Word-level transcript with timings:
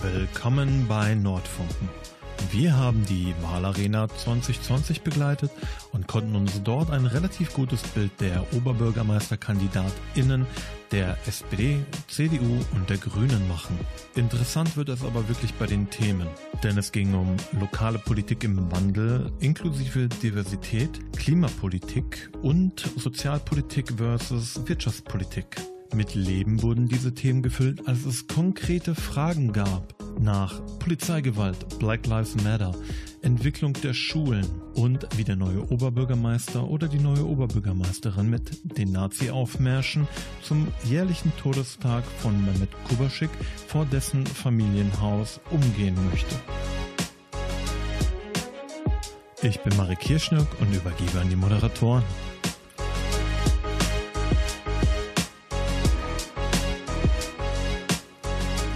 Willkommen 0.00 0.86
bei 0.88 1.16
Nordfunken. 1.16 1.88
Wir 2.52 2.76
haben 2.76 3.04
die 3.06 3.34
Wahlarena 3.42 4.08
2020 4.08 5.02
begleitet 5.02 5.50
und 5.92 6.06
konnten 6.06 6.36
uns 6.36 6.62
dort 6.62 6.90
ein 6.90 7.04
relativ 7.04 7.52
gutes 7.52 7.82
Bild 7.82 8.12
der 8.20 8.46
OberbürgermeisterkandidatInnen 8.54 10.46
der 10.92 11.18
SPD, 11.26 11.80
CDU 12.06 12.60
und 12.76 12.88
der 12.88 12.98
Grünen 12.98 13.48
machen. 13.48 13.76
Interessant 14.14 14.76
wird 14.76 14.88
es 14.88 15.02
aber 15.02 15.28
wirklich 15.28 15.52
bei 15.54 15.66
den 15.66 15.90
Themen, 15.90 16.28
denn 16.62 16.78
es 16.78 16.92
ging 16.92 17.14
um 17.14 17.36
lokale 17.58 17.98
Politik 17.98 18.44
im 18.44 18.70
Wandel 18.70 19.32
inklusive 19.40 20.08
Diversität, 20.08 21.00
Klimapolitik 21.16 22.30
und 22.42 22.88
Sozialpolitik 22.96 23.94
versus 23.98 24.60
Wirtschaftspolitik. 24.64 25.56
Mit 25.94 26.14
Leben 26.14 26.62
wurden 26.62 26.86
diese 26.86 27.14
Themen 27.14 27.42
gefüllt, 27.42 27.88
als 27.88 28.04
es 28.04 28.26
konkrete 28.26 28.94
Fragen 28.94 29.52
gab 29.52 29.94
nach 30.20 30.60
Polizeigewalt, 30.78 31.78
Black 31.78 32.06
Lives 32.06 32.36
Matter, 32.44 32.74
Entwicklung 33.22 33.72
der 33.72 33.94
Schulen 33.94 34.46
und 34.74 35.08
wie 35.16 35.24
der 35.24 35.36
neue 35.36 35.70
Oberbürgermeister 35.70 36.68
oder 36.68 36.88
die 36.88 36.98
neue 36.98 37.26
Oberbürgermeisterin 37.26 38.28
mit 38.28 38.78
den 38.78 38.92
Nazi-Aufmärschen 38.92 40.06
zum 40.42 40.68
jährlichen 40.84 41.32
Todestag 41.36 42.04
von 42.18 42.34
Mehmet 42.44 42.70
Kubaschik 42.88 43.30
vor 43.66 43.86
dessen 43.86 44.26
Familienhaus 44.26 45.40
umgehen 45.50 45.96
möchte. 46.10 46.34
Ich 49.42 49.60
bin 49.60 49.76
Marek 49.76 50.00
Kirschnück 50.00 50.48
und 50.60 50.74
übergebe 50.74 51.20
an 51.20 51.30
die 51.30 51.36
Moderatoren. 51.36 52.02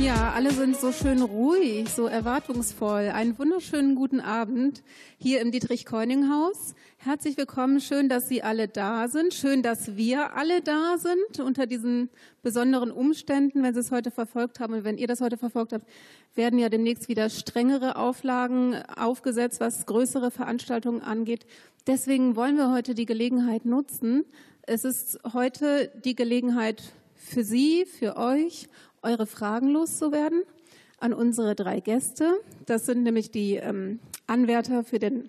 Ja, 0.03 0.33
alle 0.35 0.51
sind 0.51 0.77
so 0.77 0.91
schön 0.91 1.23
ruhig, 1.23 1.89
so 1.89 2.07
erwartungsvoll. 2.09 3.11
Einen 3.15 3.39
wunderschönen 3.39 3.95
guten 3.95 4.19
Abend 4.19 4.83
hier 5.17 5.41
im 5.41 5.53
Dietrich-Keuning-Haus. 5.53 6.75
Herzlich 6.97 7.37
willkommen. 7.37 7.81
Schön, 7.81 8.09
dass 8.09 8.29
Sie 8.29 8.43
alle 8.43 8.67
da 8.67 9.07
sind. 9.07 9.33
Schön, 9.33 9.63
dass 9.63 9.97
wir 9.97 10.35
alle 10.35 10.61
da 10.61 10.99
sind 10.99 11.39
unter 11.39 11.67
diesen 11.67 12.11
besonderen 12.43 12.91
Umständen. 12.91 13.63
Wenn 13.63 13.75
Sie 13.75 13.79
es 13.79 13.93
heute 13.93 14.11
verfolgt 14.11 14.59
haben 14.59 14.75
und 14.75 14.83
wenn 14.83 14.99
ihr 14.99 15.07
das 15.07 15.21
heute 15.21 15.37
verfolgt 15.37 15.73
habt, 15.73 15.87
werden 16.35 16.59
ja 16.59 16.69
demnächst 16.69 17.09
wieder 17.09 17.31
strengere 17.31 17.95
Auflagen 17.95 18.75
aufgesetzt, 18.97 19.61
was 19.61 19.87
größere 19.87 20.33
Veranstaltungen 20.33 21.01
angeht. 21.01 21.47
Deswegen 21.87 22.35
wollen 22.35 22.57
wir 22.57 22.73
heute 22.73 22.97
die 22.97 23.07
Gelegenheit 23.07 23.67
nutzen. 23.67 24.25
Es 24.63 24.85
ist 24.85 25.21
heute 25.33 25.93
die 26.05 26.17
Gelegenheit 26.17 26.83
für 27.15 27.45
Sie, 27.45 27.85
für 27.87 28.17
euch 28.17 28.69
eure 29.03 29.27
Fragen 29.27 29.69
loszuwerden 29.69 30.43
an 30.99 31.13
unsere 31.13 31.55
drei 31.55 31.81
Gäste. 31.81 32.33
Das 32.67 32.87
sind 32.87 33.03
nämlich 33.03 33.31
die 33.31 33.57
ähm, 33.57 33.99
Anwärter 34.27 34.85
für 34.85 34.99
den 34.99 35.29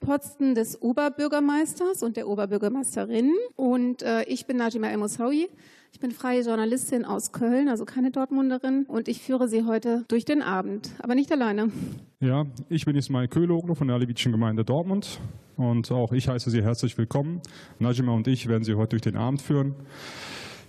Posten 0.00 0.54
des 0.54 0.82
Oberbürgermeisters 0.82 2.02
und 2.02 2.16
der 2.16 2.28
Oberbürgermeisterin. 2.28 3.32
Und 3.56 4.02
äh, 4.02 4.24
ich 4.24 4.46
bin 4.46 4.56
Najima 4.56 4.88
El 4.88 4.98
Moussaoui. 4.98 5.48
Ich 5.92 6.00
bin 6.00 6.10
freie 6.10 6.42
Journalistin 6.42 7.04
aus 7.04 7.30
Köln, 7.30 7.68
also 7.68 7.84
keine 7.84 8.10
Dortmunderin. 8.10 8.84
Und 8.86 9.06
ich 9.06 9.22
führe 9.22 9.48
Sie 9.48 9.64
heute 9.64 10.04
durch 10.08 10.24
den 10.24 10.42
Abend, 10.42 10.90
aber 10.98 11.14
nicht 11.14 11.30
alleine. 11.30 11.70
Ja, 12.18 12.46
ich 12.68 12.84
bin 12.84 12.96
Ismail 12.96 13.28
Köhloglu 13.28 13.76
von 13.76 13.86
der 13.86 13.96
Alevitischen 13.96 14.32
Gemeinde 14.32 14.64
Dortmund. 14.64 15.20
Und 15.56 15.92
auch 15.92 16.12
ich 16.12 16.26
heiße 16.28 16.50
Sie 16.50 16.62
herzlich 16.62 16.98
willkommen. 16.98 17.40
Najima 17.78 18.12
und 18.12 18.26
ich 18.26 18.48
werden 18.48 18.64
Sie 18.64 18.74
heute 18.74 18.90
durch 18.90 19.02
den 19.02 19.16
Abend 19.16 19.40
führen. 19.40 19.76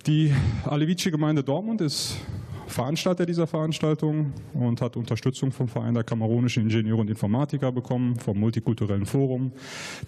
Die 0.08 0.32
Alevitische 0.66 1.10
Gemeinde 1.10 1.44
Dortmund 1.44 1.82
ist 1.82 2.18
Veranstalter 2.68 3.26
dieser 3.26 3.48
Veranstaltung 3.48 4.34
und 4.54 4.80
hat 4.80 4.98
Unterstützung 4.98 5.52
vom 5.52 5.68
Verein 5.68 5.96
der 5.96 6.04
kamerunischen 6.04 6.62
Ingenieure 6.62 7.02
und 7.02 7.10
Informatiker 7.10 7.72
bekommen, 7.72 8.16
vom 8.20 8.40
Multikulturellen 8.40 9.08
Forum, 9.08 9.52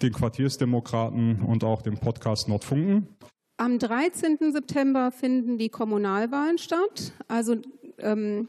den 0.00 0.12
Quartiersdemokraten 0.12 1.40
und 1.42 1.64
auch 1.64 1.82
dem 1.82 1.98
Podcast 1.98 2.48
Nordfunken. 2.48 3.08
Am 3.56 3.80
13. 3.80 4.38
September 4.52 5.10
finden 5.10 5.58
die 5.58 5.68
Kommunalwahlen 5.68 6.58
statt, 6.58 7.12
also 7.26 7.56
ähm, 7.98 8.46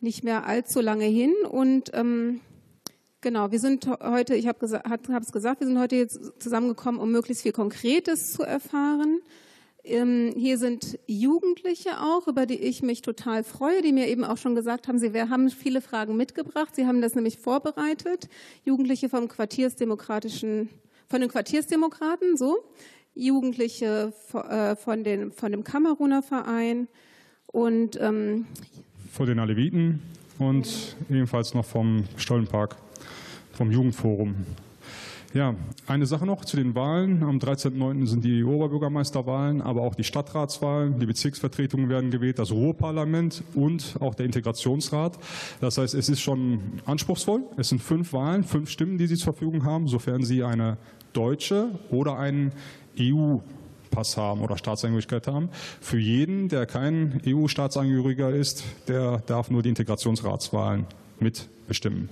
nicht 0.00 0.22
mehr 0.22 0.46
allzu 0.46 0.80
lange 0.80 1.06
hin. 1.06 1.34
Und 1.50 1.90
ähm, 1.92 2.40
genau, 3.20 3.50
wir 3.50 3.58
sind 3.58 3.88
heute, 4.00 4.36
ich 4.36 4.46
habe 4.46 4.64
es 4.64 5.32
gesagt, 5.32 5.58
wir 5.58 5.66
sind 5.66 5.80
heute 5.80 5.96
jetzt 5.96 6.40
zusammengekommen, 6.40 7.00
um 7.00 7.10
möglichst 7.10 7.42
viel 7.42 7.50
Konkretes 7.50 8.34
zu 8.34 8.44
erfahren. 8.44 9.22
Ähm, 9.86 10.34
hier 10.36 10.58
sind 10.58 10.98
Jugendliche 11.06 12.00
auch, 12.00 12.26
über 12.26 12.44
die 12.44 12.58
ich 12.58 12.82
mich 12.82 13.02
total 13.02 13.44
freue, 13.44 13.82
die 13.82 13.92
mir 13.92 14.08
eben 14.08 14.24
auch 14.24 14.36
schon 14.36 14.56
gesagt 14.56 14.88
haben, 14.88 14.98
sie 14.98 15.12
haben 15.12 15.48
viele 15.50 15.80
Fragen 15.80 16.16
mitgebracht. 16.16 16.74
Sie 16.74 16.86
haben 16.86 17.00
das 17.00 17.14
nämlich 17.14 17.38
vorbereitet. 17.38 18.28
Jugendliche 18.64 19.08
vom 19.08 19.28
Quartiersdemokratischen, 19.28 20.68
von 21.08 21.20
den 21.20 21.30
Quartiersdemokraten, 21.30 22.36
so. 22.36 22.58
Jugendliche 23.14 24.12
äh, 24.34 24.74
von, 24.76 25.04
den, 25.04 25.30
von 25.30 25.52
dem 25.52 25.62
Kameruner 25.62 26.22
Verein 26.22 26.88
und 27.46 27.98
ähm, 28.00 28.46
von 29.12 29.26
den 29.26 29.38
Aleviten 29.38 30.02
und 30.38 30.96
ebenfalls 31.08 31.54
noch 31.54 31.64
vom 31.64 32.04
Stollenpark, 32.16 32.76
vom 33.52 33.70
Jugendforum. 33.70 34.34
Ja, 35.36 35.54
eine 35.86 36.06
Sache 36.06 36.24
noch 36.24 36.46
zu 36.46 36.56
den 36.56 36.74
Wahlen. 36.74 37.22
Am 37.22 37.36
13.09. 37.36 38.06
sind 38.06 38.24
die 38.24 38.42
Oberbürgermeisterwahlen, 38.42 39.60
aber 39.60 39.82
auch 39.82 39.94
die 39.94 40.02
Stadtratswahlen. 40.02 40.98
Die 40.98 41.04
Bezirksvertretungen 41.04 41.90
werden 41.90 42.10
gewählt, 42.10 42.38
das 42.38 42.52
Ruhrparlament 42.52 43.44
und 43.54 43.96
auch 44.00 44.14
der 44.14 44.24
Integrationsrat. 44.24 45.18
Das 45.60 45.76
heißt, 45.76 45.92
es 45.92 46.08
ist 46.08 46.22
schon 46.22 46.80
anspruchsvoll. 46.86 47.42
Es 47.58 47.68
sind 47.68 47.82
fünf 47.82 48.14
Wahlen, 48.14 48.44
fünf 48.44 48.70
Stimmen, 48.70 48.96
die 48.96 49.06
Sie 49.06 49.16
zur 49.16 49.34
Verfügung 49.34 49.66
haben, 49.66 49.88
sofern 49.88 50.24
Sie 50.24 50.42
eine 50.42 50.78
deutsche 51.12 51.68
oder 51.90 52.18
einen 52.18 52.52
EU 52.98 53.36
Pass 53.90 54.16
haben 54.16 54.40
oder 54.40 54.56
Staatsangehörigkeit 54.56 55.26
haben. 55.26 55.50
Für 55.82 55.98
jeden, 55.98 56.48
der 56.48 56.64
kein 56.64 57.20
EU-Staatsangehöriger 57.26 58.30
ist, 58.30 58.64
der 58.88 59.18
darf 59.18 59.50
nur 59.50 59.62
die 59.62 59.68
Integrationsratswahlen 59.68 60.86
mitbestimmen. 61.20 62.08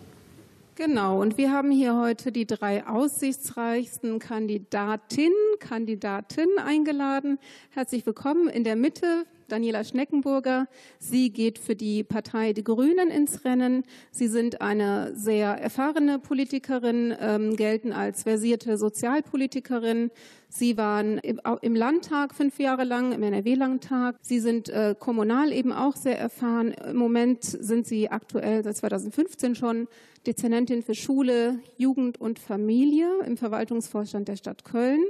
Genau, 0.77 1.21
und 1.21 1.39
wir 1.39 1.53
haben 1.53 1.71
hier 1.71 1.97
heute 1.97 2.33
die 2.33 2.47
drei 2.47 2.85
aussichtsreichsten 2.85 4.19
Kandidatinnen, 4.19 5.33
Kandidaten 5.61 6.49
eingeladen. 6.59 7.39
Herzlich 7.71 8.05
willkommen 8.05 8.49
in 8.49 8.65
der 8.65 8.75
Mitte. 8.75 9.25
Daniela 9.49 9.85
Schneckenburger. 9.85 10.67
Sie 10.99 11.31
geht 11.31 11.59
für 11.59 11.77
die 11.77 12.05
Partei 12.05 12.53
Die 12.53 12.65
Grünen 12.65 13.11
ins 13.11 13.45
Rennen. 13.45 13.85
Sie 14.11 14.29
sind 14.29 14.61
eine 14.61 15.15
sehr 15.15 15.51
erfahrene 15.51 16.19
Politikerin, 16.19 17.15
ähm, 17.21 17.57
gelten 17.57 17.93
als 17.93 18.23
versierte 18.23 18.77
Sozialpolitikerin. 18.79 20.11
Sie 20.49 20.77
waren 20.77 21.19
im, 21.19 21.75
Landtag 21.75 22.33
fünf 22.33 22.61
Jahre 22.61 22.85
lang, 22.85 23.11
im 23.11 23.25
NRW-Landtag. 23.25 24.17
Sie 24.21 24.39
sind 24.39 24.69
äh, 24.69 24.95
kommunal 24.97 25.53
eben 25.53 25.73
auch 25.73 25.97
sehr 25.97 26.17
erfahren. 26.17 26.73
Im 26.73 26.97
Moment 26.97 27.43
sind 27.43 27.89
Sie 27.89 28.09
aktuell 28.09 28.63
seit 28.63 28.77
2015 28.77 29.57
schon 29.57 29.89
Dezernentin 30.27 30.83
für 30.83 30.95
Schule, 30.95 31.59
Jugend 31.77 32.21
und 32.21 32.39
Familie 32.39 33.09
im 33.27 33.37
Verwaltungsvorstand 33.37 34.29
der 34.29 34.37
Stadt 34.37 34.65
Köln. 34.65 35.05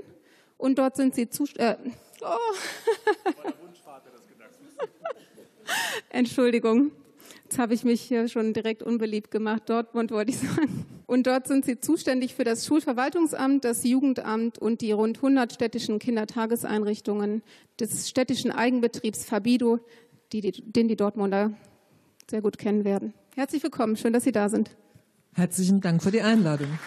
Und 0.57 0.79
dort 0.79 0.97
sind 0.97 1.15
Sie 1.15 1.29
zu. 1.29 1.45
Äh, 1.57 1.77
oh. 2.23 3.53
Entschuldigung. 6.11 6.93
Jetzt 7.45 7.59
habe 7.59 7.75
ich 7.75 7.85
mich 7.85 8.01
hier 8.01 8.29
schon 8.29 8.53
direkt 8.53 8.83
unbeliebt 8.83 9.31
gemacht. 9.31 9.65
Dortmund 9.69 10.11
wollte 10.11 10.31
ich 10.31 10.39
sagen. 10.39 10.87
Und 11.07 11.27
dort 11.27 11.47
sind 11.47 11.65
Sie 11.65 11.79
zuständig 11.79 12.35
für 12.35 12.45
das 12.45 12.67
Schulverwaltungsamt, 12.67 13.65
das 13.65 13.85
Jugendamt 13.85 14.59
und 14.59 14.81
die 14.81 14.93
rund 14.93 15.19
100 15.19 15.53
städtischen 15.53 15.99
Kindertageseinrichtungen 15.99 17.43
des 17.79 18.09
städtischen 18.09 18.51
Eigenbetriebs 18.51 19.25
Fabido, 19.25 19.81
die, 20.33 20.41
den 20.51 20.89
die 20.89 20.97
Dortmunder 20.97 21.53
sehr 22.31 22.41
gut 22.41 22.59
kennen 22.59 22.85
werden. 22.85 23.13
Herzlich 23.37 23.63
willkommen. 23.63 23.97
Schön, 23.97 24.13
dass 24.13 24.25
Sie 24.25 24.33
da 24.33 24.49
sind. 24.49 24.71
Herzlichen 25.35 25.81
Dank 25.81 26.03
für 26.03 26.11
die 26.11 26.23
Einladung. 26.23 26.69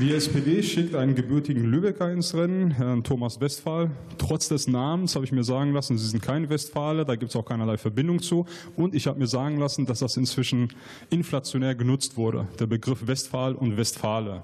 Die 0.00 0.12
SPD 0.12 0.60
schickt 0.64 0.96
einen 0.96 1.14
gebürtigen 1.14 1.62
Lübecker 1.62 2.10
ins 2.10 2.34
Rennen, 2.34 2.72
Herrn 2.72 3.04
Thomas 3.04 3.40
Westphal. 3.40 3.92
Trotz 4.18 4.48
des 4.48 4.66
Namens 4.66 5.14
habe 5.14 5.24
ich 5.24 5.30
mir 5.30 5.44
sagen 5.44 5.72
lassen, 5.72 5.98
Sie 5.98 6.08
sind 6.08 6.20
kein 6.20 6.48
Westfale, 6.48 7.04
da 7.04 7.14
gibt 7.14 7.30
es 7.30 7.36
auch 7.36 7.44
keinerlei 7.44 7.76
Verbindung 7.76 8.20
zu. 8.20 8.44
Und 8.74 8.96
ich 8.96 9.06
habe 9.06 9.20
mir 9.20 9.28
sagen 9.28 9.56
lassen, 9.56 9.86
dass 9.86 10.00
das 10.00 10.16
inzwischen 10.16 10.70
inflationär 11.10 11.76
genutzt 11.76 12.16
wurde, 12.16 12.48
der 12.58 12.66
Begriff 12.66 13.06
Westphal 13.06 13.54
und 13.54 13.76
Westfale. 13.76 14.42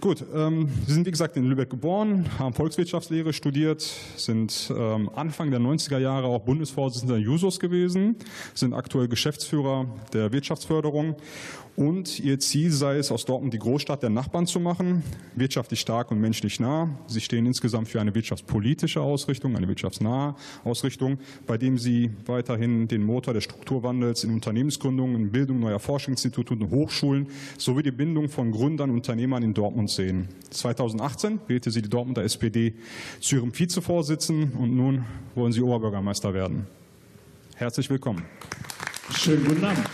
Gut, 0.00 0.24
ähm, 0.32 0.68
Sie 0.86 0.92
sind 0.92 1.06
wie 1.06 1.10
gesagt 1.10 1.36
in 1.36 1.44
Lübeck 1.46 1.70
geboren, 1.70 2.26
haben 2.38 2.54
Volkswirtschaftslehre 2.54 3.32
studiert, 3.32 3.80
sind 4.16 4.72
ähm, 4.76 5.10
Anfang 5.12 5.50
der 5.50 5.58
90er 5.58 5.98
Jahre 5.98 6.28
auch 6.28 6.42
Bundesvorsitzender 6.42 7.16
Jusos 7.16 7.58
gewesen, 7.58 8.14
sind 8.54 8.74
aktuell 8.74 9.08
Geschäftsführer 9.08 9.86
der 10.12 10.30
Wirtschaftsförderung 10.30 11.16
und 11.78 12.18
ihr 12.18 12.40
Ziel 12.40 12.72
sei 12.72 12.96
es, 12.96 13.12
aus 13.12 13.24
Dortmund 13.24 13.54
die 13.54 13.58
Großstadt 13.60 14.02
der 14.02 14.10
Nachbarn 14.10 14.48
zu 14.48 14.58
machen, 14.58 15.04
wirtschaftlich 15.36 15.78
stark 15.78 16.10
und 16.10 16.20
menschlich 16.20 16.58
nah. 16.58 16.88
Sie 17.06 17.20
stehen 17.20 17.46
insgesamt 17.46 17.86
für 17.86 18.00
eine 18.00 18.14
wirtschaftspolitische 18.16 19.00
Ausrichtung, 19.00 19.56
eine 19.56 19.68
wirtschaftsnahe 19.68 20.34
Ausrichtung, 20.64 21.18
bei 21.46 21.56
dem 21.56 21.78
sie 21.78 22.10
weiterhin 22.26 22.88
den 22.88 23.04
Motor 23.04 23.34
des 23.34 23.44
Strukturwandels 23.44 24.24
in 24.24 24.32
Unternehmensgründungen, 24.32 25.14
in 25.14 25.30
Bildung 25.30 25.60
neuer 25.60 25.78
Forschungsinstitute 25.78 26.54
und 26.54 26.70
Hochschulen 26.70 27.28
sowie 27.58 27.84
die 27.84 27.92
Bindung 27.92 28.28
von 28.28 28.50
Gründern 28.50 28.90
und 28.90 28.96
Unternehmern 28.96 29.44
in 29.44 29.54
Dortmund 29.54 29.87
sehen. 29.94 30.28
2018 30.50 31.40
wählte 31.46 31.70
sie 31.70 31.82
die 31.82 31.88
Dortmunder 31.88 32.22
SPD 32.24 32.74
zu 33.20 33.36
ihrem 33.36 33.58
Vizevorsitzenden 33.58 34.52
und 34.52 34.76
nun 34.76 35.04
wollen 35.34 35.52
sie 35.52 35.62
Oberbürgermeister 35.62 36.34
werden. 36.34 36.66
Herzlich 37.56 37.90
willkommen. 37.90 38.24
Schönen 39.14 39.44
guten 39.44 39.64
Abend. 39.64 39.86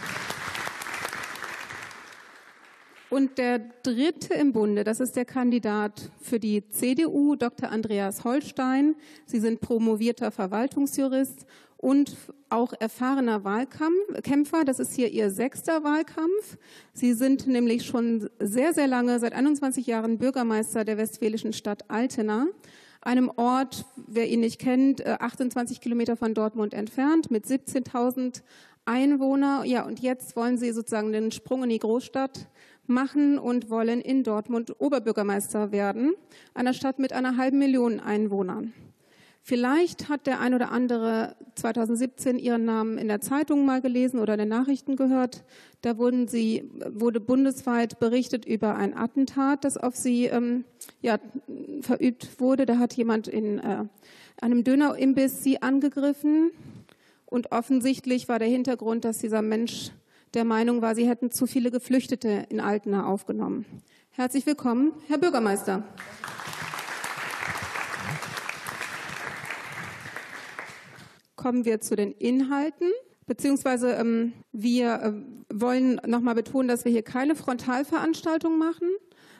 Und 3.14 3.38
der 3.38 3.60
dritte 3.84 4.34
im 4.34 4.52
Bunde, 4.52 4.82
das 4.82 4.98
ist 4.98 5.14
der 5.14 5.24
Kandidat 5.24 6.10
für 6.20 6.40
die 6.40 6.68
CDU, 6.68 7.36
Dr. 7.36 7.70
Andreas 7.70 8.24
Holstein. 8.24 8.96
Sie 9.24 9.38
sind 9.38 9.60
promovierter 9.60 10.32
Verwaltungsjurist 10.32 11.46
und 11.84 12.16
auch 12.48 12.72
erfahrener 12.72 13.44
Wahlkämpfer. 13.44 14.64
Das 14.64 14.80
ist 14.80 14.94
hier 14.94 15.10
Ihr 15.10 15.30
sechster 15.30 15.84
Wahlkampf. 15.84 16.56
Sie 16.94 17.12
sind 17.12 17.46
nämlich 17.46 17.84
schon 17.84 18.30
sehr, 18.40 18.72
sehr 18.72 18.86
lange, 18.86 19.20
seit 19.20 19.34
21 19.34 19.86
Jahren 19.86 20.16
Bürgermeister 20.16 20.86
der 20.86 20.96
westfälischen 20.96 21.52
Stadt 21.52 21.90
Altena 21.90 22.46
einem 23.02 23.30
Ort, 23.36 23.84
wer 24.06 24.26
ihn 24.30 24.40
nicht 24.40 24.58
kennt, 24.58 25.06
28 25.06 25.76
äh, 25.76 25.80
Kilometer 25.80 26.16
von 26.16 26.32
Dortmund 26.32 26.72
entfernt 26.72 27.30
mit 27.30 27.44
17.000 27.44 28.40
Einwohnern. 28.86 29.66
Ja, 29.66 29.84
und 29.84 30.00
jetzt 30.00 30.36
wollen 30.36 30.56
Sie 30.56 30.72
sozusagen 30.72 31.12
den 31.12 31.30
Sprung 31.30 31.64
in 31.64 31.68
die 31.68 31.78
Großstadt 31.80 32.48
machen 32.86 33.38
und 33.38 33.68
wollen 33.68 34.00
in 34.00 34.24
Dortmund 34.24 34.80
Oberbürgermeister 34.80 35.70
werden, 35.70 36.14
einer 36.54 36.72
Stadt 36.72 36.98
mit 36.98 37.12
einer 37.12 37.36
halben 37.36 37.58
Million 37.58 38.00
Einwohnern. 38.00 38.72
Vielleicht 39.46 40.08
hat 40.08 40.26
der 40.26 40.40
ein 40.40 40.54
oder 40.54 40.72
andere 40.72 41.36
2017 41.56 42.38
Ihren 42.38 42.64
Namen 42.64 42.96
in 42.96 43.08
der 43.08 43.20
Zeitung 43.20 43.66
mal 43.66 43.82
gelesen 43.82 44.18
oder 44.18 44.32
in 44.32 44.38
den 44.38 44.48
Nachrichten 44.48 44.96
gehört. 44.96 45.44
Da 45.82 45.98
wurden 45.98 46.28
Sie, 46.28 46.70
wurde 46.88 47.20
bundesweit 47.20 47.98
berichtet 47.98 48.46
über 48.46 48.74
ein 48.76 48.96
Attentat, 48.96 49.66
das 49.66 49.76
auf 49.76 49.96
Sie 49.96 50.24
ähm, 50.24 50.64
ja, 51.02 51.18
verübt 51.82 52.40
wurde. 52.40 52.64
Da 52.64 52.78
hat 52.78 52.94
jemand 52.94 53.28
in 53.28 53.58
äh, 53.58 53.84
einem 54.40 54.64
Dönerimbiss 54.64 55.42
Sie 55.42 55.60
angegriffen. 55.60 56.50
Und 57.26 57.52
offensichtlich 57.52 58.30
war 58.30 58.38
der 58.38 58.48
Hintergrund, 58.48 59.04
dass 59.04 59.18
dieser 59.18 59.42
Mensch 59.42 59.90
der 60.32 60.44
Meinung 60.44 60.80
war, 60.80 60.94
sie 60.94 61.06
hätten 61.06 61.30
zu 61.30 61.46
viele 61.46 61.70
Geflüchtete 61.70 62.46
in 62.48 62.60
Altena 62.60 63.04
aufgenommen. 63.04 63.66
Herzlich 64.10 64.46
willkommen, 64.46 64.92
Herr 65.06 65.18
Bürgermeister. 65.18 65.84
Kommen 71.44 71.66
wir 71.66 71.78
zu 71.82 71.94
den 71.94 72.12
Inhalten. 72.12 72.90
Beziehungsweise 73.26 73.90
ähm, 73.90 74.32
wir 74.52 74.94
äh, 74.94 75.12
wollen 75.52 76.00
nochmal 76.06 76.34
betonen, 76.34 76.68
dass 76.68 76.86
wir 76.86 76.92
hier 76.92 77.02
keine 77.02 77.34
Frontalveranstaltung 77.34 78.56
machen, 78.56 78.88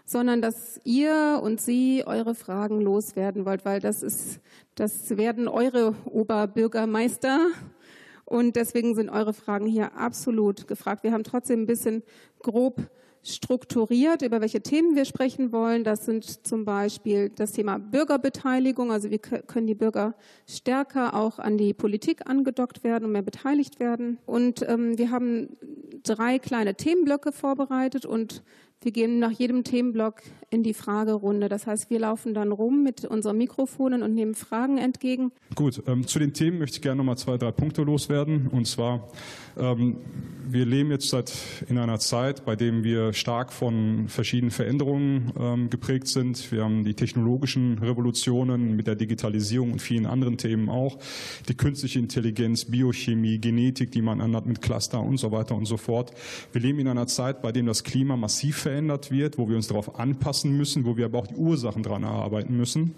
sondern 0.05 0.43
dass 0.43 0.79
ihr 0.85 1.41
und 1.43 1.63
Sie 1.63 2.05
eure 2.07 2.35
Fragen 2.35 2.83
loswerden 2.83 3.47
wollt, 3.47 3.65
weil 3.65 3.81
das 3.81 4.03
ist, 4.03 4.41
das 4.75 5.17
werden 5.17 5.49
eure 5.49 5.95
Oberbürgermeister 6.05 7.47
und 8.27 8.55
deswegen 8.57 8.95
sind 8.95 9.09
eure 9.09 9.33
Fragen 9.33 9.65
hier 9.65 9.97
absolut 9.97 10.69
gefragt. 10.69 11.05
Wir 11.05 11.13
haben 11.13 11.25
trotzdem 11.25 11.63
ein 11.63 11.67
bisschen 11.67 12.03
grob 12.43 12.83
strukturiert, 13.25 14.23
über 14.23 14.41
welche 14.41 14.61
Themen 14.61 14.95
wir 14.95 15.05
sprechen 15.05 15.51
wollen. 15.51 15.83
Das 15.83 16.05
sind 16.05 16.47
zum 16.47 16.65
Beispiel 16.65 17.31
das 17.31 17.53
Thema 17.53 17.79
Bürgerbeteiligung. 17.79 18.93
Also 18.93 19.11
wie 19.11 19.19
können 19.19 19.67
die 19.67 19.75
Bürger 19.75 20.15
stärker 20.47 21.15
auch 21.15 21.39
an 21.39 21.59
die 21.59 21.73
Politik 21.73 22.29
angedockt 22.29 22.85
werden 22.85 23.07
und 23.07 23.13
mehr 23.13 23.23
beteiligt 23.23 23.81
werden. 23.81 24.19
Und 24.27 24.67
ähm, 24.69 24.99
wir 24.99 25.11
haben 25.11 25.57
drei 26.03 26.39
kleine 26.39 26.75
Themenblöcke 26.75 27.33
vorbereitet 27.33 28.05
und 28.05 28.43
wir 28.85 28.93
gehen 28.93 29.19
nach 29.19 29.31
jedem 29.31 29.65
Themenblock 29.65 30.21
in 30.51 30.63
die 30.63 30.75
Fragerunde. 30.75 31.49
Das 31.49 31.67
heißt, 31.67 31.89
wir 31.89 31.99
laufen 32.01 32.35
dann 32.35 32.53
rum 32.53 32.83
mit 32.83 33.07
unseren 33.07 33.39
Mikrofonen 33.39 34.03
und 34.03 34.13
nehmen 34.13 34.35
Fragen 34.35 34.77
entgegen. 34.77 35.33
Gut, 35.55 35.83
ähm, 35.87 36.07
zu 36.07 36.19
den 36.19 36.35
Themen 36.35 36.59
möchte 36.59 36.77
ich 36.77 36.83
gerne 36.83 36.99
noch 36.99 37.05
mal 37.05 37.17
zwei, 37.17 37.39
drei 37.39 37.51
Punkte 37.51 37.83
loswerden. 37.83 38.49
Und 38.49 38.67
zwar, 38.67 39.09
wir 39.57 40.67
leben 40.67 40.91
jetzt 40.91 41.09
seit 41.09 41.33
in 41.69 41.79
einer 41.79 41.99
Zeit, 41.99 42.45
bei 42.45 42.57
dem 42.57 42.85
wir 42.85 43.13
stark 43.13 43.53
von 43.53 44.09
verschiedenen 44.09 44.51
Veränderungen 44.51 45.33
ähm, 45.39 45.71
geprägt 45.71 46.09
sind. 46.09 46.51
Wir 46.53 46.65
haben 46.65 46.85
die 46.85 46.95
technologischen 46.95 47.79
Revolutionen 47.79 48.77
mit 48.77 48.87
der 48.87 48.95
Digitalisierung 48.95 49.73
und 49.73 49.83
vielen 49.83 50.07
anderen 50.07 50.37
Themen 50.37 50.69
auch. 50.69 50.99
Die 51.49 51.55
künstliche 51.55 51.99
Intelligenz, 51.99 52.67
Biochemie, 52.67 53.39
Genetik, 53.39 53.91
die 53.93 54.03
man 54.03 54.21
anhat 54.21 54.47
mit 54.47 54.61
Cluster 54.61 55.01
und 55.01 55.19
so 55.19 55.33
weiter 55.33 55.55
und 55.55 55.67
so 55.67 55.77
fort. 55.77 56.13
Wir 56.53 56.61
leben 56.61 56.79
in 56.79 56.89
einer 56.89 57.07
Zeit, 57.07 57.43
bei 57.43 57.53
dem 57.53 57.67
das 57.67 57.85
Klima 57.85 58.17
massiv 58.17 58.59
verändert 58.59 59.11
wird, 59.11 59.39
wo 59.39 59.49
wir 59.49 59.57
uns 59.57 59.69
darauf 59.69 59.99
anpassen 59.99 60.57
müssen, 60.57 60.85
wo 60.85 60.97
wir 60.97 61.07
aber 61.07 61.21
auch 61.21 61.27
die 61.27 61.37
Ursachen 61.37 61.83
daran 61.83 62.03
erarbeiten 62.03 62.57
müssen. 62.57 62.95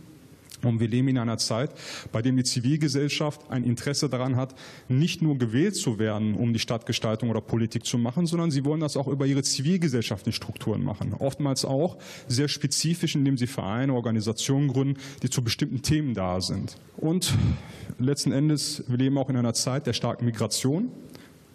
Und 0.63 0.81
wir 0.81 0.89
leben 0.89 1.09
in 1.09 1.19
einer 1.19 1.39
Zeit, 1.39 1.71
bei 2.13 2.23
der 2.23 2.33
die 2.33 2.45
Zivilgesellschaft 2.45 3.51
ein 3.51 3.65
Interesse 3.65 4.09
daran 4.09 4.37
hat, 4.37 4.55
nicht 4.89 5.23
nur 5.23 5.39
gewählt 5.39 5.77
zu 5.77 5.99
werden, 5.99 6.35
um 6.35 6.53
die 6.53 6.59
Stadtgestaltung 6.59 7.31
oder 7.31 7.41
Politik 7.41 7.85
zu 7.85 7.99
machen, 7.99 8.27
sondern 8.27 8.51
sie 8.51 8.65
wollen 8.65 8.81
das 8.81 8.97
auch 8.97 9.09
über 9.09 9.27
ihre 9.27 9.43
zivilgesellschaftlichen 9.43 10.37
Strukturen 10.37 10.83
machen. 10.85 11.15
Oftmals 11.15 11.65
auch 11.65 11.97
sehr 12.29 12.49
spezifisch, 12.49 13.15
indem 13.15 13.37
sie 13.37 13.47
Vereine, 13.47 13.95
Organisationen 13.95 14.69
gründen, 14.69 15.01
die 15.23 15.31
zu 15.31 15.43
bestimmten 15.43 15.83
Themen 15.83 16.15
da 16.15 16.41
sind. 16.41 16.77
Und 16.97 17.35
letzten 17.99 18.33
Endes, 18.33 18.85
wir 18.89 18.99
leben 18.99 19.19
auch 19.19 19.31
in 19.31 19.37
einer 19.37 19.55
Zeit 19.55 19.87
der 19.87 19.93
starken 19.93 20.25
Migration. 20.25 20.91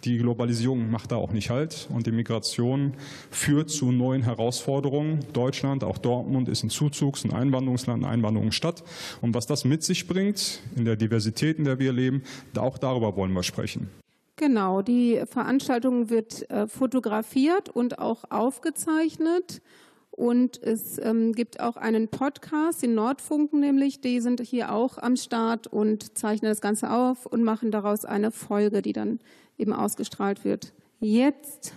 Die 0.04 0.18
Globalisierung 0.18 0.90
macht 0.90 1.12
da 1.12 1.16
auch 1.16 1.30
nicht 1.32 1.50
halt 1.50 1.88
und 1.94 2.06
die 2.06 2.10
Migration 2.10 2.94
führt 3.30 3.70
zu 3.70 3.92
neuen 3.92 4.22
Herausforderungen. 4.22 5.20
Deutschland, 5.32 5.84
auch 5.84 5.96
Dortmund 5.96 6.48
ist 6.48 6.64
ein 6.64 6.70
Zuzugs- 6.70 7.24
und 7.24 7.32
Einwanderungsland, 7.32 8.04
Einwanderungsstadt. 8.04 8.82
Und 9.20 9.34
was 9.34 9.46
das 9.46 9.64
mit 9.64 9.84
sich 9.84 10.08
bringt 10.08 10.60
in 10.74 10.84
der 10.84 10.96
Diversität, 10.96 11.58
in 11.58 11.64
der 11.64 11.78
wir 11.78 11.92
leben, 11.92 12.24
auch 12.58 12.78
darüber 12.78 13.14
wollen 13.14 13.32
wir 13.32 13.44
sprechen. 13.44 13.90
Genau, 14.36 14.82
die 14.82 15.22
Veranstaltung 15.26 16.10
wird 16.10 16.50
äh, 16.50 16.66
fotografiert 16.66 17.68
und 17.68 18.00
auch 18.00 18.24
aufgezeichnet. 18.28 19.62
Und 20.10 20.60
es 20.62 20.98
ähm, 20.98 21.32
gibt 21.32 21.60
auch 21.60 21.76
einen 21.76 22.08
Podcast, 22.08 22.82
den 22.82 22.94
Nordfunken 22.94 23.60
nämlich, 23.60 24.00
die 24.00 24.20
sind 24.20 24.40
hier 24.40 24.72
auch 24.72 24.98
am 24.98 25.16
Start 25.16 25.68
und 25.68 26.18
zeichnen 26.18 26.50
das 26.50 26.60
Ganze 26.60 26.90
auf 26.90 27.24
und 27.24 27.44
machen 27.44 27.70
daraus 27.70 28.04
eine 28.04 28.30
Folge, 28.30 28.82
die 28.82 28.92
dann 28.92 29.20
eben 29.58 29.72
ausgestrahlt 29.72 30.44
wird. 30.44 30.72
Jetzt 31.00 31.74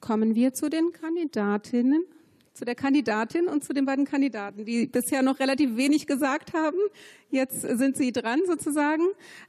kommen 0.00 0.34
wir 0.34 0.52
zu 0.52 0.68
den 0.68 0.92
Kandidatinnen, 0.92 2.04
zu 2.52 2.64
der 2.64 2.74
Kandidatin 2.74 3.46
und 3.46 3.64
zu 3.64 3.72
den 3.72 3.84
beiden 3.84 4.04
Kandidaten, 4.04 4.64
die 4.64 4.86
bisher 4.86 5.22
noch 5.22 5.40
relativ 5.40 5.76
wenig 5.76 6.06
gesagt 6.06 6.52
haben. 6.52 6.76
Jetzt 7.30 7.62
sind 7.62 7.96
Sie 7.96 8.12
dran 8.12 8.40
sozusagen. 8.46 9.02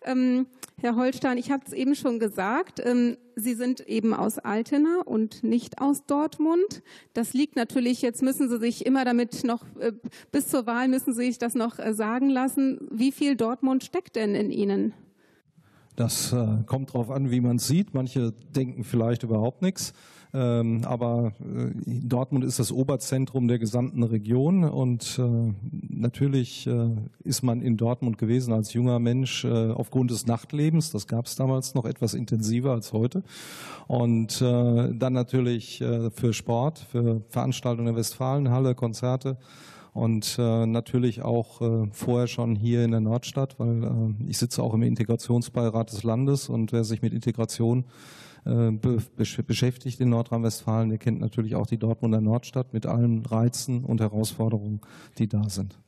Ähm, 0.03 0.47
Herr 0.81 0.95
Holstein, 0.95 1.37
ich 1.37 1.51
habe 1.51 1.63
es 1.67 1.73
eben 1.73 1.95
schon 1.95 2.19
gesagt, 2.19 2.81
ähm, 2.83 3.17
Sie 3.35 3.53
sind 3.53 3.87
eben 3.87 4.13
aus 4.13 4.39
Altena 4.39 5.01
und 5.05 5.43
nicht 5.43 5.81
aus 5.81 6.05
Dortmund. 6.05 6.81
Das 7.13 7.33
liegt 7.33 7.55
natürlich, 7.55 8.01
jetzt 8.01 8.23
müssen 8.23 8.49
Sie 8.49 8.59
sich 8.59 8.85
immer 8.85 9.05
damit 9.05 9.43
noch, 9.43 9.63
äh, 9.79 9.91
bis 10.31 10.47
zur 10.47 10.65
Wahl 10.65 10.87
müssen 10.87 11.13
Sie 11.13 11.25
sich 11.25 11.37
das 11.37 11.53
noch 11.53 11.79
äh, 11.79 11.93
sagen 11.93 12.29
lassen. 12.29 12.87
Wie 12.91 13.11
viel 13.11 13.35
Dortmund 13.35 13.83
steckt 13.83 14.15
denn 14.15 14.35
in 14.35 14.51
Ihnen? 14.51 14.93
Das 15.95 16.33
äh, 16.33 16.45
kommt 16.65 16.89
darauf 16.89 17.09
an, 17.09 17.31
wie 17.31 17.41
man 17.41 17.57
es 17.57 17.67
sieht. 17.67 17.93
Manche 17.93 18.33
denken 18.55 18.83
vielleicht 18.83 19.23
überhaupt 19.23 19.61
nichts. 19.61 19.93
Ähm, 20.35 20.81
aber 20.83 21.31
äh, 21.39 21.71
Dortmund 21.85 22.43
ist 22.43 22.59
das 22.59 22.73
Oberzentrum 22.73 23.47
der 23.47 23.57
gesamten 23.57 24.03
Region 24.03 24.65
und 24.65 25.17
äh, 25.17 25.53
natürlich 25.87 26.67
äh, 26.67 26.89
ist 27.23 27.41
man 27.41 27.61
in 27.61 27.77
Dortmund 27.77 28.17
gewesen 28.17 28.51
als 28.51 28.73
junger 28.73 28.99
Mensch 28.99 29.45
äh, 29.45 29.71
aufgrund 29.71 30.11
des 30.11 30.25
Nachtlebens. 30.25 30.91
Das 30.91 31.07
gab 31.07 31.27
es 31.27 31.37
damals 31.37 31.73
noch 31.73 31.85
etwas 31.85 32.13
intensiver 32.13 32.71
als 32.71 32.91
heute. 32.91 33.23
Und 33.87 34.41
äh, 34.41 34.93
dann 34.93 35.13
natürlich 35.13 35.79
äh, 35.79 36.09
für 36.11 36.33
Sport, 36.33 36.79
für 36.79 37.21
Veranstaltungen 37.29 37.85
der 37.85 37.95
Westfalenhalle, 37.95 38.75
Konzerte 38.75 39.37
und 39.95 40.35
äh, 40.37 40.65
natürlich 40.65 41.21
auch 41.21 41.61
äh, 41.61 41.87
vorher 41.93 42.27
schon 42.27 42.57
hier 42.57 42.83
in 42.83 42.91
der 42.91 42.99
Nordstadt, 42.99 43.57
weil 43.59 43.81
äh, 43.85 44.29
ich 44.29 44.37
sitze 44.37 44.61
auch 44.61 44.73
im 44.73 44.83
Integrationsbeirat 44.83 45.93
des 45.93 46.03
Landes 46.03 46.49
und 46.49 46.73
wer 46.73 46.83
sich 46.83 47.01
mit 47.01 47.13
Integration 47.13 47.85
äh, 48.43 48.71
beschäftigt 49.15 50.01
in 50.01 50.09
Nordrhein-Westfalen. 50.09 50.89
Der 50.89 50.97
kennt 50.97 51.21
natürlich 51.21 51.55
auch 51.55 51.65
die 51.65 51.77
Dortmunder 51.77 52.19
Nordstadt 52.19 52.73
mit 52.73 52.85
allen 52.85 53.25
Reizen 53.25 53.85
und 53.85 54.01
Herausforderungen, 54.01 54.81
die 55.17 55.29
da 55.29 55.47
sind. 55.47 55.79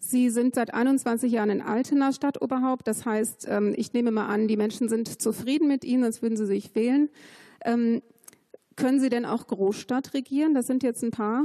Sie 0.00 0.30
sind 0.30 0.56
seit 0.56 0.74
21 0.74 1.30
Jahren 1.30 1.50
in 1.50 1.62
Altena 1.62 2.10
Stadtoberhaupt. 2.10 2.88
Das 2.88 3.06
heißt, 3.06 3.46
ähm, 3.48 3.72
ich 3.76 3.92
nehme 3.92 4.10
mal 4.10 4.26
an, 4.26 4.48
die 4.48 4.56
Menschen 4.56 4.88
sind 4.88 5.22
zufrieden 5.22 5.68
mit 5.68 5.84
Ihnen, 5.84 6.02
sonst 6.02 6.22
würden 6.22 6.36
sie 6.36 6.46
sich 6.46 6.74
wählen. 6.74 7.08
Ähm, 7.64 8.02
können 8.74 8.98
Sie 8.98 9.10
denn 9.10 9.24
auch 9.24 9.46
Großstadt 9.46 10.12
regieren? 10.12 10.54
Das 10.54 10.66
sind 10.66 10.82
jetzt 10.82 11.04
ein 11.04 11.12
paar 11.12 11.44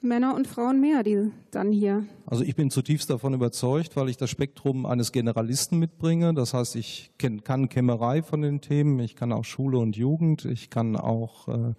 Männer 0.00 0.34
und 0.34 0.46
Frauen 0.46 0.80
mehr, 0.80 1.02
die 1.02 1.30
dann 1.50 1.72
hier. 1.72 2.04
Also 2.26 2.44
ich 2.44 2.54
bin 2.54 2.70
zutiefst 2.70 3.10
davon 3.10 3.34
überzeugt, 3.34 3.96
weil 3.96 4.08
ich 4.08 4.16
das 4.16 4.30
Spektrum 4.30 4.86
eines 4.86 5.12
Generalisten 5.12 5.78
mitbringe. 5.78 6.34
Das 6.34 6.54
heißt, 6.54 6.76
ich 6.76 7.12
kann 7.18 7.68
Kämmerei 7.68 8.22
von 8.22 8.42
den 8.42 8.60
Themen, 8.60 8.98
ich 9.00 9.16
kann 9.16 9.32
auch 9.32 9.44
Schule 9.44 9.78
und 9.78 9.96
Jugend, 9.96 10.44
ich 10.44 10.70
kann 10.70 10.96
auch 10.96 11.48
äh, 11.48 11.74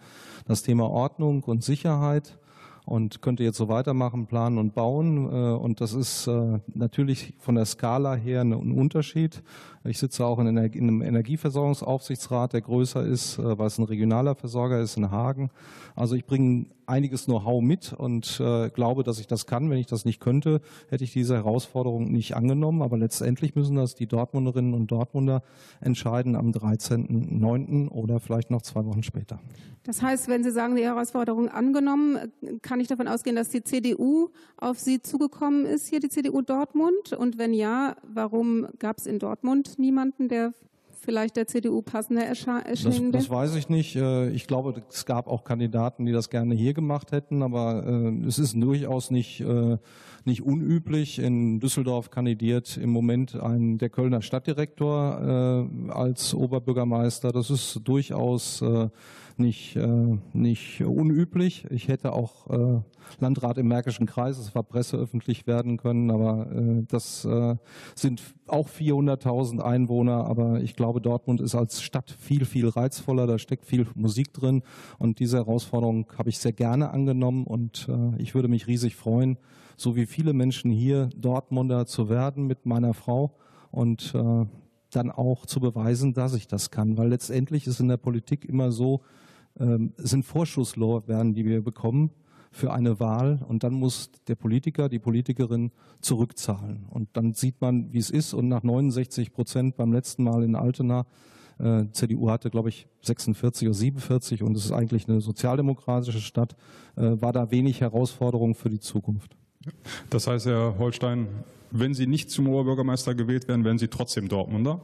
das 0.46 0.64
Thema 0.64 0.90
Ordnung 0.90 1.44
und 1.44 1.64
Sicherheit 1.64 2.38
und 2.86 3.22
könnte 3.22 3.44
jetzt 3.44 3.58
so 3.58 3.70
weitermachen, 3.70 4.26
planen 4.26 4.58
und 4.58 4.74
bauen. 4.74 5.26
Äh, 5.26 5.54
und 5.56 5.80
das 5.80 5.94
ist 5.94 6.26
äh, 6.28 6.60
natürlich 6.74 7.36
von 7.38 7.56
der 7.56 7.66
Skala 7.66 8.16
her 8.16 8.42
ein 8.42 8.54
Unterschied. 8.54 9.44
Ich 9.84 10.00
sitze 10.00 10.26
auch 10.26 10.40
in 10.40 10.58
einem 10.58 11.02
Energieversorgungsaufsichtsrat, 11.02 12.54
der 12.54 12.62
größer 12.62 13.06
ist, 13.06 13.38
weil 13.38 13.68
es 13.68 13.78
ein 13.78 13.86
regionaler 13.86 14.36
Versorger 14.36 14.82
ist 14.82 14.98
in 14.98 15.12
Hagen. 15.12 15.52
Also 15.96 16.16
ich 16.16 16.26
bringe 16.26 16.66
einiges 16.90 17.26
Know-how 17.26 17.62
mit 17.62 17.94
und 17.94 18.40
äh, 18.40 18.70
glaube, 18.70 19.04
dass 19.04 19.20
ich 19.20 19.28
das 19.28 19.46
kann. 19.46 19.70
Wenn 19.70 19.78
ich 19.78 19.88
das 19.88 20.06
nicht 20.06 20.20
könnte, 20.20 20.62
hätte 20.90 21.04
ich 21.04 21.14
diese 21.14 21.36
Herausforderung 21.36 22.12
nicht 22.12 22.36
angenommen. 22.36 22.82
Aber 22.82 22.98
letztendlich 22.98 23.56
müssen 23.56 23.76
das 23.76 23.96
die 23.96 24.08
Dortmunderinnen 24.08 24.74
und 24.74 24.88
Dortmunder 24.88 25.44
entscheiden 25.80 26.36
am 26.36 26.52
13.09. 26.52 27.90
oder 27.90 28.20
vielleicht 28.20 28.52
noch 28.52 28.62
zwei 28.62 28.86
Wochen 28.86 29.04
später. 29.04 29.40
Das 29.84 30.02
heißt, 30.02 30.28
wenn 30.28 30.44
Sie 30.44 30.52
sagen, 30.52 30.76
die 30.76 30.84
Herausforderung 30.84 31.50
angenommen, 31.50 32.32
kann 32.62 32.80
ich 32.80 32.88
davon 32.88 33.08
ausgehen, 33.08 33.36
dass 33.36 33.50
die 33.50 33.64
CDU 33.64 34.30
auf 34.58 34.80
Sie 34.80 35.02
zugekommen 35.02 35.66
ist, 35.66 35.88
hier 35.88 36.00
die 36.00 36.10
CDU 36.10 36.42
Dortmund? 36.42 37.14
Und 37.14 37.38
wenn 37.38 37.54
ja, 37.54 37.96
warum 38.04 38.68
gab 38.80 38.98
es 38.98 39.08
in 39.08 39.20
Dortmund 39.20 39.80
niemanden, 39.80 40.28
der 40.28 40.54
vielleicht 41.10 41.38
der 41.38 41.48
CDU 41.48 41.82
passender 41.82 42.24
erschienen 42.24 43.12
das, 43.12 43.24
das 43.24 43.30
weiß 43.32 43.56
ich 43.56 43.68
nicht. 43.68 43.96
Äh, 43.96 44.30
ich 44.30 44.46
glaube, 44.46 44.84
es 44.92 45.08
gab 45.08 45.28
auch 45.28 45.44
Kandidaten, 45.44 46.06
die 46.06 46.12
das 46.12 46.30
gerne 46.30 46.54
hier 46.54 46.76
gemacht 46.76 47.12
hätten, 47.12 47.42
aber 47.42 47.84
äh, 47.84 48.28
es 48.28 48.38
ist 48.38 48.54
durchaus 48.54 49.10
nicht, 49.10 49.42
äh, 49.42 49.78
nicht 50.26 50.44
unüblich. 50.44 51.18
In 51.18 51.60
Düsseldorf 51.60 52.12
kandidiert 52.12 52.78
im 52.78 52.92
Moment 52.92 53.36
ein, 53.36 53.80
der 53.80 53.90
Kölner 53.90 54.22
Stadtdirektor 54.22 55.70
als 55.90 56.36
Oberbürgermeister. 56.36 57.32
Das 57.32 57.50
ist 57.50 57.80
durchaus 57.86 58.64
nicht, 59.40 59.76
äh, 59.76 60.18
nicht 60.34 60.82
unüblich. 60.82 61.66
Ich 61.70 61.88
hätte 61.88 62.14
auch 62.14 62.50
äh, 62.50 62.82
Landrat 63.20 63.58
im 63.58 63.68
Märkischen 63.68 64.06
Kreis, 64.06 64.38
es 64.38 64.54
war 64.54 64.64
presseöffentlich 64.64 65.48
werden 65.48 65.78
können, 65.78 66.12
aber 66.12 66.52
äh, 66.52 66.84
das 66.88 67.26
äh, 67.26 67.56
sind 67.96 68.22
auch 68.48 68.70
400.000 68.70 69.60
Einwohner, 69.60 70.26
aber 70.26 70.62
ich 70.62 70.76
glaube, 70.76 71.02
Dortmund 71.02 71.42
ist 71.42 71.56
als 71.56 71.82
Stadt 71.82 72.12
viel, 72.12 72.46
viel 72.46 72.68
reizvoller, 72.68 73.28
da 73.28 73.38
steckt 73.38 73.66
viel 73.66 73.88
Musik 73.96 74.34
drin 74.34 74.64
und 74.98 75.20
diese 75.20 75.38
Herausforderung 75.38 76.08
habe 76.18 76.30
ich 76.30 76.40
sehr 76.40 76.54
gerne 76.54 76.92
angenommen 76.92 77.46
und 77.46 77.88
äh, 77.90 78.22
ich 78.22 78.36
würde 78.36 78.48
mich 78.48 78.68
riesig 78.68 78.96
freuen, 78.96 79.38
so 79.78 79.96
wie 79.96 80.06
viele 80.06 80.34
Menschen 80.34 80.72
hier 80.72 81.10
Dortmunder 81.16 81.86
zu 81.86 82.10
werden 82.10 82.48
mit 82.48 82.66
meiner 82.66 82.94
Frau 82.94 83.36
und 83.72 84.14
äh, 84.14 84.46
dann 84.92 85.12
auch 85.12 85.46
zu 85.46 85.60
beweisen, 85.60 86.14
dass 86.14 86.34
ich 86.34 86.48
das 86.48 86.72
kann, 86.72 86.98
weil 86.98 87.10
letztendlich 87.10 87.68
ist 87.68 87.80
in 87.80 87.88
der 87.88 87.98
Politik 87.98 88.46
immer 88.46 88.72
so, 88.72 89.02
sind 89.98 90.24
Vorschusslorbeeren, 90.24 91.34
die 91.34 91.46
wir 91.46 91.62
bekommen 91.62 92.12
für 92.52 92.74
eine 92.74 93.00
Wahl 93.00 93.40
und 93.48 93.64
dann 93.64 93.74
muss 93.74 94.12
der 94.28 94.36
Politiker, 94.36 94.90
die 94.90 95.00
Politikerin 95.00 95.72
zurückzahlen. 96.02 96.86
Und 96.90 97.10
dann 97.14 97.34
sieht 97.34 97.62
man, 97.62 97.94
wie 97.94 98.00
es 98.00 98.10
ist 98.10 98.34
und 98.34 98.48
nach 98.48 98.64
69 98.64 99.32
Prozent 99.32 99.78
beim 99.78 99.94
letzten 99.94 100.24
Mal 100.24 100.44
in 100.44 100.56
Altena, 100.56 101.06
äh, 101.60 101.86
CDU 101.92 102.30
hatte, 102.30 102.50
glaube 102.50 102.70
ich, 102.70 102.88
46 103.02 103.68
oder 103.68 103.76
47 103.76 104.44
und 104.44 104.56
es 104.56 104.66
ist 104.66 104.72
eigentlich 104.72 105.08
eine 105.08 105.22
sozialdemokratische 105.22 106.22
Stadt, 106.22 106.56
äh, 106.96 107.22
war 107.22 107.34
da 107.34 107.52
wenig 107.52 107.82
Herausforderung 107.82 108.56
für 108.56 108.70
die 108.70 108.80
Zukunft. 108.80 109.36
Das 110.10 110.26
heißt, 110.28 110.46
Herr 110.46 110.80
Holstein, 110.80 111.28
wenn 111.72 111.94
Sie 111.94 112.08
nicht 112.08 112.32
zum 112.32 112.48
Oberbürgermeister 112.48 113.14
gewählt 113.14 113.48
werden, 113.48 113.66
werden 113.66 113.78
Sie 113.78 113.90
trotzdem 113.90 114.28
Dortmunder? 114.30 114.82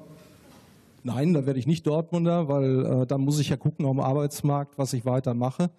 Nein, 1.06 1.36
da 1.36 1.46
werde 1.46 1.60
ich 1.60 1.68
nicht 1.68 1.86
Dortmunder, 1.86 2.48
weil 2.48 2.84
äh, 2.84 3.06
dann 3.06 3.22
muss 3.22 3.40
ich 3.40 3.50
ja 3.50 3.58
gucken 3.58 3.86
am 3.86 4.00
Arbeitsmarkt, 4.00 4.80
was 4.80 4.92
ich 4.94 5.06
weiter 5.06 5.36
mache, 5.36 5.70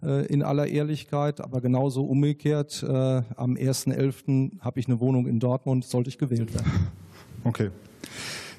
äh, 0.00 0.26
in 0.26 0.44
aller 0.44 0.68
Ehrlichkeit. 0.68 1.40
Aber 1.40 1.60
genauso 1.60 2.04
umgekehrt, 2.04 2.84
äh, 2.84 2.86
am 2.86 3.56
1.11. 3.56 4.60
habe 4.60 4.78
ich 4.78 4.86
eine 4.86 5.00
Wohnung 5.00 5.26
in 5.26 5.40
Dortmund, 5.40 5.84
sollte 5.84 6.08
ich 6.08 6.18
gewählt 6.18 6.54
werden. 6.54 6.70
Okay, 7.42 7.70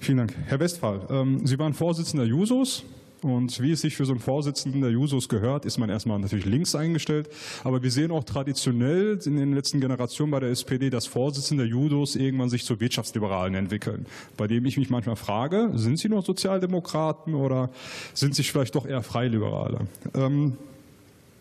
vielen 0.02 0.18
Dank. 0.18 0.36
Herr 0.48 0.60
Westphal, 0.60 1.08
ähm, 1.10 1.48
Sie 1.48 1.58
waren 1.60 1.74
Vorsitzender 1.74 2.26
Jusos. 2.26 2.84
Und 3.22 3.60
wie 3.62 3.72
es 3.72 3.82
sich 3.82 3.96
für 3.96 4.06
so 4.06 4.12
einen 4.12 4.20
Vorsitzenden 4.20 4.82
der 4.82 4.92
Jusos 4.92 5.28
gehört, 5.28 5.66
ist 5.66 5.78
man 5.78 5.90
erstmal 5.90 6.20
natürlich 6.20 6.46
links 6.46 6.76
eingestellt. 6.76 7.30
Aber 7.64 7.82
wir 7.82 7.90
sehen 7.90 8.12
auch 8.12 8.24
traditionell 8.24 9.20
in 9.26 9.38
den 9.38 9.54
letzten 9.54 9.82
Generationen 9.82 10.32
bei 10.32 10.40
der 10.40 10.50
SPD, 10.50 10.90
dass 10.90 11.08
Vorsitzende 11.08 11.64
der 11.64 11.72
Jusos 11.72 12.16
irgendwann 12.16 12.50
sich 12.50 12.64
zu 12.64 12.80
Wirtschaftsliberalen 12.80 13.56
entwickeln. 13.56 14.06
Bei 14.38 14.48
dem 14.48 14.66
ich 14.66 14.78
mich 14.78 14.90
manchmal 14.90 15.16
frage, 15.16 15.72
sind 15.74 15.98
sie 15.98 16.10
noch 16.10 16.24
Sozialdemokraten 16.24 17.34
oder 17.34 17.70
sind 18.14 18.36
sie 18.36 18.44
vielleicht 18.44 18.76
doch 18.76 18.86
eher 18.86 19.02
Freiliberale? 19.02 19.88
Ähm, 20.14 20.54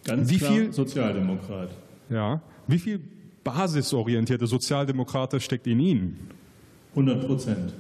Ganz 0.05 0.31
wie 0.31 0.39
viel, 0.39 0.73
Sozialdemokrat. 0.73 1.71
Ja. 2.09 2.41
Wie 2.67 2.79
viel 2.79 3.01
basisorientierte 3.45 4.47
Sozialdemokrate 4.47 5.41
steckt 5.41 5.67
in 5.67 5.81
Ihnen? 5.81 6.31
100 6.91 7.27
Prozent. 7.27 7.73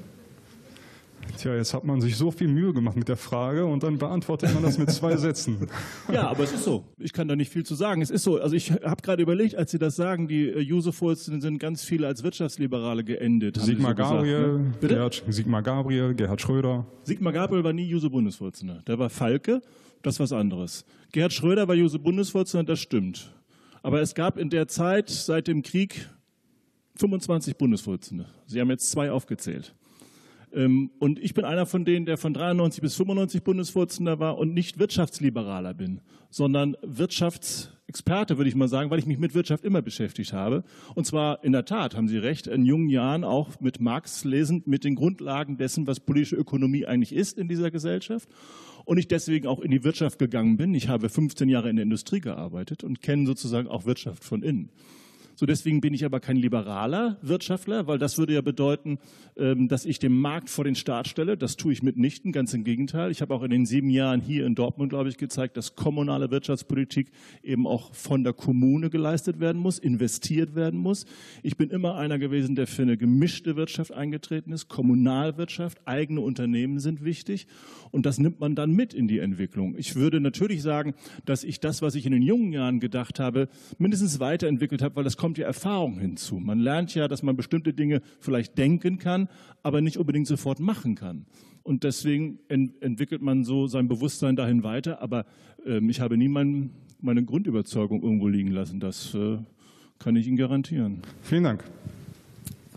Tja, 1.37 1.54
jetzt 1.54 1.75
hat 1.75 1.85
man 1.85 2.00
sich 2.00 2.16
so 2.16 2.30
viel 2.30 2.49
Mühe 2.49 2.73
gemacht 2.73 2.97
mit 2.97 3.09
der 3.09 3.16
Frage 3.16 3.66
und 3.66 3.83
dann 3.83 3.99
beantwortet 3.99 4.54
man 4.54 4.62
das 4.62 4.78
mit 4.78 4.90
zwei 4.90 5.16
Sätzen. 5.16 5.68
Ja, 6.12 6.28
aber 6.28 6.45
es 6.45 6.52
ist 6.52 6.64
so. 6.64 6.85
Ich 6.99 7.12
kann 7.12 7.28
da 7.28 7.37
nicht 7.37 7.52
viel 7.52 7.64
zu 7.64 7.75
sagen. 7.75 8.02
Es 8.02 8.11
ist 8.11 8.23
so. 8.23 8.40
Also 8.40 8.56
ich 8.56 8.73
habe 8.73 9.02
gerade 9.02 9.23
überlegt, 9.23 9.54
als 9.54 9.71
Sie 9.71 9.78
das 9.78 9.97
sagen, 9.97 10.28
die 10.28 10.49
äh, 10.49 10.61
Juso-Vorsitzenden 10.61 11.40
sind 11.40 11.59
ganz 11.59 11.85
viele 11.85 12.06
als 12.06 12.23
Wirtschaftsliberale 12.23 13.04
geendet. 13.04 13.61
Sigmar 13.61 13.90
so 13.92 13.97
Gabriel, 13.97 14.59
ne? 14.59 14.73
Gerhard, 14.80 15.25
Sigmar 15.28 15.62
Gabriel, 15.62 16.14
Gerhard 16.14 16.40
Schröder. 16.40 16.87
Sigmar 17.02 17.33
Gabriel 17.33 17.64
war 17.64 17.73
nie 17.73 17.87
Juso-Bundesvorsitzender. 17.87 18.83
Der 18.87 18.99
war 18.99 19.11
Falke, 19.11 19.62
das 20.02 20.14
ist 20.14 20.21
was 20.21 20.33
anderes. 20.33 20.85
Gerhard 21.12 21.33
Schröder 21.33 21.68
war 21.68 21.75
Juso-Bundesvorsitzender, 21.75 22.64
das 22.64 22.80
stimmt. 22.80 23.33
Aber 23.83 24.00
es 24.00 24.14
gab 24.14 24.38
in 24.38 24.50
der 24.50 24.66
Zeit 24.68 25.11
seit 25.11 25.47
dem 25.49 25.62
Krieg 25.62 26.09
25 26.97 27.56
Bundesvorsitzende. 27.56 28.26
Sie 28.47 28.61
haben 28.61 28.71
jetzt 28.71 28.90
zwei 28.90 29.11
aufgezählt. 29.11 29.75
Ähm, 30.53 30.91
und 30.99 31.19
ich 31.19 31.35
bin 31.35 31.45
einer 31.45 31.67
von 31.67 31.85
denen, 31.85 32.07
der 32.07 32.17
von 32.17 32.35
93 32.35 32.81
bis 32.81 32.95
95 32.97 33.43
Bundesvorsitzender 33.43 34.19
war 34.19 34.38
und 34.38 34.55
nicht 34.55 34.79
Wirtschaftsliberaler 34.79 35.75
bin, 35.75 36.00
sondern 36.31 36.76
Wirtschaftsexperte, 36.83 38.37
würde 38.37 38.49
ich 38.49 38.55
mal 38.55 38.69
sagen, 38.69 38.91
weil 38.91 38.99
ich 38.99 39.07
mich 39.07 39.19
mit 39.19 39.35
Wirtschaft 39.35 39.65
immer 39.65 39.83
beschäftigt 39.83 40.33
habe. 40.33 40.65
Und 40.95 41.07
zwar 41.07 41.43
in 41.45 41.53
der 41.53 41.65
Tat, 41.65 41.97
haben 41.97 42.09
Sie 42.09 42.19
recht, 42.19 42.47
in 42.47 42.65
jungen 42.65 42.88
Jahren 42.88 43.25
auch 43.25 43.61
mit 43.61 43.81
Marx 43.81 44.25
lesend, 44.25 44.67
mit 44.67 44.85
den 44.85 44.95
Grundlagen 44.95 45.59
dessen, 45.59 45.87
was 45.87 46.00
politische 46.00 46.37
Ökonomie 46.37 46.87
eigentlich 46.87 47.15
ist 47.15 47.38
in 47.38 47.49
dieser 47.49 47.71
Gesellschaft. 47.71 48.29
Und 48.85 48.99
ich 48.99 49.09
deswegen 49.09 49.49
auch 49.49 49.61
in 49.61 49.73
die 49.73 49.83
Wirtschaft 49.83 50.19
gegangen 50.21 50.57
bin. 50.57 50.73
Ich 50.75 50.88
habe 50.88 51.09
15 51.09 51.49
Jahre 51.49 51.71
in 51.71 51.76
der 51.76 51.83
Industrie 51.83 52.21
gearbeitet 52.21 52.85
und 52.85 53.03
kenne 53.03 53.26
sozusagen 53.26 53.67
auch 53.67 53.85
Wirtschaft 53.85 54.23
von 54.23 54.43
innen. 54.45 54.71
So 55.38 55.45
deswegen 55.45 55.83
bin 55.83 55.93
ich 55.93 56.07
aber 56.07 56.19
kein 56.19 56.37
liberaler 56.37 57.19
Wirtschaftler, 57.21 57.87
weil 57.87 57.99
das 57.99 58.16
würde 58.16 58.33
ja 58.33 58.40
bedeuten, 58.40 58.99
ähm, 59.37 59.69
dass 59.69 59.85
ich 59.85 59.99
den 59.99 60.14
Markt 60.19 60.49
vor 60.49 60.64
den 60.64 60.75
Staat 60.75 61.09
stelle. 61.09 61.37
Das 61.37 61.59
tue 61.59 61.75
ich 61.75 61.83
mitnichten, 61.83 62.33
ganz 62.33 62.55
im 62.55 62.64
Gegenteil. 62.64 63.11
Ich 63.11 63.21
habe 63.21 63.35
auch 63.35 63.43
in 63.43 63.50
den 63.50 63.66
sieben 63.66 63.90
Jahren 63.90 64.23
hier 64.23 64.47
in 64.47 64.55
Dortmund, 64.55 64.88
glaube 64.88 65.11
ich, 65.11 65.19
gezeigt, 65.19 65.59
dass 65.59 65.76
kommunale 65.76 66.31
Wirtschaftspolitik 66.31 67.11
eben 67.43 67.66
auch 67.66 67.95
von 67.95 68.25
der 68.25 68.33
Kommune 68.33 68.88
geleistet 68.88 69.38
werden 69.38 69.61
muss, 69.61 69.78
investiert 69.78 70.55
werden 70.55 70.81
muss. 70.81 71.05
Ich 71.43 71.59
bin 71.59 71.69
immer 71.69 71.97
einer 71.97 72.19
gewesen, 72.19 72.57
der 72.57 72.66
für 72.66 72.83
eine 72.83 72.97
gemischte 72.97 73.57
Wirtschaft 73.57 73.93
eingetreten 73.93 74.52
ist. 74.52 74.69
Kommunalwirtschaft, 74.69 75.87
eigene 75.87 76.23
Unternehmen 76.23 76.81
sind 76.81 77.05
wichtig 77.05 77.47
und 77.90 78.07
das 78.07 78.19
nimmt 78.19 78.40
man 78.40 78.55
dann 78.55 78.73
mit 78.73 78.95
in 78.95 79.07
die 79.07 79.19
Entwicklung. 79.19 79.75
Ich 79.76 79.97
würde 79.97 80.19
natürlich 80.21 80.62
sagen, 80.62 80.95
dass 81.26 81.45
ich 81.45 81.61
das, 81.61 81.83
was 81.83 81.95
ich 81.95 82.07
in 82.07 82.12
den 82.12 82.23
jungen 82.23 82.52
Jahren 82.52 82.81
gedacht 82.81 83.21
habe, 83.21 83.49
mindestens 83.76 84.19
weiterentwickelt 84.19 84.81
habe, 84.81 84.97
weil 84.97 85.05
das 85.05 85.19
kommt 85.19 85.25
ja 85.35 85.47
Erfahrung 85.47 85.99
hinzu. 85.99 86.37
Man 86.37 86.59
lernt 86.59 86.95
ja, 86.95 87.09
dass 87.09 87.23
man 87.23 87.37
bestimmte 87.37 87.73
Dinge 87.73 88.00
vielleicht 88.21 88.56
denken 88.59 88.99
kann, 88.99 89.28
aber 89.62 89.80
nicht 89.80 89.99
unbedingt 89.99 90.26
sofort 90.26 90.61
machen 90.61 90.95
kann. 90.95 91.26
Und 91.62 91.83
deswegen 91.83 92.38
ent 92.49 92.80
entwickelt 92.80 93.23
man 93.23 93.45
so 93.45 93.66
sein 93.66 93.88
Bewusstsein 93.88 94.37
dahin 94.37 94.62
weiter. 94.62 95.02
Aber 95.02 95.26
äh, 95.66 95.78
ich 95.88 96.00
habe 96.00 96.16
nie 96.16 96.28
mein, 96.28 96.71
meine 97.00 97.25
Grundüberzeugung 97.25 98.02
irgendwo 98.02 98.28
liegen 98.28 98.52
lassen. 98.52 98.78
Das 98.78 99.14
äh, 99.14 99.38
kann 99.99 100.14
ich 100.14 100.28
Ihnen 100.28 100.37
garantieren. 100.37 101.02
Vielen 101.23 101.45
Dank. 101.45 101.64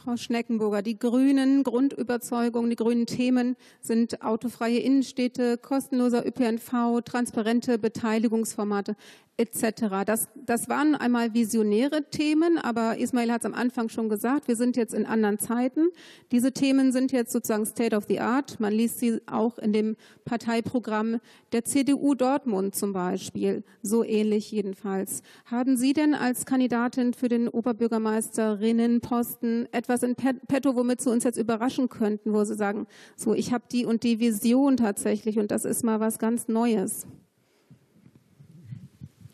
Frau 0.10 0.18
Schneckenburger. 0.18 0.82
Die 0.82 0.98
grünen 0.98 1.64
Grundüberzeugungen, 1.64 2.72
die 2.72 2.76
grünen 2.76 3.06
Themen 3.06 3.56
sind 3.80 4.24
autofreie 4.24 4.80
Innenstädte, 4.80 5.58
kostenloser 5.58 6.26
ÖPNV, 6.26 7.02
transparente 7.06 7.78
Beteiligungsformate 7.78 8.96
etc. 9.40 10.04
Das, 10.06 10.28
das 10.36 10.68
waren 10.68 10.96
einmal 10.96 11.34
visionäre 11.34 12.10
Themen, 12.10 12.58
aber 12.58 12.98
Ismail 12.98 13.32
hat 13.32 13.40
es 13.42 13.46
am 13.46 13.54
Anfang 13.54 13.88
schon 13.88 14.10
gesagt, 14.10 14.50
wir 14.50 14.58
sind 14.58 14.76
jetzt 14.76 14.94
in 14.94 15.06
anderen 15.06 15.40
Zeiten. 15.40 15.88
Diese 16.32 16.52
Themen 16.52 16.92
sind 16.92 17.14
jetzt 17.14 17.32
sozusagen 17.32 17.66
State 17.66 17.96
of 17.96 18.04
the 18.08 18.20
Art. 18.20 18.60
Man 18.60 18.74
liest 18.74 19.00
sie 19.00 19.22
auch 19.28 19.58
in 19.58 19.72
dem 19.72 19.96
Parteiprogramm 20.26 21.22
der 21.54 21.64
CDU 21.64 22.16
Dortmund 22.16 22.76
zum 22.76 22.92
Beispiel, 22.92 23.64
so 23.82 24.04
ähnlich 24.04 24.52
jedenfalls. 24.52 25.24
Haben 25.46 25.78
Sie 25.78 25.94
denn 25.94 26.14
als 26.14 26.46
Kandidatin 26.46 27.14
für 27.14 27.30
den 27.30 27.48
Oberbürgermeisterinnenposten 27.48 29.70
etwas 29.72 30.04
in 30.04 30.16
petto, 30.16 30.76
womit 30.76 31.00
Sie 31.02 31.10
uns 31.10 31.24
jetzt 31.24 31.40
überraschen 31.40 31.88
könnten, 31.88 32.34
wo 32.34 32.44
Sie 32.44 32.56
sagen, 32.56 32.88
so, 33.16 33.34
ich 33.34 33.54
habe 33.54 33.64
die 33.72 33.86
und 33.86 34.04
die 34.04 34.20
Vision 34.20 34.76
tatsächlich 34.76 35.40
und 35.40 35.50
das 35.50 35.64
ist 35.64 35.84
mal 35.84 36.02
was 36.02 36.20
ganz 36.20 36.50
Neues? 36.50 37.08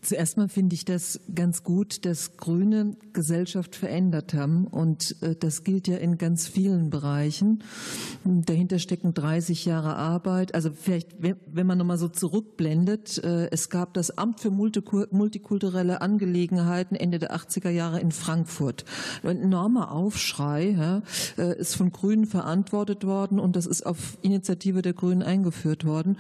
Zuerst 0.05 0.38
mal 0.38 0.50
finde 0.50 0.75
ich 0.75 0.85
das 0.85 1.19
ganz 1.33 1.63
gut, 1.63 2.05
dass 2.05 2.38
Grüne 2.38 2.95
Gesellschaft 3.13 3.75
verändert 3.75 4.35
haben. 4.35 4.67
Und 4.67 5.15
äh, 5.24 5.35
das 5.35 5.63
gilt 5.63 5.88
ja 5.88 5.97
in 5.97 6.19
ganz 6.19 6.47
vielen 6.47 6.91
Bereichen. 6.91 7.63
Dahinter 8.24 8.77
stecken 8.77 9.15
30 9.15 9.65
Jahre 9.65 9.95
Arbeit. 9.95 10.53
Also 10.53 10.69
vielleicht, 10.71 11.15
wenn 11.19 11.65
man 11.65 11.79
nochmal 11.79 11.97
so 11.97 12.07
zurückblendet, 12.07 13.24
äh, 13.24 13.50
es 13.50 13.71
gab 13.71 13.95
das 13.95 14.15
Amt 14.15 14.41
für 14.41 14.51
multikulturelle 14.51 16.01
Angelegenheiten 16.01 16.95
Ende 16.95 17.17
der 17.17 17.35
80er 17.35 17.71
Jahre 17.71 18.00
in 18.00 18.12
Frankfurt. 18.12 18.85
Ein 19.24 19.41
enormer 19.41 19.91
Aufschrei 19.91 20.75
ja, 20.77 21.01
äh, 21.39 21.57
ist 21.57 21.75
von 21.75 21.91
Grünen 21.91 22.27
verantwortet 22.27 23.05
worden 23.07 23.39
und 23.39 23.55
das 23.55 23.65
ist 23.65 23.83
auf 23.83 24.19
Initiative 24.21 24.83
der 24.83 24.93
Grünen 24.93 25.24
eingeführt 25.24 25.83
worden. 25.83 26.19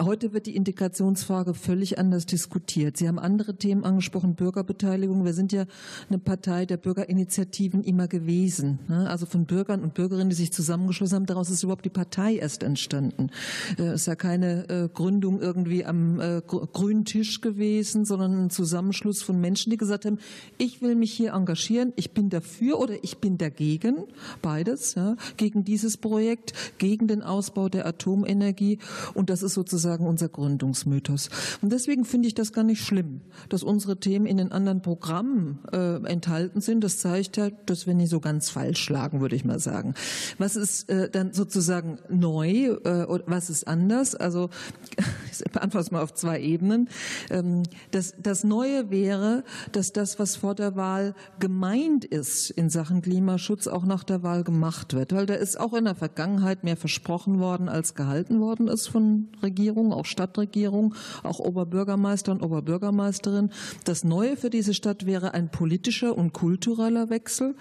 Heute 0.00 0.32
wird 0.32 0.46
die 0.46 0.56
Integrationsfrage 0.56 1.54
völlig 1.54 2.00
anders 2.00 2.26
diskutiert 2.26 2.71
diskutiert. 2.72 2.96
Sie 2.96 3.08
haben 3.08 3.18
andere 3.18 3.54
Themen 3.54 3.84
angesprochen, 3.84 4.34
Bürgerbeteiligung. 4.34 5.24
Wir 5.24 5.34
sind 5.34 5.52
ja 5.52 5.64
eine 6.08 6.18
Partei 6.18 6.66
der 6.66 6.76
Bürgerinitiativen 6.76 7.82
immer 7.84 8.08
gewesen. 8.08 8.78
Ne? 8.88 9.08
Also 9.08 9.26
von 9.26 9.44
Bürgern 9.44 9.82
und 9.82 9.94
Bürgerinnen, 9.94 10.30
die 10.30 10.36
sich 10.36 10.52
zusammengeschlossen 10.52 11.16
haben. 11.16 11.26
Daraus 11.26 11.50
ist 11.50 11.62
überhaupt 11.62 11.84
die 11.84 11.90
Partei 11.90 12.36
erst 12.36 12.62
entstanden. 12.62 13.30
Es 13.76 13.80
äh, 13.80 13.94
ist 13.94 14.06
ja 14.06 14.14
keine 14.14 14.68
äh, 14.68 14.88
Gründung 14.88 15.40
irgendwie 15.40 15.84
am 15.84 16.20
äh, 16.20 16.40
grünen 16.46 17.04
Tisch 17.04 17.40
gewesen, 17.40 18.04
sondern 18.04 18.44
ein 18.46 18.50
Zusammenschluss 18.50 19.22
von 19.22 19.40
Menschen, 19.40 19.70
die 19.70 19.76
gesagt 19.76 20.04
haben, 20.04 20.18
ich 20.58 20.80
will 20.80 20.94
mich 20.94 21.12
hier 21.12 21.32
engagieren, 21.32 21.92
ich 21.96 22.12
bin 22.12 22.30
dafür 22.30 22.78
oder 22.78 22.94
ich 23.02 23.18
bin 23.18 23.38
dagegen, 23.38 24.04
beides, 24.40 24.94
gegen 25.36 25.64
dieses 25.64 25.96
Projekt, 25.96 26.52
gegen 26.78 27.06
den 27.06 27.22
Ausbau 27.22 27.68
der 27.68 27.86
Atomenergie. 27.86 28.78
Und 29.14 29.30
das 29.30 29.42
ist 29.42 29.54
sozusagen 29.54 30.06
unser 30.06 30.28
Gründungsmythos. 30.28 31.30
Und 31.60 31.72
deswegen 31.72 32.04
finde 32.04 32.28
ich 32.28 32.34
das 32.34 32.52
ganz 32.52 32.61
gar 32.62 32.66
nicht 32.68 32.84
schlimm, 32.84 33.22
dass 33.48 33.64
unsere 33.64 33.96
Themen 33.96 34.24
in 34.24 34.36
den 34.36 34.52
anderen 34.52 34.82
Programmen 34.82 35.58
äh, 35.72 35.96
enthalten 36.06 36.60
sind. 36.60 36.84
Das 36.84 36.98
zeigt 36.98 37.36
ja, 37.36 37.50
dass 37.66 37.88
wir 37.88 37.94
nicht 37.94 38.08
so 38.08 38.20
ganz 38.20 38.50
falsch 38.50 38.80
schlagen, 38.80 39.20
würde 39.20 39.34
ich 39.34 39.44
mal 39.44 39.58
sagen. 39.58 39.94
Was 40.38 40.54
ist 40.54 40.88
äh, 40.88 41.10
dann 41.10 41.32
sozusagen 41.32 41.98
neu 42.08 42.76
äh, 42.84 43.04
oder 43.04 43.24
was 43.26 43.50
ist 43.50 43.66
anders? 43.66 44.14
Also 44.14 44.48
ich 45.32 45.42
beantworte 45.50 45.86
es 45.86 45.90
mal 45.90 46.02
auf 46.02 46.14
zwei 46.14 46.40
Ebenen. 46.40 46.88
Ähm, 47.30 47.64
das, 47.90 48.14
das 48.22 48.44
Neue 48.44 48.90
wäre, 48.90 49.42
dass 49.72 49.92
das, 49.92 50.20
was 50.20 50.36
vor 50.36 50.54
der 50.54 50.76
Wahl 50.76 51.16
gemeint 51.40 52.04
ist 52.04 52.50
in 52.50 52.70
Sachen 52.70 53.02
Klimaschutz, 53.02 53.66
auch 53.66 53.84
nach 53.84 54.04
der 54.04 54.22
Wahl 54.22 54.44
gemacht 54.44 54.94
wird. 54.94 55.12
Weil 55.12 55.26
da 55.26 55.34
ist 55.34 55.58
auch 55.58 55.72
in 55.72 55.86
der 55.86 55.96
Vergangenheit 55.96 56.62
mehr 56.62 56.76
versprochen 56.76 57.40
worden, 57.40 57.68
als 57.68 57.96
gehalten 57.96 58.38
worden 58.38 58.68
ist 58.68 58.86
von 58.86 59.30
Regierungen, 59.42 59.92
auch 59.92 60.06
Stadtregierungen, 60.06 60.94
auch 61.24 61.40
Oberbürgermeister 61.40 62.30
und 62.30 62.41
Oberbürgermeisterin. 62.42 63.50
Das 63.84 64.04
Neue 64.04 64.36
für 64.36 64.50
diese 64.50 64.74
Stadt 64.74 65.06
wäre 65.06 65.34
ein 65.34 65.50
politischer 65.50 66.16
und 66.16 66.32
kultureller 66.32 67.10
Wechsel. 67.10 67.54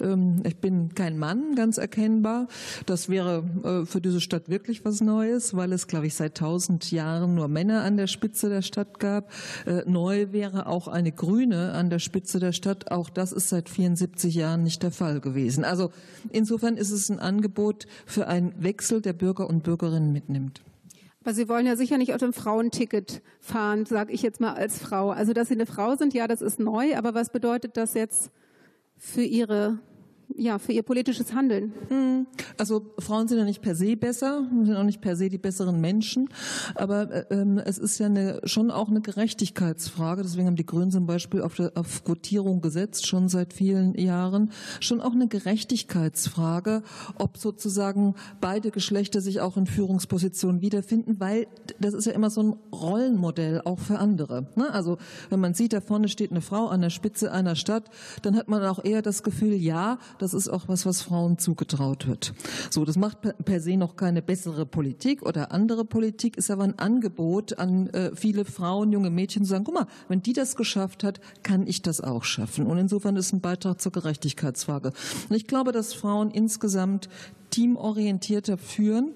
Ähm, 0.00 0.42
ich 0.44 0.56
bin 0.56 0.94
kein 0.94 1.18
Mann, 1.18 1.54
ganz 1.54 1.78
erkennbar. 1.78 2.48
Das 2.86 3.08
wäre 3.08 3.44
äh, 3.62 3.86
für 3.86 4.00
diese 4.00 4.20
Stadt 4.20 4.48
wirklich 4.48 4.84
was 4.84 5.00
Neues, 5.00 5.56
weil 5.56 5.72
es, 5.72 5.86
glaube 5.86 6.06
ich, 6.06 6.14
seit 6.14 6.36
tausend 6.36 6.90
Jahren 6.90 7.34
nur 7.34 7.48
Männer 7.48 7.82
an 7.82 7.96
der 7.96 8.06
Spitze 8.06 8.48
der 8.48 8.62
Stadt 8.62 8.98
gab. 8.98 9.30
Äh, 9.66 9.82
neu 9.86 10.32
wäre 10.32 10.66
auch 10.66 10.88
eine 10.88 11.12
Grüne 11.12 11.72
an 11.72 11.90
der 11.90 11.98
Spitze 11.98 12.40
der 12.40 12.52
Stadt. 12.52 12.90
Auch 12.90 13.10
das 13.10 13.32
ist 13.32 13.48
seit 13.48 13.68
74 13.68 14.34
Jahren 14.34 14.62
nicht 14.62 14.82
der 14.82 14.90
Fall 14.90 15.20
gewesen. 15.20 15.64
Also 15.64 15.90
insofern 16.30 16.76
ist 16.76 16.90
es 16.90 17.10
ein 17.10 17.18
Angebot 17.18 17.86
für 18.06 18.26
einen 18.26 18.54
Wechsel 18.62 19.00
der 19.00 19.12
Bürger 19.12 19.48
und 19.48 19.62
Bürgerinnen 19.62 20.12
mitnimmt. 20.12 20.62
Aber 21.24 21.32
Sie 21.32 21.48
wollen 21.48 21.64
ja 21.66 21.74
sicher 21.74 21.96
nicht 21.96 22.12
auf 22.12 22.18
dem 22.18 22.34
Frauenticket 22.34 23.22
fahren, 23.40 23.86
sage 23.86 24.12
ich 24.12 24.20
jetzt 24.20 24.42
mal 24.42 24.52
als 24.52 24.78
Frau. 24.78 25.10
Also, 25.10 25.32
dass 25.32 25.48
Sie 25.48 25.54
eine 25.54 25.64
Frau 25.64 25.96
sind, 25.96 26.12
ja, 26.12 26.28
das 26.28 26.42
ist 26.42 26.60
neu. 26.60 26.96
Aber 26.96 27.14
was 27.14 27.30
bedeutet 27.30 27.78
das 27.78 27.94
jetzt 27.94 28.30
für 28.98 29.22
Ihre 29.22 29.78
ja, 30.36 30.58
für 30.58 30.72
ihr 30.72 30.82
politisches 30.82 31.32
Handeln. 31.32 31.72
Hm. 31.88 32.26
Also 32.58 32.92
Frauen 32.98 33.28
sind 33.28 33.38
ja 33.38 33.44
nicht 33.44 33.62
per 33.62 33.74
se 33.74 33.96
besser, 33.96 34.48
sind 34.64 34.76
auch 34.76 34.84
nicht 34.84 35.00
per 35.00 35.16
se 35.16 35.28
die 35.28 35.38
besseren 35.38 35.80
Menschen, 35.80 36.28
aber 36.74 37.10
äh, 37.10 37.24
ähm, 37.30 37.58
es 37.58 37.78
ist 37.78 37.98
ja 37.98 38.06
eine, 38.06 38.40
schon 38.44 38.70
auch 38.70 38.88
eine 38.88 39.00
Gerechtigkeitsfrage. 39.00 40.22
Deswegen 40.22 40.46
haben 40.46 40.56
die 40.56 40.66
Grünen 40.66 40.90
zum 40.90 41.06
Beispiel 41.06 41.42
auf, 41.42 41.54
der, 41.54 41.72
auf 41.74 42.04
Quotierung 42.04 42.60
gesetzt, 42.60 43.06
schon 43.06 43.28
seit 43.28 43.52
vielen 43.52 43.94
Jahren. 43.94 44.50
Schon 44.80 45.00
auch 45.00 45.12
eine 45.12 45.28
Gerechtigkeitsfrage, 45.28 46.82
ob 47.18 47.38
sozusagen 47.38 48.14
beide 48.40 48.70
Geschlechter 48.70 49.20
sich 49.20 49.40
auch 49.40 49.56
in 49.56 49.66
Führungspositionen 49.66 50.60
wiederfinden, 50.60 51.20
weil 51.20 51.46
das 51.78 51.94
ist 51.94 52.06
ja 52.06 52.12
immer 52.12 52.30
so 52.30 52.42
ein 52.42 52.56
Rollenmodell 52.72 53.62
auch 53.64 53.78
für 53.78 53.98
andere. 53.98 54.48
Ne? 54.56 54.72
Also 54.72 54.98
wenn 55.30 55.40
man 55.40 55.54
sieht, 55.54 55.72
da 55.72 55.80
vorne 55.80 56.08
steht 56.08 56.30
eine 56.30 56.40
Frau 56.40 56.68
an 56.68 56.80
der 56.80 56.90
Spitze 56.90 57.32
einer 57.32 57.56
Stadt, 57.56 57.90
dann 58.22 58.36
hat 58.36 58.48
man 58.48 58.62
auch 58.64 58.84
eher 58.84 59.02
das 59.02 59.22
Gefühl, 59.22 59.54
ja, 59.54 59.98
das 60.18 60.34
ist 60.34 60.48
auch 60.48 60.68
was, 60.68 60.86
was 60.86 61.02
Frauen 61.02 61.38
zugetraut 61.38 62.06
wird. 62.06 62.34
So, 62.70 62.84
das 62.84 62.96
macht 62.96 63.18
per 63.44 63.60
se 63.60 63.76
noch 63.76 63.96
keine 63.96 64.22
bessere 64.22 64.66
Politik 64.66 65.22
oder 65.22 65.52
andere 65.52 65.84
Politik, 65.84 66.36
ist 66.36 66.50
aber 66.50 66.64
ein 66.64 66.78
Angebot 66.78 67.58
an 67.58 67.88
äh, 67.88 68.14
viele 68.14 68.44
Frauen, 68.44 68.92
junge 68.92 69.10
Mädchen 69.10 69.44
zu 69.44 69.50
sagen, 69.50 69.64
guck 69.64 69.74
mal, 69.74 69.86
wenn 70.08 70.22
die 70.22 70.32
das 70.32 70.56
geschafft 70.56 71.04
hat, 71.04 71.20
kann 71.42 71.66
ich 71.66 71.82
das 71.82 72.00
auch 72.00 72.24
schaffen. 72.24 72.66
Und 72.66 72.78
insofern 72.78 73.16
ist 73.16 73.32
ein 73.32 73.40
Beitrag 73.40 73.80
zur 73.80 73.92
Gerechtigkeitsfrage. 73.92 74.92
Und 75.28 75.36
ich 75.36 75.46
glaube, 75.46 75.72
dass 75.72 75.94
Frauen 75.94 76.30
insgesamt 76.30 77.08
teamorientierter 77.50 78.58
führen, 78.58 79.12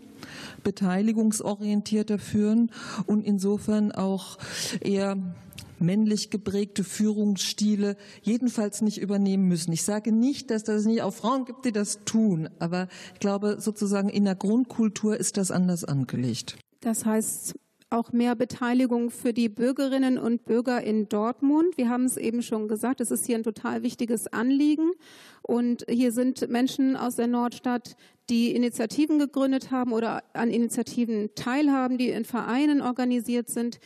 beteiligungsorientierter 0.63 2.19
führen 2.19 2.71
und 3.07 3.25
insofern 3.25 3.93
auch 3.93 4.39
eher 4.81 5.17
männlich 5.81 6.31
geprägte 6.31 6.85
Führungsstile 6.85 7.97
jedenfalls 8.23 8.83
nicht 8.83 8.99
übernehmen 8.99 9.49
müssen. 9.49 9.73
Ich 9.73 9.83
sage 9.83 10.13
nicht, 10.13 10.51
dass 10.51 10.65
das 10.65 10.85
nicht 10.85 11.03
auch 11.03 11.15
Frauen 11.15 11.45
gibt, 11.45 11.65
die 11.65 11.73
das 11.73 12.05
tun, 12.05 12.49
aber 12.59 12.89
ich 13.15 13.21
glaube, 13.21 13.57
sozusagen 13.61 14.09
in 14.09 14.25
der 14.25 14.35
Grundkultur 14.35 15.17
ist 15.17 15.37
das 15.37 15.51
anders 15.51 15.85
angelegt. 15.85 16.57
Das 16.81 17.05
heißt, 17.05 17.55
auch 17.91 18.13
mehr 18.13 18.37
Beteiligung 18.37 19.11
für 19.11 19.33
die 19.33 19.49
Bürgerinnen 19.49 20.19
und 20.19 20.45
Bürger 20.45 20.83
in 20.83 21.09
Dortmund. 21.09 21.77
Wir 21.77 21.89
haben 21.89 22.05
es 22.05 22.17
eben 22.17 22.43
schon 22.43 22.69
gesagt, 22.69 23.01
es 23.01 23.11
ist 23.11 23.25
hier 23.25 23.37
ein 23.37 23.43
total 23.43 23.83
wichtiges 23.83 24.27
Anliegen. 24.27 24.91
Und 25.43 25.85
hier 25.89 26.13
sind 26.13 26.49
Menschen 26.51 26.97
aus 26.97 27.17
der 27.17 27.29
Nordstadt, 27.29 27.97
die 28.29 28.55
Initiativen 28.55 29.19
gegründet 29.19 29.71
haben 29.71 29.93
oder 29.93 30.23
an 30.35 30.51
Initiativen 30.51 31.31
teilhaben, 31.35 31.97
die 31.97 32.11
in 32.11 32.27
Vereinen 32.27 32.83
organisiert 32.83 33.49
sind, 33.49 33.81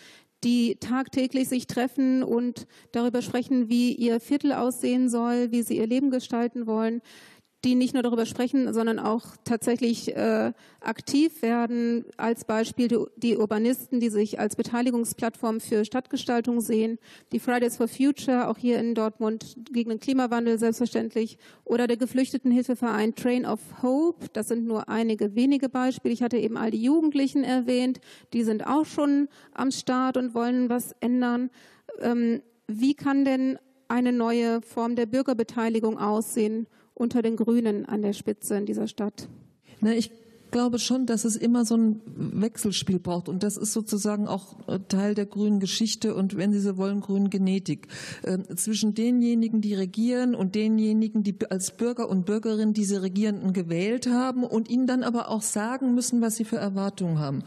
die 0.45 0.77
tagtäglich 0.77 1.49
sich 1.49 1.67
treffen 1.67 2.23
und 2.23 2.67
darüber 2.93 3.23
sprechen, 3.23 3.69
wie 3.69 3.93
ihr 3.93 4.21
Viertel 4.21 4.53
aussehen 4.53 5.09
soll, 5.09 5.53
wie 5.53 5.63
sie 5.63 5.79
ihr 5.79 5.87
Leben 5.87 6.11
gestalten 6.11 6.67
wollen 6.67 7.03
die 7.65 7.77
nicht 7.77 7.95
nur 7.95 8.03
darüber 8.03 8.27
sprechen, 8.27 8.73
sondern 8.73 8.99
auch 8.99 9.37
tatsächlich 9.45 10.17
äh, 10.17 10.53
aktiv 10.81 11.43
werden. 11.43 12.05
Als 12.17 12.45
Beispiel 12.45 12.89
die, 12.89 12.99
die, 13.17 13.37
Urbanisten, 13.37 14.01
die 14.01 14.09
sich 14.09 14.41
als 14.41 14.57
Beteiligungsplattform 14.57 15.61
für 15.61 15.85
Stadtgestaltung 15.85 16.61
sehen, 16.61 16.99
die 17.31 17.39
Fridays 17.39 17.77
for 17.77 17.87
Future, 17.87 18.49
auch 18.49 18.59
hier 18.59 18.79
in 18.79 18.95
Dortmund 18.95 19.57
gegen 19.71 19.91
den 19.91 20.01
Klimawandel 20.01 20.59
selbstverständlich, 20.59 21.39
oder 21.65 21.87
der 21.87 21.97
Geflüchtetenhilfeverein 21.97 23.15
Train 23.15 23.47
of 23.47 23.61
Hope. 23.83 24.27
Das 24.33 24.49
sind 24.49 24.67
nur 24.67 24.89
einige 24.89 25.37
wenige 25.37 25.69
Beispiele. 25.69 26.15
Ich 26.15 26.23
hatte 26.23 26.39
eben 26.39 26.57
all 26.57 26.73
die 26.73 26.83
Jugendlichen 26.83 27.45
erwähnt, 27.45 28.01
die 28.33 28.43
sind 28.43 28.67
auch 28.67 28.87
schon 28.87 29.29
am 29.55 29.71
Start 29.71 30.17
und 30.17 30.35
wollen 30.35 30.69
was 30.69 30.97
ändern. 31.01 31.51
Ähm, 32.01 32.43
wie 32.67 32.95
kann 32.95 33.25
denn 33.25 33.59
eine 33.89 34.13
neue 34.13 34.63
Form 34.63 34.97
der 34.97 35.07
Bürgerbeteiligung 35.07 35.99
aussehen? 35.99 36.67
Unter 36.95 37.23
den 37.23 37.37
Grünen 37.37 37.87
an 37.87 38.03
der 38.03 38.13
Spitze 38.13 38.57
in 38.57 38.67
dieser 38.67 38.89
Stadt? 38.89 39.29
Na, 39.81 39.93
ich 39.93 40.11
glaube 40.53 40.79
schon, 40.79 41.07
dass 41.07 41.25
es 41.25 41.35
immer 41.35 41.65
so 41.65 41.77
ein 41.77 42.01
Wechselspiel 42.07 43.01
braucht. 43.01 43.29
Und 43.29 43.43
das 43.43 43.57
ist 43.57 43.73
sozusagen 43.73 44.29
auch 44.29 44.69
äh, 44.69 44.79
Teil 44.87 45.15
der 45.17 45.27
grünen 45.27 45.59
Geschichte 45.59 46.15
und, 46.15 46.37
wenn 46.37 46.53
Sie 46.53 46.61
so 46.61 46.77
wollen, 46.77 47.01
grünen 47.01 47.31
Genetik. 47.31 47.89
Äh, 48.23 48.39
zwischen 48.55 48.95
denjenigen, 48.95 49.61
die 49.61 49.75
regieren 49.75 50.37
und 50.37 50.55
denjenigen, 50.55 51.25
die 51.25 51.35
als 51.51 51.73
Bürger 51.73 52.09
und 52.09 52.27
Bürgerinnen 52.27 52.75
diese 52.75 53.03
Regierenden 53.03 53.53
gewählt 53.53 54.07
haben 54.07 54.45
und 54.45 54.71
ihnen 54.71 54.87
dann 54.87 55.03
aber 55.03 55.29
auch 55.29 55.43
sagen 55.43 55.95
müssen, 55.95 56.21
was 56.21 56.37
sie 56.37 56.45
für 56.45 56.59
Erwartungen 56.59 57.19
haben. 57.19 57.43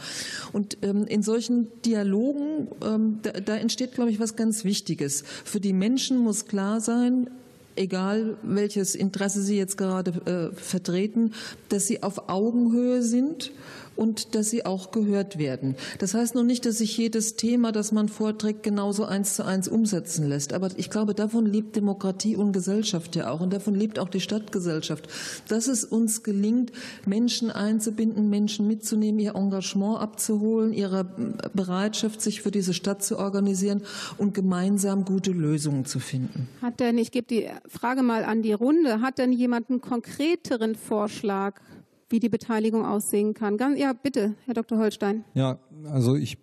Und 0.52 0.80
ähm, 0.82 1.06
in 1.06 1.22
solchen 1.22 1.68
Dialogen, 1.84 2.68
ähm, 2.84 3.20
da 3.22 3.56
entsteht, 3.56 3.94
glaube 3.94 4.10
ich, 4.10 4.20
was 4.20 4.36
ganz 4.36 4.66
Wichtiges. 4.66 5.24
Für 5.46 5.60
die 5.60 5.74
Menschen 5.74 6.18
muss 6.18 6.46
klar 6.48 6.82
sein, 6.82 7.30
egal 7.76 8.38
welches 8.44 8.96
Interesse 8.96 9.42
Sie 9.42 9.58
jetzt 9.58 9.78
gerade 9.78 10.12
äh, 10.52 10.56
vertreten, 10.56 11.34
dass 11.70 11.88
Sie 11.88 12.04
auf 12.04 12.30
Augenhöhe 12.30 13.02
sind 13.02 13.52
und 13.96 14.36
dass 14.36 14.50
sie 14.50 14.66
auch 14.66 14.92
gehört 14.92 15.38
werden. 15.38 15.76
Das 16.00 16.14
heißt 16.14 16.36
noch 16.36 16.44
nicht, 16.44 16.66
dass 16.66 16.80
sich 16.80 16.98
jedes 16.98 17.36
Thema, 17.36 17.72
das 17.72 17.92
man 17.92 18.10
vorträgt, 18.10 18.64
genauso 18.64 19.06
eins 19.06 19.36
zu 19.36 19.46
eins 19.46 19.68
umsetzen 19.68 20.28
lässt. 20.28 20.54
Aber 20.54 20.70
ich 20.76 20.90
glaube, 20.90 21.14
davon 21.14 21.46
lebt 21.46 21.76
Demokratie 21.76 22.36
und 22.36 22.52
Gesellschaft 22.52 23.16
ja 23.16 23.30
auch. 23.30 23.42
Und 23.42 23.54
davon 23.54 23.76
lebt 23.76 24.00
auch 24.00 24.10
die 24.10 24.20
Stadtgesellschaft. 24.20 25.08
Dass 25.48 25.68
es 25.68 25.84
uns 25.84 26.24
gelingt, 26.24 26.72
Menschen 27.06 27.52
einzubinden, 27.52 28.30
Menschen 28.30 28.68
mitzunehmen, 28.68 29.20
ihr 29.20 29.36
Engagement 29.36 30.00
abzuholen, 30.00 30.74
ihre 30.74 31.06
Bereitschaft, 31.54 32.22
sich 32.22 32.42
für 32.42 32.52
diese 32.52 32.74
Stadt 32.74 33.04
zu 33.04 33.18
organisieren 33.18 33.82
und 34.18 34.34
gemeinsam 34.34 35.06
gute 35.06 35.32
Lösungen 35.32 35.86
zu 35.86 36.00
finden. 36.00 36.48
Hat 36.62 36.80
denn, 36.80 36.98
ich 36.98 37.12
gebe 37.12 37.28
die 37.28 37.48
Frage 37.68 38.04
mal 38.04 38.24
an 38.24 38.42
die 38.42 38.54
Runde, 38.54 39.02
hat 39.02 39.18
denn 39.18 39.32
jemand 39.32 39.70
einen 39.70 39.82
konkreteren 39.82 40.76
Vorschlag 40.76 41.60
wie 42.10 42.20
die 42.20 42.30
Beteiligung 42.30 42.86
aussehen 42.86 43.34
kann. 43.34 43.58
ja, 43.78 43.94
bitte, 43.94 44.36
Herr 44.46 44.54
Dr. 44.54 44.78
Holstein. 44.78 45.24
Ja, 45.34 45.60
also 45.86 46.16
ich 46.16 46.38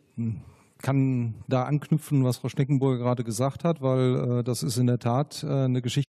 kann 0.82 1.34
da 1.48 1.64
anknüpfen, 1.64 2.24
was 2.24 2.38
Frau 2.38 2.48
Schneckenburger 2.48 2.98
gerade 2.98 3.24
gesagt 3.24 3.64
hat, 3.64 3.80
weil 3.80 4.40
äh, 4.40 4.44
das 4.44 4.62
ist 4.62 4.76
in 4.76 4.88
der 4.88 4.98
Tat 4.98 5.44
äh, 5.44 5.64
eine 5.64 5.80
Geschichte. 5.80 6.10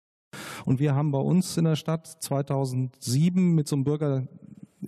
Und 0.66 0.80
wir 0.80 0.96
haben 0.96 1.12
bei 1.12 1.20
uns 1.20 1.58
in 1.58 1.66
der 1.66 1.76
Stadt 1.76 2.08
2007 2.08 3.54
mit 3.54 3.68
so 3.68 3.76
einem 3.76 3.84
Bürger 3.84 4.28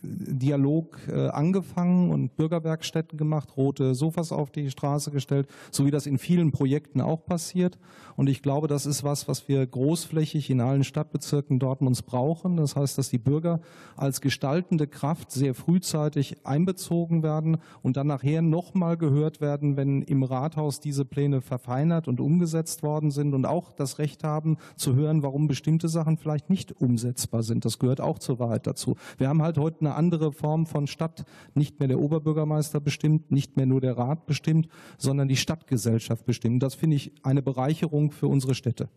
Dialog 0.01 0.97
äh, 1.07 1.27
angefangen 1.27 2.11
und 2.11 2.35
Bürgerwerkstätten 2.35 3.17
gemacht, 3.17 3.55
rote 3.57 3.93
Sofas 3.93 4.31
auf 4.31 4.49
die 4.49 4.71
Straße 4.71 5.11
gestellt, 5.11 5.47
so 5.71 5.85
wie 5.85 5.91
das 5.91 6.07
in 6.07 6.17
vielen 6.17 6.51
Projekten 6.51 6.99
auch 7.01 7.25
passiert. 7.25 7.77
Und 8.15 8.27
ich 8.27 8.41
glaube, 8.41 8.67
das 8.67 8.85
ist 8.85 9.03
was, 9.03 9.27
was 9.27 9.47
wir 9.47 9.65
großflächig 9.65 10.49
in 10.49 10.61
allen 10.61 10.83
Stadtbezirken 10.83 11.59
Dortmunds 11.59 12.01
brauchen. 12.01 12.57
Das 12.57 12.75
heißt, 12.75 12.97
dass 12.97 13.09
die 13.09 13.17
Bürger 13.17 13.59
als 13.95 14.21
gestaltende 14.21 14.87
Kraft 14.87 15.31
sehr 15.31 15.53
frühzeitig 15.53 16.45
einbezogen 16.45 17.21
werden 17.21 17.57
und 17.81 17.97
dann 17.97 18.07
nachher 18.07 18.41
nochmal 18.41 18.97
gehört 18.97 19.41
werden, 19.41 19.77
wenn 19.77 20.01
im 20.01 20.23
Rathaus 20.23 20.79
diese 20.79 21.05
Pläne 21.05 21.41
verfeinert 21.41 22.07
und 22.07 22.19
umgesetzt 22.19 22.83
worden 22.83 23.11
sind 23.11 23.33
und 23.33 23.45
auch 23.45 23.71
das 23.71 23.99
Recht 23.99 24.23
haben 24.23 24.57
zu 24.75 24.95
hören, 24.95 25.23
warum 25.23 25.47
bestimmte 25.47 25.87
Sachen 25.87 26.17
vielleicht 26.17 26.49
nicht 26.49 26.71
umsetzbar 26.81 27.43
sind. 27.43 27.65
Das 27.65 27.79
gehört 27.79 28.01
auch 28.01 28.19
zur 28.19 28.39
Wahrheit 28.39 28.65
dazu. 28.65 28.95
Wir 29.17 29.29
haben 29.29 29.41
halt 29.41 29.57
heute 29.57 29.82
eine 29.85 29.95
andere 29.95 30.31
Form 30.31 30.65
von 30.65 30.87
Stadt. 30.87 31.25
Nicht 31.53 31.79
mehr 31.79 31.87
der 31.87 31.99
Oberbürgermeister 31.99 32.79
bestimmt, 32.79 33.31
nicht 33.31 33.57
mehr 33.57 33.65
nur 33.65 33.81
der 33.81 33.97
Rat 33.97 34.25
bestimmt, 34.25 34.67
sondern 34.97 35.27
die 35.27 35.35
Stadtgesellschaft 35.35 36.25
bestimmt. 36.25 36.63
Das 36.63 36.75
finde 36.75 36.95
ich 36.95 37.11
eine 37.23 37.41
Bereicherung 37.41 38.11
für 38.11 38.27
unsere 38.27 38.55
Städte. 38.55 38.89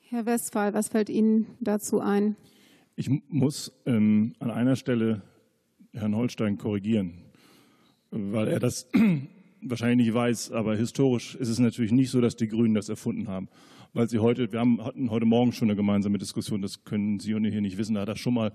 Herr 0.00 0.26
Westphal, 0.26 0.74
was 0.74 0.88
fällt 0.88 1.08
Ihnen 1.08 1.46
dazu 1.60 2.00
ein? 2.00 2.36
Ich 2.96 3.10
muss 3.28 3.72
ähm, 3.86 4.34
an 4.38 4.50
einer 4.50 4.76
Stelle 4.76 5.22
Herrn 5.92 6.14
Holstein 6.14 6.58
korrigieren, 6.58 7.14
weil 8.10 8.48
er 8.48 8.60
das 8.60 8.88
wahrscheinlich 9.62 10.08
nicht 10.08 10.14
weiß, 10.14 10.52
aber 10.52 10.76
historisch 10.76 11.34
ist 11.36 11.48
es 11.48 11.58
natürlich 11.58 11.92
nicht 11.92 12.10
so, 12.10 12.20
dass 12.20 12.36
die 12.36 12.48
Grünen 12.48 12.74
das 12.74 12.88
erfunden 12.88 13.28
haben 13.28 13.48
weil 13.94 14.08
sie 14.08 14.18
heute, 14.18 14.50
wir 14.52 14.60
haben, 14.60 14.82
hatten 14.82 15.10
heute 15.10 15.26
Morgen 15.26 15.52
schon 15.52 15.68
eine 15.68 15.76
gemeinsame 15.76 16.18
Diskussion, 16.18 16.62
das 16.62 16.84
können 16.84 17.20
Sie 17.20 17.34
und 17.34 17.44
hier 17.44 17.60
nicht 17.60 17.78
wissen, 17.78 17.94
da 17.94 18.02
hat 18.02 18.08
er 18.08 18.16
schon 18.16 18.34
mal 18.34 18.52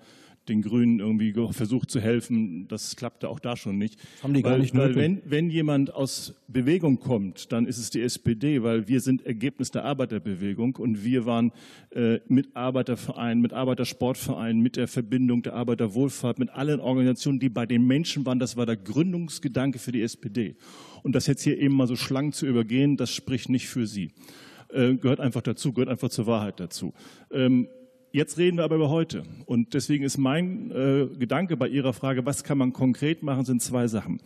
den 0.50 0.62
Grünen 0.62 1.00
irgendwie 1.00 1.34
versucht 1.52 1.92
zu 1.92 2.00
helfen. 2.00 2.68
Das 2.68 2.96
klappte 2.96 3.30
auch 3.30 3.40
da 3.40 3.56
schon 3.56 3.78
nicht. 3.78 4.00
Haben 4.24 4.34
die 4.34 4.44
weil, 4.44 4.52
gar 4.52 4.58
nicht 4.58 4.76
weil 4.76 4.96
wenn, 4.96 5.22
wenn 5.26 5.50
jemand 5.50 5.94
aus 5.94 6.36
Bewegung 6.48 7.00
kommt, 7.00 7.52
dann 7.52 7.66
ist 7.66 7.78
es 7.78 7.90
die 7.90 8.02
SPD, 8.02 8.64
weil 8.64 8.88
wir 8.88 9.02
sind 9.02 9.26
Ergebnis 9.26 9.72
der 9.72 9.86
Arbeiterbewegung 9.86 10.76
und 10.76 11.04
wir 11.04 11.26
waren 11.26 11.52
äh, 11.92 12.20
mit 12.28 12.56
Arbeitervereinen, 12.56 13.42
mit 13.42 13.54
Arbeitersportvereinen, 13.54 14.62
mit 14.62 14.76
der 14.76 14.88
Verbindung 14.88 15.44
der 15.44 15.54
Arbeiterwohlfahrt, 15.54 16.40
mit 16.40 16.50
allen 16.50 16.80
Organisationen, 16.80 17.40
die 17.40 17.50
bei 17.50 17.66
den 17.66 17.86
Menschen 17.86 18.26
waren. 18.26 18.40
Das 18.40 18.58
war 18.58 18.66
der 18.66 18.78
Gründungsgedanke 18.78 19.80
für 19.80 19.92
die 19.92 20.02
SPD. 20.02 20.56
Und 21.04 21.14
das 21.14 21.28
jetzt 21.28 21.44
hier 21.44 21.58
eben 21.58 21.76
mal 21.76 21.88
so 21.88 21.96
schlank 21.96 22.36
zu 22.36 22.46
übergehen, 22.46 22.98
das 22.98 23.12
spricht 23.12 23.50
nicht 23.50 23.68
für 23.68 23.88
Sie. 23.88 24.12
Äh, 24.70 24.96
gehört 24.96 25.20
einfach 25.20 25.42
dazu, 25.42 25.72
gehört 25.72 25.90
einfach 25.90 26.10
zur 26.10 26.28
Wahrheit 26.28 26.60
dazu. 26.60 26.94
Jetzt 28.18 28.40
reden 28.40 28.58
wir 28.58 28.64
aber 28.64 28.78
über 28.78 28.90
heute. 28.90 29.22
Und 29.46 29.76
deswegen 29.76 30.04
ist 30.04 30.18
mein 30.18 30.72
äh, 30.72 31.06
Gedanke 31.20 31.56
bei 31.56 31.68
Ihrer 31.68 31.94
Frage, 31.94 32.26
was 32.26 32.44
kann 32.44 32.58
man 32.58 32.74
konkret 32.74 33.22
machen, 33.22 33.46
sind 33.46 33.62
zwei 33.62 33.88
Sachen. 33.88 34.20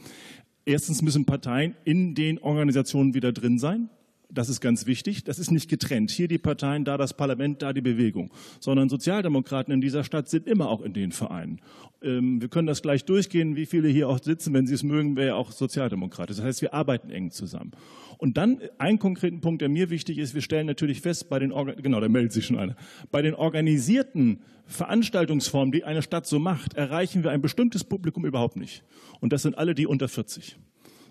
Erstens 0.64 1.02
müssen 1.02 1.26
Parteien 1.26 1.76
in 1.84 2.16
den 2.16 2.40
Organisationen 2.40 3.14
wieder 3.14 3.34
drin 3.34 3.60
sein. 3.60 3.90
Das 4.34 4.48
ist 4.48 4.62
ganz 4.62 4.86
wichtig. 4.86 5.26
Das 5.26 5.39
ist 5.39 5.52
nicht 5.52 5.70
getrennt. 5.70 6.10
Hier 6.10 6.30
die 6.30 6.38
Parteien, 6.38 6.86
da 6.86 6.98
das 6.98 7.13
Parlament, 7.13 7.62
da 7.62 7.74
die 7.74 7.82
Bewegung. 7.82 8.32
Sondern 8.62 8.88
Sozialdemokraten 8.88 9.74
in 9.74 9.82
dieser 9.82 10.06
Stadt 10.06 10.30
sind 10.30 10.48
immer 10.48 10.70
auch 10.70 10.82
in 10.82 10.94
den 10.94 11.12
Vereinen. 11.12 11.60
Ähm, 12.02 12.41
wir 12.41 12.48
können 12.48 12.67
das 12.67 12.82
gleich 12.82 13.04
durchgehen, 13.04 13.58
wie 13.58 13.65
viele 13.65 13.89
hier 13.89 14.08
auch 14.08 14.20
sitzen. 14.24 14.54
Wenn 14.54 14.67
Sie 14.67 14.74
es 14.74 14.84
mögen, 14.84 15.17
wäre 15.17 15.36
auch 15.36 15.52
Sozialdemokrat. 15.52 16.30
Das 16.30 16.41
heißt, 16.41 16.62
wir 16.62 16.74
arbeiten 16.74 17.10
eng 17.10 17.32
zusammen. 17.32 17.72
Und 18.17 18.38
dann 18.38 18.62
ein 18.78 19.00
konkreten 19.00 19.41
Punkt, 19.41 19.62
der 19.62 19.70
mir 19.70 19.89
wichtig 19.89 20.17
ist. 20.17 20.34
Wir 20.34 20.41
stellen 20.41 20.67
natürlich 20.67 21.02
fest, 21.02 21.28
bei 21.28 21.39
den, 21.39 21.52
Organ 21.52 21.76
genau, 21.82 22.00
da 22.00 22.08
meldet 22.08 22.32
sich 22.32 22.46
schon 22.46 22.58
einer. 22.58 22.78
Bei 23.12 23.22
den 23.22 23.36
organisierten 23.36 24.39
Veranstaltungsformen, 24.65 25.74
die 25.74 25.84
eine 25.84 26.02
Stadt 26.02 26.26
so 26.26 26.39
macht, 26.39 26.76
erreichen 26.76 27.24
wir 27.24 27.32
ein 27.32 27.41
bestimmtes 27.41 27.84
Publikum 27.84 28.26
überhaupt 28.26 28.56
nicht. 28.56 28.84
Und 29.20 29.34
das 29.34 29.41
sind 29.41 29.58
alle 29.58 29.76
die 29.76 29.88
unter 29.88 30.08
40 30.08 30.58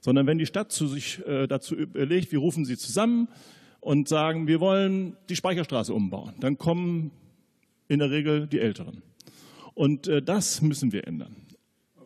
sondern 0.01 0.27
wenn 0.27 0.39
die 0.39 0.47
Stadt 0.47 0.73
zu 0.73 0.87
sich 0.87 1.25
äh, 1.27 1.47
dazu 1.47 1.75
überlegt, 1.75 2.33
wir 2.33 2.39
rufen 2.39 2.65
sie 2.65 2.77
zusammen 2.77 3.29
und 3.81 4.09
sagen, 4.09 4.47
wir 4.47 4.61
wollen 4.61 5.17
die 5.29 5.37
Speicherstraße 5.37 5.93
umbauen, 5.95 6.35
dann 6.41 6.59
kommen 6.59 7.11
in 7.89 7.99
der 7.99 8.11
Regel 8.11 8.47
die 8.47 8.61
Älteren. 8.61 9.03
Und 9.75 10.09
äh, 10.09 10.23
das 10.23 10.63
müssen 10.63 10.93
wir 10.93 11.07
ändern. 11.07 11.37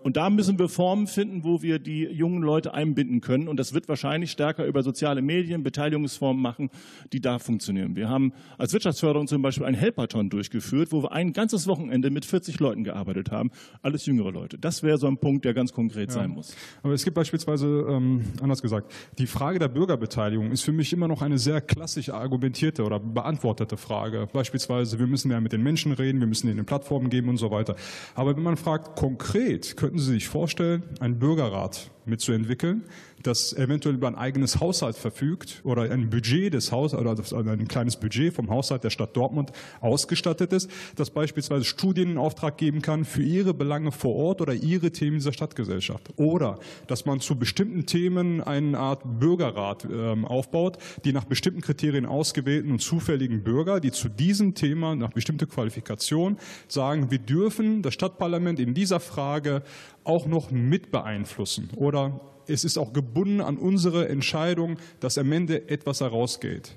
Und 0.05 0.19
da 0.19 0.29
müssen 0.29 0.59
wir 0.59 0.69
Formen 0.69 1.07
finden, 1.07 1.45
wo 1.45 1.62
wir 1.62 1.79
die 1.79 2.03
jungen 2.03 2.43
Leute 2.43 2.75
einbinden 2.75 3.23
können. 3.23 3.49
Und 3.49 3.59
das 3.59 3.73
wird 3.73 3.88
wahrscheinlich 3.88 4.31
stärker 4.31 4.67
über 4.67 4.83
soziale 4.83 5.23
Medien, 5.23 5.62
Beteiligungsformen 5.62 6.43
machen, 6.43 6.69
die 7.14 7.23
da 7.23 7.38
funktionieren. 7.38 7.97
Wir 7.97 8.11
haben 8.11 8.35
als 8.59 8.75
Wirtschaftsförderung 8.75 9.27
zum 9.29 9.40
Beispiel 9.40 9.64
ein 9.64 9.73
Helperton 9.73 10.29
durchgeführt, 10.29 10.93
wo 10.93 11.05
wir 11.05 11.12
ein 11.12 11.33
ganzes 11.33 11.67
Wochenende 11.67 12.11
mit 12.11 12.27
40 12.27 12.61
Leuten 12.61 12.85
gearbeitet 12.85 13.31
haben. 13.31 13.51
Alles 13.81 14.05
jüngere 14.05 14.31
Leute. 14.31 14.59
Das 14.59 14.83
wäre 14.83 14.99
so 14.99 15.07
ein 15.07 15.17
Punkt, 15.17 15.47
der 15.47 15.55
ganz 15.55 15.73
konkret 15.73 16.11
ja. 16.11 16.17
sein 16.17 16.29
muss. 16.29 16.55
Aber 16.83 16.93
es 16.93 17.03
gibt 17.03 17.14
beispielsweise, 17.14 17.87
ähm, 17.88 18.25
anders 18.43 18.61
gesagt, 18.61 18.93
die 19.17 19.27
Frage 19.27 19.59
der 19.59 19.69
Bürgerbeteiligung 19.69 20.53
ist 20.53 20.64
für 20.64 20.73
mich 20.73 20.93
immer 20.93 21.09
noch 21.09 21.23
eine 21.23 21.38
sehr 21.38 21.62
klassisch 21.62 22.11
argumentierte 22.11 22.85
oder 22.85 23.01
beantwortete 23.01 23.79
Frage. 23.79 24.29
Beispielsweise, 24.31 24.99
wir 24.99 25.07
müssen 25.07 25.31
ja 25.31 25.40
mit 25.40 25.53
den 25.53 25.62
Menschen 25.62 25.93
reden, 25.93 26.21
wir 26.21 26.27
müssen 26.27 26.49
ihnen 26.49 26.59
eine 26.59 26.64
Plattform 26.64 27.09
geben 27.09 27.31
und 27.31 27.38
so 27.38 27.51
weiter. 27.51 27.75
Aber 28.14 28.37
wenn 28.37 28.43
man 28.43 28.59
fragt, 28.59 28.97
konkret, 28.97 29.79
könnten 29.79 29.93
Sie 29.98 30.12
sich 30.12 30.28
vorstellen, 30.28 30.83
einen 31.00 31.18
Bürgerrat 31.18 31.90
mitzuentwickeln, 32.07 32.85
das 33.23 33.53
eventuell 33.55 33.95
über 33.95 34.09
ein 34.09 34.14
eigenes 34.14 34.61
Haushalt 34.61 34.97
verfügt 34.97 35.61
oder 35.64 35.83
ein 35.83 36.11
Budget 36.11 36.53
des 36.53 36.73
Haushalts 36.73 37.33
oder 37.33 37.53
ein 37.53 37.69
kleines 37.69 37.97
Budget 37.97 38.35
vom 38.35 38.51
Haushalt 38.51 38.85
der 38.85 38.90
Stadt 38.90 39.17
Dortmund 39.17 39.53
ausgestattet 39.81 40.53
ist, 40.53 40.71
das 40.97 41.11
beispielsweise 41.11 41.64
Studien 41.64 42.12
in 42.12 42.19
Auftrag 42.19 42.59
geben 42.59 42.83
kann 42.83 43.05
für 43.05 43.23
ihre 43.23 43.55
Belange 43.55 43.93
vor 43.93 44.14
Ort 44.14 44.40
oder 44.40 44.55
ihre 44.55 44.90
Themen 44.90 45.17
dieser 45.17 45.33
Stadtgesellschaft. 45.33 46.11
Oder 46.17 46.59
dass 46.87 47.07
man 47.07 47.21
zu 47.21 47.37
bestimmten 47.37 47.87
Themen 47.87 48.40
eine 48.43 48.79
Art 48.79 49.03
Bürgerrat 49.21 49.85
äh, 49.85 50.14
aufbaut, 50.25 50.79
die 51.05 51.12
nach 51.12 51.25
bestimmten 51.25 51.61
Kriterien 51.61 52.07
ausgewählten 52.07 52.71
und 52.71 52.81
zufälligen 52.81 53.43
Bürger, 53.43 53.81
die 53.81 53.93
zu 53.93 54.09
diesem 54.09 54.55
Thema 54.55 54.95
nach 54.95 55.12
bestimmter 55.12 55.47
Qualifikation 55.47 56.38
sagen, 56.69 57.11
wir 57.11 57.19
dürfen 57.19 57.83
das 57.83 57.95
Stadtparlament 57.95 58.61
in 58.61 58.75
dieser 58.75 59.01
Frage 59.01 59.62
auch 60.05 60.27
noch 60.27 60.51
mit 60.51 60.90
beeinflussen 60.90 61.71
oder 61.77 62.21
es 62.47 62.64
ist 62.64 62.79
auch 62.79 62.93
gebunden 62.93 63.40
an 63.40 63.57
unsere 63.57 64.09
Entscheidung, 64.09 64.77
dass 65.01 65.19
am 65.19 65.33
Ende 65.33 65.69
etwas 65.69 66.01
herausgeht. 66.01 66.77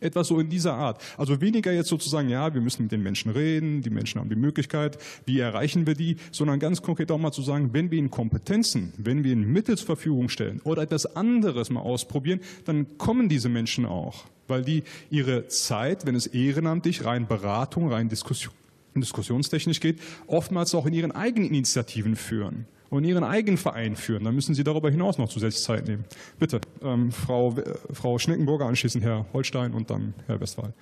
Etwas 0.00 0.28
so 0.28 0.38
in 0.38 0.48
dieser 0.48 0.74
Art. 0.74 1.02
Also 1.16 1.40
weniger 1.40 1.72
jetzt 1.72 1.88
sozusagen, 1.88 2.28
ja, 2.28 2.54
wir 2.54 2.60
müssen 2.60 2.82
mit 2.82 2.92
den 2.92 3.02
Menschen 3.02 3.32
reden, 3.32 3.82
die 3.82 3.90
Menschen 3.90 4.20
haben 4.20 4.28
die 4.28 4.36
Möglichkeit, 4.36 4.96
wie 5.26 5.40
erreichen 5.40 5.88
wir 5.88 5.94
die, 5.94 6.16
sondern 6.30 6.60
ganz 6.60 6.82
konkret 6.82 7.10
auch 7.10 7.18
mal 7.18 7.32
zu 7.32 7.42
sagen, 7.42 7.70
wenn 7.72 7.90
wir 7.90 7.98
ihnen 7.98 8.10
Kompetenzen, 8.10 8.92
wenn 8.96 9.24
wir 9.24 9.32
ihnen 9.32 9.52
Mittel 9.52 9.76
zur 9.76 9.86
Verfügung 9.86 10.28
stellen 10.28 10.60
oder 10.62 10.82
etwas 10.82 11.16
anderes 11.16 11.70
mal 11.70 11.80
ausprobieren, 11.80 12.40
dann 12.64 12.96
kommen 12.96 13.28
diese 13.28 13.48
Menschen 13.48 13.86
auch, 13.86 14.26
weil 14.46 14.62
die 14.62 14.84
ihre 15.10 15.48
Zeit, 15.48 16.06
wenn 16.06 16.14
es 16.14 16.28
ehrenamtlich 16.28 17.04
rein 17.04 17.26
Beratung, 17.26 17.90
rein 17.90 18.08
Diskussion 18.08 18.54
diskussionstechnisch 18.94 19.80
geht, 19.80 20.00
oftmals 20.26 20.74
auch 20.74 20.86
in 20.86 20.94
ihren 20.94 21.12
eigenen 21.12 21.48
Initiativen 21.48 22.16
führen 22.16 22.66
und 22.90 23.04
ihren 23.04 23.24
eigenen 23.24 23.58
Verein 23.58 23.96
führen. 23.96 24.24
Dann 24.24 24.34
müssen 24.34 24.54
Sie 24.54 24.64
darüber 24.64 24.90
hinaus 24.90 25.18
noch 25.18 25.28
zusätzlich 25.28 25.62
Zeit 25.62 25.86
nehmen. 25.86 26.04
Bitte, 26.38 26.60
ähm, 26.82 27.12
Frau, 27.12 27.56
äh, 27.56 27.74
Frau 27.92 28.18
Schneckenburger, 28.18 28.66
anschließend 28.66 29.04
Herr 29.04 29.26
Holstein 29.32 29.72
und 29.72 29.90
dann 29.90 30.14
Herr 30.26 30.40
Westphal. 30.40 30.72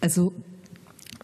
Also 0.00 0.32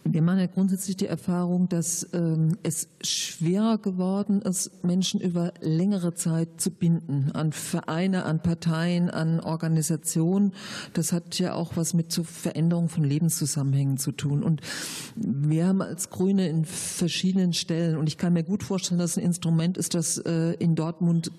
wir 0.05 0.23
machen 0.23 0.41
ja 0.41 0.47
grundsätzlich 0.47 0.97
die 0.97 1.07
Erfahrung, 1.07 1.69
dass 1.69 2.09
ähm, 2.13 2.57
es 2.63 2.89
schwerer 3.03 3.79
geworden 3.79 4.43
ist, 4.43 4.85
Menschen 4.85 5.21
über 5.21 5.53
längere 5.61 6.15
Zeit 6.15 6.61
zu 6.61 6.71
binden 6.71 7.31
an 7.33 7.53
Vereine, 7.53 8.25
an 8.25 8.43
Parteien, 8.43 9.11
an 9.11 9.41
Organisationen. 9.41 10.53
Das 10.93 11.13
hat 11.13 11.39
ja 11.39 11.55
auch 11.55 11.77
was 11.77 11.95
mit 11.95 12.11
zur 12.11 12.25
Veränderung 12.25 12.89
von 12.89 13.05
Lebenszusammenhängen 13.05 13.97
zu 13.99 14.13
tun. 14.13 14.43
Und 14.43 14.61
wir 15.15 15.67
haben 15.67 15.83
als 15.83 16.11
Grüne 16.11 16.49
in 16.49 16.65
verschiedenen 16.65 17.53
Stellen, 17.53 17.97
und 17.97 18.09
ich 18.09 18.19
kann 18.19 18.33
mir 18.33 18.43
gut 18.45 18.63
vorstellen, 18.63 18.99
dass 18.99 19.17
ein 19.17 19.25
Instrument 19.25 19.79
ist, 19.79 19.95
das 19.95 20.19
äh, 20.19 20.53
in 20.55 20.75
Dortmund 20.75 21.31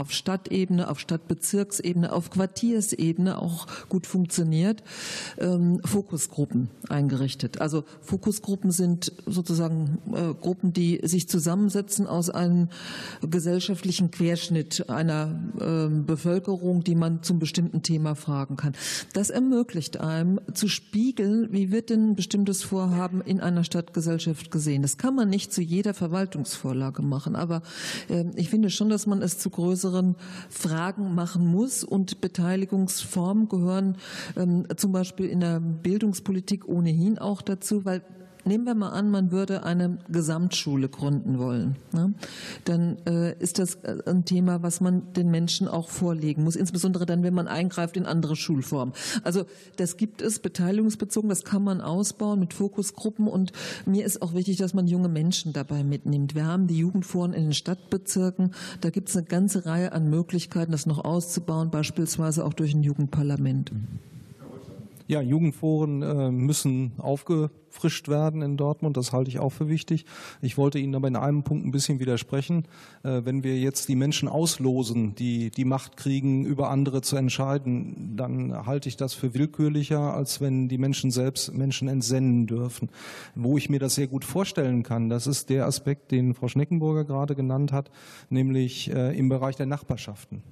auf 0.00 0.12
Stadtebene, 0.12 0.88
auf 0.88 0.98
Stadtbezirksebene, 0.98 2.10
auf 2.12 2.30
Quartiersebene 2.30 3.40
auch 3.40 3.66
gut 3.90 4.06
funktioniert, 4.06 4.82
ähm, 5.38 5.80
Fokusgruppen 5.84 6.70
eingerichtet. 6.88 7.60
Also 7.60 7.84
Fokusgruppen 8.00 8.70
sind 8.70 9.12
sozusagen 9.26 9.98
äh, 10.12 10.32
Gruppen, 10.34 10.72
die 10.72 11.00
sich 11.02 11.28
zusammensetzen 11.28 12.06
aus 12.06 12.30
einem 12.30 12.68
gesellschaftlichen 13.20 14.10
Querschnitt 14.10 14.88
einer 14.88 15.38
äh, 15.60 15.88
Bevölkerung, 15.90 16.82
die 16.82 16.94
man 16.94 17.22
zum 17.22 17.38
bestimmten 17.38 17.82
Thema 17.82 18.14
fragen 18.14 18.56
kann. 18.56 18.72
Das 19.12 19.28
ermöglicht 19.28 20.00
einem 20.00 20.40
zu 20.54 20.68
spiegeln, 20.68 21.48
wie 21.52 21.70
wird 21.70 21.90
denn 21.90 22.10
ein 22.10 22.16
bestimmtes 22.16 22.62
Vorhaben 22.62 23.20
in 23.20 23.40
einer 23.40 23.64
Stadtgesellschaft 23.64 24.50
gesehen. 24.50 24.80
Das 24.80 24.96
kann 24.96 25.14
man 25.14 25.28
nicht 25.28 25.52
zu 25.52 25.60
jeder 25.60 25.92
Verwaltungsvorlage 25.92 27.02
machen, 27.02 27.36
aber 27.36 27.60
äh, 28.08 28.24
ich 28.36 28.48
finde 28.48 28.70
schon, 28.70 28.88
dass 28.88 29.06
man 29.06 29.20
es 29.20 29.38
zu 29.38 29.50
größeren 29.50 29.89
größeren 29.90 30.16
Fragen 30.48 31.14
machen 31.14 31.46
muss. 31.46 31.84
Und 31.84 32.20
Beteiligungsformen 32.20 33.48
gehören 33.48 33.96
ähm, 34.36 34.66
zum 34.76 34.92
Beispiel 34.92 35.26
in 35.26 35.40
der 35.40 35.60
Bildungspolitik 35.60 36.68
ohnehin 36.68 37.18
auch 37.18 37.42
dazu, 37.42 37.84
weil 37.84 38.02
Nehmen 38.44 38.64
wir 38.64 38.74
mal 38.74 38.90
an, 38.90 39.10
man 39.10 39.30
würde 39.30 39.64
eine 39.64 39.98
Gesamtschule 40.08 40.88
gründen 40.88 41.38
wollen. 41.38 41.76
Ne? 41.92 42.14
Dann 42.64 42.96
äh, 43.06 43.38
ist 43.38 43.58
das 43.58 43.76
äh, 43.76 43.98
ein 44.06 44.24
Thema, 44.24 44.62
was 44.62 44.80
man 44.80 45.12
den 45.12 45.30
Menschen 45.30 45.68
auch 45.68 45.88
vorlegen 45.88 46.44
muss, 46.44 46.56
insbesondere 46.56 47.06
dann, 47.06 47.22
wenn 47.22 47.34
man 47.34 47.48
eingreift 47.48 47.96
in 47.96 48.06
andere 48.06 48.36
Schulformen. 48.36 48.94
Also 49.24 49.44
das 49.76 49.96
gibt 49.96 50.22
es 50.22 50.38
beteiligungsbezogen, 50.38 51.28
das 51.28 51.44
kann 51.44 51.62
man 51.62 51.80
ausbauen 51.80 52.40
mit 52.40 52.54
Fokusgruppen 52.54 53.26
und 53.26 53.52
mir 53.84 54.04
ist 54.04 54.22
auch 54.22 54.34
wichtig, 54.34 54.56
dass 54.56 54.74
man 54.74 54.86
junge 54.86 55.08
Menschen 55.08 55.52
dabei 55.52 55.84
mitnimmt. 55.84 56.34
Wir 56.34 56.46
haben 56.46 56.66
die 56.66 56.78
Jugendforen 56.78 57.34
in 57.34 57.44
den 57.44 57.52
Stadtbezirken, 57.52 58.54
da 58.80 58.90
gibt 58.90 59.10
es 59.10 59.16
eine 59.16 59.26
ganze 59.26 59.66
Reihe 59.66 59.92
an 59.92 60.08
Möglichkeiten, 60.08 60.72
das 60.72 60.86
noch 60.86 61.04
auszubauen, 61.04 61.70
beispielsweise 61.70 62.44
auch 62.44 62.54
durch 62.54 62.74
ein 62.74 62.82
Jugendparlament. 62.82 63.72
Ja, 65.10 65.20
Jugendforen 65.20 66.02
äh, 66.02 66.30
müssen 66.30 66.92
aufgefrischt 66.98 68.06
werden 68.06 68.42
in 68.42 68.56
Dortmund. 68.56 68.96
Das 68.96 69.12
halte 69.12 69.28
ich 69.28 69.40
auch 69.40 69.50
für 69.50 69.68
wichtig. 69.68 70.04
Ich 70.40 70.56
wollte 70.56 70.78
Ihnen 70.78 70.94
aber 70.94 71.08
in 71.08 71.16
einem 71.16 71.42
Punkt 71.42 71.66
ein 71.66 71.72
bisschen 71.72 71.98
widersprechen. 71.98 72.68
Äh, 73.02 73.22
wenn 73.24 73.42
wir 73.42 73.58
jetzt 73.58 73.88
die 73.88 73.96
Menschen 73.96 74.28
auslosen, 74.28 75.16
die 75.16 75.50
die 75.50 75.64
Macht 75.64 75.96
kriegen, 75.96 76.44
über 76.44 76.70
andere 76.70 77.02
zu 77.02 77.16
entscheiden, 77.16 78.14
dann 78.16 78.64
halte 78.66 78.88
ich 78.88 78.96
das 78.96 79.12
für 79.12 79.34
willkürlicher, 79.34 80.14
als 80.14 80.40
wenn 80.40 80.68
die 80.68 80.78
Menschen 80.78 81.10
selbst 81.10 81.52
Menschen 81.52 81.88
entsenden 81.88 82.46
dürfen. 82.46 82.88
Wo 83.34 83.58
ich 83.58 83.68
mir 83.68 83.80
das 83.80 83.96
sehr 83.96 84.06
gut 84.06 84.24
vorstellen 84.24 84.84
kann, 84.84 85.08
das 85.08 85.26
ist 85.26 85.50
der 85.50 85.66
Aspekt, 85.66 86.12
den 86.12 86.34
Frau 86.34 86.46
Schneckenburger 86.46 87.04
gerade 87.04 87.34
genannt 87.34 87.72
hat, 87.72 87.90
nämlich 88.28 88.92
äh, 88.92 89.18
im 89.18 89.28
Bereich 89.28 89.56
der 89.56 89.66
Nachbarschaften. 89.66 90.44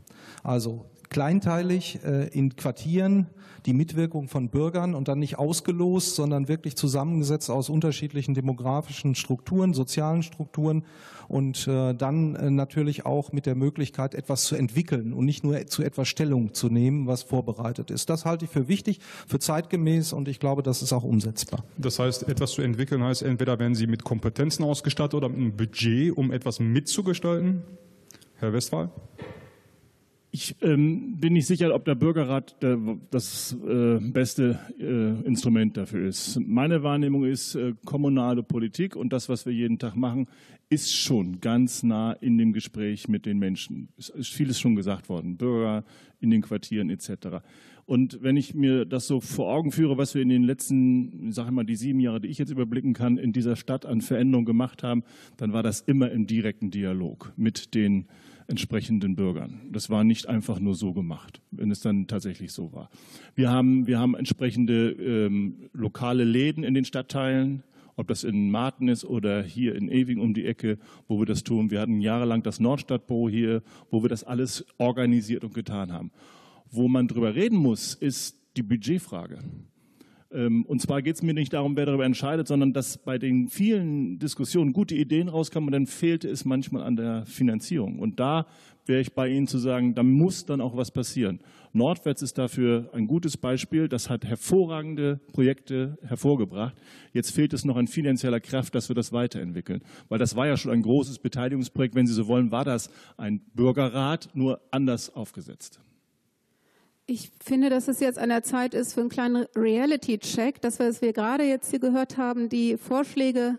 Also 0.42 0.85
kleinteilig 1.11 2.01
äh, 2.05 2.29
in 2.29 2.57
Quartieren 2.57 3.27
die 3.66 3.73
Mitwirkung 3.73 4.29
von 4.29 4.49
Bürgern 4.49 4.94
und 4.94 5.09
dann 5.09 5.18
nicht 5.18 5.38
ausgelost, 5.38 6.14
sondern 6.14 6.49
wirklich 6.49 6.77
zusammengesetzt 6.77 7.51
aus 7.51 7.68
unterschiedlichen 7.68 8.35
demografischen 8.35 9.14
Strukturen, 9.14 9.75
sozialen 9.75 10.23
Strukturen 10.23 10.85
und 11.29 11.68
äh, 11.68 11.92
dann 11.94 12.35
äh, 12.35 12.51
natürlich 12.51 13.05
auch 13.05 13.33
mit 13.33 13.47
der 13.47 13.55
Möglichkeit, 13.55 14.14
etwas 14.14 14.44
zu 14.44 14.57
entwickeln 14.57 15.12
und 15.12 15.27
nicht 15.27 15.44
nur 15.44 15.66
zu 15.66 15.83
etwas 15.83 16.09
Stellung 16.09 16.55
zu 16.55 16.68
nehmen, 16.68 17.07
was 17.07 17.23
vorbereitet 17.23 17.90
ist. 17.90 18.09
Das 18.09 18.25
halte 18.25 18.47
ich 18.47 18.51
für 18.51 18.68
wichtig, 18.68 19.01
für 19.27 19.38
zeitgemäß 19.38 20.12
und 20.12 20.29
ich 20.29 20.40
glaube, 20.40 20.62
das 20.62 20.83
ist 20.83 20.92
auch 20.92 21.05
umsetzbar. 21.05 21.64
Das 21.77 21.99
heißt, 21.99 22.29
etwas 22.29 22.53
zu 22.53 22.62
entwickeln 22.62 23.03
heißt, 23.03 23.23
entweder 23.23 23.59
werden 23.59 23.75
Sie 23.75 23.87
mit 23.87 24.05
Kompetenzen 24.05 24.64
ausgestattet 24.64 25.14
oder 25.14 25.29
mit 25.29 25.38
einem 25.38 25.57
Budget, 25.57 26.16
um 26.16 26.33
etwas 26.33 26.61
mitzugestalten? 26.61 27.62
Herr 28.37 28.53
Westphal? 28.53 28.90
Ich 30.30 30.56
ähm, 30.60 31.16
bin 31.18 31.32
nicht 31.32 31.46
sicher, 31.46 31.74
ob 31.74 31.86
der 31.86 31.94
Bürgerrat 31.94 32.62
der, 32.62 32.78
das 33.10 33.56
äh, 33.66 33.98
beste 33.98 34.58
äh, 34.78 35.26
Instrument 35.26 35.76
dafür 35.76 36.06
ist. 36.06 36.38
Meine 36.40 36.82
Wahrnehmung 36.82 37.24
ist, 37.24 37.54
äh, 37.54 37.72
kommunale 37.86 38.42
Politik 38.42 38.94
und 38.94 39.12
das, 39.12 39.30
was 39.30 39.46
wir 39.46 39.54
jeden 39.54 39.78
Tag 39.78 39.96
machen, 39.96 40.26
ist 40.68 40.94
schon 40.94 41.40
ganz 41.40 41.82
nah 41.82 42.12
in 42.12 42.36
dem 42.36 42.52
Gespräch 42.52 43.08
mit 43.08 43.24
den 43.24 43.38
Menschen. 43.38 43.88
Es 43.96 44.10
ist 44.10 44.28
vieles 44.28 44.60
schon 44.60 44.76
gesagt 44.76 45.08
worden, 45.08 45.38
Bürger 45.38 45.82
in 46.20 46.30
den 46.30 46.42
Quartieren 46.42 46.90
etc. 46.90 47.38
Und 47.86 48.22
wenn 48.22 48.36
ich 48.36 48.54
mir 48.54 48.84
das 48.84 49.06
so 49.06 49.22
vor 49.22 49.50
Augen 49.50 49.72
führe, 49.72 49.96
was 49.96 50.14
wir 50.14 50.20
in 50.20 50.28
den 50.28 50.42
letzten, 50.42 51.32
sage 51.32 51.48
ich 51.48 51.54
mal, 51.54 51.64
die 51.64 51.76
sieben 51.76 52.00
Jahre, 52.00 52.20
die 52.20 52.28
ich 52.28 52.36
jetzt 52.36 52.50
überblicken 52.50 52.92
kann, 52.92 53.16
in 53.16 53.32
dieser 53.32 53.56
Stadt 53.56 53.86
an 53.86 54.02
Veränderungen 54.02 54.44
gemacht 54.44 54.82
haben, 54.82 55.04
dann 55.38 55.54
war 55.54 55.62
das 55.62 55.80
immer 55.80 56.10
im 56.10 56.26
direkten 56.26 56.70
Dialog 56.70 57.32
mit 57.36 57.74
den 57.74 58.04
entsprechenden 58.48 59.14
Bürgern. 59.14 59.61
Das 59.70 59.90
war 59.90 60.04
nicht 60.04 60.26
einfach 60.26 60.58
nur 60.58 60.74
so 60.74 60.94
gemacht, 60.94 61.40
wenn 61.50 61.70
es 61.70 61.80
dann 61.80 62.06
tatsächlich 62.06 62.52
so 62.52 62.72
war. 62.72 62.90
Wir 63.34 63.50
haben, 63.50 63.87
wir 63.87 63.98
haben 63.98 64.16
entsprechende 64.16 64.90
ähm, 64.92 65.68
lokale 65.74 66.24
Läden 66.24 66.64
in 66.64 66.74
den 66.74 66.87
Stadtteilen, 66.87 67.62
ob 67.96 68.08
das 68.08 68.24
in 68.24 68.50
Marten 68.50 68.88
ist 68.88 69.04
oder 69.04 69.42
hier 69.42 69.74
in 69.74 69.90
Ewing 69.90 70.18
um 70.18 70.32
die 70.32 70.46
Ecke, 70.46 70.78
wo 71.08 71.18
wir 71.18 71.26
das 71.26 71.44
tun. 71.44 71.70
Wir 71.70 71.80
hatten 71.80 72.00
jahrelang 72.00 72.42
das 72.42 72.58
Nordstadtbüro 72.58 73.28
hier, 73.28 73.62
wo 73.90 74.02
wir 74.02 74.08
das 74.08 74.24
alles 74.24 74.64
organisiert 74.78 75.44
und 75.44 75.52
getan 75.52 75.92
haben. 75.92 76.11
Wo 76.70 76.88
man 76.88 77.06
drüber 77.06 77.34
reden 77.34 77.58
muss, 77.58 77.94
ist 77.94 78.38
die 78.56 78.62
Budgetfrage. 78.62 79.38
Ähm, 80.30 80.64
und 80.66 80.80
zwar 80.80 81.02
geht 81.02 81.16
es 81.16 81.22
mir 81.22 81.34
nicht 81.34 81.52
darum, 81.52 81.76
wer 81.76 81.86
darüber 81.86 82.04
entscheidet, 82.04 82.48
sondern 82.48 82.72
dass 82.72 82.98
bei 82.98 83.18
den 83.18 83.48
vielen 83.48 84.18
Diskussionen 84.18 84.72
gute 84.72 84.94
Ideen 84.94 85.28
rauskommen, 85.28 85.70
dann 85.70 85.86
fehlte 85.86 86.28
es 86.28 86.44
manchmal 86.44 86.82
an 86.82 86.96
der 86.96 87.24
Finanzierung. 87.26 87.98
Und 87.98 88.20
da 88.20 88.46
wäre 88.84 89.00
ich 89.00 89.14
bei 89.14 89.28
Ihnen 89.28 89.46
zu 89.46 89.58
sagen, 89.58 89.94
da 89.94 90.02
muss 90.02 90.46
dann 90.46 90.60
auch 90.60 90.76
was 90.76 90.90
passieren. 90.90 91.40
Nordwärts 91.72 92.22
ist 92.22 92.38
dafür 92.38 92.90
ein 92.92 93.06
gutes 93.06 93.36
Beispiel. 93.36 93.88
Das 93.88 94.08
hat 94.08 94.24
hervorragende 94.24 95.20
Projekte 95.32 95.98
hervorgebracht. 96.02 96.74
Jetzt 97.12 97.32
fehlt 97.32 97.52
es 97.52 97.64
noch 97.64 97.76
an 97.76 97.86
finanzieller 97.86 98.40
Kraft, 98.40 98.74
dass 98.74 98.88
wir 98.88 98.96
das 98.96 99.12
weiterentwickeln. 99.12 99.82
Weil 100.08 100.18
das 100.18 100.36
war 100.36 100.46
ja 100.46 100.56
schon 100.56 100.72
ein 100.72 100.82
großes 100.82 101.18
Beteiligungsprojekt. 101.18 101.94
Wenn 101.94 102.06
Sie 102.06 102.14
so 102.14 102.26
wollen, 102.26 102.50
war 102.50 102.64
das 102.64 102.90
ein 103.16 103.40
Bürgerrat, 103.54 104.30
nur 104.34 104.60
anders 104.70 105.14
aufgesetzt. 105.14 105.80
Ich 107.11 107.31
finde, 107.42 107.71
dass 107.71 107.88
es 107.88 108.01
jetzt 108.01 108.18
an 108.18 108.29
der 108.29 108.42
Zeit 108.42 108.75
ist 108.75 108.92
für 108.92 109.01
einen 109.01 109.09
kleinen 109.09 109.47
Reality-Check, 109.57 110.61
wir, 110.61 110.79
was 110.79 111.01
wir 111.01 111.14
gerade 111.14 111.42
jetzt 111.44 111.71
hier 111.71 111.79
gehört 111.79 112.18
haben, 112.18 112.51
die 112.51 112.77
Vorschläge 112.77 113.59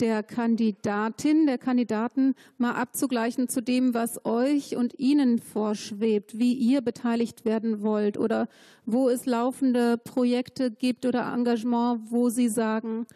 der 0.00 0.22
Kandidatin, 0.22 1.46
der 1.46 1.56
Kandidaten 1.56 2.34
mal 2.58 2.72
abzugleichen 2.72 3.48
zu 3.48 3.62
dem, 3.62 3.94
was 3.94 4.26
euch 4.26 4.76
und 4.76 4.98
Ihnen 4.98 5.38
vorschwebt, 5.38 6.38
wie 6.38 6.52
ihr 6.52 6.82
beteiligt 6.82 7.46
werden 7.46 7.80
wollt 7.80 8.18
oder 8.18 8.48
wo 8.84 9.08
es 9.08 9.24
laufende 9.24 9.96
Projekte 9.96 10.70
gibt 10.70 11.06
oder 11.06 11.32
Engagement, 11.32 12.02
wo 12.10 12.28
Sie 12.28 12.50
sagen, 12.50 13.06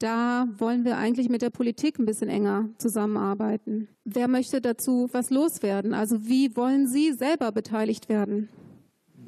da 0.00 0.48
wollen 0.58 0.84
wir 0.84 0.96
eigentlich 0.96 1.28
mit 1.28 1.42
der 1.42 1.50
Politik 1.50 2.00
ein 2.00 2.06
bisschen 2.06 2.28
enger 2.28 2.70
zusammenarbeiten. 2.78 3.86
Wer 4.04 4.26
möchte 4.26 4.60
dazu 4.60 5.08
was 5.12 5.30
loswerden? 5.30 5.94
Also 5.94 6.26
wie 6.26 6.56
wollen 6.56 6.88
Sie 6.88 7.12
selber 7.12 7.52
beteiligt 7.52 8.08
werden? 8.08 8.48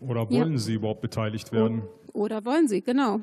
Oder 0.00 0.30
wollen 0.30 0.52
ja. 0.52 0.58
Sie 0.58 0.74
überhaupt 0.74 1.00
beteiligt 1.00 1.52
werden? 1.52 1.82
Oder 2.12 2.44
wollen 2.44 2.68
Sie, 2.68 2.82
genau. 2.82 3.20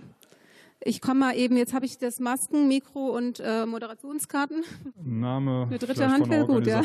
Ich 0.79 1.01
komme 1.01 1.19
mal 1.21 1.35
eben, 1.35 1.57
jetzt 1.57 1.73
habe 1.73 1.85
ich 1.85 1.97
das 1.97 2.19
Masken, 2.19 2.67
Mikro 2.67 3.09
und 3.09 3.41
äh, 3.43 3.65
Moderationskarten. 3.65 4.63
Name, 5.03 5.65
eine 5.67 5.79
dritte 5.79 6.09
Hand 6.09 6.29
wäre 6.29 6.45
gut, 6.45 6.67
ja. 6.67 6.81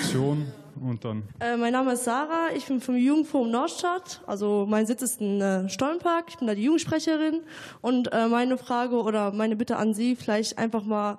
Und 0.81 1.05
dann. 1.05 1.25
Äh, 1.41 1.57
mein 1.59 1.75
Name 1.75 1.93
ist 1.93 2.05
Sarah, 2.05 2.49
ich 2.57 2.67
bin 2.67 2.81
vom 2.81 2.97
Jugendforum 2.97 3.51
Nordstadt. 3.51 4.23
Also 4.27 4.67
mein 4.69 4.87
Sitz 4.87 5.03
ist 5.03 5.21
in 5.21 5.41
äh, 5.41 5.69
Stollenpark, 5.69 6.25
ich 6.29 6.39
bin 6.39 6.49
da 6.49 6.55
die 6.55 6.65
Jugendsprecherin. 6.65 7.43
Und 7.83 8.11
äh, 8.13 8.29
meine 8.29 8.57
Frage 8.57 8.97
oder 8.97 9.31
meine 9.31 9.57
Bitte 9.57 9.77
an 9.77 9.93
Sie, 9.93 10.17
vielleicht 10.17 10.57
einfach 10.57 10.85
mal 10.85 11.19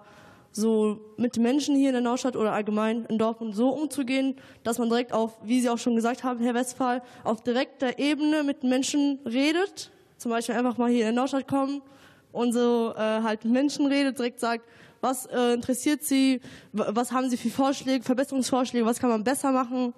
so 0.55 0.99
mit 1.17 1.37
Menschen 1.37 1.75
hier 1.75 1.89
in 1.89 1.93
der 1.93 2.01
Nordstadt 2.01 2.35
oder 2.35 2.53
allgemein 2.53 3.05
in 3.05 3.17
Dortmund 3.17 3.55
so 3.55 3.69
umzugehen, 3.69 4.35
dass 4.63 4.77
man 4.77 4.89
direkt 4.89 5.11
auf, 5.11 5.37
wie 5.43 5.59
Sie 5.59 5.69
auch 5.69 5.77
schon 5.77 5.95
gesagt 5.95 6.23
haben, 6.23 6.39
Herr 6.39 6.53
Westphal, 6.53 7.01
auf 7.23 7.41
direkter 7.41 7.99
Ebene 7.99 8.43
mit 8.43 8.63
Menschen 8.63 9.19
redet. 9.25 9.91
Zum 10.17 10.31
Beispiel 10.31 10.55
einfach 10.55 10.77
mal 10.77 10.89
hier 10.89 11.01
in 11.01 11.07
der 11.07 11.13
Nordstadt 11.13 11.47
kommen 11.47 11.81
und 12.31 12.53
so 12.53 12.93
äh, 12.95 12.99
halt 12.99 13.43
mit 13.43 13.53
Menschen 13.53 13.87
redet, 13.87 14.17
direkt 14.17 14.39
sagt, 14.39 14.65
Was 15.01 15.25
äh, 15.25 15.53
interessiert 15.53 16.01
Sie? 16.03 16.39
Was 16.71 17.11
haben 17.11 17.29
Sie 17.29 17.35
für 17.35 17.49
Vorschläge, 17.49 18.05
Verbesserungsvorschläge? 18.05 18.85
Was 18.85 18.99
kann 18.99 19.09
man 19.09 19.23
besser 19.23 19.51
machen? 19.51 19.93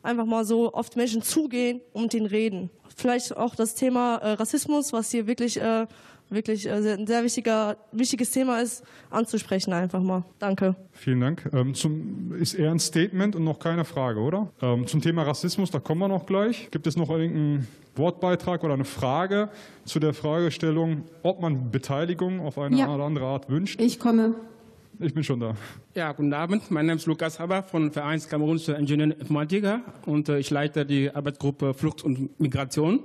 Einfach 0.00 0.26
mal 0.26 0.44
so 0.44 0.72
auf 0.72 0.90
die 0.90 0.98
Menschen 0.98 1.22
zugehen 1.22 1.80
und 1.92 2.02
mit 2.02 2.14
ihnen 2.14 2.26
reden. 2.26 2.70
Vielleicht 2.94 3.36
auch 3.36 3.56
das 3.56 3.74
Thema 3.74 4.18
äh, 4.18 4.34
Rassismus, 4.34 4.92
was 4.92 5.10
hier 5.10 5.26
wirklich 5.26 5.60
äh, 5.60 5.86
wirklich 6.34 6.66
äh, 6.66 6.70
ein 6.70 7.06
sehr 7.06 7.22
wichtiger, 7.24 7.76
wichtiges 7.92 8.30
Thema 8.30 8.60
ist, 8.60 8.84
anzusprechen 9.10 9.72
einfach 9.72 10.02
mal. 10.02 10.24
Danke. 10.38 10.76
Vielen 10.92 11.20
Dank. 11.20 11.48
Ähm, 11.52 11.74
zum, 11.74 12.34
ist 12.34 12.54
eher 12.54 12.70
ein 12.70 12.78
Statement 12.78 13.36
und 13.36 13.44
noch 13.44 13.58
keine 13.58 13.84
Frage, 13.84 14.20
oder? 14.20 14.50
Ähm, 14.60 14.86
zum 14.86 15.00
Thema 15.00 15.22
Rassismus, 15.22 15.70
da 15.70 15.78
kommen 15.78 16.00
wir 16.00 16.08
noch 16.08 16.26
gleich. 16.26 16.70
Gibt 16.70 16.86
es 16.86 16.96
noch 16.96 17.10
irgendeinen 17.10 17.66
Wortbeitrag 17.96 18.64
oder 18.64 18.74
eine 18.74 18.84
Frage 18.84 19.48
zu 19.84 20.00
der 20.00 20.14
Fragestellung, 20.14 21.04
ob 21.22 21.40
man 21.40 21.70
Beteiligung 21.70 22.40
auf 22.40 22.58
eine 22.58 22.76
ja. 22.76 22.92
oder 22.92 23.04
andere 23.04 23.26
Art 23.26 23.48
wünscht? 23.48 23.80
Ich 23.80 23.98
komme. 23.98 24.34
Ich 25.00 25.12
bin 25.12 25.24
schon 25.24 25.40
da. 25.40 25.54
Ja, 25.94 26.12
guten 26.12 26.32
Abend. 26.32 26.70
Mein 26.70 26.86
Name 26.86 26.98
ist 26.98 27.06
Lukas 27.06 27.40
Haber 27.40 27.64
von 27.64 27.90
Vereins 27.90 28.28
Kamerunische 28.28 28.72
Ingenieur 28.72 29.18
Informatiker 29.18 29.80
und 30.06 30.28
äh, 30.28 30.38
ich 30.38 30.50
leite 30.50 30.86
die 30.86 31.10
Arbeitsgruppe 31.10 31.74
Flucht 31.74 32.04
und 32.04 32.38
Migration. 32.40 33.00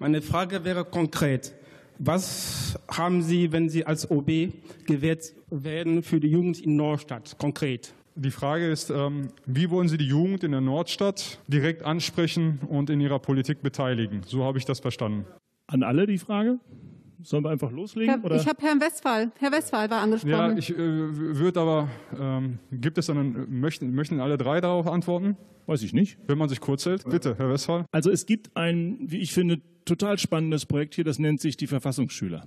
Meine 0.00 0.20
Frage 0.20 0.64
wäre 0.64 0.84
konkret. 0.84 1.52
Was 2.04 2.76
haben 2.88 3.22
Sie, 3.22 3.52
wenn 3.52 3.68
Sie 3.68 3.86
als 3.86 4.10
OB 4.10 4.26
gewählt 4.86 5.34
werden, 5.50 6.02
für 6.02 6.18
die 6.18 6.26
Jugend 6.26 6.60
in 6.60 6.74
Nordstadt 6.74 7.38
konkret? 7.38 7.94
Die 8.16 8.32
Frage 8.32 8.68
ist, 8.68 8.90
ähm, 8.90 9.28
wie 9.46 9.70
wollen 9.70 9.86
Sie 9.86 9.98
die 9.98 10.08
Jugend 10.08 10.42
in 10.42 10.50
der 10.50 10.60
Nordstadt 10.60 11.38
direkt 11.46 11.84
ansprechen 11.84 12.58
und 12.68 12.90
in 12.90 13.00
ihrer 13.00 13.20
Politik 13.20 13.62
beteiligen? 13.62 14.22
So 14.26 14.42
habe 14.42 14.58
ich 14.58 14.64
das 14.64 14.80
verstanden. 14.80 15.26
An 15.68 15.84
alle 15.84 16.06
die 16.06 16.18
Frage? 16.18 16.58
Sollen 17.22 17.44
wir 17.44 17.50
einfach 17.50 17.70
loslegen? 17.70 18.22
Herr, 18.22 18.32
ich 18.32 18.46
habe 18.46 18.62
Herrn 18.62 18.80
Westphal. 18.80 19.32
Herr 19.38 19.52
Westphal 19.52 19.90
war 19.90 20.00
angesprochen. 20.00 20.32
Ja, 20.32 20.56
ich 20.56 20.70
äh, 20.70 20.76
würde 20.76 21.60
aber, 21.60 21.88
ähm, 22.18 22.58
gibt 22.70 22.98
es 22.98 23.06
dann, 23.06 23.46
möchten, 23.60 23.94
möchten 23.94 24.20
alle 24.20 24.38
drei 24.38 24.60
darauf 24.60 24.86
antworten? 24.86 25.36
Weiß 25.66 25.82
ich 25.82 25.92
nicht. 25.92 26.18
Wenn 26.26 26.38
man 26.38 26.48
sich 26.48 26.60
kurz 26.60 26.86
hält. 26.86 27.08
Bitte, 27.08 27.36
Herr 27.36 27.48
Westphal. 27.48 27.84
Also 27.92 28.10
es 28.10 28.26
gibt 28.26 28.56
ein, 28.56 28.98
wie 29.00 29.18
ich 29.18 29.32
finde, 29.32 29.60
total 29.84 30.18
spannendes 30.18 30.66
Projekt 30.66 30.94
hier, 30.94 31.04
das 31.04 31.18
nennt 31.18 31.40
sich 31.40 31.56
die 31.56 31.66
Verfassungsschüler 31.66 32.46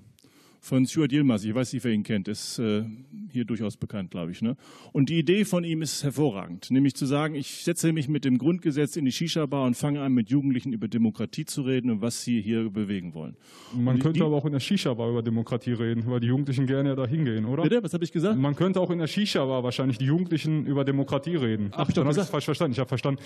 von 0.65 0.87
Stuart 0.87 1.11
Yilmaz. 1.11 1.43
Ich 1.43 1.53
weiß 1.53 1.73
nicht, 1.73 1.83
wer 1.83 1.91
ihn 1.91 2.01
kennt, 2.01 2.27
ist 2.27 2.57
äh, 2.57 2.83
hier 3.31 3.45
durchaus 3.45 3.77
bekannt, 3.77 4.09
glaube 4.09 4.31
ich. 4.31 4.41
Ne? 4.41 4.57
Und 4.93 5.09
die 5.09 5.19
Idee 5.19 5.45
von 5.45 5.63
ihm 5.63 5.83
ist 5.83 6.03
hervorragend, 6.03 6.71
nämlich 6.71 6.95
zu 6.95 7.05
sagen, 7.05 7.35
ich 7.35 7.63
setze 7.63 7.93
mich 7.93 8.09
mit 8.09 8.25
dem 8.25 8.39
Grundgesetz 8.39 8.95
in 8.95 9.05
die 9.05 9.11
Shisha-Bar 9.11 9.67
und 9.67 9.75
fange 9.75 10.01
an, 10.01 10.13
mit 10.13 10.31
Jugendlichen 10.31 10.73
über 10.73 10.87
Demokratie 10.87 11.45
zu 11.45 11.61
reden 11.61 11.91
und 11.91 12.01
was 12.01 12.23
sie 12.23 12.41
hier 12.41 12.71
bewegen 12.71 13.13
wollen. 13.13 13.37
Man 13.75 13.99
könnte 13.99 14.19
die, 14.19 14.25
aber 14.25 14.35
auch 14.35 14.45
in 14.45 14.53
der 14.53 14.59
Shisha-Bar 14.59 15.11
über 15.11 15.21
Demokratie 15.21 15.73
reden, 15.73 16.03
weil 16.07 16.19
die 16.19 16.27
Jugendlichen 16.27 16.65
gerne 16.65 16.89
ja 16.89 16.95
da 16.95 17.05
hingehen, 17.05 17.45
oder? 17.45 17.61
Bitte, 17.61 17.83
was 17.83 17.93
habe 17.93 18.03
ich 18.03 18.11
gesagt? 18.11 18.39
Man 18.39 18.55
könnte 18.55 18.79
auch 18.81 18.89
in 18.89 18.97
der 18.97 19.07
Shisha-Bar 19.07 19.63
wahrscheinlich 19.63 19.99
die 19.99 20.05
Jugendlichen 20.05 20.65
über 20.65 20.83
Demokratie 20.83 21.35
reden. 21.35 21.69
Ach, 21.73 21.87
ich 21.87 21.93
Dann 21.93 22.07
habe 22.07 22.19
ich 22.19 22.25
falsch 22.25 22.45
verstanden. 22.45 22.73
Ich 22.73 22.79
habe 22.79 22.87
verstanden, 22.87 23.21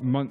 man, 0.00 0.30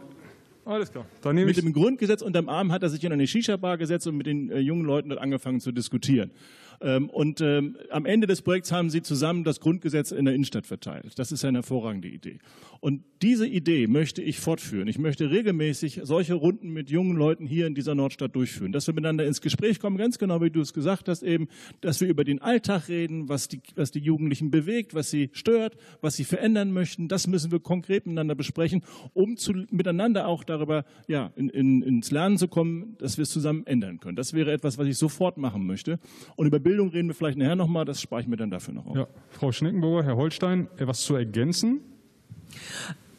alles 0.68 0.92
klar. 0.92 1.06
Dann 1.22 1.36
nehme 1.36 1.48
mit 1.48 1.58
dem 1.58 1.74
Grundgesetz 1.74 2.22
unterm 2.22 2.50
Arm 2.50 2.72
hat 2.72 2.84
er 2.84 2.90
sich 2.90 3.04
in 3.04 3.12
eine 3.12 3.26
Shisha-Bar 3.26 3.78
gesetzt 3.78 4.08
und 4.08 4.18
mit 4.18 4.28
den 4.28 4.52
äh, 4.52 4.60
jungen 4.60 4.86
Leuten 4.86 5.10
dort 5.10 5.22
angefangen 5.22 5.60
zu 5.60 5.72
diskutieren. 5.72 6.32
Ähm, 6.82 7.10
und 7.10 7.42
ähm, 7.42 7.78
am 7.90 8.06
Ende 8.06 8.28
des 8.28 8.42
Projekts 8.42 8.72
haben 8.72 8.90
sie 8.90 9.02
zusammen 9.02 9.44
das 9.44 9.60
Grundgesetz 9.60 10.12
in 10.12 10.26
der 10.26 10.34
Innenstadt 10.34 10.68
verteilt. 10.68 11.18
Das 11.18 11.32
ist 11.32 11.44
eine 11.46 11.60
hervorragende 11.60 12.08
Idee. 12.08 12.40
Und 12.80 13.04
diese 13.22 13.48
Idee 13.48 13.88
möchte 13.88 14.22
ich 14.22 14.40
fortführen. 14.40 14.88
Ich 14.88 15.00
möchte 15.00 15.32
regelmäßig 15.32 16.02
solche 16.04 16.36
Runden 16.36 16.70
mit 16.70 16.92
jungen 16.92 17.18
Leuten 17.18 17.48
hier 17.48 17.66
in 17.66 17.74
dieser 17.74 17.96
Nordstadt 17.96 18.36
durchführen, 18.36 18.72
dass 18.72 18.86
wir 18.86 18.94
miteinander 18.94 19.26
ins 19.26 19.42
Gespräch 19.42 19.80
kommen, 19.80 19.98
ganz 19.98 20.20
genau 20.20 20.42
wie 20.42 20.52
du 20.52 20.62
es 20.62 20.74
gesagt 20.74 21.08
hast 21.08 21.24
eben, 21.24 21.48
dass 21.82 22.00
wir 22.00 22.08
über 22.08 22.24
den 22.24 22.42
Alltag 22.42 22.90
reden, 22.90 23.30
was 23.30 23.48
die, 23.48 23.62
was 23.76 23.92
die 23.92 24.00
Jugendlichen 24.00 24.52
bewegt, 24.52 24.94
was 24.94 25.10
sie 25.10 25.30
stört, 25.34 25.78
was 26.02 26.16
sie 26.16 26.24
verändern 26.26 26.72
möchten. 26.72 27.08
Das 27.08 27.28
müssen 27.28 27.52
wir 27.52 27.60
konkret 27.60 28.06
miteinander 28.06 28.36
besprechen, 28.36 28.84
um 29.14 29.38
zu, 29.38 29.54
miteinander 29.72 30.28
auch 30.28 30.44
darüber 30.44 30.86
ja, 31.08 31.32
in, 31.36 31.50
in, 31.50 31.82
ins 31.82 32.12
Lernen 32.12 32.38
zu 32.38 32.48
kommen, 32.48 32.96
dass 33.00 33.18
wir 33.18 33.24
es 33.24 33.32
zusammen 33.32 33.66
ändern 33.66 34.00
können. 34.00 34.16
Das 34.16 34.34
wäre 34.34 34.52
etwas, 34.52 34.78
was 34.78 34.88
ich 34.88 34.98
sofort 34.98 35.38
machen 35.38 35.66
möchte. 35.66 36.00
Und 36.36 36.46
über 36.46 36.60
Bildung 36.68 36.90
reden 36.90 37.08
wir 37.08 37.16
vielleicht 37.16 37.38
nachher 37.38 37.56
nochmal, 37.56 37.86
das 37.86 38.02
spare 38.02 38.22
ich 38.22 38.28
mir 38.28 38.36
dann 38.36 38.52
dafür 38.52 38.74
noch 38.74 38.86
auf. 38.88 38.96
Ja, 38.96 39.08
Frau 39.30 39.52
Schneckenburger, 39.52 40.06
Herr 40.06 40.18
Holstein, 40.18 40.68
etwas 40.78 41.02
zu 41.02 41.16
ergänzen? 41.16 41.80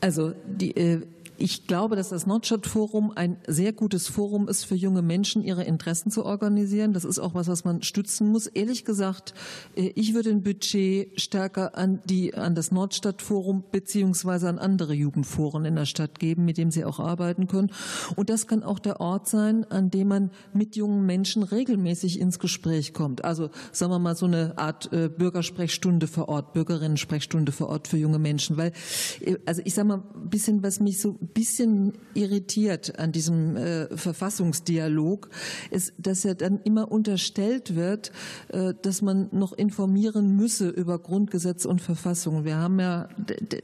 Also 0.01 0.35
die, 0.47 0.77
äh, 0.77 1.01
ich 1.39 1.67
glaube, 1.69 1.95
dass 1.95 2.09
das 2.09 2.27
Nordstadtforum 2.27 3.13
ein 3.15 3.37
sehr 3.47 3.73
gutes 3.73 4.09
Forum 4.09 4.49
ist 4.49 4.65
für 4.65 4.75
junge 4.75 5.03
Menschen, 5.03 5.43
ihre 5.43 5.63
Interessen 5.63 6.11
zu 6.11 6.25
organisieren. 6.25 6.93
Das 6.93 7.05
ist 7.05 7.21
auch 7.21 7.35
was, 7.35 7.47
was 7.47 7.65
man 7.65 7.83
stützen 7.83 8.29
muss. 8.29 8.49
Ehrlich 8.49 8.85
gesagt, 8.85 9.35
äh, 9.77 9.93
ich 9.95 10.15
würde 10.15 10.31
ein 10.31 10.43
Budget 10.43 11.21
stärker 11.21 11.77
an 11.77 12.01
die, 12.05 12.35
an 12.35 12.55
das 12.57 12.73
Nordstadtforum 12.73 13.65
beziehungsweise 13.71 14.49
an 14.49 14.59
andere 14.59 14.95
Jugendforen 14.95 15.65
in 15.65 15.77
der 15.77 15.87
Stadt 15.87 16.19
geben, 16.19 16.45
mit 16.45 16.59
dem 16.59 16.73
sie 16.73 16.85
auch 16.85 16.99
arbeiten 16.99 17.47
können. 17.47 17.71
Und 18.17 18.31
das 18.31 18.49
kann 18.49 18.65
auch 18.65 18.81
der 18.81 19.01
Ort 19.01 19.29
sein, 19.29 19.65
an 19.71 19.91
dem 19.91 20.09
man 20.09 20.31
mit 20.53 20.75
jungen 20.75 21.07
Menschen 21.07 21.45
regelmäßig 21.45 22.19
ins 22.19 22.41
Gespräch 22.41 22.93
kommt. 22.93 23.25
Also, 23.25 23.51
sagen 23.71 23.93
wir 23.93 24.01
mal, 24.01 24.17
so 24.17 24.27
eine 24.27 24.59
Art 24.59 24.93
äh, 24.93 25.09
Bürgersprechstunde 25.09 26.09
vor 26.09 26.29
Ort, 26.29 26.53
Bürgerinnen-Sprechstunde 26.53 27.53
vor 27.53 27.69
Ort 27.69 27.87
für 27.87 27.97
junge 27.97 28.19
Menschen. 28.19 28.57
Weil, 28.57 28.73
äh, 29.21 29.37
also 29.47 29.63
ich 29.65 29.75
sage 29.75 29.89
mal, 29.89 30.03
ein 30.15 30.31
bisschen, 30.31 30.65
was 30.65 30.81
mich 30.81 31.01
so 31.01 31.17
bisschen 31.35 31.93
irritiert 32.15 32.99
an 32.99 33.13
diesem 33.13 33.57
äh, 33.57 33.97
Verfassungsdialog, 33.97 35.31
ist, 35.71 35.93
dass 35.99 36.25
ja 36.25 36.35
dann 36.35 36.61
immer 36.65 36.91
unterstellt 36.91 37.77
wird, 37.77 38.13
äh, 38.49 38.75
dass 38.83 39.03
man 39.03 39.29
noch 39.33 39.53
informieren 39.53 40.37
müsse 40.37 40.69
über 40.69 40.99
Grundgesetz 40.99 41.65
und 41.65 41.81
Verfassung. 41.81 42.45
Wir 42.45 42.57
haben 42.57 42.81
ja, 42.81 43.09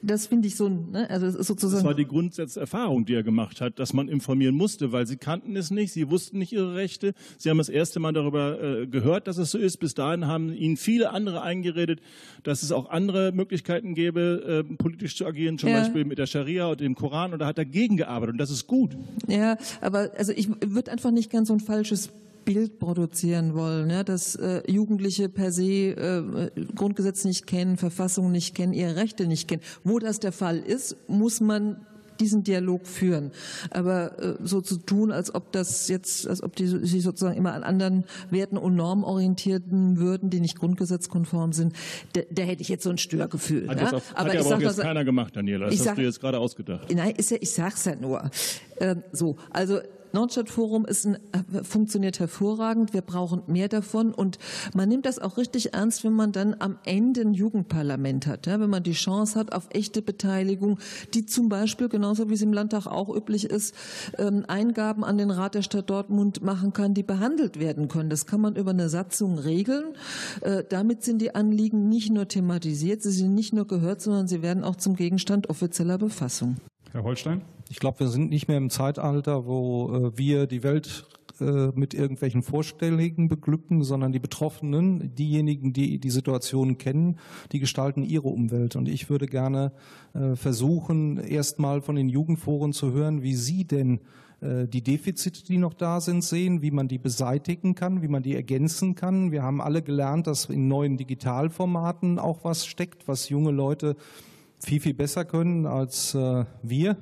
das 0.03 0.27
finde 0.27 0.49
ich 0.49 0.57
so, 0.57 0.69
ne? 0.69 1.09
also 1.11 1.27
das 1.27 1.35
ist 1.35 1.47
sozusagen. 1.47 1.83
Das 1.83 1.85
war 1.85 1.95
die 1.95 2.07
Grundsatzerfahrung, 2.07 3.05
die 3.05 3.15
er 3.15 3.23
gemacht 3.23 3.61
hat, 3.61 3.79
dass 3.79 3.93
man 3.93 4.09
informieren 4.09 4.55
musste, 4.55 4.93
weil 4.93 5.07
sie 5.07 5.17
kannten 5.17 5.57
es 5.57 5.71
nicht, 5.71 5.93
sie 5.93 6.11
wussten 6.11 6.39
nicht 6.39 6.53
ihre 6.53 6.75
Rechte. 6.75 7.15
Sie 7.39 7.51
haben 7.51 7.59
das 7.59 7.69
erste 7.69 8.01
Mal 8.01 8.13
darüber 8.13 8.63
äh, 8.63 8.87
gehört, 8.87 9.27
dass 9.27 9.39
es 9.39 9.51
so 9.51 9.59
ist. 9.59 9.79
Bis 9.79 9.95
dahin 9.95 10.27
haben 10.27 10.53
ihnen 10.53 10.77
viele 10.77 11.11
andere 11.11 11.43
eingeredet, 11.43 12.01
dass 12.43 12.63
es 12.63 12.73
auch 12.73 12.91
andere 12.91 13.33
Möglichkeiten 13.33 13.95
gäbe, 13.95 14.65
äh, 14.69 14.75
politisch 14.77 15.17
zu 15.17 15.27
agieren, 15.27 15.59
zum 15.59 15.71
ja. 15.71 15.81
Beispiel 15.81 16.05
mit 16.05 16.19
der 16.19 16.27
Scharia 16.27 16.67
oder 16.67 16.77
dem 16.77 16.95
Koran. 16.95 17.35
Oder 17.35 17.47
hat 17.55 17.59
dagegen 17.59 17.97
gearbeitet 17.97 18.35
und 18.35 18.39
das 18.39 18.51
ist 18.51 18.67
gut. 18.67 18.97
Ja, 19.29 19.57
aber 19.81 20.11
also 20.17 20.33
ich 20.33 20.49
würde 20.61 20.91
einfach 20.91 21.11
nicht 21.11 21.31
ganz 21.31 21.49
so 21.49 21.55
ein 21.55 21.61
falsches 21.61 22.11
Bild 22.45 22.79
produzieren 22.79 23.55
wollen, 23.55 23.91
ja, 23.91 24.05
dass 24.05 24.35
äh, 24.37 24.63
Jugendliche 24.71 25.29
per 25.29 25.51
se 25.51 25.65
äh, 25.65 26.51
Grundgesetz 26.75 27.25
nicht 27.25 27.47
kennen, 27.47 27.77
Verfassung 27.77 28.31
nicht 28.31 28.55
kennen, 28.55 28.73
ihre 28.73 28.97
Rechte 28.97 29.27
nicht 29.27 29.49
kennen. 29.49 29.63
Wo 29.83 29.99
das 29.99 30.21
der 30.21 30.33
Fall 30.33 30.59
ist, 30.59 30.97
muss 31.09 31.41
man 31.41 31.87
diesen 32.21 32.45
Dialog 32.45 32.87
führen. 32.87 33.31
Aber 33.71 34.19
äh, 34.19 34.35
so 34.43 34.61
zu 34.61 34.77
tun, 34.77 35.13
als 35.13 35.35
ob 35.35 35.53
das 35.53 35.89
jetzt, 35.89 36.29
als 36.29 36.43
ob 36.43 36.57
die 36.57 36.67
sich 36.67 37.03
sozusagen 37.03 37.37
immer 37.37 37.55
an 37.55 37.63
anderen 37.63 38.05
Werten 38.31 38.57
und 38.57 38.75
Normen 38.75 39.05
orientierten 39.05 39.99
würden, 39.99 40.31
die 40.31 40.41
nicht 40.41 40.59
grundgesetzkonform 40.59 41.53
sind, 41.53 41.75
da, 42.13 42.43
hätte 42.43 42.63
ich 42.63 42.69
jetzt 42.69 42.85
so 42.85 42.91
ein 42.91 42.99
Störgefühl. 42.99 43.69
Hat, 43.69 43.81
ja? 43.81 43.93
Auf, 43.93 44.13
aber, 44.15 44.29
hat 44.29 44.35
ja 44.35 44.41
aber 44.41 44.57
auch 44.57 44.61
jetzt 44.61 44.81
keiner 44.81 45.05
gemacht, 45.05 45.37
Daniela. 45.37 45.67
Das 45.67 45.75
hast 45.75 45.85
sag, 45.85 45.97
du 45.97 46.03
jetzt 46.03 46.21
gerade 46.21 46.39
ausgedacht. 46.39 46.93
Nein, 46.95 47.15
ist 47.17 47.31
ja, 47.31 47.39
ich 47.41 47.51
sag's 47.51 47.85
ja 47.85 47.97
nur. 47.97 48.31
Ähm, 48.79 49.03
so, 49.13 49.37
also 49.51 49.81
Nordstadtforum 50.15 50.87
ist 50.87 51.07
ein, 51.07 51.19
funktioniert 51.63 52.21
hervorragend. 52.21 52.95
Wir 52.95 53.03
brauchen 53.03 53.43
mehr 53.47 53.69
davon. 53.69 54.15
Und 54.15 54.39
man 54.75 54.89
nimmt 54.89 55.07
das 55.07 55.19
auch 55.19 55.37
richtig 55.37 55.75
ernst, 55.75 56.05
wenn 56.05 56.15
man 56.15 56.33
dann 56.33 56.57
am 56.59 56.79
Ende 56.85 57.21
ein 57.21 57.35
Jugendparlament 57.35 58.27
hat. 58.27 58.47
Ja, 58.47 58.61
wenn 58.61 58.71
man 58.71 58.83
die 58.83 58.93
Chance 58.93 59.39
hat 59.39 59.53
auf 59.53 59.69
echte 59.71 60.03
Beteiligung, 60.03 60.79
die 61.13 61.27
zum 61.27 61.49
Beispiel, 61.49 61.89
genauso 61.89 62.31
wie 62.31 62.35
es 62.35 62.43
im 62.43 62.53
Landtag 62.53 62.87
auch 62.87 63.15
üblich 63.15 63.45
ist, 63.45 63.75
ähm, 64.19 64.45
Eingaben 64.49 65.05
an 65.05 65.19
den 65.19 65.31
Rat 65.31 65.55
der 65.55 65.63
Stadt 65.63 65.91
Dortmund 65.91 66.43
machen 66.43 66.73
kann, 66.73 66.95
die 66.95 67.03
behandelt 67.03 67.59
werden 67.59 67.89
können. 67.89 68.09
Das 68.09 68.27
kann 68.27 68.41
man 68.41 68.57
über 68.57 68.71
eine 68.71 68.89
Satzung 68.89 69.39
regeln. 69.39 69.95
Äh, 70.41 70.65
damit 70.69 71.03
sind 71.03 71.21
die 71.21 71.35
Anliegen 71.35 71.89
nicht 71.89 72.11
nur 72.11 72.29
thematisiert, 72.29 73.03
sie 73.03 73.11
sind 73.11 73.35
nicht 73.35 73.53
nur 73.53 73.67
gehört, 73.67 74.01
sondern 74.01 74.29
sie 74.29 74.43
werden 74.43 74.65
auch 74.65 74.77
zum 74.77 74.97
Gegenstand 74.97 75.51
offizieller 75.51 75.99
Befassung. 75.99 76.57
Herr 76.93 77.03
Holstein? 77.03 77.43
Ich 77.71 77.81
glaube, 77.81 78.01
wir 78.01 78.09
sind 78.09 78.31
nicht 78.31 78.49
mehr 78.49 78.59
im 78.59 78.71
Zeitalter, 78.71 79.47
wo 79.47 79.91
äh, 79.91 80.19
wir 80.19 80.47
die 80.47 80.63
Welt 80.63 81.07
äh, 81.41 81.69
mit 81.75 81.95
irgendwelchen 81.95 82.43
Vorstellungen 82.43 83.29
beglücken, 83.29 83.83
sondern 83.83 84.13
die 84.13 84.19
Betroffenen, 84.19 85.15
diejenigen, 85.15 85.73
die 85.73 85.99
die 85.99 86.11
Situation 86.11 86.77
kennen, 86.77 87.19
die 87.53 87.61
gestalten 87.61 88.03
ihre 88.03 88.29
Umwelt. 88.29 88.77
Und 88.77 88.87
ich 88.87 89.09
würde 89.09 89.27
gerne 89.27 89.73
äh, 90.13 90.37
versuchen, 90.37 91.19
erstmal 91.19 91.81
von 91.81 91.97
den 91.97 92.09
Jugendforen 92.09 92.73
zu 92.73 92.93
hören, 92.93 93.23
wie 93.23 93.35
sie 93.35 93.65
denn 93.65 94.01
die 94.43 94.83
Defizite, 94.83 95.43
die 95.43 95.57
noch 95.57 95.73
da 95.73 96.03
sind, 96.03 96.23
sehen, 96.23 96.61
wie 96.61 96.73
man 96.73 96.87
die 96.87 96.99
beseitigen 96.99 97.75
kann, 97.75 98.03
wie 98.03 98.09
man 98.09 98.23
die 98.23 98.35
ergänzen 98.35 98.95
kann. 98.95 99.33
Wir 99.33 99.43
haben 99.43 99.63
alle 99.63 99.81
gelernt, 99.81 100.27
dass 100.27 100.51
in 100.51 100.69
neuen 100.69 100.99
Digitalformaten 100.99 102.19
auch 102.19 102.45
was 102.45 102.67
steckt, 102.67 103.09
was 103.09 103.31
junge 103.31 103.53
Leute 103.53 103.97
viel, 104.59 104.81
viel 104.81 104.93
besser 104.93 105.25
können 105.25 105.65
als 105.65 106.15
wir. 106.63 106.99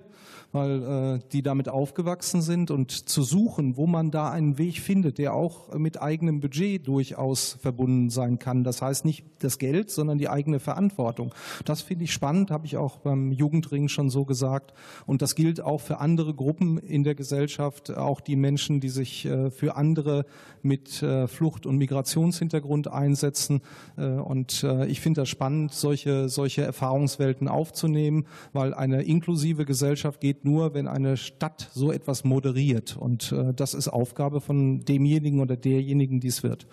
Weil 0.52 0.82
äh, 0.82 1.20
die 1.32 1.42
damit 1.42 1.68
aufgewachsen 1.68 2.42
sind 2.42 2.70
und 2.70 2.90
zu 2.90 3.22
suchen, 3.22 3.76
wo 3.76 3.86
man 3.86 4.10
da 4.10 4.30
einen 4.30 4.58
Weg 4.58 4.78
findet, 4.78 5.18
der 5.18 5.34
auch 5.34 5.74
mit 5.74 6.00
eigenem 6.00 6.40
Budget 6.40 6.86
durchaus 6.86 7.58
verbunden 7.60 8.10
sein 8.10 8.38
kann. 8.38 8.62
Das 8.62 8.82
heißt 8.82 9.04
nicht 9.04 9.24
das 9.38 9.58
Geld, 9.58 9.90
sondern 9.90 10.18
die 10.18 10.28
eigene 10.28 10.60
Verantwortung. 10.60 11.34
Das 11.64 11.80
finde 11.80 12.04
ich 12.04 12.12
spannend, 12.12 12.50
habe 12.50 12.66
ich 12.66 12.76
auch 12.76 12.98
beim 12.98 13.32
Jugendring 13.32 13.88
schon 13.88 14.10
so 14.10 14.24
gesagt. 14.24 14.74
Und 15.06 15.22
das 15.22 15.34
gilt 15.34 15.60
auch 15.60 15.80
für 15.80 15.98
andere 15.98 16.34
Gruppen 16.34 16.78
in 16.78 17.02
der 17.02 17.14
Gesellschaft, 17.14 17.96
auch 17.96 18.20
die 18.20 18.36
Menschen, 18.36 18.80
die 18.80 18.90
sich 18.90 19.24
äh, 19.24 19.50
für 19.50 19.76
andere 19.76 20.26
mit 20.62 21.02
äh, 21.02 21.26
Flucht- 21.26 21.66
und 21.66 21.78
Migrationshintergrund 21.78 22.88
einsetzen. 22.88 23.62
Äh, 23.96 24.06
und 24.06 24.64
ich 24.86 25.00
finde 25.00 25.22
das 25.22 25.28
spannend, 25.28 25.72
solche, 25.72 26.28
solche 26.28 26.62
Erfahrungswelten 26.62 27.48
aufzunehmen, 27.48 28.26
weil 28.52 28.74
eine 28.74 29.02
inklusive 29.02 29.64
Gesellschaft 29.64 30.20
geht 30.20 30.41
nur, 30.44 30.74
wenn 30.74 30.88
eine 30.88 31.16
Stadt 31.16 31.70
so 31.72 31.92
etwas 31.92 32.24
moderiert. 32.24 32.96
Und 32.96 33.34
das 33.56 33.74
ist 33.74 33.88
Aufgabe 33.88 34.40
von 34.40 34.84
demjenigen 34.84 35.40
oder 35.40 35.56
derjenigen, 35.56 36.20
die 36.20 36.28
es 36.28 36.42
wird. 36.42 36.66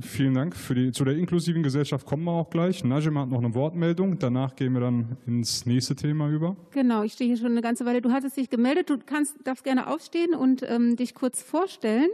Vielen 0.00 0.32
Dank. 0.32 0.56
Für 0.56 0.74
die, 0.74 0.90
zu 0.90 1.04
der 1.04 1.16
inklusiven 1.16 1.62
Gesellschaft 1.62 2.06
kommen 2.06 2.24
wir 2.24 2.32
auch 2.32 2.48
gleich. 2.48 2.82
Najim 2.82 3.18
hat 3.18 3.28
noch 3.28 3.38
eine 3.38 3.54
Wortmeldung. 3.54 4.18
Danach 4.18 4.56
gehen 4.56 4.72
wir 4.72 4.80
dann 4.80 5.18
ins 5.26 5.66
nächste 5.66 5.94
Thema 5.94 6.30
über. 6.30 6.56
Genau, 6.70 7.02
ich 7.02 7.12
stehe 7.12 7.28
hier 7.28 7.36
schon 7.36 7.52
eine 7.52 7.60
ganze 7.60 7.84
Weile. 7.84 8.00
Du 8.00 8.10
hattest 8.10 8.38
dich 8.38 8.48
gemeldet. 8.48 8.88
Du 8.88 8.96
kannst, 9.04 9.36
darfst 9.44 9.64
gerne 9.64 9.88
aufstehen 9.88 10.34
und 10.34 10.62
ähm, 10.66 10.96
dich 10.96 11.14
kurz 11.14 11.42
vorstellen. 11.42 12.08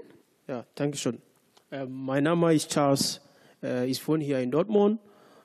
Ja, 0.49 0.65
danke 0.75 0.97
schön. 0.97 1.19
Äh, 1.71 1.87
mein 1.87 2.25
Name 2.25 2.53
ist 2.53 2.69
Charles. 2.69 3.21
Äh, 3.63 3.87
ich 3.87 4.07
wohne 4.09 4.25
hier 4.25 4.41
in 4.41 4.51
Dortmund. 4.51 4.99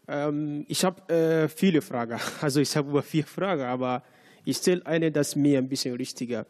Ähm, 0.07 0.65
ich 0.67 0.83
habe 0.83 1.13
äh, 1.13 1.47
viele 1.47 1.83
Fragen. 1.83 2.19
Also 2.41 2.61
ich 2.61 2.75
habe 2.75 2.89
über 2.89 3.03
vier 3.03 3.25
Fragen, 3.25 3.61
aber 3.61 4.01
ich 4.45 4.57
stelle 4.57 4.85
eine, 4.85 5.11
das 5.11 5.35
mir 5.35 5.57
ein 5.57 5.69
bisschen 5.69 5.95
richtiger. 5.95 6.45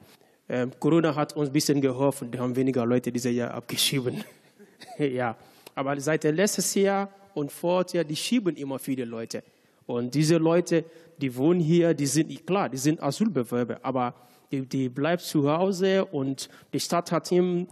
Ähm, 0.49 0.71
Corona 0.79 1.15
hat 1.15 1.35
uns 1.35 1.49
ein 1.49 1.53
bisschen 1.53 1.81
geholfen. 1.81 2.31
Wir 2.31 2.39
haben 2.39 2.55
weniger 2.55 2.85
Leute 2.85 3.11
dieses 3.11 3.33
Jahr 3.33 3.53
abgeschrieben. 3.53 4.23
ja. 4.97 5.35
Aber 5.75 5.99
seit 5.99 6.23
letztes 6.23 6.73
Jahr 6.75 7.09
und 7.33 7.51
vorher, 7.51 8.03
die 8.03 8.15
schieben 8.15 8.55
immer 8.55 8.79
viele 8.79 9.05
Leute. 9.05 9.43
Und 9.85 10.13
diese 10.13 10.37
Leute, 10.37 10.85
die 11.19 11.35
wohnen 11.35 11.59
hier, 11.59 11.93
die 11.93 12.05
sind, 12.05 12.45
klar, 12.45 12.69
die 12.69 12.77
sind 12.77 13.01
Asylbewerber, 13.01 13.79
aber 13.81 14.13
die, 14.51 14.61
die 14.61 14.89
bleiben 14.89 15.21
zu 15.21 15.49
Hause 15.49 16.05
und 16.05 16.49
die 16.73 16.79
Stadt 16.79 17.11
hat 17.11 17.31
ihm, 17.31 17.67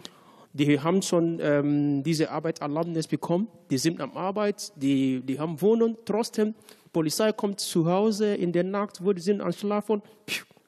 die 0.54 0.80
haben 0.80 1.02
schon 1.02 1.40
ähm, 1.42 2.04
diese 2.04 2.30
Arbeitserlaubnis 2.32 3.08
bekommen, 3.08 3.48
die 3.70 3.78
sind 3.78 4.02
am 4.02 4.18
Arbeit, 4.18 4.74
die, 4.76 5.22
die 5.22 5.40
haben 5.40 5.62
Wohnung, 5.62 5.98
trotzdem, 6.06 6.56
Polizei 6.94 7.32
kommt 7.32 7.60
zu 7.60 7.86
Hause 7.86 8.36
in 8.36 8.52
der 8.52 8.64
Nacht, 8.64 9.04
wo 9.04 9.14
die 9.14 9.22
sind 9.22 9.42
am 9.42 9.52
Schlafen, 9.52 10.02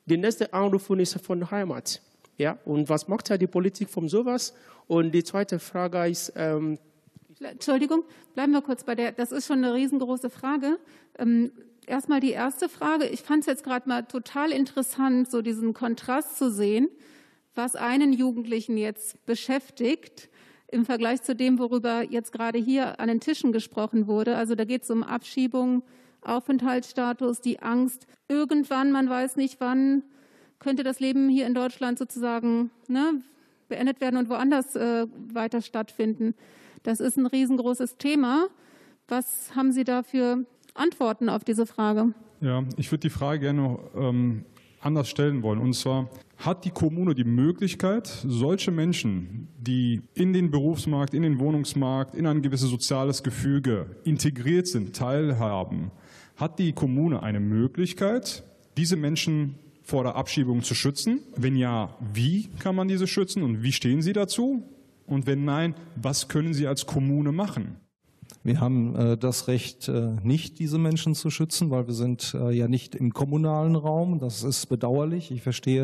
die 0.05 0.17
nächste 0.17 0.53
Anruf 0.53 0.89
ist 0.89 1.19
von 1.21 1.39
der 1.39 1.51
Heimat. 1.51 2.01
Ja, 2.37 2.57
und 2.65 2.89
was 2.89 3.07
macht 3.07 3.29
ja 3.29 3.37
die 3.37 3.47
Politik 3.47 3.89
von 3.89 4.09
sowas? 4.09 4.53
Und 4.87 5.11
die 5.11 5.23
zweite 5.23 5.59
Frage 5.59 6.07
ist, 6.07 6.33
ähm, 6.35 6.77
Entschuldigung, 7.39 8.03
bleiben 8.33 8.53
wir 8.53 8.61
kurz 8.61 8.83
bei 8.83 8.95
der, 8.95 9.11
das 9.11 9.31
ist 9.31 9.47
schon 9.47 9.63
eine 9.63 9.73
riesengroße 9.73 10.29
Frage. 10.29 10.79
Ähm, 11.19 11.51
erstmal 11.85 12.19
die 12.19 12.31
erste 12.31 12.69
Frage. 12.69 13.05
Ich 13.07 13.21
fand 13.21 13.41
es 13.41 13.47
jetzt 13.47 13.63
gerade 13.63 13.87
mal 13.87 14.03
total 14.03 14.51
interessant, 14.51 15.29
so 15.29 15.41
diesen 15.41 15.73
Kontrast 15.73 16.37
zu 16.37 16.51
sehen, 16.51 16.89
was 17.55 17.75
einen 17.75 18.13
Jugendlichen 18.13 18.77
jetzt 18.77 19.25
beschäftigt 19.25 20.29
im 20.67 20.85
Vergleich 20.85 21.21
zu 21.21 21.35
dem, 21.35 21.59
worüber 21.59 22.01
jetzt 22.01 22.31
gerade 22.31 22.57
hier 22.57 22.99
an 22.99 23.07
den 23.07 23.19
Tischen 23.19 23.51
gesprochen 23.51 24.07
wurde. 24.07 24.35
Also 24.35 24.55
da 24.55 24.65
geht 24.65 24.83
es 24.83 24.89
um 24.89 25.03
Abschiebung, 25.03 25.83
Aufenthaltsstatus, 26.25 27.41
die 27.41 27.59
Angst. 27.59 28.07
Irgendwann, 28.27 28.91
man 28.91 29.09
weiß 29.09 29.35
nicht 29.35 29.59
wann, 29.59 30.03
könnte 30.59 30.83
das 30.83 30.99
Leben 30.99 31.29
hier 31.29 31.45
in 31.45 31.53
Deutschland 31.53 31.97
sozusagen 31.97 32.71
ne, 32.87 33.21
beendet 33.67 34.01
werden 34.01 34.17
und 34.17 34.29
woanders 34.29 34.75
äh, 34.75 35.07
weiter 35.33 35.61
stattfinden. 35.61 36.35
Das 36.83 36.99
ist 36.99 37.17
ein 37.17 37.25
riesengroßes 37.25 37.97
Thema. 37.97 38.47
Was 39.07 39.55
haben 39.55 39.71
Sie 39.71 39.83
da 39.83 40.03
für 40.03 40.45
Antworten 40.73 41.29
auf 41.29 41.43
diese 41.43 41.65
Frage? 41.65 42.13
Ja, 42.41 42.63
ich 42.77 42.91
würde 42.91 43.01
die 43.01 43.09
Frage 43.09 43.39
gerne 43.39 43.79
ähm, 43.95 44.45
anders 44.81 45.09
stellen 45.09 45.43
wollen. 45.43 45.59
Und 45.59 45.73
zwar, 45.73 46.09
hat 46.37 46.65
die 46.65 46.71
Kommune 46.71 47.15
die 47.15 47.23
Möglichkeit, 47.23 48.07
solche 48.07 48.71
Menschen, 48.71 49.47
die 49.57 50.01
in 50.13 50.33
den 50.33 50.51
Berufsmarkt, 50.51 51.13
in 51.13 51.23
den 51.23 51.39
Wohnungsmarkt, 51.39 52.15
in 52.15 52.27
ein 52.27 52.41
gewisses 52.41 52.69
soziales 52.69 53.23
Gefüge 53.23 53.95
integriert 54.03 54.67
sind, 54.67 54.95
teilhaben, 54.95 55.91
hat 56.43 56.59
die 56.59 56.73
Kommune 56.73 57.23
eine 57.23 57.39
Möglichkeit, 57.39 58.43
diese 58.75 58.97
Menschen 58.97 59.55
vor 59.81 60.03
der 60.03 60.15
Abschiebung 60.15 60.61
zu 60.61 60.75
schützen? 60.75 61.21
Wenn 61.37 61.55
ja, 61.55 61.95
wie 62.13 62.49
kann 62.59 62.75
man 62.75 62.89
diese 62.89 63.07
schützen 63.07 63.43
und 63.43 63.63
wie 63.63 63.71
stehen 63.71 64.01
Sie 64.01 64.11
dazu? 64.11 64.61
Und 65.07 65.25
wenn 65.25 65.45
nein, 65.45 65.73
was 65.95 66.27
können 66.27 66.53
Sie 66.53 66.67
als 66.67 66.85
Kommune 66.85 67.31
machen? 67.31 67.77
Wir 68.43 68.59
haben 68.59 68.93
äh, 68.95 69.17
das 69.17 69.47
Recht, 69.47 69.87
äh, 69.87 70.17
nicht 70.21 70.59
diese 70.59 70.77
Menschen 70.77 71.15
zu 71.15 71.29
schützen, 71.29 71.69
weil 71.69 71.87
wir 71.87 71.93
sind 71.93 72.33
äh, 72.33 72.51
ja 72.51 72.67
nicht 72.67 72.93
im 72.93 73.13
kommunalen 73.13 73.77
Raum. 73.77 74.19
Das 74.19 74.43
ist 74.43 74.65
bedauerlich. 74.65 75.31
Ich 75.31 75.43
verstehe, 75.43 75.83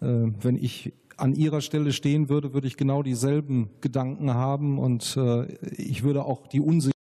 äh, 0.00 0.06
wenn 0.40 0.54
ich 0.54 0.92
an 1.16 1.34
Ihrer 1.34 1.60
Stelle 1.60 1.92
stehen 1.92 2.28
würde, 2.28 2.54
würde 2.54 2.68
ich 2.68 2.76
genau 2.76 3.02
dieselben 3.02 3.70
Gedanken 3.80 4.32
haben 4.32 4.78
und 4.78 5.16
äh, 5.16 5.46
ich 5.72 6.04
würde 6.04 6.24
auch 6.24 6.46
die 6.46 6.60
Unsicherheit 6.60 6.97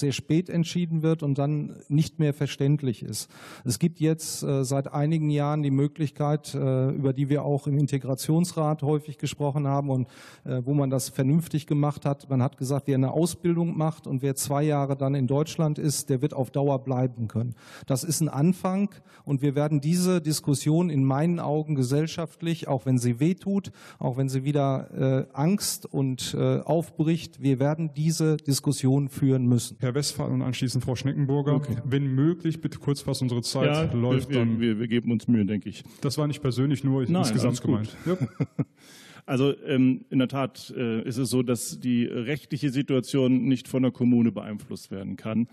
sehr 0.00 0.12
spät 0.12 0.48
entschieden 0.48 1.02
wird 1.02 1.22
und 1.22 1.38
dann 1.38 1.76
nicht 1.88 2.18
mehr 2.18 2.34
verständlich 2.34 3.02
ist. 3.02 3.30
Es 3.64 3.78
gibt 3.78 4.00
jetzt 4.00 4.42
äh, 4.42 4.64
seit 4.64 4.92
einigen 4.92 5.30
Jahren 5.30 5.62
die 5.62 5.70
Möglichkeit, 5.70 6.54
äh, 6.54 6.90
über 6.90 7.12
die 7.12 7.28
wir 7.28 7.44
auch 7.44 7.66
im 7.66 7.78
Integrationsrat 7.78 8.82
häufig 8.82 9.18
gesprochen 9.18 9.68
haben 9.68 9.90
und 9.90 10.08
äh, 10.44 10.62
wo 10.64 10.74
man 10.74 10.90
das 10.90 11.08
vernünftig 11.08 11.66
gemacht 11.66 12.04
hat. 12.04 12.28
Man 12.28 12.42
hat 12.42 12.56
gesagt, 12.56 12.88
wer 12.88 12.96
eine 12.96 13.12
Ausbildung 13.12 13.76
macht 13.76 14.06
und 14.06 14.22
wer 14.22 14.34
zwei 14.34 14.62
Jahre 14.62 14.96
dann 14.96 15.14
in 15.14 15.26
Deutschland 15.26 15.78
ist, 15.78 16.10
der 16.10 16.22
wird 16.22 16.34
auf 16.34 16.50
Dauer 16.50 16.82
bleiben 16.82 17.28
können. 17.28 17.54
Das 17.86 18.04
ist 18.04 18.20
ein 18.20 18.28
Anfang 18.28 18.90
und 19.24 19.42
wir 19.42 19.54
werden 19.54 19.80
diese 19.80 20.20
Diskussion 20.20 20.90
in 20.90 21.04
meinen 21.04 21.38
Augen 21.38 21.74
gesellschaftlich, 21.74 22.68
auch 22.68 22.86
wenn 22.86 22.98
sie 22.98 23.20
wehtut, 23.20 23.70
auch 23.98 24.16
wenn 24.16 24.28
sie 24.28 24.44
wieder 24.44 25.28
Angst 25.32 25.86
und 25.86 26.34
aufbricht, 26.36 27.42
wir 27.42 27.58
werden 27.58 27.90
diese 27.94 28.36
Diskussion 28.36 29.08
führen 29.08 29.46
müssen. 29.46 29.76
Herr 29.80 29.89
Westphal 29.94 30.30
und 30.30 30.42
anschließend 30.42 30.84
Frau 30.84 30.96
Schneckenburger. 30.96 31.54
Okay. 31.54 31.76
Wenn 31.84 32.14
möglich, 32.14 32.60
bitte 32.60 32.78
kurz 32.78 33.00
fassen, 33.00 33.24
unsere 33.24 33.42
Zeit 33.42 33.92
ja, 33.92 33.92
läuft 33.92 34.30
wir, 34.30 34.38
dann. 34.38 34.60
Wir, 34.60 34.78
wir, 34.78 34.88
geben 34.88 35.12
uns 35.12 35.28
Mühe, 35.28 35.44
denke 35.44 35.68
ich. 35.68 35.84
Das 36.00 36.18
war 36.18 36.26
nicht 36.26 36.42
persönlich, 36.42 36.84
nur 36.84 37.02
Nein, 37.02 37.16
insgesamt 37.16 37.60
gemeint. 37.60 37.96
Ja. 38.06 38.16
Also 39.26 39.54
ähm, 39.64 40.06
in 40.10 40.18
der 40.18 40.26
Tat 40.26 40.74
äh, 40.76 41.02
ist 41.02 41.16
es 41.16 41.30
so, 41.30 41.44
dass 41.44 41.78
die 41.78 42.04
rechtliche 42.04 42.70
Situation 42.70 43.44
nicht 43.44 43.68
von 43.68 43.82
der 43.82 43.92
Kommune 43.92 44.32
beeinflusst 44.32 44.90
werden 44.90 45.14
kann. 45.14 45.46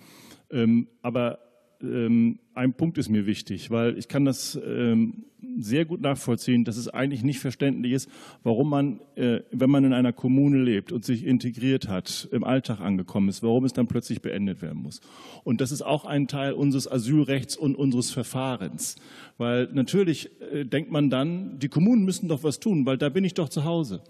Ähm, 0.49 0.87
aber 1.03 1.37
ähm, 1.81 2.39
ein 2.53 2.73
Punkt 2.73 2.97
ist 2.97 3.09
mir 3.09 3.25
wichtig, 3.25 3.69
weil 3.69 3.97
ich 3.97 4.07
kann 4.07 4.25
das 4.25 4.59
ähm, 4.65 5.25
sehr 5.59 5.85
gut 5.85 6.01
nachvollziehen, 6.01 6.63
dass 6.63 6.77
es 6.77 6.87
eigentlich 6.87 7.23
nicht 7.23 7.39
verständlich 7.39 7.93
ist, 7.93 8.09
warum 8.43 8.69
man, 8.69 8.99
äh, 9.15 9.41
wenn 9.51 9.69
man 9.69 9.83
in 9.83 9.93
einer 9.93 10.13
Kommune 10.13 10.61
lebt 10.61 10.91
und 10.91 11.05
sich 11.05 11.25
integriert 11.25 11.87
hat, 11.87 12.27
im 12.31 12.43
Alltag 12.43 12.79
angekommen 12.79 13.29
ist, 13.29 13.43
warum 13.43 13.65
es 13.65 13.73
dann 13.73 13.87
plötzlich 13.87 14.21
beendet 14.21 14.61
werden 14.61 14.81
muss. 14.81 15.01
Und 15.43 15.61
das 15.61 15.71
ist 15.71 15.81
auch 15.81 16.05
ein 16.05 16.27
Teil 16.27 16.53
unseres 16.53 16.91
Asylrechts 16.91 17.55
und 17.55 17.75
unseres 17.75 18.11
Verfahrens, 18.11 18.95
weil 19.37 19.69
natürlich 19.71 20.29
äh, 20.51 20.65
denkt 20.65 20.91
man 20.91 21.09
dann, 21.09 21.59
die 21.59 21.69
Kommunen 21.69 22.05
müssen 22.05 22.27
doch 22.27 22.43
was 22.43 22.59
tun, 22.59 22.85
weil 22.85 22.97
da 22.97 23.09
bin 23.09 23.23
ich 23.23 23.33
doch 23.33 23.49
zu 23.49 23.63
Hause. 23.63 24.01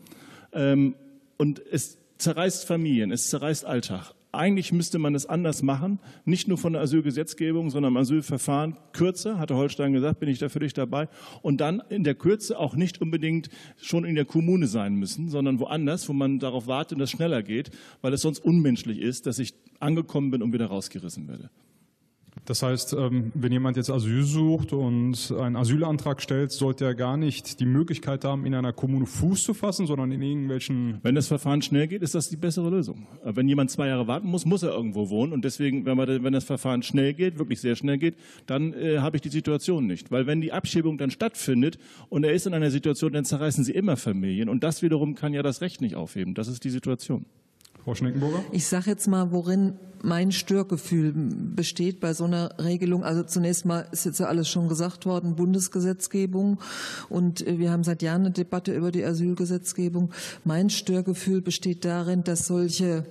Ähm, 0.53 0.95
und 1.37 1.61
es 1.71 1.97
zerreißt 2.17 2.65
Familien, 2.65 3.11
es 3.11 3.29
zerreißt 3.29 3.65
Alltag. 3.65 4.13
Eigentlich 4.37 4.71
müsste 4.71 4.99
man 4.99 5.15
es 5.15 5.25
anders 5.25 5.63
machen, 5.63 5.99
nicht 6.25 6.47
nur 6.47 6.57
von 6.57 6.73
der 6.73 6.81
Asylgesetzgebung, 6.81 7.69
sondern 7.69 7.93
im 7.93 7.97
Asylverfahren 7.97 8.75
kürzer, 8.93 9.39
hatte 9.39 9.55
Holstein 9.55 9.93
gesagt, 9.93 10.19
bin 10.19 10.29
ich 10.29 10.39
da 10.39 10.47
dich 10.47 10.73
dabei. 10.73 11.09
Und 11.41 11.59
dann 11.59 11.81
in 11.89 12.03
der 12.03 12.15
Kürze 12.15 12.57
auch 12.57 12.75
nicht 12.75 13.01
unbedingt 13.01 13.49
schon 13.81 14.05
in 14.05 14.15
der 14.15 14.25
Kommune 14.25 14.67
sein 14.67 14.95
müssen, 14.95 15.29
sondern 15.29 15.59
woanders, 15.59 16.07
wo 16.07 16.13
man 16.13 16.39
darauf 16.39 16.67
wartet, 16.67 16.99
dass 16.99 17.09
es 17.09 17.17
schneller 17.17 17.43
geht, 17.43 17.71
weil 18.01 18.13
es 18.13 18.21
sonst 18.21 18.39
unmenschlich 18.39 18.99
ist, 18.99 19.25
dass 19.25 19.39
ich 19.39 19.53
angekommen 19.79 20.31
bin 20.31 20.41
und 20.41 20.53
wieder 20.53 20.67
rausgerissen 20.67 21.27
werde. 21.27 21.49
Das 22.47 22.63
heißt, 22.63 22.93
ähm, 22.93 23.33
wenn 23.35 23.51
jemand 23.51 23.75
jetzt 23.75 23.89
Asyl 23.89 24.23
sucht 24.23 24.71
und 24.71 25.33
einen 25.37 25.57
Asylantrag 25.57 26.21
stellt, 26.21 26.53
sollte 26.53 26.85
er 26.85 26.95
gar 26.95 27.17
nicht 27.17 27.59
die 27.59 27.65
Möglichkeit 27.65 28.23
haben, 28.23 28.45
in 28.45 28.55
einer 28.55 28.71
Kommune 28.71 29.05
Fuß 29.05 29.43
zu 29.43 29.53
fassen, 29.53 29.85
sondern 29.85 30.13
in 30.13 30.21
irgendwelchen. 30.21 30.99
Wenn 31.03 31.13
das 31.13 31.27
Verfahren 31.27 31.61
schnell 31.61 31.89
geht, 31.89 32.01
ist 32.01 32.15
das 32.15 32.29
die 32.29 32.37
bessere 32.37 32.69
Lösung. 32.69 33.05
Wenn 33.21 33.49
jemand 33.49 33.69
zwei 33.69 33.89
Jahre 33.89 34.07
warten 34.07 34.29
muss, 34.29 34.45
muss 34.45 34.63
er 34.63 34.71
irgendwo 34.71 35.09
wohnen. 35.09 35.33
Und 35.33 35.43
deswegen, 35.43 35.85
wenn 35.85 36.31
das 36.31 36.45
Verfahren 36.45 36.83
schnell 36.83 37.13
geht, 37.13 37.37
wirklich 37.37 37.59
sehr 37.59 37.75
schnell 37.75 37.97
geht, 37.97 38.15
dann 38.45 38.73
äh, 38.73 38.99
habe 38.99 39.17
ich 39.17 39.21
die 39.21 39.29
Situation 39.29 39.85
nicht. 39.85 40.09
Weil 40.09 40.25
wenn 40.25 40.39
die 40.39 40.53
Abschiebung 40.53 40.97
dann 40.97 41.11
stattfindet 41.11 41.77
und 42.07 42.23
er 42.23 42.31
ist 42.31 42.47
in 42.47 42.53
einer 42.53 42.71
Situation, 42.71 43.11
dann 43.11 43.25
zerreißen 43.25 43.65
sie 43.65 43.73
immer 43.73 43.97
Familien. 43.97 44.47
Und 44.47 44.63
das 44.63 44.81
wiederum 44.81 45.15
kann 45.15 45.33
ja 45.33 45.43
das 45.43 45.59
Recht 45.59 45.81
nicht 45.81 45.95
aufheben. 45.95 46.33
Das 46.33 46.47
ist 46.47 46.63
die 46.63 46.69
Situation. 46.69 47.25
Frau 47.87 47.95
Schneckenburger? 47.95 48.43
Ich 48.51 48.67
sage 48.67 48.89
jetzt 48.89 49.07
mal, 49.07 49.31
worin 49.31 49.75
mein 50.03 50.33
Störgefühl 50.33 51.13
besteht 51.15 52.01
bei 52.01 52.13
so 52.13 52.25
einer 52.25 52.49
Regelung. 52.59 53.05
Also 53.05 53.23
zunächst 53.23 53.63
mal 53.65 53.87
ist 53.93 54.03
jetzt 54.03 54.19
ja 54.19 54.25
alles 54.25 54.49
schon 54.49 54.67
gesagt 54.67 55.05
worden, 55.05 55.37
Bundesgesetzgebung 55.37 56.59
und 57.07 57.47
äh, 57.47 57.59
wir 57.59 57.71
haben 57.71 57.85
seit 57.85 58.01
Jahren 58.01 58.23
eine 58.23 58.31
Debatte 58.31 58.73
über 58.73 58.91
die 58.91 59.05
Asylgesetzgebung. 59.05 60.11
Mein 60.43 60.69
Störgefühl 60.69 61.41
besteht 61.41 61.85
darin, 61.85 62.25
dass 62.25 62.47
solche 62.47 63.05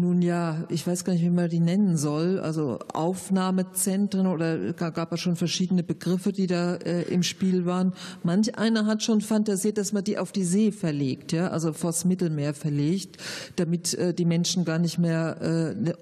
nun 0.00 0.22
ja, 0.22 0.64
ich 0.68 0.86
weiß 0.86 1.04
gar 1.04 1.12
nicht, 1.12 1.22
wie 1.22 1.30
man 1.30 1.48
die 1.48 1.60
nennen 1.60 1.96
soll, 1.96 2.40
also 2.40 2.78
Aufnahmezentren 2.92 4.26
oder 4.26 4.72
gab 4.72 5.12
es 5.12 5.20
schon 5.20 5.36
verschiedene 5.36 5.82
Begriffe, 5.82 6.32
die 6.32 6.46
da 6.46 6.76
äh, 6.76 7.02
im 7.02 7.22
Spiel 7.22 7.66
waren. 7.66 7.92
Manch 8.22 8.56
einer 8.58 8.86
hat 8.86 9.02
schon 9.02 9.20
fantasiert, 9.20 9.78
dass 9.78 9.92
man 9.92 10.02
die 10.02 10.18
auf 10.18 10.32
die 10.32 10.44
See 10.44 10.72
verlegt, 10.72 11.32
ja, 11.32 11.48
also 11.48 11.72
vors 11.72 12.04
Mittelmeer 12.04 12.54
verlegt, 12.54 13.18
damit 13.56 13.94
äh, 13.94 14.14
die 14.14 14.24
Menschen 14.24 14.64
gar 14.64 14.78
nicht 14.78 14.98
mehr 14.98 15.74
äh, 15.76 15.92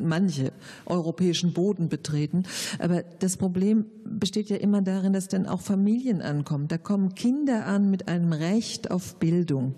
manche 0.00 0.52
europäischen 0.86 1.52
Boden 1.52 1.88
betreten. 1.88 2.44
Aber 2.78 3.02
das 3.18 3.36
Problem 3.36 3.86
besteht 4.04 4.50
ja 4.50 4.56
immer 4.56 4.82
darin, 4.82 5.12
dass 5.12 5.28
dann 5.28 5.46
auch 5.46 5.60
Familien 5.60 6.22
ankommen. 6.22 6.68
Da 6.68 6.78
kommen 6.78 7.14
Kinder 7.14 7.66
an 7.66 7.90
mit 7.90 8.08
einem 8.08 8.32
Recht 8.32 8.90
auf 8.90 9.16
Bildung. 9.16 9.74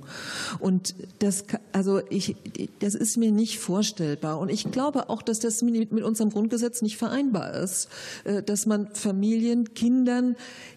Und 0.58 0.94
das, 1.18 1.44
also 1.72 2.00
ich, 2.10 2.36
das 2.80 2.94
ist 2.94 3.16
mir 3.16 3.30
nicht 3.30 3.58
vorstellbar. 3.58 4.38
Und 4.38 4.50
ich 4.50 4.70
glaube 4.70 5.08
auch, 5.08 5.22
dass 5.22 5.40
das 5.40 5.62
mit 5.62 5.92
unserem 5.92 6.30
Grundgesetz 6.30 6.82
nicht 6.82 6.96
vereinbar 6.96 7.54
ist, 7.54 7.88
äh, 8.24 8.42
dass 8.42 8.66
man 8.66 8.88
Familien, 8.94 9.74
Kindern 9.74 10.36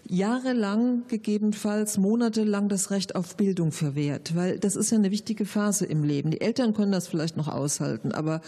jahrelang, 0.10 1.04
gegebenenfalls 1.08 1.98
monatelang 1.98 2.70
das 2.70 2.92
Recht 2.92 3.16
auf 3.16 3.36
Bildung 3.36 3.72
verwehrt. 3.72 4.36
Weil 4.36 4.60
das 4.60 4.76
ist 4.76 4.92
ja 4.92 4.98
eine 4.98 5.12
wichtige 5.12 5.46
Phase 5.46 5.86
im 5.86 6.04
Leben. 6.04 6.32
Die 6.32 6.42
Eltern 6.42 6.74
können 6.74 6.92
das 6.92 7.08
vielleicht 7.08 7.38
noch 7.38 7.48
aushalten, 7.48 8.12
aber 8.12 8.42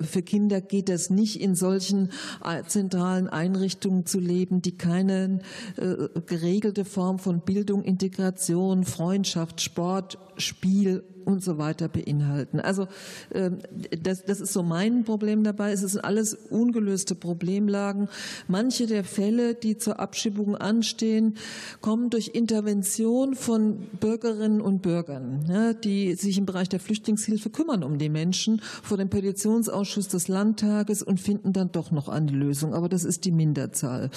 für 0.00 0.22
Kinder 0.22 0.60
geht 0.60 0.88
das 0.88 1.10
nicht 1.10 1.40
in 1.40 1.54
solchen 1.54 2.10
äh, 2.44 2.62
zentralen 2.66 3.28
Einrichtungen 3.28 4.06
zu 4.06 4.20
leben, 4.20 4.62
die 4.62 4.76
keine 4.76 5.40
äh, 5.76 6.08
geregelte 6.26 6.84
Form 6.84 7.18
von 7.18 7.40
Bildung, 7.40 7.82
Integration, 7.82 8.84
Freundschaft, 8.84 9.60
Sport, 9.60 10.18
Spiel 10.36 11.02
und 11.30 11.42
so 11.42 11.58
weiter 11.58 11.88
beinhalten. 11.88 12.60
Also 12.60 12.88
ähm, 13.32 13.58
das, 14.02 14.24
das 14.24 14.40
ist 14.40 14.52
so 14.52 14.62
mein 14.62 15.04
Problem 15.04 15.44
dabei. 15.44 15.72
Es 15.72 15.80
sind 15.80 16.04
alles 16.04 16.34
ungelöste 16.34 17.14
Problemlagen. 17.14 18.08
Manche 18.48 18.86
der 18.86 19.04
Fälle, 19.04 19.54
die 19.54 19.76
zur 19.76 20.00
Abschiebung 20.00 20.56
anstehen, 20.56 21.36
kommen 21.80 22.10
durch 22.10 22.28
Intervention 22.28 23.34
von 23.34 23.78
Bürgerinnen 24.00 24.60
und 24.60 24.82
Bürgern, 24.82 25.44
ja, 25.48 25.72
die 25.72 26.14
sich 26.14 26.38
im 26.38 26.46
Bereich 26.46 26.68
der 26.68 26.80
Flüchtlingshilfe 26.80 27.50
kümmern 27.50 27.82
um 27.82 27.98
die 27.98 28.08
Menschen 28.08 28.60
vor 28.82 28.96
dem 28.96 29.08
Petitionsausschuss 29.08 30.08
des 30.08 30.28
Landtages 30.28 31.02
und 31.02 31.20
finden 31.20 31.52
dann 31.52 31.72
doch 31.72 31.90
noch 31.90 32.08
eine 32.08 32.30
Lösung. 32.30 32.74
Aber 32.74 32.88
das 32.88 33.04
ist 33.04 33.24
die 33.24 33.32
Minderzahl. 33.32 34.10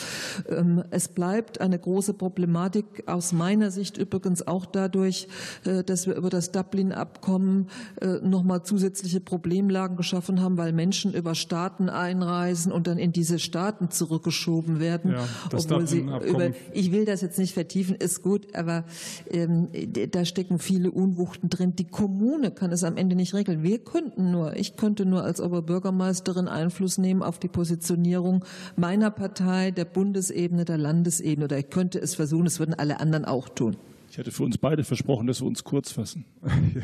Ähm, 0.50 0.84
es 0.90 1.08
bleibt 1.08 1.62
eine 1.62 1.80
große 1.80 2.14
Problematik 2.14 3.04
aus 3.08 3.34
meiner 3.34 3.72
Sicht 3.72 3.98
übrigens 3.98 4.46
auch 4.48 4.66
dadurch, 4.66 5.28
äh, 5.66 5.84
dass 5.84 6.08
wir 6.08 6.16
über 6.16 6.30
das 6.30 6.52
Dublin 6.52 6.92
Abkommen 7.04 7.68
äh, 8.00 8.20
nochmal 8.26 8.64
zusätzliche 8.64 9.20
Problemlagen 9.20 9.98
geschaffen 9.98 10.42
haben, 10.42 10.56
weil 10.56 10.72
Menschen 10.72 11.14
über 11.14 11.36
Staaten 11.36 11.90
einreisen 11.90 12.72
und 12.72 12.88
dann 12.88 12.98
in 12.98 13.12
diese 13.12 13.40
Staaten 13.40 13.92
zurückgeschoben 13.92 14.80
werden. 14.80 15.12
Ja, 15.12 15.26
obwohl 15.54 15.86
sie 15.86 16.00
über, 16.00 16.52
ich 16.72 16.94
will 16.94 17.04
das 17.04 17.20
jetzt 17.20 17.38
nicht 17.38 17.54
vertiefen, 17.54 17.96
ist 17.96 18.22
gut, 18.22 18.56
aber 18.56 18.86
ähm, 19.30 19.68
da 20.12 20.24
stecken 20.24 20.60
viele 20.60 20.92
Unwuchten 20.92 21.50
drin. 21.50 21.76
Die 21.76 21.88
Kommune 21.88 22.52
kann 22.52 22.72
es 22.72 22.86
am 22.86 22.96
Ende 22.96 23.18
nicht 23.18 23.34
regeln. 23.34 23.64
Wir 23.64 23.80
könnten 23.80 24.32
nur, 24.32 24.56
ich 24.56 24.78
könnte 24.78 25.06
nur 25.06 25.26
als 25.26 25.42
Oberbürgermeisterin 25.42 26.48
Einfluss 26.48 26.98
nehmen 26.98 27.22
auf 27.22 27.38
die 27.38 27.50
Positionierung 27.50 28.46
meiner 28.78 29.12
Partei, 29.12 29.72
der 29.72 29.86
Bundesebene, 29.86 30.64
der 30.64 30.78
Landesebene 30.78 31.46
oder 31.46 31.58
ich 31.58 31.70
könnte 31.70 32.00
es 32.00 32.16
versuchen, 32.16 32.46
es 32.46 32.60
würden 32.60 32.76
alle 32.76 33.02
anderen 33.02 33.26
auch 33.26 33.50
tun. 33.50 33.76
Ich 34.14 34.20
hatte 34.20 34.32
für 34.32 34.44
uns 34.44 34.60
beide 34.60 34.84
versprochen, 34.84 35.26
dass 35.26 35.42
wir 35.42 35.48
uns 35.48 35.64
kurz 35.64 35.92
fassen. 35.92 36.26
ja. 36.44 36.82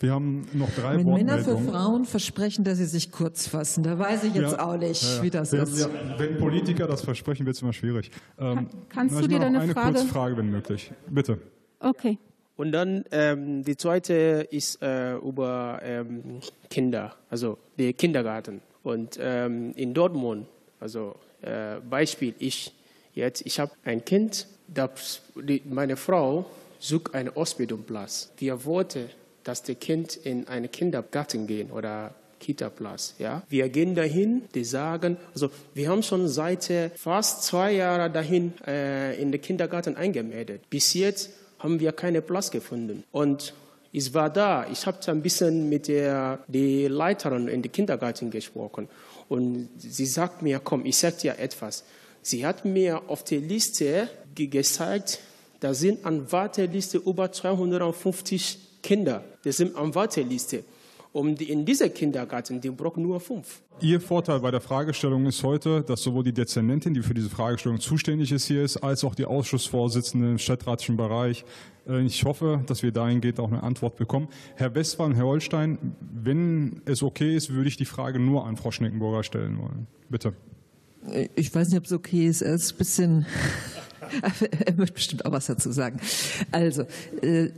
Wir 0.00 0.12
haben 0.12 0.46
noch 0.54 0.70
drei 0.70 0.96
Wenn 0.96 1.12
Männer 1.12 1.38
für 1.40 1.58
Frauen 1.58 2.06
versprechen, 2.06 2.64
dass 2.64 2.78
sie 2.78 2.86
sich 2.86 3.10
kurz 3.10 3.46
fassen, 3.46 3.82
da 3.82 3.98
weiß 3.98 4.24
ich 4.24 4.34
jetzt 4.34 4.52
ja, 4.52 4.66
auch 4.66 4.78
nicht, 4.78 5.02
ja, 5.02 5.16
ja. 5.16 5.22
wie 5.24 5.28
das 5.28 5.52
wir, 5.52 5.62
ist. 5.62 5.90
wenn 6.16 6.38
Politiker 6.38 6.86
das 6.86 7.02
versprechen, 7.02 7.44
wird 7.44 7.56
es 7.56 7.60
immer 7.60 7.74
schwierig. 7.74 8.10
Ähm, 8.38 8.68
Kannst 8.88 9.20
du 9.20 9.28
dir 9.28 9.40
deine 9.40 9.60
eine 9.60 9.74
Frage... 9.74 9.98
Eine 10.00 10.08
Frage, 10.08 10.36
wenn 10.38 10.50
möglich. 10.50 10.90
Bitte. 11.10 11.36
Okay. 11.80 12.16
Und 12.56 12.72
dann 12.72 13.04
ähm, 13.10 13.62
die 13.62 13.76
zweite 13.76 14.48
ist 14.50 14.80
äh, 14.80 15.16
über 15.16 15.80
ähm, 15.82 16.40
Kinder, 16.70 17.14
also 17.28 17.58
der 17.78 17.92
Kindergarten. 17.92 18.62
Und 18.82 19.18
ähm, 19.20 19.74
in 19.76 19.92
Dortmund, 19.92 20.46
also 20.80 21.14
äh, 21.42 21.76
Beispiel, 21.80 22.34
ich 22.38 22.72
jetzt, 23.12 23.44
ich 23.44 23.60
habe 23.60 23.72
ein 23.84 24.02
Kind, 24.02 24.46
das, 24.74 25.20
die, 25.34 25.62
meine 25.64 25.96
Frau 25.96 26.46
sucht 26.78 27.14
einen 27.14 27.30
Ausbildungsplatz. 27.30 28.32
Wir 28.38 28.64
wollten, 28.64 29.08
dass 29.44 29.62
das 29.62 29.78
Kind 29.78 30.16
in 30.16 30.48
einen 30.48 30.70
Kindergarten 30.70 31.46
gehen 31.46 31.70
oder 31.70 32.14
Kita-Platz. 32.42 33.14
Ja? 33.18 33.42
Wir 33.48 33.68
gehen 33.68 33.94
dahin, 33.94 34.42
die 34.54 34.64
sagen, 34.64 35.16
also 35.32 35.50
wir 35.74 35.88
haben 35.88 36.02
schon 36.02 36.28
seit 36.28 36.68
äh, 36.70 36.90
fast 36.90 37.44
zwei 37.44 37.72
Jahren 37.72 38.12
dahin 38.12 38.52
äh, 38.66 39.20
in 39.20 39.30
den 39.30 39.40
Kindergarten 39.40 39.96
eingemeldet. 39.96 40.68
Bis 40.68 40.92
jetzt 40.94 41.30
haben 41.60 41.78
wir 41.78 41.92
keinen 41.92 42.22
Platz 42.22 42.50
gefunden. 42.50 43.04
Und 43.12 43.54
ich 43.92 44.12
war 44.12 44.30
da, 44.30 44.66
ich 44.70 44.86
habe 44.86 44.98
ein 45.06 45.22
bisschen 45.22 45.68
mit 45.68 45.86
der 45.86 46.40
die 46.48 46.88
Leiterin 46.88 47.46
in 47.46 47.62
den 47.62 47.70
Kindergarten 47.70 48.30
gesprochen. 48.30 48.88
Und 49.28 49.68
sie 49.78 50.06
sagt 50.06 50.42
mir, 50.42 50.58
komm, 50.58 50.84
ich 50.84 50.96
sag 50.96 51.18
dir 51.18 51.38
etwas. 51.38 51.84
Sie 52.22 52.44
hat 52.44 52.64
mir 52.64 53.02
auf 53.08 53.24
der 53.24 53.40
Liste 53.40 54.08
gezeigt, 54.34 55.20
da 55.60 55.74
sind 55.74 56.04
an 56.04 56.30
Warteliste 56.30 56.98
über 56.98 57.30
250 57.30 58.58
Kinder. 58.82 59.24
Die 59.44 59.52
sind 59.52 59.76
an 59.76 59.94
Warteliste. 59.94 60.64
Und 61.12 61.42
in 61.42 61.66
dieser 61.66 61.90
Kindergarten, 61.90 62.60
die 62.60 62.70
brauchen 62.70 63.02
nur 63.02 63.20
fünf. 63.20 63.60
Ihr 63.82 64.00
Vorteil 64.00 64.40
bei 64.40 64.50
der 64.50 64.62
Fragestellung 64.62 65.26
ist 65.26 65.42
heute, 65.42 65.82
dass 65.82 66.02
sowohl 66.02 66.24
die 66.24 66.32
Dezernentin, 66.32 66.94
die 66.94 67.02
für 67.02 67.12
diese 67.12 67.28
Fragestellung 67.28 67.80
zuständig 67.80 68.32
ist, 68.32 68.46
hier 68.46 68.62
ist, 68.62 68.78
als 68.78 69.04
auch 69.04 69.14
die 69.14 69.26
Ausschussvorsitzende 69.26 70.30
im 70.30 70.38
stadtratischen 70.38 70.96
Bereich. 70.96 71.44
Äh, 71.86 72.02
ich 72.02 72.24
hoffe, 72.24 72.62
dass 72.66 72.82
wir 72.82 72.92
dahingehend 72.92 73.40
auch 73.40 73.48
eine 73.48 73.62
Antwort 73.62 73.96
bekommen. 73.96 74.28
Herr 74.56 74.74
Westphal 74.74 75.08
und 75.08 75.16
Herr 75.16 75.26
Holstein, 75.26 75.94
wenn 76.00 76.80
es 76.86 77.02
okay 77.02 77.36
ist, 77.36 77.50
würde 77.50 77.68
ich 77.68 77.76
die 77.76 77.84
Frage 77.84 78.18
nur 78.18 78.46
an 78.46 78.56
Frau 78.56 78.70
Schneckenburger 78.70 79.22
stellen 79.22 79.58
wollen. 79.58 79.86
Bitte. 80.08 80.32
Ich 81.34 81.54
weiß 81.54 81.68
nicht, 81.68 81.78
ob 81.78 81.84
es 81.84 81.92
okay 81.92 82.26
ist. 82.26 82.42
Er 82.42 82.54
ist 82.54 82.72
ein 82.72 82.78
bisschen. 82.78 83.26
er 84.66 84.74
möchte 84.74 84.94
bestimmt 84.94 85.26
auch 85.26 85.32
was 85.32 85.46
dazu 85.46 85.72
sagen. 85.72 86.00
Also, 86.50 86.84
äh, 87.22 87.50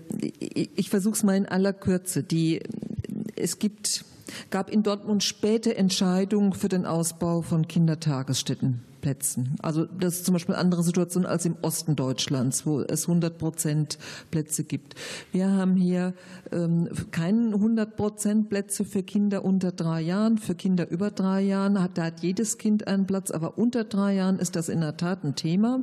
ich 0.76 0.90
versuche 0.90 1.14
es 1.14 1.22
mal 1.22 1.36
in 1.36 1.46
aller 1.46 1.72
Kürze. 1.72 2.22
Die, 2.22 2.60
es 3.36 3.58
gibt, 3.58 4.04
gab 4.50 4.70
in 4.70 4.82
Dortmund 4.82 5.22
späte 5.22 5.76
Entscheidungen 5.76 6.52
für 6.52 6.68
den 6.68 6.86
Ausbau 6.86 7.42
von 7.42 7.68
Kindertagesstätten. 7.68 8.82
Plätzen. 9.04 9.56
Also 9.60 9.84
das 9.84 10.14
ist 10.14 10.24
zum 10.24 10.32
Beispiel 10.32 10.54
eine 10.54 10.64
andere 10.64 10.82
Situation 10.82 11.26
als 11.26 11.44
im 11.44 11.56
Osten 11.60 11.94
Deutschlands, 11.94 12.64
wo 12.64 12.80
es 12.80 13.06
100 13.06 13.36
Prozent 13.36 13.98
Plätze 14.30 14.64
gibt. 14.64 14.94
Wir 15.30 15.50
haben 15.50 15.76
hier 15.76 16.14
ähm, 16.50 16.88
keine 17.10 17.54
100 17.54 17.96
Prozent 17.96 18.48
Plätze 18.48 18.86
für 18.86 19.02
Kinder 19.02 19.44
unter 19.44 19.72
drei 19.72 20.00
Jahren. 20.00 20.38
Für 20.38 20.54
Kinder 20.54 20.90
über 20.90 21.10
drei 21.10 21.42
Jahren 21.42 21.82
hat, 21.82 21.98
da 21.98 22.04
hat 22.04 22.20
jedes 22.20 22.56
Kind 22.56 22.86
einen 22.86 23.06
Platz, 23.06 23.30
aber 23.30 23.58
unter 23.58 23.84
drei 23.84 24.14
Jahren 24.14 24.38
ist 24.38 24.56
das 24.56 24.70
in 24.70 24.80
der 24.80 24.96
Tat 24.96 25.22
ein 25.22 25.34
Thema. 25.34 25.82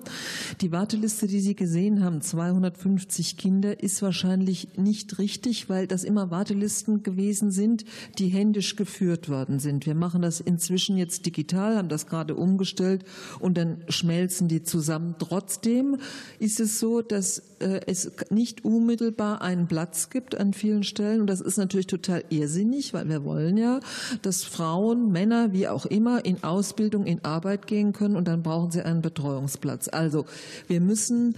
Die 0.61 0.71
Warteliste, 0.71 1.27
die 1.27 1.41
Sie 1.41 1.55
gesehen 1.55 2.03
haben, 2.03 2.21
250 2.21 3.37
Kinder, 3.37 3.83
ist 3.83 4.01
wahrscheinlich 4.01 4.69
nicht 4.77 5.19
richtig, 5.19 5.69
weil 5.69 5.85
das 5.85 6.03
immer 6.03 6.31
Wartelisten 6.31 7.03
gewesen 7.03 7.51
sind, 7.51 7.85
die 8.17 8.29
händisch 8.29 8.75
geführt 8.77 9.29
worden 9.29 9.59
sind. 9.59 9.85
Wir 9.85 9.93
machen 9.93 10.23
das 10.23 10.39
inzwischen 10.39 10.97
jetzt 10.97 11.27
digital, 11.27 11.77
haben 11.77 11.87
das 11.87 12.07
gerade 12.07 12.33
umgestellt 12.33 13.05
und 13.39 13.57
dann 13.57 13.83
schmelzen 13.89 14.47
die 14.47 14.63
zusammen. 14.63 15.15
Trotzdem 15.19 15.97
ist 16.39 16.59
es 16.59 16.79
so, 16.79 17.01
dass 17.01 17.39
äh, 17.59 17.81
es 17.87 18.11
nicht 18.29 18.65
unmittelbar 18.65 19.41
einen 19.41 19.67
Platz 19.67 20.09
gibt 20.09 20.39
an 20.39 20.53
vielen 20.53 20.83
Stellen 20.83 21.21
und 21.21 21.27
das 21.27 21.41
ist 21.41 21.57
natürlich 21.57 21.87
total 21.87 22.23
irrsinnig, 22.29 22.93
weil 22.93 23.09
wir 23.09 23.23
wollen 23.23 23.57
ja, 23.57 23.79
dass 24.21 24.43
Frauen, 24.43 25.11
Männer, 25.11 25.53
wie 25.53 25.67
auch 25.67 25.85
immer, 25.85 26.25
in 26.25 26.43
Ausbildung, 26.43 27.05
in 27.05 27.23
Arbeit 27.23 27.67
gehen 27.67 27.93
können 27.93 28.15
und 28.15 28.27
dann 28.27 28.43
brauchen 28.43 28.71
sie 28.71 28.81
einen 28.81 29.01
Betreuungsplatz. 29.01 29.87
Also 29.87 30.25
wir 30.67 30.81
müssen 30.81 31.35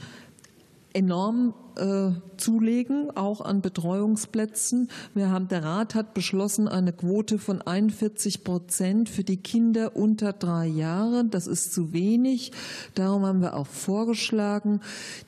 enorm 0.93 1.53
äh, 1.77 2.11
zulegen, 2.37 3.15
auch 3.15 3.41
an 3.41 3.61
Betreuungsplätzen. 3.61 4.89
Wir 5.13 5.29
haben, 5.29 5.47
der 5.47 5.63
Rat 5.63 5.95
hat 5.95 6.13
beschlossen, 6.13 6.67
eine 6.67 6.93
Quote 6.93 7.37
von 7.37 7.61
41 7.61 8.43
Prozent 8.43 9.09
für 9.09 9.23
die 9.23 9.37
Kinder 9.37 9.95
unter 9.95 10.33
drei 10.33 10.67
Jahren. 10.67 11.29
Das 11.29 11.47
ist 11.47 11.73
zu 11.73 11.93
wenig. 11.93 12.51
Darum 12.95 13.25
haben 13.25 13.41
wir 13.41 13.55
auch 13.55 13.67
vorgeschlagen, 13.67 14.81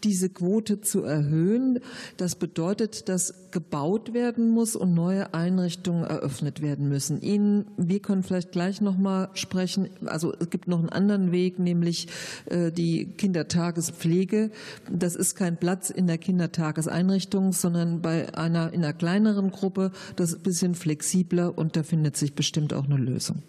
diese 0.04 0.30
Quote 0.30 0.82
zu 0.82 1.04
erhöhen. 1.04 1.80
Das 2.18 2.36
bedeutet, 2.36 3.10
dass 3.10 3.34
gebaut 3.56 4.14
werden 4.14 4.50
muss 4.50 4.76
und 4.76 4.94
neue 4.94 5.34
Einrichtungen 5.34 6.04
eröffnet 6.04 6.62
werden 6.62 6.90
müssen. 6.90 7.22
Ihnen, 7.22 7.66
wir 7.78 8.02
können 8.02 8.22
vielleicht 8.22 8.52
gleich 8.52 8.82
noch 8.82 8.98
mal 8.98 9.30
sprechen. 9.34 9.90
Also 10.06 10.34
es 10.38 10.50
gibt 10.50 10.68
noch 10.68 10.80
einen 10.80 10.90
anderen 10.90 11.32
Weg, 11.32 11.58
nämlich 11.58 12.10
äh, 12.48 12.74
die 12.74 13.06
Kindertagespflege. 13.06 14.52
Das 14.92 15.16
ist 15.16 15.36
kein 15.36 15.56
Platz 15.56 15.90
in 15.90 16.06
der 16.06 16.18
Kindertageseinrichtung, 16.36 17.54
sondern 17.54 18.02
bei 18.02 18.34
einer 18.36 18.74
in 18.74 18.84
einer 18.84 18.94
kleineren 18.94 19.52
Gruppe. 19.52 19.92
Das 20.18 20.32
ist 20.32 20.40
ein 20.40 20.44
bisschen 20.44 20.76
flexibler 20.76 21.58
und 21.58 21.78
da 21.78 21.84
findet 21.84 22.18
sich 22.18 22.36
bestimmt 22.36 22.74
auch 22.74 22.86
eine 22.86 22.98
Lösung. 22.98 23.42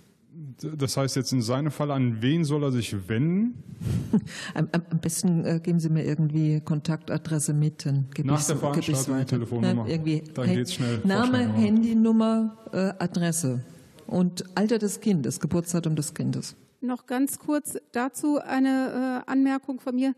Das 0.62 0.96
heißt 0.96 1.16
jetzt 1.16 1.32
in 1.32 1.42
seinem 1.42 1.70
Fall, 1.70 1.90
an 1.90 2.22
wen 2.22 2.44
soll 2.44 2.62
er 2.62 2.72
sich 2.72 3.08
wenden? 3.08 3.62
Am, 4.54 4.68
am 4.72 5.00
besten 5.00 5.44
äh, 5.44 5.60
geben 5.62 5.80
Sie 5.80 5.90
mir 5.90 6.04
irgendwie 6.04 6.62
Kontaktadresse 6.62 7.52
mit. 7.52 7.84
Dann 7.84 8.06
Nach 8.22 8.42
der 8.42 8.56
Veranstaltung 8.56 9.18
die 9.18 9.24
Telefonnummer. 9.26 9.84
Ja, 9.86 9.92
irgendwie 9.92 10.22
dann 10.32 10.54
geht's 10.54 10.72
schnell. 10.72 11.00
Name, 11.04 11.52
Handynummer, 11.52 12.56
äh, 12.72 12.92
Adresse 12.98 13.60
und 14.06 14.44
Alter 14.54 14.78
des 14.78 15.00
Kindes, 15.00 15.40
Geburtsdatum 15.40 15.94
des 15.94 16.14
Kindes. 16.14 16.56
Noch 16.80 17.06
ganz 17.06 17.38
kurz 17.38 17.76
dazu 17.92 18.38
eine 18.38 19.24
äh, 19.26 19.30
Anmerkung 19.30 19.80
von 19.80 19.94
mir. 19.94 20.14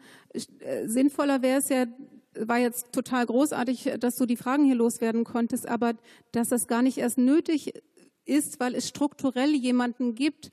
Sinnvoller 0.87 1.43
wäre 1.43 1.59
es 1.59 1.69
ja, 1.69 1.87
war 2.41 2.59
jetzt 2.59 2.93
total 2.93 3.27
großartig, 3.27 3.95
dass 4.01 4.17
du 4.17 4.27
die 4.27 4.37
Fragen 4.37 4.65
hier 4.65 4.75
loswerden 4.75 5.25
konntest, 5.25 5.69
aber 5.69 5.95
dass 6.33 6.49
das 6.49 6.67
gar 6.67 6.83
nicht 6.83 6.99
erst 6.99 7.19
nötig 7.19 7.73
ist, 8.25 8.61
weil 8.61 8.75
es 8.75 8.89
strukturell 8.89 9.55
jemanden 9.55 10.15
gibt, 10.15 10.51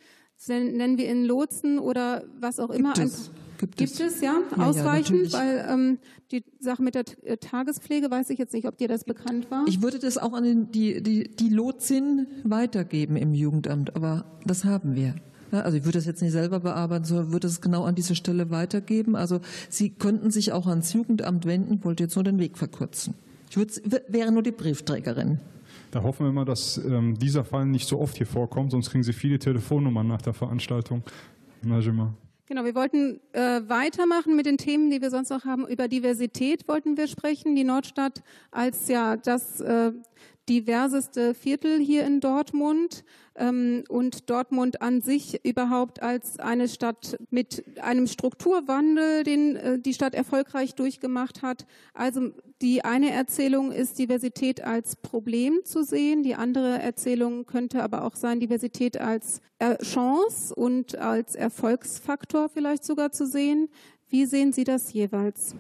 nennen 0.48 0.98
wir 0.98 1.10
ihn 1.10 1.26
Lotsen 1.26 1.80
oder 1.80 2.24
was 2.40 2.60
auch 2.60 2.70
immer. 2.70 2.94
Gibt 2.94 3.08
es. 3.08 3.32
Gibt, 3.58 3.78
gibt 3.78 4.00
es, 4.02 4.20
ja, 4.20 4.42
ja 4.58 4.64
ausreichend, 4.64 5.32
ja, 5.32 5.40
weil 5.40 5.66
ähm, 5.70 6.00
die 6.32 6.44
Sache 6.60 6.84
mit 6.84 6.94
der 6.94 7.06
äh, 7.24 7.38
Tagespflege 7.38 8.12
weiß 8.12 8.30
ich 8.32 8.38
jetzt 8.38 8.54
nicht, 8.54 8.68
ob 8.68 8.78
dir 8.78 8.90
das 8.90 9.06
bekannt 9.06 9.50
war. 9.50 9.66
Ich 9.66 9.82
würde 9.82 9.98
das 9.98 10.18
auch 10.18 10.34
an 10.34 10.44
den, 10.44 10.72
die, 10.72 11.02
die, 11.02 11.24
die 11.24 11.50
Lotsin 11.50 12.28
weitergeben 12.44 13.16
im 13.16 13.34
Jugendamt, 13.34 13.96
aber 13.96 14.26
das 14.46 14.66
haben 14.66 14.96
wir. 14.96 15.16
Also 15.52 15.78
ich 15.78 15.86
würde 15.86 15.98
das 15.98 16.06
jetzt 16.06 16.22
nicht 16.22 16.32
selber 16.32 16.60
bearbeiten, 16.60 17.06
sondern 17.06 17.32
würde 17.32 17.48
es 17.48 17.62
genau 17.62 17.84
an 17.84 17.96
diese 17.96 18.16
Stelle 18.16 18.50
weitergeben. 18.50 19.16
Also 19.16 19.40
Sie 19.70 19.90
könnten 19.90 20.32
sich 20.32 20.52
auch 20.52 20.68
ans 20.68 20.94
Jugendamt 20.94 21.46
wenden, 21.46 21.84
wollte 21.84 22.04
jetzt 22.04 22.16
nur 22.16 22.24
den 22.24 22.40
Weg 22.40 22.58
verkürzen. 22.58 23.14
Ich 23.50 23.58
würde, 23.58 24.04
wäre 24.08 24.32
nur 24.32 24.44
die 24.44 24.52
Briefträgerin. 24.52 25.40
Da 25.92 26.04
hoffen 26.04 26.26
wir 26.26 26.34
mal, 26.34 26.46
dass 26.46 26.78
ähm, 26.78 27.18
dieser 27.18 27.46
Fall 27.46 27.66
nicht 27.66 27.88
so 27.88 28.00
oft 28.00 28.18
hier 28.18 28.28
vorkommt, 28.28 28.72
sonst 28.72 28.90
kriegen 28.90 29.04
Sie 29.04 29.14
viele 29.14 29.40
Telefonnummern 29.40 30.08
nach 30.08 30.22
der 30.22 30.34
Veranstaltung. 30.34 31.04
Najima. 31.62 32.14
Genau, 32.48 32.64
wir 32.64 32.76
wollten 32.76 33.20
äh, 33.32 33.62
weitermachen 33.68 34.36
mit 34.36 34.46
den 34.46 34.58
Themen, 34.58 34.92
die 34.92 35.02
wir 35.02 35.10
sonst 35.10 35.30
noch 35.30 35.46
haben. 35.46 35.66
Über 35.68 35.88
Diversität 35.88 36.68
wollten 36.68 36.96
wir 36.96 37.08
sprechen. 37.08 37.56
Die 37.56 37.64
Nordstadt 37.64 38.22
als 38.52 38.88
ja 38.88 39.18
das 39.18 39.62
äh, 39.62 39.94
diverseste 40.48 41.34
Viertel 41.34 41.80
hier 41.80 42.06
in 42.06 42.20
Dortmund 42.20 43.04
ähm, 43.36 43.84
und 43.90 44.30
Dortmund 44.30 44.82
an 44.82 45.02
sich 45.02 45.44
überhaupt 45.46 46.02
als 46.02 46.40
eine 46.40 46.68
Stadt 46.68 47.18
mit 47.30 47.64
einem 47.82 48.08
Strukturwandel, 48.08 49.24
den 49.24 49.56
äh, 49.56 49.80
die 49.80 49.94
Stadt 49.94 50.14
erfolgreich 50.14 50.76
durchgemacht 50.76 51.42
hat. 51.42 51.66
Also 51.94 52.32
die 52.62 52.86
eine 52.86 53.12
Erzählung 53.12 53.72
ist 53.72 54.00
Diversität 54.00 54.64
als 54.64 54.96
Problem 54.96 55.60
zu 55.64 55.84
sehen, 55.84 56.24
die 56.24 56.36
andere 56.36 56.80
Erzählung 56.80 57.46
könnte 57.46 57.84
aber 57.84 58.04
auch 58.04 58.16
sein, 58.16 58.40
Diversität 58.40 58.98
als 58.98 59.42
äh, 59.60 59.78
Chance 59.84 60.54
und 60.56 60.98
als 60.98 61.36
Erfolgsfaktor 61.36 62.50
vielleicht 62.50 62.84
sogar 62.84 63.12
zu 63.12 63.26
sehen. 63.26 63.70
Wie 64.10 64.26
sehen 64.26 64.54
Sie 64.54 64.64
das 64.64 64.94
jeweils? 64.94 65.56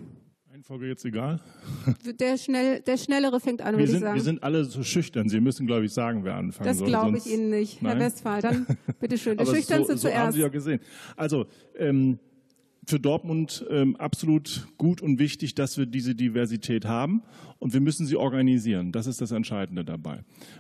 Reihenfolge 0.65 0.87
jetzt 0.87 1.05
egal? 1.05 1.39
Der, 2.19 2.37
schnell, 2.37 2.81
der 2.81 2.97
Schnellere 2.97 3.39
fängt 3.39 3.61
an, 3.61 3.79
ich 3.79 3.91
sagen. 3.91 4.15
Wir 4.15 4.21
sind 4.21 4.41
alle 4.41 4.65
so 4.65 4.83
schüchtern. 4.83 5.29
Sie 5.29 5.39
müssen, 5.39 5.67
glaube 5.67 5.85
ich, 5.85 5.93
sagen, 5.93 6.23
wer 6.23 6.35
anfangen 6.35 6.67
das 6.67 6.79
soll. 6.79 6.89
Das 6.89 7.01
glaube 7.01 7.17
ich 7.17 7.27
Ihnen 7.27 7.49
nicht, 7.51 7.81
Nein? 7.81 7.97
Herr 7.97 8.05
Westphal. 8.07 8.41
Dann 8.41 8.65
bitteschön. 8.99 9.37
Der 9.37 9.45
Schüchternste 9.45 9.93
so, 9.93 9.97
so 9.97 10.07
zuerst. 10.07 10.19
haben 10.19 10.31
Sie 10.31 10.41
ja 10.41 10.47
gesehen. 10.47 10.79
Also, 11.15 11.45
ähm, 11.77 12.17
für 12.87 12.99
Dortmund 12.99 13.65
ähm, 13.69 13.95
absolut 13.95 14.67
gut 14.77 15.01
und 15.01 15.17
wichtig, 15.19 15.55
dass 15.55 15.77
wir 15.77 15.85
diese 15.85 16.13
Diversität 16.13 16.85
haben 16.85 17.23
und 17.65 17.73
wir 17.73 17.81
müssen 17.81 18.05
sie 18.05 18.15
organisieren. 18.15 18.91
Das 18.91 19.07
ist 19.07 19.21
das 19.21 19.31
Entscheidende 19.31 19.83
dabei. 19.83 20.19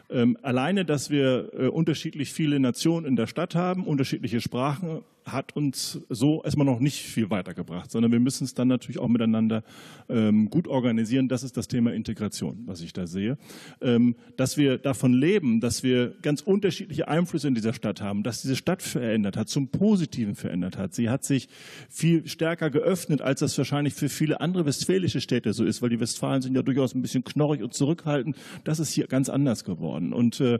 Ähm, 0.09 0.39
alleine, 0.41 0.85
dass 0.85 1.11
wir 1.11 1.51
äh, 1.53 1.67
unterschiedlich 1.67 2.33
viele 2.33 2.59
Nationen 2.59 3.05
in 3.05 3.15
der 3.15 3.27
Stadt 3.27 3.53
haben, 3.53 3.85
unterschiedliche 3.85 4.41
Sprachen, 4.41 5.03
hat 5.25 5.55
uns 5.55 5.99
so 6.09 6.43
erstmal 6.43 6.65
noch 6.65 6.79
nicht 6.79 7.01
viel 7.01 7.29
weitergebracht, 7.29 7.89
sondern 7.89 8.11
wir 8.11 8.19
müssen 8.19 8.43
es 8.43 8.53
dann 8.53 8.67
natürlich 8.67 8.99
auch 8.99 9.07
miteinander 9.07 9.63
ähm, 10.07 10.49
gut 10.49 10.67
organisieren. 10.67 11.27
Das 11.27 11.43
ist 11.43 11.57
das 11.57 11.67
Thema 11.67 11.93
Integration, 11.93 12.63
was 12.67 12.81
ich 12.81 12.93
da 12.93 13.07
sehe. 13.07 13.37
Ähm, 13.81 14.15
dass 14.37 14.55
wir 14.57 14.77
davon 14.77 15.13
leben, 15.13 15.61
dass 15.61 15.81
wir 15.81 16.13
ganz 16.21 16.41
unterschiedliche 16.41 17.07
Einflüsse 17.07 17.47
in 17.47 17.55
dieser 17.55 17.73
Stadt 17.73 18.01
haben, 18.01 18.21
dass 18.21 18.43
diese 18.43 18.55
Stadt 18.55 18.83
verändert 18.83 19.35
hat, 19.35 19.49
zum 19.49 19.69
Positiven 19.69 20.35
verändert 20.35 20.77
hat. 20.77 20.93
Sie 20.93 21.09
hat 21.09 21.23
sich 21.23 21.49
viel 21.89 22.27
stärker 22.27 22.69
geöffnet, 22.69 23.21
als 23.21 23.39
das 23.39 23.57
wahrscheinlich 23.57 23.95
für 23.95 24.09
viele 24.09 24.41
andere 24.41 24.65
westfälische 24.65 25.21
Städte 25.21 25.53
so 25.53 25.65
ist, 25.65 25.81
weil 25.81 25.89
die 25.89 25.99
Westfalen 25.99 26.43
sind 26.43 26.55
ja 26.55 26.61
durchaus 26.61 26.93
ein 26.95 27.01
bisschen 27.01 27.23
knorrig 27.23 27.61
und 27.61 27.73
zurückhaltend. 27.73 28.35
Das 28.63 28.79
ist 28.79 28.91
hier 28.91 29.07
ganz 29.07 29.29
anders 29.29 29.63
geworden. 29.63 30.13
Und 30.13 30.39
äh, 30.39 30.59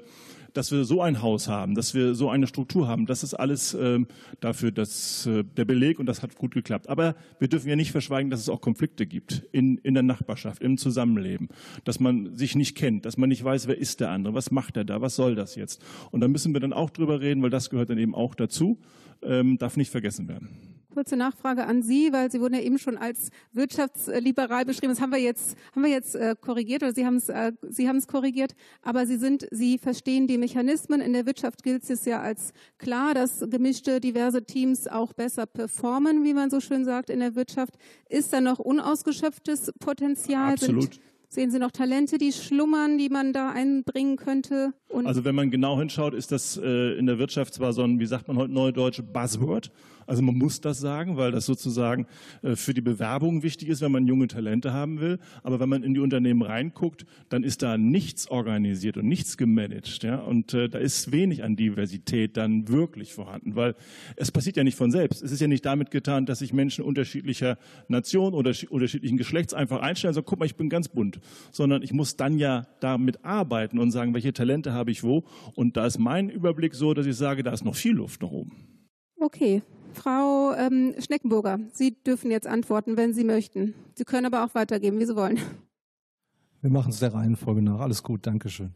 dass 0.55 0.71
wir 0.71 0.86
so 0.86 1.01
ein 1.01 1.21
Haus 1.21 1.47
haben, 1.47 1.75
dass 1.75 1.93
wir 1.93 2.15
so 2.15 2.29
eine 2.29 2.47
Struktur 2.47 2.88
haben, 2.88 3.05
das 3.05 3.23
ist 3.23 3.33
alles 3.33 3.73
ähm, 3.73 4.07
dafür 4.39 4.71
dass, 4.71 5.25
äh, 5.25 5.43
der 5.43 5.65
Beleg 5.65 5.99
und 5.99 6.05
das 6.05 6.23
hat 6.23 6.36
gut 6.36 6.53
geklappt. 6.53 6.89
Aber 6.89 7.15
wir 7.39 7.47
dürfen 7.49 7.69
ja 7.69 7.75
nicht 7.75 7.91
verschweigen, 7.91 8.29
dass 8.29 8.39
es 8.39 8.49
auch 8.49 8.61
Konflikte 8.61 9.05
gibt 9.05 9.43
in, 9.51 9.77
in 9.79 9.93
der 9.93 10.03
Nachbarschaft, 10.03 10.61
im 10.61 10.77
Zusammenleben, 10.77 11.49
dass 11.83 11.99
man 11.99 12.36
sich 12.36 12.55
nicht 12.55 12.75
kennt, 12.75 13.05
dass 13.05 13.17
man 13.17 13.29
nicht 13.29 13.43
weiß, 13.43 13.67
wer 13.67 13.77
ist 13.77 13.99
der 13.99 14.11
andere, 14.11 14.33
was 14.33 14.49
macht 14.49 14.77
er 14.77 14.86
da, 14.86 15.01
was 15.01 15.15
soll 15.15 15.36
das 15.36 15.55
jetzt. 15.55 15.83
Und 16.11 16.21
da 16.21 16.27
müssen 16.27 16.53
wir 16.53 16.61
dann 16.61 16.73
auch 16.73 16.89
drüber 16.89 17.19
reden, 17.19 17.43
weil 17.43 17.49
das 17.49 17.69
gehört 17.69 17.89
dann 17.89 17.97
eben 17.97 18.15
auch 18.15 18.33
dazu, 18.33 18.79
ähm, 19.22 19.57
darf 19.57 19.78
nicht 19.78 19.91
vergessen 19.91 20.28
werden. 20.28 20.76
Kurze 20.95 21.18
Nachfrage 21.18 21.66
an 21.66 21.84
Sie, 21.84 22.13
weil 22.13 22.32
Sie 22.32 22.39
wurden 22.39 22.53
ja 22.53 22.61
eben 22.61 22.80
schon 22.80 22.97
als 22.97 23.30
wirtschaftsliberal 23.51 24.63
beschrieben. 24.63 24.93
Das 24.93 25.01
haben 25.01 25.11
wir 25.11 25.20
jetzt, 25.20 25.57
haben 25.76 25.84
wir 25.84 25.91
jetzt 25.91 26.16
äh, 26.16 26.36
korrigiert 26.39 26.84
oder 26.84 26.93
Sie 26.93 27.05
haben 27.05 27.18
es, 27.18 27.28
äh, 27.28 27.51
Sie 27.70 27.89
haben 27.89 27.97
es 27.97 28.07
korrigiert. 28.07 28.55
Aber 28.82 29.05
Sie 29.05 29.18
sind, 29.18 29.45
Sie 29.51 29.78
verstehen 29.78 30.26
die 30.26 30.38
Mechanismen. 30.38 31.01
In 31.01 31.11
der 31.11 31.26
Wirtschaft 31.26 31.63
gilt 31.63 31.89
es 31.89 32.05
ja 32.05 32.22
als 32.22 32.53
klar, 32.78 33.13
dass 33.13 33.43
gemischte, 33.49 33.99
diverse 33.99 34.45
Teams 34.45 34.88
auch 34.88 35.11
besser 35.11 35.45
performen, 35.45 36.24
wie 36.24 36.34
man 36.34 36.49
so 36.49 36.61
schön 36.61 36.86
sagt 36.86 37.09
in 37.09 37.20
der 37.20 37.36
Wirtschaft. 37.36 37.74
Ist 38.07 38.32
da 38.32 38.39
noch 38.39 38.59
unausgeschöpftes 38.59 39.74
Potenzial? 39.80 40.53
Absolut. 40.53 40.93
Sind, 40.93 41.01
Sehen 41.30 41.51
Sie 41.51 41.59
noch 41.59 41.71
Talente, 41.71 42.17
die 42.17 42.32
schlummern, 42.32 42.97
die 42.97 43.09
man 43.09 43.34
da 43.34 43.51
einbringen 43.51 44.15
könnte? 44.15 44.73
Und 44.89 45.05
also 45.07 45.26
wenn 45.26 45.36
man 45.36 45.51
genau 45.51 45.78
hinschaut, 45.80 46.13
ist 46.13 46.32
das 46.32 46.57
äh, 46.57 46.97
in 46.97 47.05
der 47.07 47.19
Wirtschaft 47.19 47.53
zwar 47.53 47.73
so 47.73 47.84
ein, 47.84 47.99
wie 47.99 48.05
sagt 48.05 48.28
man 48.28 48.38
heute 48.38 48.53
neudeutsche 48.53 49.03
Buzzword. 49.03 49.71
Also 50.07 50.21
man 50.21 50.37
muss 50.37 50.61
das 50.61 50.79
sagen, 50.79 51.17
weil 51.17 51.31
das 51.31 51.45
sozusagen 51.45 52.07
äh, 52.41 52.55
für 52.55 52.73
die 52.73 52.81
Bewerbung 52.81 53.43
wichtig 53.43 53.69
ist, 53.69 53.81
wenn 53.81 53.91
man 53.91 54.07
junge 54.07 54.27
Talente 54.27 54.73
haben 54.73 54.99
will. 54.99 55.19
Aber 55.43 55.59
wenn 55.59 55.69
man 55.69 55.83
in 55.83 55.93
die 55.93 55.99
Unternehmen 55.99 56.41
reinguckt, 56.41 57.05
dann 57.29 57.43
ist 57.43 57.61
da 57.61 57.77
nichts 57.77 58.29
organisiert 58.29 58.97
und 58.97 59.07
nichts 59.07 59.37
gemanagt. 59.37 60.03
Ja? 60.03 60.17
Und 60.17 60.53
äh, 60.53 60.69
da 60.69 60.79
ist 60.79 61.11
wenig 61.11 61.43
an 61.43 61.55
Diversität 61.55 62.37
dann 62.37 62.67
wirklich 62.67 63.13
vorhanden, 63.13 63.55
weil 63.55 63.75
es 64.15 64.31
passiert 64.31 64.57
ja 64.57 64.63
nicht 64.63 64.77
von 64.77 64.91
selbst. 64.91 65.23
Es 65.23 65.31
ist 65.31 65.41
ja 65.41 65.47
nicht 65.47 65.65
damit 65.65 65.91
getan, 65.91 66.25
dass 66.25 66.39
sich 66.39 66.53
Menschen 66.53 66.83
unterschiedlicher 66.83 67.57
Nation 67.87 68.33
oder 68.33 68.53
unterschiedlichen 68.69 69.17
Geschlechts 69.17 69.53
einfach 69.53 69.81
einstellen 69.81 70.09
und 70.09 70.15
sagen, 70.15 70.27
guck 70.27 70.39
mal, 70.39 70.45
ich 70.45 70.55
bin 70.55 70.69
ganz 70.69 70.87
bunt. 70.87 71.19
Sondern 71.51 71.81
ich 71.81 71.93
muss 71.93 72.15
dann 72.17 72.37
ja 72.37 72.67
damit 72.79 73.23
arbeiten 73.25 73.79
und 73.79 73.91
sagen, 73.91 74.13
welche 74.13 74.33
Talente 74.33 74.73
habe 74.73 74.91
ich 74.91 75.03
wo. 75.03 75.23
Und 75.55 75.77
da 75.77 75.85
ist 75.85 75.97
mein 75.97 76.29
Überblick 76.29 76.75
so, 76.75 76.93
dass 76.93 77.05
ich 77.05 77.15
sage, 77.15 77.43
da 77.43 77.51
ist 77.51 77.65
noch 77.65 77.75
viel 77.75 77.93
Luft 77.93 78.21
nach 78.21 78.31
oben. 78.31 78.51
Okay, 79.19 79.61
Frau 79.95 80.53
ähm, 80.53 80.93
Schneckenburger, 80.99 81.59
Sie 81.73 81.95
dürfen 82.03 82.31
jetzt 82.31 82.47
antworten, 82.47 82.97
wenn 82.97 83.13
Sie 83.13 83.23
möchten. 83.23 83.73
Sie 83.95 84.03
können 84.03 84.25
aber 84.25 84.45
auch 84.45 84.53
weitergeben, 84.53 84.99
wie 84.99 85.05
Sie 85.05 85.15
wollen. 85.15 85.39
Wir 86.61 86.71
machen 86.71 86.89
es 86.91 86.99
der 86.99 87.13
Reihenfolge 87.13 87.61
nach. 87.61 87.79
Alles 87.79 88.03
gut, 88.03 88.25
Dankeschön. 88.25 88.73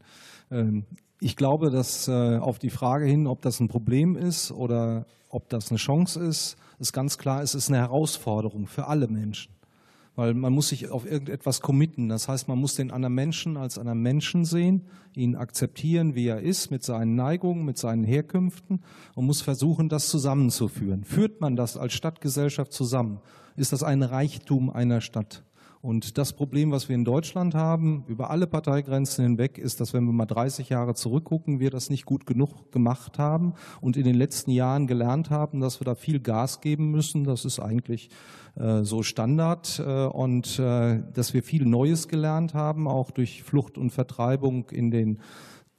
Ähm, 0.50 0.84
ich 1.20 1.36
glaube, 1.36 1.70
dass 1.70 2.08
äh, 2.08 2.38
auf 2.38 2.58
die 2.58 2.70
Frage 2.70 3.04
hin, 3.04 3.26
ob 3.26 3.42
das 3.42 3.60
ein 3.60 3.68
Problem 3.68 4.16
ist 4.16 4.52
oder 4.52 5.06
ob 5.28 5.48
das 5.48 5.70
eine 5.70 5.78
Chance 5.78 6.20
ist, 6.20 6.56
ist 6.78 6.92
ganz 6.92 7.18
klar, 7.18 7.42
es 7.42 7.54
ist 7.54 7.68
eine 7.68 7.78
Herausforderung 7.78 8.66
für 8.66 8.86
alle 8.86 9.06
Menschen. 9.06 9.52
Weil 10.16 10.34
man 10.34 10.52
muss 10.52 10.68
sich 10.68 10.90
auf 10.90 11.10
irgendetwas 11.10 11.60
committen. 11.60 12.08
Das 12.08 12.28
heißt, 12.28 12.48
man 12.48 12.58
muss 12.58 12.74
den 12.74 12.90
anderen 12.90 13.14
Menschen 13.14 13.56
als 13.56 13.78
anderen 13.78 14.02
Menschen 14.02 14.44
sehen, 14.44 14.82
ihn 15.14 15.36
akzeptieren, 15.36 16.14
wie 16.14 16.26
er 16.26 16.40
ist, 16.40 16.70
mit 16.70 16.82
seinen 16.82 17.14
Neigungen, 17.14 17.64
mit 17.64 17.78
seinen 17.78 18.04
Herkünften 18.04 18.82
und 19.14 19.26
muss 19.26 19.40
versuchen, 19.40 19.88
das 19.88 20.08
zusammenzuführen. 20.08 21.04
Führt 21.04 21.40
man 21.40 21.56
das 21.56 21.76
als 21.76 21.92
Stadtgesellschaft 21.94 22.72
zusammen, 22.72 23.20
ist 23.56 23.72
das 23.72 23.82
ein 23.82 24.02
Reichtum 24.02 24.70
einer 24.70 25.00
Stadt. 25.00 25.44
Und 25.82 26.18
das 26.18 26.34
Problem, 26.34 26.72
was 26.72 26.90
wir 26.90 26.94
in 26.94 27.06
Deutschland 27.06 27.54
haben, 27.54 28.04
über 28.06 28.28
alle 28.28 28.46
Parteigrenzen 28.46 29.24
hinweg, 29.24 29.56
ist, 29.56 29.80
dass 29.80 29.94
wenn 29.94 30.04
wir 30.04 30.12
mal 30.12 30.26
30 30.26 30.68
Jahre 30.68 30.94
zurückgucken, 30.94 31.58
wir 31.58 31.70
das 31.70 31.88
nicht 31.88 32.04
gut 32.04 32.26
genug 32.26 32.70
gemacht 32.70 33.18
haben 33.18 33.54
und 33.80 33.96
in 33.96 34.04
den 34.04 34.14
letzten 34.14 34.50
Jahren 34.50 34.86
gelernt 34.86 35.30
haben, 35.30 35.60
dass 35.60 35.80
wir 35.80 35.86
da 35.86 35.94
viel 35.94 36.20
Gas 36.20 36.60
geben 36.60 36.90
müssen. 36.90 37.24
Das 37.24 37.46
ist 37.46 37.60
eigentlich 37.60 38.10
äh, 38.56 38.82
so 38.82 39.02
Standard 39.02 39.82
äh, 39.82 40.04
und 40.04 40.58
äh, 40.58 41.02
dass 41.14 41.32
wir 41.32 41.42
viel 41.42 41.64
Neues 41.64 42.08
gelernt 42.08 42.52
haben, 42.52 42.86
auch 42.86 43.10
durch 43.10 43.42
Flucht 43.42 43.78
und 43.78 43.88
Vertreibung 43.88 44.68
in 44.68 44.90
den 44.90 45.18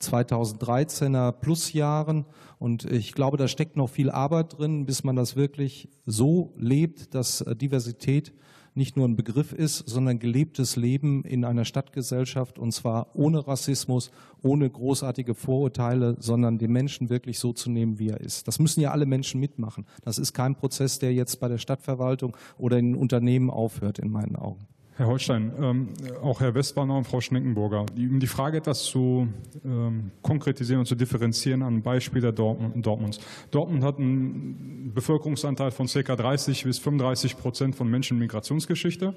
2013er 0.01 1.31
Plusjahren. 1.31 2.25
Und 2.57 2.85
ich 2.85 3.13
glaube, 3.13 3.37
da 3.37 3.47
steckt 3.47 3.77
noch 3.77 3.89
viel 3.89 4.09
Arbeit 4.09 4.57
drin, 4.57 4.87
bis 4.87 5.03
man 5.03 5.15
das 5.15 5.35
wirklich 5.35 5.89
so 6.07 6.55
lebt, 6.57 7.13
dass 7.13 7.45
Diversität 7.47 8.33
nicht 8.73 8.95
nur 8.95 9.07
ein 9.07 9.15
Begriff 9.15 9.51
ist, 9.51 9.89
sondern 9.89 10.19
gelebtes 10.19 10.75
Leben 10.75 11.23
in 11.23 11.43
einer 11.43 11.65
Stadtgesellschaft 11.65 12.57
und 12.57 12.71
zwar 12.71 13.15
ohne 13.15 13.47
Rassismus, 13.47 14.11
ohne 14.41 14.69
großartige 14.69 15.35
Vorurteile, 15.35 16.15
sondern 16.19 16.57
den 16.57 16.71
Menschen 16.71 17.09
wirklich 17.09 17.39
so 17.39 17.53
zu 17.53 17.69
nehmen, 17.69 17.99
wie 17.99 18.09
er 18.09 18.21
ist. 18.21 18.47
Das 18.47 18.59
müssen 18.59 18.81
ja 18.81 18.91
alle 18.91 19.05
Menschen 19.05 19.39
mitmachen. 19.39 19.85
Das 20.03 20.17
ist 20.17 20.33
kein 20.33 20.55
Prozess, 20.55 20.99
der 20.99 21.13
jetzt 21.13 21.39
bei 21.39 21.47
der 21.47 21.57
Stadtverwaltung 21.57 22.35
oder 22.57 22.77
in 22.77 22.95
Unternehmen 22.95 23.49
aufhört, 23.49 23.99
in 23.99 24.09
meinen 24.09 24.35
Augen. 24.35 24.67
Herr 25.01 25.07
Holstein, 25.07 25.51
ähm, 25.59 25.89
auch 26.21 26.41
Herr 26.41 26.53
Westbahner 26.53 26.95
und 26.95 27.05
Frau 27.05 27.21
Schneckenburger, 27.21 27.87
um 27.97 28.19
die 28.19 28.27
Frage 28.27 28.57
etwas 28.59 28.83
zu 28.83 29.27
ähm, 29.65 30.11
konkretisieren 30.21 30.81
und 30.81 30.85
zu 30.85 30.93
differenzieren 30.93 31.63
an 31.63 31.81
Beispiele 31.81 32.31
Dortmund, 32.31 32.85
Dortmunds. 32.85 33.19
Dortmund 33.49 33.83
hat 33.83 33.97
einen 33.97 34.91
Bevölkerungsanteil 34.93 35.71
von 35.71 35.87
ca. 35.87 36.15
30 36.15 36.65
bis 36.65 36.77
35 36.77 37.35
Prozent 37.35 37.75
von 37.75 37.89
Menschen 37.89 38.19
mit 38.19 38.27
Migrationsgeschichte. 38.27 39.15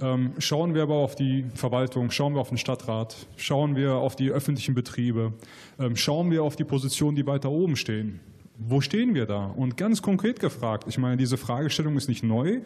Ähm, 0.00 0.34
schauen 0.38 0.74
wir 0.74 0.84
aber 0.84 0.94
auf 0.94 1.16
die 1.16 1.44
Verwaltung, 1.54 2.12
schauen 2.12 2.34
wir 2.34 2.40
auf 2.40 2.50
den 2.50 2.58
Stadtrat, 2.58 3.16
schauen 3.34 3.74
wir 3.74 3.96
auf 3.96 4.14
die 4.14 4.30
öffentlichen 4.30 4.76
Betriebe, 4.76 5.32
ähm, 5.80 5.96
schauen 5.96 6.30
wir 6.30 6.44
auf 6.44 6.54
die 6.54 6.62
Positionen, 6.62 7.16
die 7.16 7.26
weiter 7.26 7.50
oben 7.50 7.74
stehen 7.74 8.20
wo 8.62 8.80
stehen 8.80 9.14
wir 9.14 9.26
da? 9.26 9.46
Und 9.46 9.76
ganz 9.76 10.02
konkret 10.02 10.38
gefragt, 10.38 10.84
ich 10.86 10.98
meine, 10.98 11.16
diese 11.16 11.38
Fragestellung 11.38 11.96
ist 11.96 12.08
nicht 12.08 12.22
neu. 12.22 12.60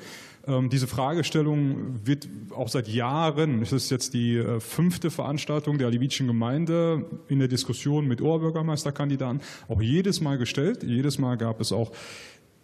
Ähm, 0.46 0.68
diese 0.68 0.86
Fragestellung 0.86 2.00
wird 2.04 2.28
auch 2.50 2.68
seit 2.68 2.88
Jahren, 2.88 3.62
es 3.62 3.72
ist 3.72 3.90
jetzt 3.90 4.12
die 4.12 4.36
äh, 4.36 4.60
fünfte 4.60 5.10
Veranstaltung 5.10 5.78
der 5.78 5.86
Alevitischen 5.86 6.26
Gemeinde 6.26 7.06
in 7.28 7.38
der 7.38 7.48
Diskussion 7.48 8.08
mit 8.08 8.20
Oberbürgermeisterkandidaten, 8.20 9.40
auch 9.68 9.80
jedes 9.80 10.20
Mal 10.20 10.36
gestellt. 10.36 10.82
Jedes 10.82 11.18
Mal 11.18 11.36
gab 11.36 11.60
es 11.60 11.70
auch 11.70 11.92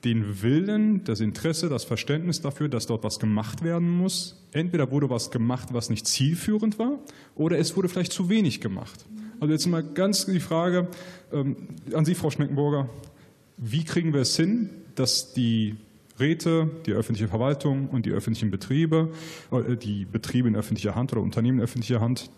den 0.05 0.43
Willen, 0.43 1.05
das 1.05 1.21
Interesse, 1.21 1.69
das 1.69 1.85
Verständnis 1.85 2.41
dafür, 2.41 2.69
dass 2.69 2.87
dort 2.87 3.05
was 3.05 3.21
gemacht 3.21 3.63
werden 3.63 3.91
muss. 3.91 4.43
Entweder 4.53 4.91
wurde 4.91 5.11
was 5.11 5.31
gemacht, 5.31 5.69
was 5.73 5.91
nicht 5.91 6.07
zielführend 6.07 6.79
war, 6.79 6.99
oder 7.37 7.59
es 7.59 7.77
wurde 7.77 7.89
vielleicht 7.89 8.13
zu 8.13 8.29
wenig 8.29 8.61
gemacht. 8.61 9.07
Also 9.41 9.53
jetzt 9.53 9.67
mal 9.67 9.83
ganz 9.83 10.27
die 10.27 10.41
Frage 10.41 10.89
ähm, 11.33 11.57
an 11.95 12.05
Sie, 12.05 12.15
Frau 12.15 12.31
Schneckenburger. 12.31 12.89
Wie 13.63 13.85
kriegen 13.85 14.15
wir 14.15 14.23
es 14.23 14.35
hin, 14.37 14.71
dass 14.95 15.35
die 15.35 15.77
Räte, 16.19 16.71
die 16.87 16.93
öffentliche 16.93 17.29
Verwaltung 17.29 17.89
und 17.91 18.07
die 18.07 18.11
öffentlichen 18.11 18.51
Betriebe, 18.51 19.13
äh, 19.53 19.77
die 19.77 20.07
Betriebe 20.07 20.49
in 20.49 20.57
öffentlicher 20.57 20.95
Hand 20.95 21.13
oder 21.13 21.21
Unternehmen 21.21 21.59
in 21.59 21.65
öffentlicher 21.65 22.01
Hand, 22.01 22.31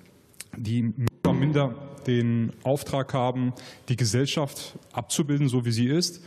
die 0.57 0.83
mehr 0.83 1.09
oder 1.25 1.33
minder 1.33 1.75
den 2.09 2.51
Auftrag 2.65 3.15
haben, 3.15 3.53
die 3.89 3.95
Gesellschaft 3.95 4.77
abzubilden, 4.93 5.49
so 5.49 5.65
wie 5.65 5.71
sie 5.71 5.87
ist, 5.87 6.25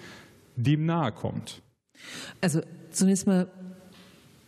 dem 0.55 0.85
nahe 0.85 1.11
kommt? 1.11 1.61
Also 2.39 2.61
zunächst 2.91 3.27
mal, 3.27 3.51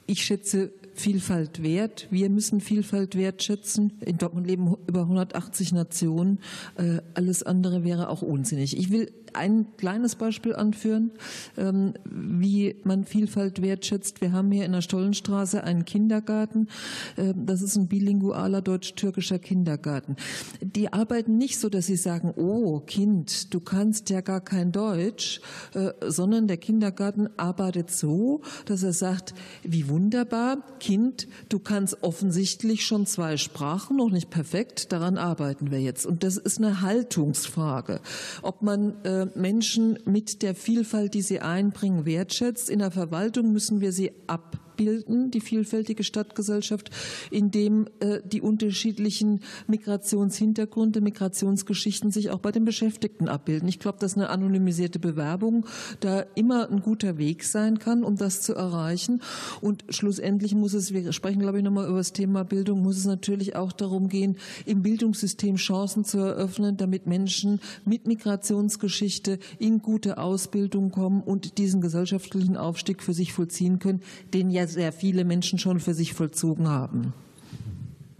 ich 0.06 0.24
schätze 0.24 0.72
Vielfalt 0.94 1.62
wert. 1.62 2.08
Wir 2.10 2.30
müssen 2.30 2.60
Vielfalt 2.60 3.16
wertschätzen. 3.16 4.00
In 4.04 4.18
Dortmund 4.18 4.48
leben 4.48 4.76
über 4.88 5.02
180 5.02 5.72
Nationen. 5.74 6.40
Äh, 6.76 7.02
alles 7.14 7.44
andere 7.44 7.84
wäre 7.84 8.10
auch 8.10 8.24
unsinnig. 8.24 8.76
Ich 8.76 8.90
will 8.90 9.12
ein 9.36 9.66
kleines 9.78 10.16
Beispiel 10.16 10.56
anführen, 10.56 11.12
ähm, 11.58 11.94
wie 12.06 12.76
man 12.84 13.06
Vielfalt 13.06 13.62
wertschätzt. 13.62 14.22
Wir 14.22 14.32
haben 14.32 14.52
hier 14.52 14.66
in 14.66 14.72
der 14.72 14.82
Stollenstraße 14.82 15.64
einen 15.64 15.86
Kindergarten. 15.86 16.68
Ähm, 17.18 17.46
das 17.46 17.62
ist 17.62 17.76
ein 17.76 17.88
bilingualer 17.88 18.62
deutsch-türkischer 18.62 19.40
Kindergarten. 19.40 20.16
Die 20.62 20.92
arbeiten 20.92 21.38
nicht 21.38 21.60
so, 21.60 21.70
dass 21.70 21.86
sie 21.86 21.96
sagen, 21.96 22.34
oh 22.36 22.80
Kind, 22.80 23.54
du 23.54 23.60
kannst 23.60 24.10
ja 24.10 24.22
gar 24.22 24.42
kein 24.42 24.72
Deutsch, 24.72 25.42
äh, 25.74 25.92
sondern 26.08 26.48
der 26.48 26.58
Kindergarten 26.58 27.30
arbeitet 27.38 27.92
so, 27.92 28.42
dass 28.66 28.84
er 28.84 28.94
sagt, 28.94 29.34
wie 29.64 29.90
wunderbar, 29.90 30.58
Kind, 30.80 31.28
du 31.50 31.60
kannst 31.60 32.04
offensichtlich 32.04 32.86
schon 32.86 33.06
zwei 33.06 33.38
Sprachen, 33.38 33.98
noch 33.98 34.12
nicht 34.12 34.30
perfekt, 34.30 34.92
daran 34.92 35.18
arbeiten 35.18 35.72
wir 35.72 35.82
jetzt. 35.82 36.06
Und 36.06 36.24
das 36.24 36.38
ist 36.38 36.58
eine 36.60 36.82
Haltungsfrage, 36.82 38.02
ob 38.42 38.62
man 38.62 39.04
äh, 39.04 39.17
Menschen 39.26 40.00
mit 40.06 40.42
der 40.42 40.56
Vielfalt, 40.56 41.14
die 41.14 41.22
sie 41.22 41.40
einbringen, 41.40 42.06
wertschätzt. 42.06 42.70
In 42.70 42.80
der 42.80 42.92
Verwaltung 42.92 43.52
müssen 43.52 43.82
wir 43.82 43.92
sie 43.92 44.12
ab 44.28 44.58
abbilden, 44.78 45.32
die 45.32 45.42
vielfältige 45.42 46.04
Stadtgesellschaft, 46.04 46.92
in 47.32 47.50
dem 47.50 47.88
äh, 48.00 48.20
die 48.24 48.42
unterschiedlichen 48.42 49.42
Migrationshintergründe, 49.68 51.02
Migrationsgeschichten 51.02 52.12
sich 52.12 52.30
auch 52.30 52.38
bei 52.38 52.52
den 52.52 52.64
Beschäftigten 52.64 53.28
abbilden. 53.28 53.68
Ich 53.68 53.80
glaube, 53.80 53.98
dass 54.00 54.16
eine 54.16 54.30
anonymisierte 54.30 55.00
Bewerbung 55.00 55.66
da 56.00 56.26
immer 56.36 56.70
ein 56.70 56.82
guter 56.82 57.18
Weg 57.18 57.44
sein 57.44 57.80
kann, 57.80 58.04
um 58.04 58.18
das 58.18 58.42
zu 58.42 58.54
erreichen. 58.54 59.22
Und 59.62 59.84
schlussendlich 59.90 60.54
muss 60.54 60.76
es, 60.76 60.94
wir 60.94 61.12
sprechen, 61.12 61.40
glaube 61.40 61.58
ich, 61.58 61.64
nochmal 61.64 61.88
über 61.88 61.98
das 61.98 62.14
Thema 62.14 62.44
Bildung, 62.44 62.84
muss 62.84 62.98
es 62.98 63.06
natürlich 63.06 63.56
auch 63.56 63.72
darum 63.72 64.10
gehen, 64.10 64.38
im 64.68 64.84
Bildungssystem 64.84 65.56
Chancen 65.56 66.06
zu 66.06 66.20
eröffnen, 66.20 66.78
damit 66.78 67.08
Menschen 67.08 67.62
mit 67.84 68.06
Migrationsgeschichte 68.06 69.40
in 69.58 69.80
gute 69.80 70.20
Ausbildung 70.20 70.92
kommen 70.92 71.24
und 71.24 71.58
diesen 71.58 71.82
gesellschaftlichen 71.82 72.58
Aufstieg 72.58 73.02
für 73.02 73.14
sich 73.14 73.34
vollziehen 73.34 73.80
können, 73.80 74.02
den 74.34 74.52
ja 74.52 74.67
sehr 74.68 74.92
viele 74.92 75.26
Menschen 75.26 75.60
schon 75.60 75.80
für 75.80 75.94
sich 75.94 76.14
vollzogen 76.14 76.68
haben. 76.68 77.14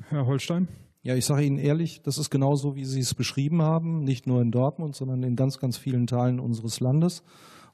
Herr 0.10 0.26
Holstein? 0.26 0.68
Ja, 1.04 1.16
ich 1.16 1.26
sage 1.26 1.44
Ihnen 1.44 1.58
ehrlich, 1.58 2.02
das 2.02 2.18
ist 2.18 2.30
genauso, 2.30 2.76
wie 2.76 2.86
Sie 2.86 3.00
es 3.00 3.14
beschrieben 3.14 3.62
haben, 3.62 4.04
nicht 4.04 4.28
nur 4.28 4.42
in 4.42 4.52
Dortmund, 4.52 4.96
sondern 4.96 5.24
in 5.24 5.36
ganz, 5.36 5.60
ganz 5.60 5.78
vielen 5.78 6.08
Teilen 6.08 6.40
unseres 6.40 6.80
Landes. 6.80 7.24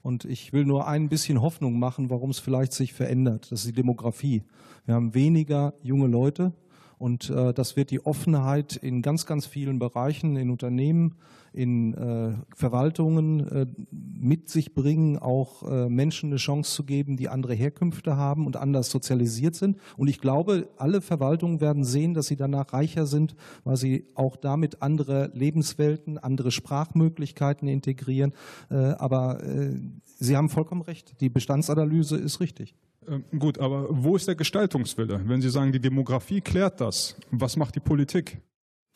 Und 0.02 0.24
ich 0.24 0.52
will 0.52 0.64
nur 0.64 0.86
ein 0.86 1.08
bisschen 1.08 1.40
Hoffnung 1.40 1.78
machen, 1.78 2.10
warum 2.10 2.30
es 2.30 2.38
vielleicht 2.38 2.72
sich 2.72 2.92
verändert. 2.92 3.50
Das 3.50 3.60
ist 3.60 3.68
die 3.68 3.72
Demografie. 3.72 4.42
Wir 4.84 4.94
haben 4.94 5.14
weniger 5.14 5.74
junge 5.82 6.06
Leute 6.06 6.52
und 6.98 7.30
äh, 7.30 7.52
das 7.54 7.76
wird 7.76 7.90
die 7.90 8.04
Offenheit 8.04 8.76
in 8.76 9.02
ganz, 9.02 9.26
ganz 9.26 9.46
vielen 9.46 9.78
Bereichen, 9.78 10.36
in 10.36 10.50
Unternehmen, 10.50 11.16
in 11.54 11.94
äh, 11.94 12.34
Verwaltungen 12.54 13.48
äh, 13.48 13.66
mit 13.90 14.48
sich 14.48 14.74
bringen, 14.74 15.18
auch 15.18 15.62
äh, 15.62 15.88
Menschen 15.88 16.30
eine 16.30 16.36
Chance 16.36 16.74
zu 16.74 16.84
geben, 16.84 17.16
die 17.16 17.28
andere 17.28 17.54
Herkünfte 17.54 18.16
haben 18.16 18.46
und 18.46 18.56
anders 18.56 18.90
sozialisiert 18.90 19.54
sind. 19.54 19.78
Und 19.96 20.08
ich 20.08 20.20
glaube, 20.20 20.68
alle 20.76 21.00
Verwaltungen 21.00 21.60
werden 21.60 21.84
sehen, 21.84 22.14
dass 22.14 22.26
sie 22.26 22.36
danach 22.36 22.72
reicher 22.72 23.06
sind, 23.06 23.36
weil 23.62 23.76
sie 23.76 24.06
auch 24.14 24.36
damit 24.36 24.82
andere 24.82 25.30
Lebenswelten, 25.34 26.18
andere 26.18 26.50
Sprachmöglichkeiten 26.50 27.68
integrieren. 27.68 28.32
Äh, 28.70 28.74
aber 28.74 29.42
äh, 29.44 29.78
Sie 30.16 30.36
haben 30.36 30.48
vollkommen 30.48 30.82
recht. 30.82 31.20
Die 31.20 31.28
Bestandsanalyse 31.28 32.16
ist 32.16 32.40
richtig. 32.40 32.74
Ähm, 33.08 33.24
gut, 33.38 33.58
aber 33.58 33.88
wo 33.90 34.16
ist 34.16 34.26
der 34.28 34.34
Gestaltungswille? 34.34 35.20
Wenn 35.24 35.42
Sie 35.42 35.50
sagen, 35.50 35.72
die 35.72 35.80
Demografie 35.80 36.40
klärt 36.40 36.80
das, 36.80 37.16
was 37.30 37.56
macht 37.56 37.74
die 37.74 37.80
Politik? 37.80 38.40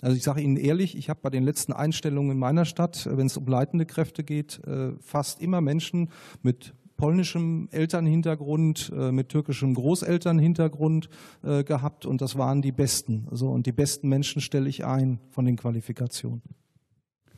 Also 0.00 0.16
ich 0.16 0.22
sage 0.22 0.40
Ihnen 0.40 0.56
ehrlich, 0.56 0.96
ich 0.96 1.10
habe 1.10 1.20
bei 1.22 1.30
den 1.30 1.42
letzten 1.42 1.72
Einstellungen 1.72 2.32
in 2.32 2.38
meiner 2.38 2.64
Stadt, 2.64 3.06
äh, 3.06 3.16
wenn 3.16 3.26
es 3.26 3.36
um 3.36 3.46
leitende 3.46 3.86
Kräfte 3.86 4.22
geht, 4.22 4.60
äh, 4.64 4.92
fast 5.00 5.40
immer 5.42 5.60
Menschen 5.60 6.10
mit 6.42 6.74
polnischem 6.96 7.68
Elternhintergrund, 7.70 8.92
äh, 8.96 9.12
mit 9.12 9.28
türkischem 9.28 9.74
Großelternhintergrund 9.74 11.08
gehabt 11.42 12.06
und 12.06 12.20
das 12.20 12.36
waren 12.36 12.60
die 12.60 12.72
Besten. 12.72 13.28
So, 13.30 13.50
und 13.50 13.66
die 13.66 13.72
besten 13.72 14.08
Menschen 14.08 14.40
stelle 14.40 14.68
ich 14.68 14.84
ein 14.84 15.20
von 15.30 15.44
den 15.44 15.56
Qualifikationen. 15.56 16.42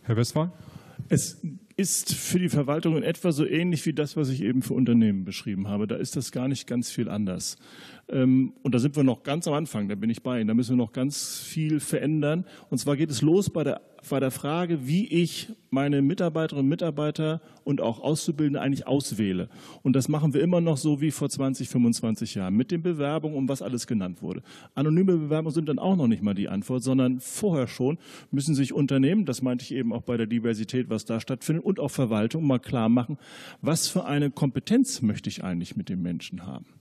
Herr 0.02 0.16
Westphal? 0.16 0.50
Es 1.08 1.42
ist 1.76 2.14
für 2.14 2.38
die 2.38 2.48
Verwaltung 2.48 2.96
in 2.96 3.02
etwa 3.02 3.32
so 3.32 3.46
ähnlich 3.46 3.86
wie 3.86 3.94
das, 3.94 4.16
was 4.16 4.28
ich 4.28 4.42
eben 4.42 4.60
für 4.60 4.74
Unternehmen 4.74 5.24
beschrieben 5.24 5.68
habe. 5.68 5.86
Da 5.86 5.96
ist 5.96 6.14
das 6.14 6.30
gar 6.30 6.46
nicht 6.46 6.66
ganz 6.66 6.90
viel 6.90 7.08
anders. 7.08 7.56
Ähm, 8.10 8.54
und 8.62 8.74
da 8.74 8.78
sind 8.78 8.96
wir 8.96 9.04
noch 9.04 9.22
ganz 9.22 9.46
am 9.46 9.54
Anfang, 9.54 9.88
da 9.88 9.94
bin 9.94 10.10
ich 10.10 10.22
bei 10.22 10.40
Ihnen. 10.40 10.48
Da 10.48 10.54
müssen 10.54 10.76
wir 10.76 10.84
noch 10.84 10.92
ganz 10.92 11.38
viel 11.38 11.80
verändern. 11.80 12.44
Und 12.68 12.78
zwar 12.78 12.96
geht 12.96 13.10
es 13.10 13.22
los 13.22 13.50
bei 13.50 13.62
der, 13.62 13.80
bei 14.08 14.18
der 14.18 14.32
Frage, 14.32 14.86
wie 14.86 15.06
ich 15.06 15.52
meine 15.70 16.02
Mitarbeiterinnen 16.02 16.64
und 16.64 16.68
Mitarbeiter 16.68 17.40
und 17.62 17.80
auch 17.80 18.00
Auszubildende 18.00 18.60
eigentlich 18.60 18.88
auswähle. 18.88 19.48
Und 19.82 19.94
das 19.94 20.08
machen 20.08 20.34
wir 20.34 20.40
immer 20.40 20.60
noch 20.60 20.76
so 20.76 21.00
wie 21.00 21.12
vor 21.12 21.28
20, 21.28 21.68
25 21.68 22.34
Jahren 22.34 22.56
mit 22.56 22.72
den 22.72 22.82
Bewerbungen, 22.82 23.36
um 23.36 23.48
was 23.48 23.62
alles 23.62 23.86
genannt 23.86 24.22
wurde. 24.22 24.42
Anonyme 24.74 25.16
Bewerbungen 25.16 25.54
sind 25.54 25.68
dann 25.68 25.78
auch 25.78 25.96
noch 25.96 26.08
nicht 26.08 26.22
mal 26.22 26.34
die 26.34 26.48
Antwort, 26.48 26.82
sondern 26.82 27.20
vorher 27.20 27.68
schon 27.68 27.98
müssen 28.32 28.56
sich 28.56 28.72
Unternehmen, 28.72 29.24
das 29.26 29.42
meinte 29.42 29.64
ich 29.64 29.72
eben 29.72 29.92
auch 29.92 30.02
bei 30.02 30.16
der 30.16 30.26
Diversität, 30.26 30.90
was 30.90 31.04
da 31.04 31.20
stattfindet, 31.20 31.64
und 31.64 31.78
auch 31.78 31.90
Verwaltung 31.90 32.44
mal 32.46 32.58
klar 32.58 32.88
machen, 32.88 33.18
was 33.62 33.86
für 33.86 34.06
eine 34.06 34.30
Kompetenz 34.30 35.02
möchte 35.02 35.28
ich 35.28 35.44
eigentlich 35.44 35.76
mit 35.76 35.88
den 35.88 36.02
Menschen 36.02 36.46
haben. 36.46 36.79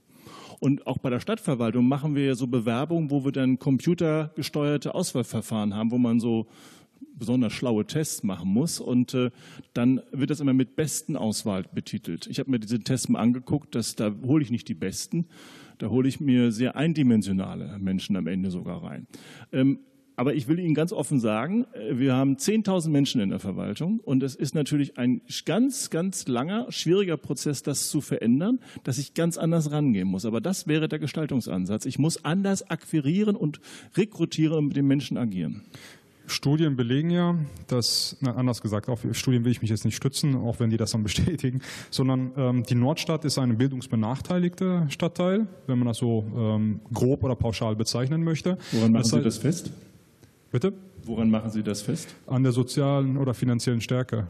Und 0.60 0.86
auch 0.86 0.98
bei 0.98 1.10
der 1.10 1.20
Stadtverwaltung 1.20 1.88
machen 1.88 2.14
wir 2.14 2.24
ja 2.26 2.34
so 2.34 2.46
Bewerbungen, 2.46 3.10
wo 3.10 3.24
wir 3.24 3.32
dann 3.32 3.58
computergesteuerte 3.58 4.94
Auswahlverfahren 4.94 5.74
haben, 5.74 5.90
wo 5.90 5.98
man 5.98 6.20
so 6.20 6.46
besonders 7.14 7.52
schlaue 7.52 7.86
Tests 7.86 8.22
machen 8.22 8.50
muss. 8.50 8.78
Und 8.78 9.14
äh, 9.14 9.30
dann 9.72 10.02
wird 10.12 10.30
das 10.30 10.40
immer 10.40 10.52
mit 10.52 10.76
besten 10.76 11.16
Auswahl 11.16 11.64
betitelt. 11.72 12.26
Ich 12.26 12.38
habe 12.38 12.50
mir 12.50 12.58
diese 12.58 12.80
Tests 12.80 13.08
mal 13.08 13.20
angeguckt, 13.20 13.74
dass, 13.74 13.96
da 13.96 14.14
hole 14.22 14.42
ich 14.42 14.50
nicht 14.50 14.68
die 14.68 14.74
besten, 14.74 15.26
da 15.78 15.88
hole 15.88 16.08
ich 16.08 16.20
mir 16.20 16.52
sehr 16.52 16.76
eindimensionale 16.76 17.78
Menschen 17.78 18.16
am 18.16 18.26
Ende 18.26 18.50
sogar 18.50 18.82
rein. 18.82 19.06
Ähm, 19.52 19.80
aber 20.20 20.34
ich 20.34 20.48
will 20.48 20.58
Ihnen 20.58 20.74
ganz 20.74 20.92
offen 20.92 21.18
sagen, 21.18 21.64
äh, 21.72 21.98
wir 21.98 22.14
haben 22.14 22.36
10.000 22.36 22.90
Menschen 22.90 23.22
in 23.22 23.30
der 23.30 23.38
Verwaltung 23.38 24.00
und 24.00 24.22
es 24.22 24.34
ist 24.34 24.54
natürlich 24.54 24.98
ein 24.98 25.22
ganz, 25.46 25.88
ganz 25.88 26.28
langer, 26.28 26.66
schwieriger 26.68 27.16
Prozess, 27.16 27.62
das 27.62 27.88
zu 27.88 28.02
verändern, 28.02 28.60
dass 28.84 28.98
ich 28.98 29.14
ganz 29.14 29.38
anders 29.38 29.72
rangehen 29.72 30.06
muss. 30.06 30.26
Aber 30.26 30.42
das 30.42 30.66
wäre 30.66 30.88
der 30.88 30.98
Gestaltungsansatz. 30.98 31.86
Ich 31.86 31.98
muss 31.98 32.22
anders 32.22 32.68
akquirieren 32.68 33.34
und 33.34 33.62
rekrutieren 33.96 34.58
und 34.58 34.66
mit 34.66 34.76
den 34.76 34.86
Menschen 34.86 35.16
agieren. 35.16 35.62
Studien 36.26 36.76
belegen 36.76 37.08
ja, 37.08 37.36
dass, 37.66 38.18
na, 38.20 38.34
anders 38.34 38.60
gesagt, 38.60 38.90
auf 38.90 39.06
Studien 39.12 39.46
will 39.46 39.52
ich 39.52 39.62
mich 39.62 39.70
jetzt 39.70 39.86
nicht 39.86 39.96
stützen, 39.96 40.36
auch 40.36 40.60
wenn 40.60 40.68
die 40.68 40.76
das 40.76 40.90
dann 40.90 41.02
bestätigen, 41.02 41.62
sondern 41.90 42.32
ähm, 42.36 42.62
die 42.64 42.74
Nordstadt 42.74 43.24
ist 43.24 43.38
eine 43.38 43.54
bildungsbenachteiligte 43.54 44.84
Stadtteil, 44.90 45.46
wenn 45.66 45.78
man 45.78 45.88
das 45.88 45.96
so 45.96 46.26
ähm, 46.36 46.80
grob 46.92 47.24
oder 47.24 47.36
pauschal 47.36 47.74
bezeichnen 47.74 48.22
möchte. 48.22 48.58
Woran 48.72 48.92
machen 48.92 49.02
das 49.02 49.10
Sie 49.10 49.22
das 49.22 49.38
fest? 49.38 49.72
Bitte? 50.50 50.72
Woran 51.04 51.30
machen 51.30 51.50
Sie 51.50 51.62
das 51.62 51.82
fest? 51.82 52.14
An 52.26 52.42
der 52.42 52.52
sozialen 52.52 53.16
oder 53.16 53.34
finanziellen 53.34 53.80
Stärke 53.80 54.26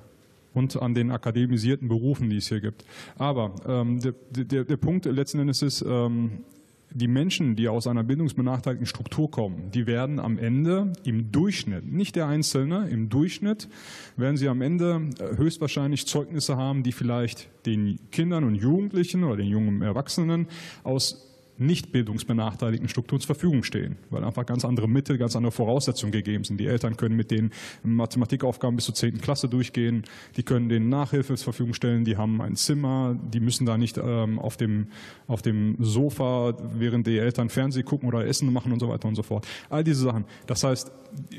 und 0.54 0.80
an 0.80 0.94
den 0.94 1.10
akademisierten 1.10 1.88
Berufen, 1.88 2.30
die 2.30 2.36
es 2.36 2.48
hier 2.48 2.60
gibt. 2.60 2.84
Aber 3.16 3.54
ähm, 3.66 4.00
der, 4.00 4.14
der, 4.30 4.64
der 4.64 4.76
Punkt 4.76 5.06
letzten 5.06 5.38
Endes 5.38 5.62
ist, 5.62 5.82
ähm, 5.82 6.44
die 6.92 7.08
Menschen, 7.08 7.54
die 7.54 7.68
aus 7.68 7.86
einer 7.86 8.02
bildungsbenachteiligten 8.02 8.86
Struktur 8.86 9.30
kommen, 9.30 9.70
die 9.72 9.86
werden 9.86 10.18
am 10.18 10.38
Ende 10.38 10.92
im 11.04 11.30
Durchschnitt, 11.30 11.90
nicht 11.90 12.16
der 12.16 12.26
Einzelne, 12.26 12.88
im 12.88 13.08
Durchschnitt 13.08 13.68
werden 14.16 14.36
sie 14.36 14.48
am 14.48 14.60
Ende 14.60 15.10
äh, 15.18 15.36
höchstwahrscheinlich 15.36 16.06
Zeugnisse 16.06 16.56
haben, 16.56 16.82
die 16.82 16.92
vielleicht 16.92 17.48
den 17.64 17.98
Kindern 18.10 18.44
und 18.44 18.56
Jugendlichen 18.56 19.24
oder 19.24 19.36
den 19.36 19.46
jungen 19.46 19.82
Erwachsenen 19.82 20.48
aus 20.82 21.29
nicht 21.61 21.92
bildungsbenachteiligten 21.92 22.88
Strukturen 22.88 23.20
zur 23.20 23.34
Verfügung 23.34 23.62
stehen, 23.62 23.96
weil 24.08 24.24
einfach 24.24 24.46
ganz 24.46 24.64
andere 24.64 24.88
Mittel, 24.88 25.18
ganz 25.18 25.36
andere 25.36 25.52
Voraussetzungen 25.52 26.11
gegeben 26.11 26.44
sind. 26.44 26.58
Die 26.58 26.66
Eltern 26.66 26.96
können 26.96 27.16
mit 27.16 27.30
den 27.30 27.50
Mathematikaufgaben 27.82 28.76
bis 28.76 28.86
zur 28.86 28.94
10. 28.94 29.20
Klasse 29.20 29.48
durchgehen, 29.48 30.04
die 30.36 30.42
können 30.42 30.68
denen 30.68 30.88
Nachhilfe 30.88 31.34
zur 31.36 31.44
Verfügung 31.44 31.74
stellen, 31.74 32.04
die 32.04 32.16
haben 32.16 32.40
ein 32.40 32.56
Zimmer, 32.56 33.16
die 33.32 33.40
müssen 33.40 33.66
da 33.66 33.76
nicht 33.76 33.98
ähm, 33.98 34.38
auf, 34.38 34.56
dem, 34.56 34.88
auf 35.26 35.42
dem 35.42 35.76
Sofa, 35.78 36.54
während 36.74 37.06
die 37.06 37.18
Eltern 37.18 37.50
Fernsehen 37.50 37.84
gucken 37.84 38.08
oder 38.08 38.26
Essen 38.26 38.52
machen 38.52 38.72
und 38.72 38.80
so 38.80 38.88
weiter 38.88 39.06
und 39.06 39.14
so 39.14 39.22
fort. 39.22 39.46
All 39.68 39.84
diese 39.84 40.02
Sachen. 40.02 40.24
Das 40.46 40.64
heißt, 40.64 40.90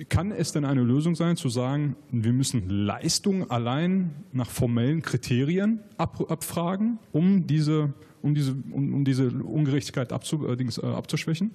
kann 0.10 0.32
es 0.32 0.52
denn 0.52 0.66
eine 0.66 0.82
Lösung 0.82 1.16
sein, 1.16 1.36
zu 1.36 1.50
sagen, 1.50 1.96
wir 2.12 2.34
müssen 2.34 2.70
Leistung 2.70 3.50
allein 3.50 4.12
nach 4.34 4.50
formellen 4.50 5.02
Kriterien 5.02 5.80
ab, 5.98 6.30
abfragen, 6.30 7.00
um 7.12 7.48
diese 7.48 7.94
um 8.22 8.36
diese, 8.36 8.56
um, 8.72 8.94
um 8.94 9.06
diese 9.06 9.30
Ungerechtigkeit 9.30 10.12
abzu, 10.12 10.48
äh, 10.48 10.54
äh, 10.54 10.86
abzuschwächen? 10.86 11.52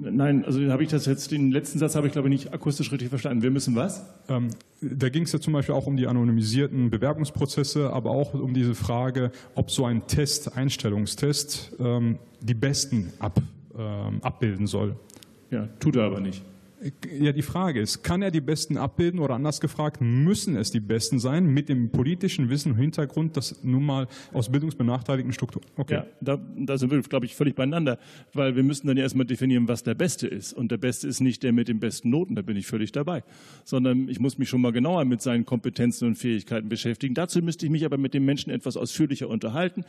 Nein, 0.00 0.44
also 0.44 0.62
habe 0.70 0.84
ich 0.84 0.90
das 0.90 1.06
jetzt, 1.06 1.32
den 1.32 1.50
letzten 1.50 1.80
Satz 1.80 1.96
habe 1.96 2.06
ich 2.06 2.12
glaube 2.12 2.28
ich 2.28 2.44
nicht 2.44 2.54
akustisch 2.54 2.92
richtig 2.92 3.08
verstanden. 3.08 3.42
Wir 3.42 3.50
müssen 3.50 3.74
was? 3.74 4.04
Ähm, 4.28 4.50
da 4.80 5.08
ging 5.08 5.24
es 5.24 5.32
ja 5.32 5.40
zum 5.40 5.52
Beispiel 5.52 5.74
auch 5.74 5.88
um 5.88 5.96
die 5.96 6.06
anonymisierten 6.06 6.88
Bewerbungsprozesse, 6.88 7.92
aber 7.92 8.10
auch 8.10 8.32
um 8.32 8.54
diese 8.54 8.76
Frage, 8.76 9.32
ob 9.56 9.72
so 9.72 9.84
ein 9.86 10.06
Test, 10.06 10.56
Einstellungstest, 10.56 11.74
ähm, 11.80 12.18
die 12.40 12.54
Besten 12.54 13.12
ab, 13.18 13.42
ähm, 13.76 14.20
abbilden 14.22 14.68
soll. 14.68 14.94
Ja, 15.50 15.68
tut 15.80 15.96
er 15.96 16.04
aber 16.04 16.20
nicht. 16.20 16.44
Ja, 17.18 17.32
die 17.32 17.42
Frage 17.42 17.80
ist, 17.80 18.04
kann 18.04 18.22
er 18.22 18.30
die 18.30 18.40
Besten 18.40 18.76
abbilden 18.76 19.18
oder 19.18 19.34
anders 19.34 19.60
gefragt, 19.60 20.00
müssen 20.00 20.56
es 20.56 20.70
die 20.70 20.80
Besten 20.80 21.18
sein 21.18 21.46
mit 21.46 21.68
dem 21.68 21.90
politischen 21.90 22.50
Wissen 22.50 22.72
und 22.72 22.78
Hintergrund, 22.78 23.36
das 23.36 23.64
nun 23.64 23.84
mal 23.84 24.06
aus 24.32 24.50
bildungsbenachteiligten 24.50 25.32
Strukturen. 25.32 25.64
Okay. 25.76 25.94
Ja, 25.94 26.06
da, 26.20 26.38
da 26.56 26.78
sind 26.78 26.90
wir, 26.92 27.00
glaube 27.02 27.26
ich, 27.26 27.34
völlig 27.34 27.56
beieinander, 27.56 27.98
weil 28.32 28.54
wir 28.54 28.62
müssen 28.62 28.86
dann 28.86 28.96
ja 28.96 29.02
erstmal 29.02 29.26
definieren, 29.26 29.66
was 29.66 29.82
der 29.82 29.94
Beste 29.94 30.28
ist. 30.28 30.52
Und 30.52 30.70
der 30.70 30.76
Beste 30.76 31.08
ist 31.08 31.20
nicht 31.20 31.42
der 31.42 31.52
mit 31.52 31.66
den 31.66 31.80
besten 31.80 32.10
Noten, 32.10 32.36
da 32.36 32.42
bin 32.42 32.56
ich 32.56 32.66
völlig 32.66 32.92
dabei, 32.92 33.24
sondern 33.64 34.08
ich 34.08 34.20
muss 34.20 34.38
mich 34.38 34.48
schon 34.48 34.60
mal 34.60 34.72
genauer 34.72 35.04
mit 35.04 35.20
seinen 35.20 35.44
Kompetenzen 35.44 36.06
und 36.06 36.14
Fähigkeiten 36.14 36.68
beschäftigen. 36.68 37.14
Dazu 37.14 37.40
müsste 37.42 37.66
ich 37.66 37.72
mich 37.72 37.84
aber 37.84 37.98
mit 37.98 38.14
den 38.14 38.24
Menschen 38.24 38.50
etwas 38.50 38.76
ausführlicher 38.76 39.28
unterhalten. 39.28 39.84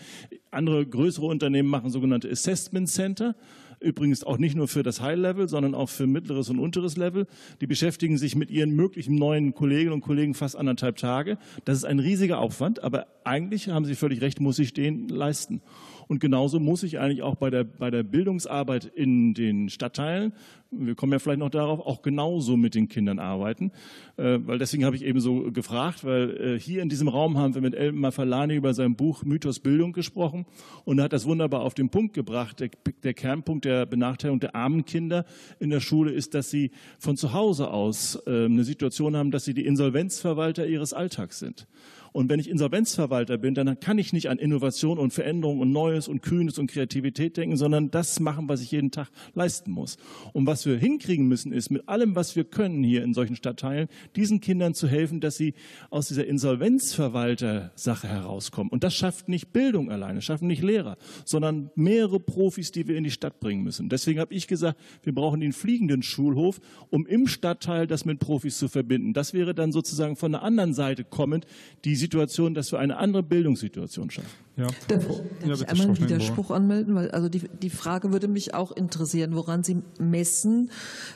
Andere 0.49 0.85
größere 0.85 1.27
Unternehmen 1.27 1.69
machen 1.69 1.91
sogenannte 1.91 2.29
Assessment 2.31 2.89
Center. 2.89 3.35
Übrigens 3.81 4.23
auch 4.23 4.37
nicht 4.37 4.55
nur 4.55 4.67
für 4.67 4.83
das 4.83 4.99
High-Level, 4.99 5.47
sondern 5.47 5.73
auch 5.73 5.89
für 5.89 6.05
mittleres 6.05 6.49
und 6.49 6.59
unteres 6.59 6.97
Level. 6.97 7.27
Die 7.61 7.67
beschäftigen 7.67 8.17
sich 8.17 8.35
mit 8.35 8.51
ihren 8.51 8.71
möglichen 8.71 9.15
neuen 9.15 9.53
Kolleginnen 9.53 9.93
und 9.93 10.01
Kollegen 10.01 10.33
fast 10.33 10.57
anderthalb 10.57 10.97
Tage. 10.97 11.37
Das 11.63 11.77
ist 11.77 11.85
ein 11.85 11.99
riesiger 11.99 12.39
Aufwand, 12.39 12.83
aber 12.83 13.07
eigentlich 13.23 13.69
haben 13.69 13.85
Sie 13.85 13.95
völlig 13.95 14.21
recht, 14.21 14.41
muss 14.41 14.59
ich 14.59 14.73
den 14.73 15.07
leisten. 15.07 15.61
Und 16.09 16.19
genauso 16.19 16.59
muss 16.59 16.81
ich 16.81 16.97
eigentlich 16.97 17.21
auch 17.21 17.35
bei 17.35 17.51
der, 17.51 17.63
bei 17.63 17.91
der 17.91 18.01
Bildungsarbeit 18.01 18.85
in 18.85 19.35
den 19.35 19.69
Stadtteilen, 19.69 20.33
wir 20.71 20.95
kommen 20.95 21.11
ja 21.11 21.19
vielleicht 21.19 21.39
noch 21.39 21.49
darauf, 21.49 21.79
auch 21.79 22.01
genauso 22.01 22.57
mit 22.57 22.75
den 22.75 22.87
Kindern 22.87 23.19
arbeiten. 23.19 23.71
Äh, 24.17 24.39
weil 24.41 24.57
deswegen 24.59 24.85
habe 24.85 24.95
ich 24.95 25.03
eben 25.03 25.19
so 25.19 25.51
gefragt, 25.51 26.03
weil 26.03 26.29
äh, 26.37 26.59
hier 26.59 26.81
in 26.81 26.89
diesem 26.89 27.07
Raum 27.07 27.37
haben 27.37 27.53
wir 27.53 27.61
mit 27.61 27.75
Elmar 27.75 28.11
Falani 28.11 28.55
über 28.55 28.73
sein 28.73 28.95
Buch 28.95 29.23
Mythos 29.23 29.59
Bildung 29.59 29.93
gesprochen 29.93 30.45
und 30.85 30.99
er 30.99 31.05
hat 31.05 31.13
das 31.13 31.25
wunderbar 31.25 31.61
auf 31.61 31.73
den 31.73 31.89
Punkt 31.89 32.13
gebracht. 32.13 32.59
Der, 32.59 32.69
der 33.03 33.13
Kernpunkt 33.13 33.65
der 33.65 33.85
Benachteiligung 33.85 34.39
der 34.39 34.55
armen 34.55 34.85
Kinder 34.85 35.25
in 35.59 35.69
der 35.69 35.79
Schule 35.79 36.11
ist, 36.11 36.33
dass 36.33 36.49
sie 36.49 36.71
von 36.97 37.17
zu 37.17 37.33
Hause 37.33 37.71
aus 37.71 38.19
äh, 38.25 38.45
eine 38.45 38.63
Situation 38.63 39.15
haben, 39.15 39.31
dass 39.31 39.45
sie 39.45 39.53
die 39.53 39.65
Insolvenzverwalter 39.65 40.67
ihres 40.67 40.93
Alltags 40.93 41.39
sind. 41.39 41.67
Und 42.11 42.29
wenn 42.29 42.39
ich 42.39 42.49
Insolvenzverwalter 42.49 43.37
bin, 43.37 43.53
dann 43.53 43.79
kann 43.79 43.97
ich 43.97 44.13
nicht 44.13 44.29
an 44.29 44.39
Innovation 44.39 44.97
und 44.97 45.13
Veränderung 45.13 45.59
und 45.59 45.71
Neues 45.71 46.07
und 46.07 46.21
Kühnes 46.21 46.57
und 46.57 46.71
Kreativität 46.71 47.37
denken, 47.37 47.57
sondern 47.57 47.91
das 47.91 48.19
machen, 48.19 48.49
was 48.49 48.61
ich 48.61 48.71
jeden 48.71 48.91
Tag 48.91 49.09
leisten 49.33 49.71
muss. 49.71 49.97
Und 50.33 50.45
was 50.45 50.65
wir 50.65 50.77
hinkriegen 50.77 51.27
müssen, 51.27 51.51
ist 51.51 51.69
mit 51.69 51.87
allem, 51.87 52.15
was 52.15 52.35
wir 52.35 52.43
können 52.43 52.83
hier 52.83 53.03
in 53.03 53.13
solchen 53.13 53.35
Stadtteilen, 53.35 53.87
diesen 54.15 54.41
Kindern 54.41 54.73
zu 54.73 54.87
helfen, 54.87 55.19
dass 55.19 55.37
sie 55.37 55.53
aus 55.89 56.07
dieser 56.07 56.25
Insolvenzverwalter-Sache 56.25 58.07
herauskommen. 58.07 58.71
Und 58.71 58.83
das 58.83 58.95
schafft 58.95 59.29
nicht 59.29 59.53
Bildung 59.53 59.91
alleine, 59.91 60.21
schaffen 60.21 60.47
nicht 60.47 60.63
Lehrer, 60.63 60.97
sondern 61.25 61.69
mehrere 61.75 62.19
Profis, 62.19 62.71
die 62.71 62.87
wir 62.87 62.97
in 62.97 63.03
die 63.03 63.11
Stadt 63.11 63.39
bringen 63.39 63.63
müssen. 63.63 63.89
Deswegen 63.89 64.19
habe 64.19 64.33
ich 64.33 64.47
gesagt, 64.47 64.79
wir 65.03 65.13
brauchen 65.13 65.39
den 65.39 65.53
fliegenden 65.53 66.03
Schulhof, 66.03 66.59
um 66.89 67.05
im 67.05 67.27
Stadtteil 67.27 67.87
das 67.87 68.05
mit 68.05 68.19
Profis 68.19 68.57
zu 68.57 68.67
verbinden. 68.67 69.13
Das 69.13 69.33
wäre 69.33 69.53
dann 69.53 69.71
sozusagen 69.71 70.15
von 70.15 70.31
der 70.31 70.43
anderen 70.43 70.73
Seite 70.73 71.03
kommend, 71.03 71.45
die 71.85 71.95
Situation, 71.99 72.55
dass 72.55 72.71
wir 72.71 72.79
eine 72.79 72.97
andere 72.97 73.21
Bildungssituation 73.21 74.09
schaffen. 74.09 74.29
Ja. 74.57 74.67
Darf, 74.87 75.05
darf 75.05 75.21
ja, 75.45 75.53
ich 75.53 75.69
einmal 75.69 75.87
einen 75.87 75.99
Widerspruch 75.99 76.51
anmelden? 76.51 76.95
Weil 76.95 77.11
also 77.11 77.29
die, 77.29 77.43
die 77.61 77.69
Frage 77.69 78.11
würde 78.11 78.27
mich 78.27 78.53
auch 78.53 78.71
interessieren, 78.71 79.35
woran 79.35 79.63
Sie 79.63 79.83
messen, 79.99 80.71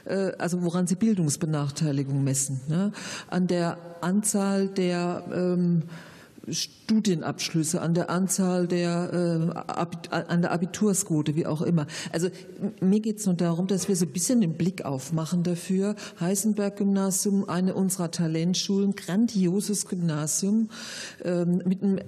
äh, 0.06 0.32
also 0.38 0.62
woran 0.62 0.88
Sie 0.88 0.96
Bildungsbenachteiligung 0.96 2.24
messen. 2.24 2.62
Ne? 2.70 2.92
An 3.30 3.48
der 3.48 3.78
Anzahl 4.02 4.68
der 4.68 5.24
ähm, 5.34 5.84
Studienabschlüsse, 6.50 7.82
an 7.82 7.94
der 7.94 8.10
Anzahl 8.10 8.68
der, 8.68 9.54
äh, 9.54 10.14
an 10.14 10.41
der 10.41 10.52
Abitursquote, 10.52 11.36
wie 11.36 11.46
auch 11.46 11.62
immer. 11.62 11.88
Also 12.12 12.30
mir 12.82 13.00
geht 13.00 13.20
es 13.20 13.26
nur 13.26 13.36
darum, 13.36 13.68
dass 13.68 13.88
wir 13.88 13.96
so 13.96 14.06
ein 14.06 14.12
bisschen 14.12 14.41
den 14.41 14.54
Blick 14.54 14.84
aufmachen 14.84 15.44
dafür. 15.44 15.96
Heisenberg-Gymnasium, 16.20 17.48
eine 17.48 17.74
unserer 17.74 18.12
Talentschulen, 18.12 18.96
grandioses 18.96 19.88
Gymnasium 19.88 20.70
ähm, 21.24 21.62
mit 21.66 21.82
einem 21.82 22.00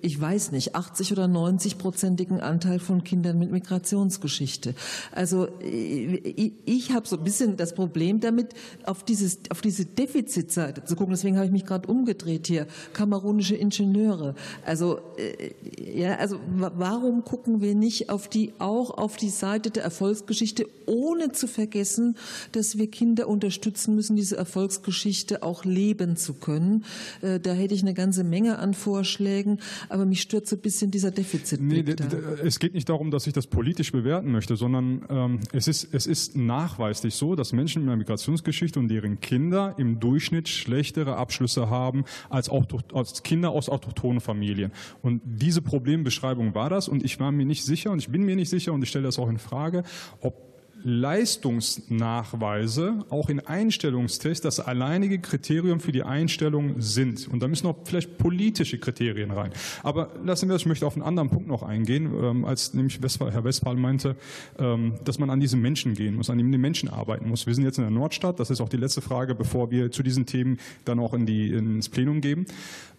ich 0.00 0.20
weiß 0.20 0.52
nicht, 0.52 0.74
80 0.74 1.12
oder 1.12 1.28
90 1.28 1.78
prozentigen 1.78 2.40
Anteil 2.40 2.78
von 2.78 3.04
Kindern 3.04 3.38
mit 3.38 3.50
Migrationsgeschichte. 3.50 4.74
Also 5.12 5.48
ich, 5.60 6.52
ich 6.64 6.92
habe 6.92 7.06
so 7.08 7.16
ein 7.16 7.24
bisschen 7.24 7.56
das 7.56 7.74
Problem 7.74 8.20
damit, 8.20 8.54
auf, 8.84 9.04
dieses, 9.04 9.38
auf 9.50 9.60
diese 9.60 9.84
Defizitseite 9.84 10.84
zu 10.84 10.96
gucken. 10.96 11.12
Deswegen 11.14 11.36
habe 11.36 11.46
ich 11.46 11.52
mich 11.52 11.66
gerade 11.66 11.88
umgedreht 11.88 12.46
hier. 12.46 12.66
Kamerunische 12.92 13.54
Ingenieure. 13.54 14.34
Also, 14.64 15.00
äh, 15.16 15.52
ja, 15.98 16.16
also 16.16 16.38
warum 16.48 17.24
gucken 17.24 17.60
wir 17.60 17.74
nicht 17.74 18.10
auf 18.10 18.28
die, 18.28 18.52
auch 18.58 18.90
auf 18.90 19.16
die 19.16 19.30
Seite 19.30 19.70
der 19.70 19.84
Erfolgsgeschichte, 19.84 20.66
ohne 20.86 21.32
zu 21.32 21.46
vergessen, 21.46 22.16
dass 22.52 22.78
wir 22.78 22.90
Kinder 22.90 23.28
unterstützen 23.28 23.94
müssen, 23.94 24.16
diese 24.16 24.36
Erfolgsgeschichte 24.36 25.42
auch 25.42 25.64
leben 25.64 26.16
zu 26.16 26.34
können. 26.34 26.84
Äh, 27.22 27.40
da 27.40 27.52
hätte 27.52 27.74
ich 27.74 27.82
eine 27.82 27.94
ganze 27.94 28.24
Menge 28.24 28.58
an 28.58 28.74
Vorschlägen. 28.74 29.58
Aber 29.88 30.04
mich 30.04 30.22
stört 30.22 30.46
so 30.46 30.56
ein 30.56 30.62
bisschen 30.62 30.90
dieser 30.90 31.10
Defizitblick. 31.10 31.98
Nee, 31.98 32.06
es 32.44 32.58
geht 32.58 32.74
nicht 32.74 32.88
darum, 32.88 33.10
dass 33.10 33.26
ich 33.26 33.32
das 33.32 33.46
politisch 33.46 33.92
bewerten 33.92 34.30
möchte, 34.30 34.56
sondern 34.56 35.04
ähm, 35.08 35.40
es, 35.52 35.68
ist, 35.68 35.92
es 35.92 36.06
ist 36.06 36.36
nachweislich 36.36 37.14
so, 37.14 37.34
dass 37.34 37.52
Menschen 37.52 37.82
in 37.82 37.88
der 37.88 37.96
Migrationsgeschichte 37.96 38.78
und 38.78 38.88
deren 38.88 39.20
Kinder 39.20 39.74
im 39.78 40.00
Durchschnitt 40.00 40.48
schlechtere 40.48 41.16
Abschlüsse 41.16 41.70
haben 41.70 42.04
als, 42.30 42.50
als 42.92 43.22
Kinder 43.22 43.50
aus 43.50 43.68
autochthonen 43.68 44.20
Familien. 44.20 44.72
Und 45.02 45.20
diese 45.24 45.62
Problembeschreibung 45.62 46.54
war 46.54 46.70
das 46.70 46.88
und 46.88 47.04
ich 47.04 47.18
war 47.20 47.32
mir 47.32 47.46
nicht 47.46 47.64
sicher 47.64 47.90
und 47.90 47.98
ich 47.98 48.08
bin 48.08 48.22
mir 48.22 48.36
nicht 48.36 48.50
sicher 48.50 48.72
und 48.72 48.82
ich 48.82 48.88
stelle 48.88 49.04
das 49.04 49.18
auch 49.18 49.28
in 49.28 49.38
Frage, 49.38 49.82
ob 50.20 50.51
Leistungsnachweise 50.84 53.04
auch 53.10 53.28
in 53.28 53.40
Einstellungstests 53.40 54.42
das 54.42 54.60
alleinige 54.60 55.18
Kriterium 55.18 55.80
für 55.80 55.92
die 55.92 56.02
Einstellung 56.02 56.80
sind. 56.80 57.28
Und 57.28 57.42
da 57.42 57.48
müssen 57.48 57.66
auch 57.66 57.76
vielleicht 57.84 58.18
politische 58.18 58.78
Kriterien 58.78 59.30
rein. 59.30 59.52
Aber 59.82 60.10
lassen 60.24 60.48
wir 60.48 60.54
das, 60.54 60.62
ich 60.62 60.68
möchte 60.68 60.86
auf 60.86 60.94
einen 60.94 61.04
anderen 61.04 61.30
Punkt 61.30 61.48
noch 61.48 61.62
eingehen, 61.62 62.12
ähm, 62.22 62.44
als 62.44 62.74
nämlich 62.74 63.00
Herr 63.00 63.44
Westphal 63.44 63.76
meinte, 63.76 64.16
ähm, 64.58 64.94
dass 65.04 65.18
man 65.18 65.30
an 65.30 65.40
diese 65.40 65.56
Menschen 65.56 65.94
gehen 65.94 66.16
muss, 66.16 66.30
an 66.30 66.38
den 66.38 66.50
Menschen 66.50 66.88
arbeiten 66.88 67.28
muss. 67.28 67.46
Wir 67.46 67.54
sind 67.54 67.64
jetzt 67.64 67.78
in 67.78 67.84
der 67.84 67.90
Nordstadt, 67.90 68.40
das 68.40 68.50
ist 68.50 68.60
auch 68.60 68.68
die 68.68 68.76
letzte 68.76 69.00
Frage, 69.00 69.34
bevor 69.34 69.70
wir 69.70 69.90
zu 69.90 70.02
diesen 70.02 70.26
Themen 70.26 70.58
dann 70.84 70.98
auch 70.98 71.14
in 71.14 71.26
die, 71.26 71.52
ins 71.52 71.88
Plenum 71.88 72.20
gehen. 72.20 72.46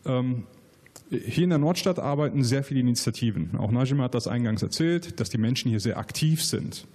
Ähm, 0.06 0.44
hier 1.10 1.44
in 1.44 1.50
der 1.50 1.60
Nordstadt 1.60 2.00
arbeiten 2.00 2.44
sehr 2.44 2.64
viele 2.64 2.80
Initiativen. 2.80 3.56
Auch 3.58 3.72
Najim 3.72 4.02
hat 4.02 4.16
das 4.16 4.28
eingangs 4.28 4.64
erzählt, 4.64 5.20
dass 5.20 5.30
die 5.30 5.38
Menschen 5.38 5.70
hier 5.70 5.80
sehr 5.80 5.98
aktiv 5.98 6.44
sind. 6.44 6.88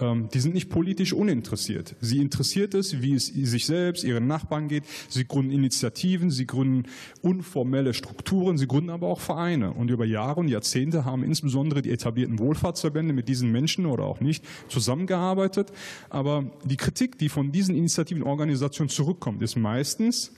Ähm, 0.00 0.28
die 0.32 0.40
sind 0.40 0.54
nicht 0.54 0.70
politisch 0.70 1.12
uninteressiert. 1.12 1.96
Sie 2.00 2.18
interessiert 2.18 2.74
es, 2.74 3.02
wie 3.02 3.14
es 3.14 3.26
sich 3.26 3.66
selbst, 3.66 4.04
ihren 4.04 4.26
Nachbarn 4.26 4.68
geht. 4.68 4.84
Sie 5.08 5.24
gründen 5.24 5.52
Initiativen, 5.52 6.30
sie 6.30 6.46
gründen 6.46 6.88
unformelle 7.22 7.94
Strukturen, 7.94 8.58
sie 8.58 8.66
gründen 8.66 8.90
aber 8.90 9.08
auch 9.08 9.20
Vereine. 9.20 9.72
Und 9.72 9.90
über 9.90 10.04
Jahre 10.04 10.40
und 10.40 10.48
Jahrzehnte 10.48 11.04
haben 11.04 11.22
insbesondere 11.22 11.82
die 11.82 11.90
etablierten 11.90 12.38
Wohlfahrtsverbände 12.38 13.12
mit 13.12 13.28
diesen 13.28 13.50
Menschen 13.50 13.86
oder 13.86 14.04
auch 14.04 14.20
nicht 14.20 14.44
zusammengearbeitet. 14.68 15.72
Aber 16.10 16.44
die 16.64 16.76
Kritik, 16.76 17.18
die 17.18 17.28
von 17.28 17.52
diesen 17.52 17.74
Initiativen 17.74 18.22
und 18.22 18.28
Organisationen 18.28 18.88
zurückkommt, 18.88 19.42
ist 19.42 19.56
meistens, 19.56 20.32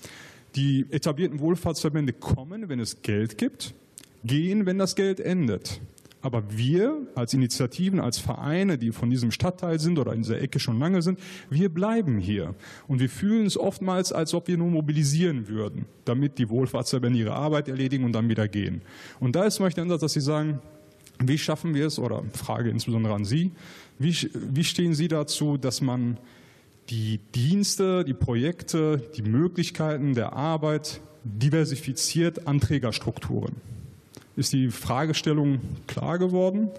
die 0.56 0.86
etablierten 0.90 1.38
Wohlfahrtsverbände 1.40 2.12
kommen, 2.12 2.68
wenn 2.68 2.80
es 2.80 3.02
Geld 3.02 3.38
gibt, 3.38 3.74
gehen, 4.24 4.66
wenn 4.66 4.78
das 4.78 4.96
Geld 4.96 5.20
endet. 5.20 5.80
Aber 6.22 6.42
wir 6.56 7.06
als 7.14 7.32
Initiativen, 7.32 7.98
als 7.98 8.18
Vereine, 8.18 8.76
die 8.76 8.92
von 8.92 9.08
diesem 9.08 9.30
Stadtteil 9.30 9.78
sind 9.78 9.98
oder 9.98 10.12
in 10.12 10.22
dieser 10.22 10.40
Ecke 10.40 10.60
schon 10.60 10.78
lange 10.78 11.00
sind, 11.00 11.18
wir 11.48 11.70
bleiben 11.70 12.18
hier. 12.18 12.54
Und 12.88 13.00
wir 13.00 13.08
fühlen 13.08 13.46
es 13.46 13.56
oftmals, 13.56 14.12
als 14.12 14.34
ob 14.34 14.48
wir 14.48 14.58
nur 14.58 14.68
mobilisieren 14.68 15.48
würden, 15.48 15.86
damit 16.04 16.38
die 16.38 16.50
Wohlfahrtsverbände 16.50 17.18
ihre 17.18 17.34
Arbeit 17.34 17.68
erledigen 17.68 18.04
und 18.04 18.12
dann 18.12 18.28
wieder 18.28 18.48
gehen. 18.48 18.82
Und 19.18 19.34
da 19.34 19.44
ist 19.44 19.58
der 19.58 19.82
Ansatz, 19.82 20.00
dass 20.00 20.12
Sie 20.12 20.20
sagen, 20.20 20.60
wie 21.22 21.38
schaffen 21.38 21.74
wir 21.74 21.86
es, 21.86 21.98
oder 21.98 22.22
Frage 22.32 22.70
insbesondere 22.70 23.14
an 23.14 23.24
Sie, 23.24 23.52
wie, 23.98 24.14
wie 24.34 24.64
stehen 24.64 24.94
Sie 24.94 25.08
dazu, 25.08 25.56
dass 25.56 25.80
man 25.80 26.18
die 26.90 27.20
Dienste, 27.34 28.04
die 28.04 28.14
Projekte, 28.14 29.02
die 29.16 29.22
Möglichkeiten 29.22 30.14
der 30.14 30.32
Arbeit 30.32 31.00
diversifiziert 31.24 32.46
an 32.46 32.60
Trägerstrukturen? 32.60 33.56
Ist 34.40 34.54
die 34.54 34.70
Fragestellung 34.70 35.60
klar 35.86 36.18
geworden? 36.18 36.70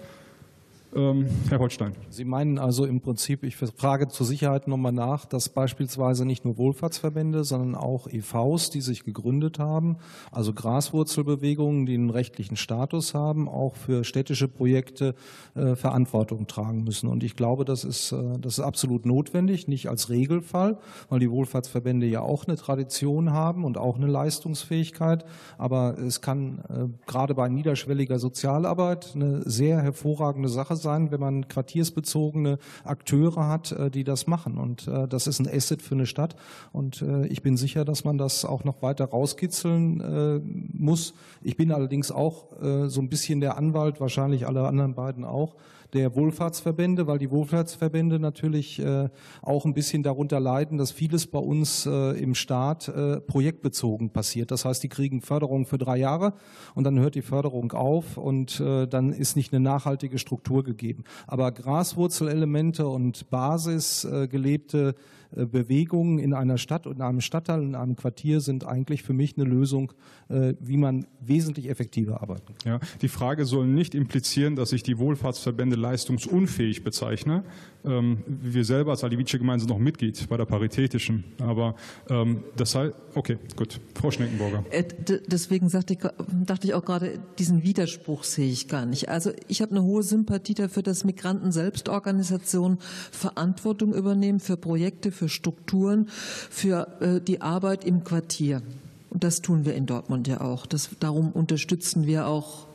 Ähm, 0.94 1.26
Herr 1.48 1.58
Holstein. 1.58 1.94
Sie 2.10 2.24
meinen 2.26 2.58
also 2.58 2.84
im 2.84 3.00
Prinzip, 3.00 3.44
ich 3.44 3.56
frage 3.56 4.08
zur 4.08 4.26
Sicherheit 4.26 4.68
nochmal 4.68 4.92
nach, 4.92 5.24
dass 5.24 5.48
beispielsweise 5.48 6.26
nicht 6.26 6.44
nur 6.44 6.58
Wohlfahrtsverbände, 6.58 7.44
sondern 7.44 7.74
auch 7.74 8.06
EVs, 8.08 8.68
die 8.68 8.82
sich 8.82 9.04
gegründet 9.04 9.58
haben, 9.58 9.96
also 10.30 10.52
Graswurzelbewegungen, 10.52 11.86
die 11.86 11.94
einen 11.94 12.10
rechtlichen 12.10 12.56
Status 12.56 13.14
haben, 13.14 13.48
auch 13.48 13.76
für 13.76 14.04
städtische 14.04 14.48
Projekte 14.48 15.14
äh, 15.54 15.76
Verantwortung 15.76 16.46
tragen 16.46 16.84
müssen. 16.84 17.08
Und 17.08 17.24
ich 17.24 17.36
glaube, 17.36 17.64
das 17.64 17.84
ist, 17.84 18.12
äh, 18.12 18.38
das 18.38 18.58
ist 18.58 18.64
absolut 18.64 19.06
notwendig, 19.06 19.68
nicht 19.68 19.88
als 19.88 20.10
Regelfall, 20.10 20.78
weil 21.08 21.20
die 21.20 21.30
Wohlfahrtsverbände 21.30 22.06
ja 22.06 22.20
auch 22.20 22.46
eine 22.46 22.56
Tradition 22.56 23.32
haben 23.32 23.64
und 23.64 23.78
auch 23.78 23.96
eine 23.96 24.08
Leistungsfähigkeit. 24.08 25.24
Aber 25.56 25.96
es 25.98 26.20
kann 26.20 26.58
äh, 26.68 27.10
gerade 27.10 27.34
bei 27.34 27.48
niederschwelliger 27.48 28.18
Sozialarbeit 28.18 29.12
eine 29.14 29.42
sehr 29.48 29.80
hervorragende 29.80 30.50
Sache 30.50 30.81
sein, 30.82 31.10
wenn 31.10 31.20
man 31.20 31.48
quartiersbezogene 31.48 32.58
Akteure 32.84 33.48
hat, 33.48 33.72
äh, 33.72 33.90
die 33.90 34.04
das 34.04 34.26
machen. 34.26 34.58
Und 34.58 34.88
äh, 34.88 35.08
das 35.08 35.26
ist 35.26 35.38
ein 35.38 35.48
Asset 35.48 35.82
für 35.82 35.94
eine 35.94 36.06
Stadt. 36.06 36.36
Und 36.72 37.02
äh, 37.02 37.26
ich 37.28 37.42
bin 37.42 37.56
sicher, 37.56 37.84
dass 37.84 38.04
man 38.04 38.18
das 38.18 38.44
auch 38.44 38.64
noch 38.64 38.82
weiter 38.82 39.06
rauskitzeln 39.06 40.72
muss. 40.72 41.14
Ich 41.42 41.56
bin 41.56 41.72
allerdings 41.72 42.10
auch 42.10 42.46
so 42.86 43.00
ein 43.00 43.08
bisschen 43.08 43.40
der 43.40 43.56
Anwalt, 43.56 44.00
wahrscheinlich 44.00 44.46
alle 44.46 44.66
anderen 44.66 44.94
beiden 44.94 45.24
auch, 45.24 45.54
der 45.92 46.16
Wohlfahrtsverbände, 46.16 47.06
weil 47.06 47.18
die 47.18 47.30
Wohlfahrtsverbände 47.30 48.18
natürlich 48.18 48.78
äh, 48.78 49.08
auch 49.42 49.64
ein 49.64 49.74
bisschen 49.74 50.02
darunter 50.02 50.40
leiden, 50.40 50.78
dass 50.78 50.90
vieles 50.90 51.26
bei 51.26 51.38
uns 51.38 51.86
äh, 51.86 52.18
im 52.18 52.34
Staat 52.34 52.88
äh, 52.88 53.20
projektbezogen 53.20 54.10
passiert. 54.10 54.50
Das 54.50 54.64
heißt, 54.64 54.82
die 54.82 54.88
kriegen 54.88 55.20
Förderung 55.20 55.66
für 55.66 55.78
drei 55.78 55.98
Jahre 55.98 56.34
und 56.74 56.84
dann 56.84 56.98
hört 56.98 57.14
die 57.14 57.22
Förderung 57.22 57.72
auf 57.72 58.16
und 58.16 58.60
dann 58.60 59.12
ist 59.12 59.36
nicht 59.36 59.52
eine 59.52 59.62
nachhaltige 59.62 60.18
Struktur 60.18 60.64
gegeben. 60.64 61.04
Aber 61.26 61.52
Graswurzelelemente 61.52 62.86
und 62.86 63.30
basisgelebte 63.30 64.88
äh, 64.90 64.94
Bewegungen 65.34 66.18
in 66.18 66.34
einer 66.34 66.58
Stadt 66.58 66.86
und 66.86 66.96
in 66.96 67.02
einem 67.02 67.20
Stadtteil, 67.20 67.62
in 67.62 67.74
einem 67.74 67.96
Quartier 67.96 68.40
sind 68.40 68.66
eigentlich 68.66 69.02
für 69.02 69.12
mich 69.12 69.36
eine 69.36 69.48
Lösung, 69.48 69.92
äh, 70.28 70.54
wie 70.60 70.76
man 70.76 71.06
wesentlich 71.20 71.68
effektiver 71.68 72.22
arbeiten 72.22 72.54
kann. 72.54 72.80
Ja, 72.80 72.80
die 73.00 73.08
Frage 73.08 73.44
soll 73.44 73.66
nicht 73.66 73.94
implizieren, 73.94 74.56
dass 74.56 74.72
ich 74.72 74.82
die 74.82 74.98
Wohlfahrtsverbände 74.98 75.76
leistungsunfähig 75.76 76.84
bezeichne. 76.84 77.44
Ähm, 77.84 78.18
wir 78.26 78.64
selber 78.64 78.92
als 78.92 79.04
Alivice 79.04 79.32
Gemeinde 79.32 79.60
sind 79.60 79.70
noch 79.70 79.78
Mitglied 79.78 80.28
bei 80.28 80.36
der 80.36 80.44
Paritätischen. 80.44 81.24
Aber 81.40 81.74
ähm, 82.08 82.44
das 82.56 82.74
heißt, 82.74 82.94
okay, 83.14 83.38
gut. 83.56 83.80
Frau 83.94 84.10
Schneckenburger. 84.10 84.64
Äh, 84.70 84.84
deswegen 85.26 85.66
ich, 85.66 85.98
dachte 86.46 86.66
ich 86.66 86.74
auch 86.74 86.84
gerade, 86.84 87.18
diesen 87.38 87.62
Widerspruch 87.62 88.24
sehe 88.24 88.50
ich 88.50 88.68
gar 88.68 88.86
nicht. 88.86 89.08
Also 89.08 89.32
ich 89.48 89.62
habe 89.62 89.72
eine 89.72 89.82
hohe 89.82 90.02
Sympathie 90.02 90.54
dafür, 90.54 90.82
dass 90.82 91.04
Migranten 91.04 91.52
Selbstorganisationen 91.52 92.78
Verantwortung 93.10 93.94
übernehmen 93.94 94.40
für 94.40 94.56
Projekte, 94.56 95.10
für 95.12 95.21
Strukturen, 95.28 96.08
für 96.50 96.88
äh, 97.00 97.20
die 97.20 97.40
Arbeit 97.40 97.84
im 97.84 98.04
Quartier. 98.04 98.62
Und 99.10 99.24
das 99.24 99.42
tun 99.42 99.64
wir 99.64 99.74
in 99.74 99.86
Dortmund 99.86 100.26
ja 100.28 100.40
auch. 100.40 100.66
Das, 100.66 100.90
darum 101.00 101.32
unterstützen 101.32 102.06
wir 102.06 102.26
auch 102.26 102.66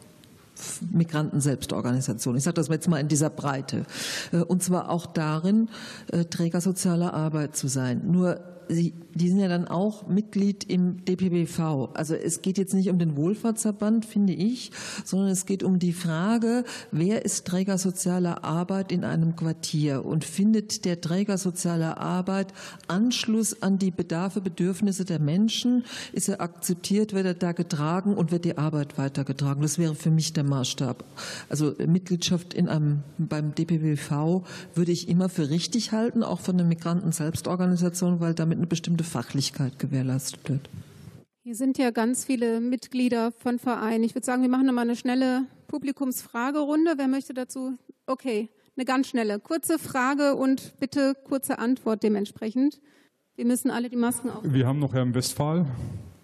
Migranten-Selbstorganisationen. 0.92 2.38
Ich 2.38 2.44
sage 2.44 2.56
das 2.56 2.68
jetzt 2.68 2.88
mal 2.88 3.00
in 3.00 3.08
dieser 3.08 3.30
Breite. 3.30 3.86
Äh, 4.32 4.38
und 4.38 4.64
zwar 4.64 4.90
auch 4.90 5.06
darin, 5.06 5.70
äh, 6.12 6.26
Träger 6.26 6.62
sozialer 6.62 7.14
Arbeit 7.14 7.56
zu 7.56 7.68
sein. 7.68 8.02
Nur 8.12 8.40
Sie, 8.70 8.94
die 9.18 9.30
sind 9.30 9.40
ja 9.40 9.48
dann 9.48 9.68
auch 9.68 10.08
Mitglied 10.08 10.64
im 10.64 11.06
DPBV. 11.06 11.90
Also 11.94 12.16
es 12.16 12.42
geht 12.42 12.58
jetzt 12.58 12.74
nicht 12.74 12.90
um 12.90 13.00
den 13.00 13.16
Wohlfahrtsverband, 13.16 14.06
finde 14.06 14.34
ich, 14.34 14.72
sondern 15.06 15.30
es 15.30 15.46
geht 15.46 15.64
um 15.64 15.80
die 15.80 15.94
Frage, 15.94 16.64
wer 16.92 17.24
ist 17.24 17.46
Träger 17.46 17.78
sozialer 17.78 18.44
Arbeit 18.44 18.92
in 18.92 19.04
einem 19.04 19.36
Quartier 19.36 20.06
und 20.06 20.26
findet 20.26 20.84
der 20.86 21.00
Träger 21.00 21.38
sozialer 21.38 22.00
Arbeit 22.00 22.54
Anschluss 22.88 23.62
an 23.62 23.80
die 23.80 23.92
Bedarfe, 23.92 24.42
Bedürfnisse 24.42 25.06
der 25.06 25.20
Menschen? 25.20 25.86
Ist 26.12 26.28
er 26.28 26.42
akzeptiert, 26.42 27.14
wird 27.14 27.26
er 27.26 27.34
da 27.34 27.52
getragen 27.54 28.16
und 28.16 28.32
wird 28.32 28.44
die 28.44 28.58
Arbeit 28.58 28.98
weitergetragen? 28.98 29.62
Das 29.62 29.78
wäre 29.78 29.96
für 29.96 30.12
mich 30.12 30.34
der 30.34 30.44
Maßstab. 30.44 31.06
Also 31.48 31.74
Mitgliedschaft 31.86 32.54
in 32.54 32.68
einem, 32.68 33.04
beim 33.18 33.56
DPBV 33.56 34.44
würde 34.76 34.92
ich 34.92 35.08
immer 35.08 35.30
für 35.30 35.50
richtig 35.50 35.92
halten, 35.92 36.24
auch 36.24 36.40
von 36.42 36.58
der 36.58 36.66
Migranten-Selbstorganisation, 36.66 38.20
weil 38.20 38.34
damit 38.34 38.58
damit 38.58 38.58
eine 38.58 38.68
bestimmte 38.68 39.04
Fachlichkeit 39.08 39.80
gewährleistet 39.80 40.48
wird. 40.50 40.70
Hier 41.44 41.56
sind 41.56 41.78
ja 41.78 41.92
ganz 41.92 42.26
viele 42.26 42.60
Mitglieder 42.60 43.32
von 43.32 43.58
Vereinen. 43.58 44.04
Ich 44.04 44.14
würde 44.14 44.26
sagen, 44.26 44.42
wir 44.42 44.50
machen 44.50 44.66
nochmal 44.66 44.84
eine 44.84 44.96
schnelle 44.96 45.46
Publikumsfragerunde. 45.68 46.96
Wer 46.98 47.08
möchte 47.08 47.34
dazu? 47.34 47.78
Okay, 48.06 48.50
eine 48.76 48.86
ganz 48.86 49.08
schnelle, 49.08 49.40
kurze 49.40 49.80
Frage 49.80 50.36
und 50.36 50.74
bitte 50.80 51.16
kurze 51.24 51.58
Antwort 51.60 52.04
dementsprechend. 52.04 52.80
Wir 53.36 53.46
müssen 53.46 53.72
alle 53.72 53.90
die 53.90 53.96
Masken 53.96 54.30
auf. 54.30 54.44
Wir 54.44 54.68
haben 54.68 54.80
noch 54.80 54.94
Herrn 54.94 55.16
Westphal. 55.16 55.66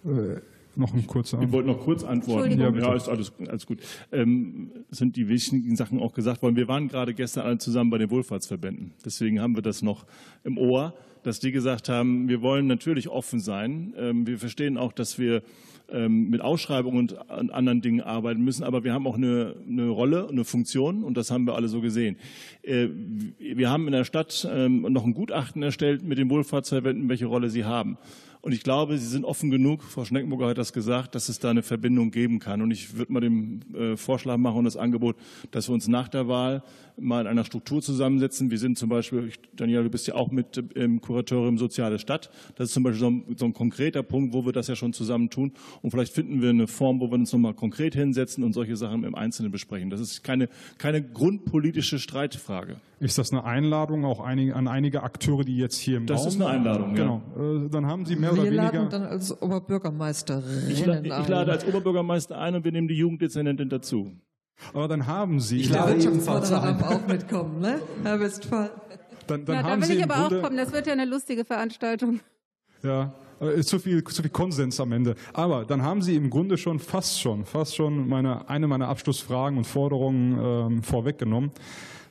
Äh, 0.05 0.41
noch 0.75 0.93
ein 0.93 1.05
kurzer 1.05 1.41
Ich 1.41 1.51
wollte 1.51 1.69
noch 1.69 1.79
kurz 1.79 2.03
antworten. 2.03 2.59
Ja, 2.59 2.69
ja, 2.69 2.95
ist 2.95 3.07
alles, 3.07 3.31
alles 3.47 3.65
gut. 3.65 3.79
Ähm, 4.11 4.71
sind 4.89 5.15
die 5.15 5.27
wichtigen 5.27 5.75
Sachen 5.75 5.99
auch 5.99 6.13
gesagt 6.13 6.41
worden. 6.41 6.55
Wir 6.55 6.67
waren 6.67 6.87
gerade 6.87 7.13
gestern 7.13 7.45
alle 7.45 7.57
zusammen 7.59 7.89
bei 7.91 7.97
den 7.97 8.09
Wohlfahrtsverbänden. 8.09 8.93
Deswegen 9.05 9.39
haben 9.39 9.55
wir 9.55 9.61
das 9.61 9.81
noch 9.81 10.05
im 10.43 10.57
Ohr 10.57 10.93
dass 11.23 11.39
die 11.39 11.51
gesagt 11.51 11.89
haben, 11.89 12.27
wir 12.27 12.41
wollen 12.41 12.67
natürlich 12.67 13.09
offen 13.09 13.39
sein. 13.39 13.93
Ähm, 13.97 14.27
wir 14.27 14.37
verstehen 14.37 14.77
auch, 14.77 14.93
dass 14.93 15.17
wir 15.17 15.41
ähm, 15.91 16.29
mit 16.29 16.41
Ausschreibungen 16.41 17.11
und 17.11 17.51
anderen 17.51 17.81
Dingen 17.81 18.01
arbeiten 18.01 18.43
müssen, 18.43 18.63
aber 18.63 18.83
wir 18.83 18.93
haben 18.93 19.05
auch 19.05 19.15
eine, 19.15 19.55
eine 19.67 19.89
Rolle, 19.89 20.27
eine 20.29 20.45
Funktion 20.45 21.03
und 21.03 21.17
das 21.17 21.29
haben 21.29 21.45
wir 21.45 21.55
alle 21.55 21.67
so 21.67 21.81
gesehen. 21.81 22.17
Äh, 22.61 22.87
wir 23.37 23.69
haben 23.69 23.87
in 23.87 23.93
der 23.93 24.05
Stadt 24.05 24.47
ähm, 24.49 24.81
noch 24.89 25.05
ein 25.05 25.13
Gutachten 25.13 25.61
erstellt 25.61 26.03
mit 26.03 26.17
den 26.17 26.29
Wohlfahrtsverbänden, 26.29 27.09
welche 27.09 27.25
Rolle 27.25 27.49
sie 27.49 27.65
haben. 27.65 27.97
Und 28.43 28.51
ich 28.51 28.61
glaube, 28.61 28.97
Sie 28.97 29.07
sind 29.07 29.23
offen 29.23 29.51
genug, 29.51 29.83
Frau 29.83 30.03
Schneckenburger 30.03 30.47
hat 30.47 30.57
das 30.57 30.73
gesagt, 30.73 31.15
dass 31.15 31.29
es 31.29 31.39
da 31.39 31.49
eine 31.49 31.63
Verbindung 31.63 32.11
geben 32.11 32.39
kann. 32.39 32.61
Und 32.61 32.71
ich 32.71 32.97
würde 32.97 33.13
mal 33.13 33.21
den 33.21 33.63
äh, 33.73 33.95
Vorschlag 33.95 34.35
machen 34.35 34.57
und 34.57 34.65
das 34.65 34.75
Angebot, 34.75 35.15
dass 35.51 35.69
wir 35.69 35.73
uns 35.73 35.87
nach 35.87 36.09
der 36.09 36.27
Wahl 36.27 36.61
mal 36.97 37.21
in 37.21 37.27
einer 37.27 37.43
Struktur 37.43 37.81
zusammensetzen. 37.81 38.51
Wir 38.51 38.57
sind 38.57 38.77
zum 38.77 38.89
Beispiel, 38.89 39.31
Daniela, 39.55 39.83
du 39.83 39.89
bist 39.89 40.07
ja 40.07 40.15
auch 40.15 40.31
mit 40.31 40.57
im 40.75 41.01
Kuratorium 41.01 41.57
Soziale 41.57 41.99
Stadt. 41.99 42.29
Das 42.55 42.69
ist 42.69 42.73
zum 42.73 42.83
Beispiel 42.83 42.99
so 42.99 43.09
ein, 43.09 43.35
so 43.37 43.45
ein 43.45 43.53
konkreter 43.53 44.03
Punkt, 44.03 44.33
wo 44.33 44.45
wir 44.45 44.51
das 44.51 44.67
ja 44.67 44.75
schon 44.75 44.93
zusammen 44.93 45.29
tun. 45.29 45.53
Und 45.81 45.91
vielleicht 45.91 46.13
finden 46.13 46.41
wir 46.41 46.49
eine 46.49 46.67
Form, 46.67 46.99
wo 46.99 47.07
wir 47.07 47.15
uns 47.15 47.31
nochmal 47.33 47.53
konkret 47.53 47.95
hinsetzen 47.95 48.43
und 48.43 48.53
solche 48.53 48.75
Sachen 48.75 49.03
im 49.03 49.15
Einzelnen 49.15 49.51
besprechen. 49.51 49.89
Das 49.89 49.99
ist 49.99 50.23
keine, 50.23 50.49
keine 50.77 51.01
grundpolitische 51.01 51.99
Streitfrage. 51.99 52.77
Ist 52.99 53.17
das 53.17 53.31
eine 53.31 53.43
Einladung 53.43 54.05
auch 54.05 54.21
einige, 54.21 54.55
an 54.55 54.67
einige 54.67 55.03
Akteure, 55.03 55.43
die 55.43 55.57
jetzt 55.57 55.77
hier 55.77 55.97
im 55.97 56.05
das 56.05 56.21
Raum 56.21 56.27
ist 56.27 56.35
eine 56.35 56.47
Einladung, 56.47 56.93
Genau. 56.93 57.21
Ja. 57.35 57.67
Dann 57.69 57.85
haben 57.87 58.05
Sie 58.05 58.15
mehr 58.15 58.29
wir 58.29 58.41
oder 58.43 58.43
weniger. 58.51 58.63
laden 58.71 58.89
dann 58.89 59.03
als 59.03 59.41
Oberbürgermeisterin 59.41 60.69
ich, 60.69 60.85
la 60.85 61.01
ich 61.01 61.27
lade 61.27 61.51
als 61.51 61.65
Oberbürgermeister 61.67 62.37
ein 62.37 62.55
und 62.55 62.63
wir 62.63 62.71
nehmen 62.71 62.87
die 62.87 62.95
Jugenddezernentin 62.95 63.69
dazu. 63.69 64.11
Aber 64.73 64.87
dann 64.87 65.07
haben 65.07 65.39
Sie. 65.39 65.61
Ich 65.61 65.69
lade 65.69 65.95
ebenfalls 65.95 66.49
darf 66.49 66.81
auch 66.83 67.07
mitkommen, 67.07 67.59
ne? 67.59 67.81
Herr 68.03 68.19
Westphal. 68.19 68.71
Dann, 69.27 69.45
dann 69.45 69.57
Na, 69.57 69.63
haben 69.63 69.81
da 69.81 69.87
will 69.87 69.95
Sie 69.95 69.99
ich 69.99 70.03
aber 70.03 70.15
Grunde, 70.15 70.37
auch 70.39 70.43
kommen. 70.43 70.57
Das 70.57 70.71
wird 70.71 70.87
ja 70.87 70.93
eine 70.93 71.05
lustige 71.05 71.45
Veranstaltung. 71.45 72.19
Ja, 72.81 73.13
ist 73.39 73.69
zu 73.69 73.79
viel, 73.79 74.03
zu 74.03 74.21
viel 74.21 74.31
Konsens 74.31 74.79
am 74.79 74.91
Ende. 74.91 75.15
Aber 75.33 75.65
dann 75.65 75.81
haben 75.81 76.01
Sie 76.01 76.15
im 76.15 76.29
Grunde 76.29 76.57
schon 76.57 76.79
fast 76.79 77.19
schon, 77.19 77.45
fast 77.45 77.75
schon 77.75 78.07
meine, 78.07 78.49
eine 78.49 78.67
meiner 78.67 78.87
Abschlussfragen 78.87 79.57
und 79.57 79.65
Forderungen 79.65 80.37
ähm, 80.39 80.83
vorweggenommen. 80.83 81.51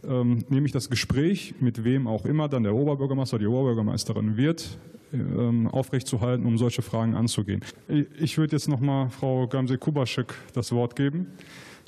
Ähm, 0.05 0.45
nämlich 0.49 0.72
das 0.72 0.90
Gespräch, 0.90 1.55
mit 1.61 1.84
wem 1.84 2.09
auch 2.09 2.24
immer 2.24 2.49
dann 2.49 2.64
der 2.64 2.74
Oberbürgermeister 2.74 3.34
oder 3.36 3.45
die 3.45 3.49
Oberbürgermeisterin 3.49 4.36
wird, 4.36 4.78
ähm, 5.12 5.68
aufrechtzuerhalten, 5.68 6.47
um 6.47 6.59
solche 6.59 6.82
Fragen 6.82 7.14
anzugehen. 7.14 7.62
Ich, 7.86 8.07
ich 8.18 8.38
würde 8.38 8.57
jetzt 8.57 8.68
nochmal 8.68 9.11
Frau 9.11 9.47
Gamse-Kubaschek 9.47 10.34
das 10.55 10.72
Wort 10.72 10.97
geben. 10.97 11.26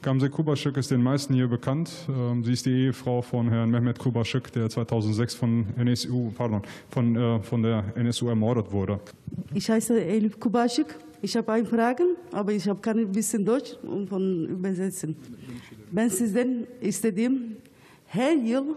Gamse 0.05 0.29
Kubaschek 0.29 0.77
ist 0.77 0.91
den 0.91 1.03
meisten 1.03 1.33
hier 1.33 1.49
bekannt. 1.49 1.91
Ähm, 2.11 2.45
sie 2.45 2.53
ist 2.53 2.67
die 2.67 2.73
Ehefrau 2.73 3.23
von 3.23 3.49
Herrn 3.49 3.71
Mehmet 3.71 3.99
Kubaschek, 3.99 4.53
der 4.53 4.69
2006 4.69 5.35
von, 5.35 5.65
NSU, 5.79 6.31
pardon, 6.37 6.61
von, 6.91 7.17
äh, 7.17 7.41
von 7.43 7.63
der 7.63 7.85
NSU 7.97 8.29
ermordet 8.29 8.71
wurde. 8.71 9.01
Ich 9.55 9.71
heiße 9.71 9.99
Elif 9.99 10.39
Kubaschik. 10.39 10.95
Ich 11.23 11.35
habe 11.39 11.51
eine 11.55 11.65
Frage, 11.65 12.05
aber 12.33 12.53
ich 12.53 12.69
habe 12.69 12.81
kein 12.83 13.11
bisschen 13.11 13.47
Deutsch 13.47 13.79
und 13.83 14.11
von 14.11 14.47
übersetzen. 14.47 15.17
Ben 15.91 16.11
sizden 16.11 16.67
istediğim 16.83 17.57
her 18.07 18.37
yıl 18.37 18.77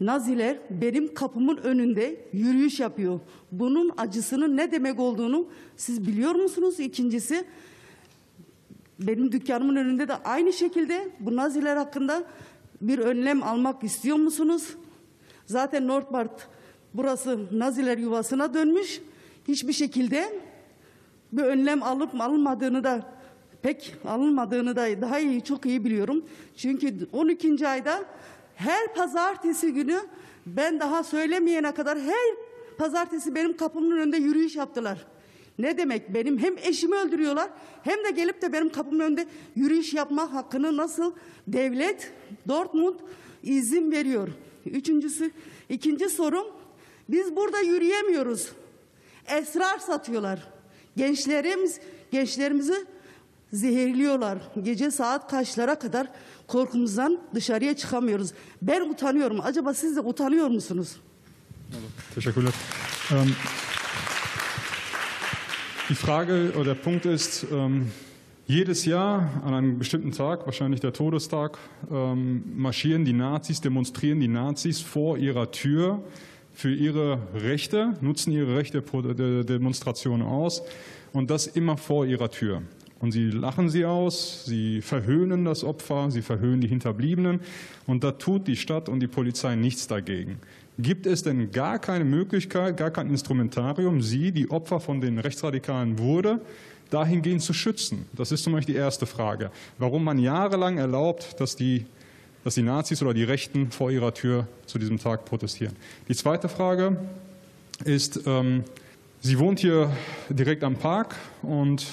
Naziler 0.00 0.58
benim 0.70 1.14
kapımın 1.14 1.56
önünde 1.56 2.16
yürüyüş 2.32 2.80
yapıyor. 2.80 3.20
Bunun 3.52 3.90
acısının 3.96 4.56
ne 4.56 4.72
demek 4.72 5.00
olduğunu 5.00 5.46
siz 5.76 6.06
biliyor 6.06 6.34
musunuz? 6.34 6.80
İkincisi 6.80 7.44
benim 8.98 9.32
dükkanımın 9.32 9.76
önünde 9.76 10.08
de 10.08 10.14
aynı 10.14 10.52
şekilde 10.52 11.08
bu 11.20 11.36
Naziler 11.36 11.76
hakkında 11.76 12.22
bir 12.80 12.98
önlem 12.98 13.42
almak 13.42 13.84
istiyor 13.84 14.16
musunuz? 14.16 14.76
Zaten 15.46 15.88
Nordbart 15.88 16.48
burası 16.94 17.38
Naziler 17.52 17.98
yuvasına 17.98 18.54
dönmüş. 18.54 19.00
Hiçbir 19.48 19.72
şekilde 19.72 20.40
bir 21.32 21.42
önlem 21.42 21.82
alıp 21.82 22.20
alınmadığını 22.20 22.84
da 22.84 23.16
pek 23.62 23.96
alınmadığını 24.04 24.76
da 24.76 25.00
daha 25.00 25.18
iyi 25.18 25.44
çok 25.44 25.66
iyi 25.66 25.84
biliyorum. 25.84 26.24
Çünkü 26.56 27.08
12. 27.12 27.68
ayda 27.68 28.04
her 28.54 28.94
pazartesi 28.94 29.72
günü 29.72 30.00
ben 30.46 30.80
daha 30.80 31.04
söylemeyene 31.04 31.74
kadar 31.74 31.98
her 31.98 32.34
pazartesi 32.78 33.34
benim 33.34 33.56
kapımın 33.56 33.96
önünde 33.98 34.16
yürüyüş 34.16 34.56
yaptılar. 34.56 35.06
Ne 35.58 35.78
demek 35.78 36.14
benim 36.14 36.38
hem 36.38 36.58
eşimi 36.58 36.96
öldürüyorlar 36.96 37.50
hem 37.82 38.04
de 38.04 38.10
gelip 38.10 38.42
de 38.42 38.52
benim 38.52 38.68
kapımın 38.68 39.00
önünde 39.00 39.26
yürüyüş 39.56 39.94
yapma 39.94 40.34
hakkını 40.34 40.76
nasıl 40.76 41.12
devlet 41.46 42.12
Dortmund 42.48 42.94
izin 43.42 43.92
veriyor. 43.92 44.28
Üçüncüsü, 44.66 45.30
ikinci 45.68 46.08
sorum 46.08 46.46
biz 47.08 47.36
burada 47.36 47.60
yürüyemiyoruz. 47.60 48.52
Esrar 49.26 49.78
satıyorlar. 49.78 50.48
Gençlerimiz, 50.96 51.80
gençlerimizi 52.10 52.86
zehirliyorlar. 53.52 54.38
Gece 54.62 54.90
saat 54.90 55.30
kaçlara 55.30 55.78
kadar 55.78 56.06
korkumuzdan 56.46 57.20
dışarıya 57.34 57.76
çıkamıyoruz. 57.76 58.32
Ben 58.62 58.80
utanıyorum. 58.80 59.40
Acaba 59.42 59.74
siz 59.74 59.96
de 59.96 60.00
utanıyor 60.00 60.48
musunuz? 60.48 60.96
Teşekkürler. 62.14 62.52
Ähm, 63.12 63.28
die 65.88 65.94
Frage 65.94 66.52
oder 66.54 66.74
der 66.74 66.74
Punkt 66.74 67.06
ist, 67.06 67.46
ähm, 67.52 67.92
jedes 68.46 68.84
Jahr 68.84 69.42
an 69.44 69.54
einem 69.54 69.78
bestimmten 69.78 70.12
Tag, 70.12 70.46
wahrscheinlich 70.46 70.80
der 70.80 70.92
Todestag, 70.92 71.58
ähm, 71.90 72.42
marschieren 72.56 73.04
die 73.04 73.12
Nazis, 73.12 73.60
demonstrieren 73.60 74.20
die 74.20 74.28
Nazis 74.28 74.80
vor 74.80 75.18
ihrer 75.18 75.50
Tür 75.50 76.02
für 76.52 76.74
ihre 76.74 77.18
Rechte, 77.34 77.94
nutzen 78.00 78.32
ihre 78.32 78.56
Rechte 78.56 78.82
der 78.82 79.44
Demonstration 79.44 80.22
aus 80.22 80.62
und 81.12 81.30
das 81.30 81.46
immer 81.46 81.76
vor 81.76 82.06
ihrer 82.06 82.30
Tür. 82.30 82.62
Und 82.98 83.12
sie 83.12 83.30
lachen 83.30 83.68
sie 83.68 83.84
aus, 83.84 84.44
sie 84.46 84.80
verhöhnen 84.80 85.44
das 85.44 85.64
Opfer, 85.64 86.10
sie 86.10 86.22
verhöhnen 86.22 86.62
die 86.62 86.68
Hinterbliebenen 86.68 87.40
und 87.86 88.02
da 88.02 88.12
tut 88.12 88.48
die 88.48 88.56
Stadt 88.56 88.88
und 88.88 89.00
die 89.00 89.06
Polizei 89.06 89.54
nichts 89.54 89.86
dagegen. 89.86 90.38
Gibt 90.78 91.06
es 91.06 91.22
denn 91.22 91.50
gar 91.52 91.78
keine 91.78 92.04
Möglichkeit, 92.04 92.76
gar 92.76 92.90
kein 92.90 93.08
Instrumentarium, 93.08 94.02
sie, 94.02 94.30
die 94.30 94.50
Opfer 94.50 94.78
von 94.78 95.00
den 95.00 95.18
Rechtsradikalen 95.18 95.98
wurde, 95.98 96.40
dahingehend 96.90 97.40
zu 97.40 97.54
schützen? 97.54 98.06
Das 98.14 98.30
ist 98.30 98.44
zum 98.44 98.52
Beispiel 98.52 98.74
die 98.74 98.80
erste 98.80 99.06
Frage. 99.06 99.50
Warum 99.78 100.04
man 100.04 100.18
jahrelang 100.18 100.76
erlaubt, 100.76 101.40
dass 101.40 101.56
die, 101.56 101.86
dass 102.44 102.56
die 102.56 102.62
Nazis 102.62 103.02
oder 103.02 103.14
die 103.14 103.24
Rechten 103.24 103.70
vor 103.70 103.90
ihrer 103.90 104.12
Tür 104.12 104.48
zu 104.66 104.78
diesem 104.78 104.98
Tag 104.98 105.24
protestieren? 105.24 105.74
Die 106.08 106.14
zweite 106.14 106.50
Frage 106.50 106.98
ist, 107.84 108.20
ähm, 108.26 108.64
sie 109.20 109.38
wohnt 109.38 109.60
hier 109.60 109.90
direkt 110.28 110.62
am 110.62 110.76
Park 110.76 111.16
und 111.40 111.86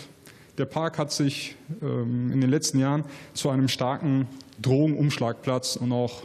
der 0.57 0.65
Park 0.65 0.97
hat 0.97 1.11
sich 1.11 1.55
ähm, 1.81 2.31
in 2.33 2.41
den 2.41 2.49
letzten 2.49 2.79
Jahren 2.79 3.05
zu 3.33 3.49
einem 3.49 3.69
starken 3.69 4.27
Drogenumschlagplatz 4.61 5.77
und 5.77 5.91
auch 5.91 6.23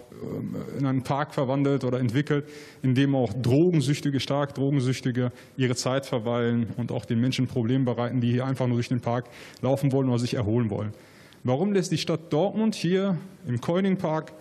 in 0.78 0.86
einen 0.86 1.02
Park 1.02 1.34
verwandelt 1.34 1.84
oder 1.84 2.00
entwickelt, 2.00 2.48
in 2.82 2.94
dem 2.94 3.14
auch 3.14 3.32
Drogensüchtige, 3.32 4.20
stark 4.20 4.54
Drogensüchtige 4.54 5.32
ihre 5.56 5.74
Zeit 5.74 6.06
verweilen 6.06 6.68
und 6.76 6.92
auch 6.92 7.04
den 7.04 7.20
Menschen 7.20 7.46
Probleme 7.46 7.84
bereiten, 7.84 8.20
die 8.20 8.30
hier 8.32 8.44
einfach 8.44 8.66
nur 8.66 8.76
durch 8.76 8.88
den 8.88 9.00
Park 9.00 9.26
laufen 9.60 9.92
wollen 9.92 10.08
oder 10.08 10.18
sich 10.18 10.34
erholen 10.34 10.70
wollen. 10.70 10.92
Warum 11.44 11.72
lässt 11.72 11.92
die 11.92 11.98
Stadt 11.98 12.32
Dortmund 12.32 12.74
hier 12.74 13.16
im 13.46 13.60
Koining 13.60 13.96
Park 13.96 14.32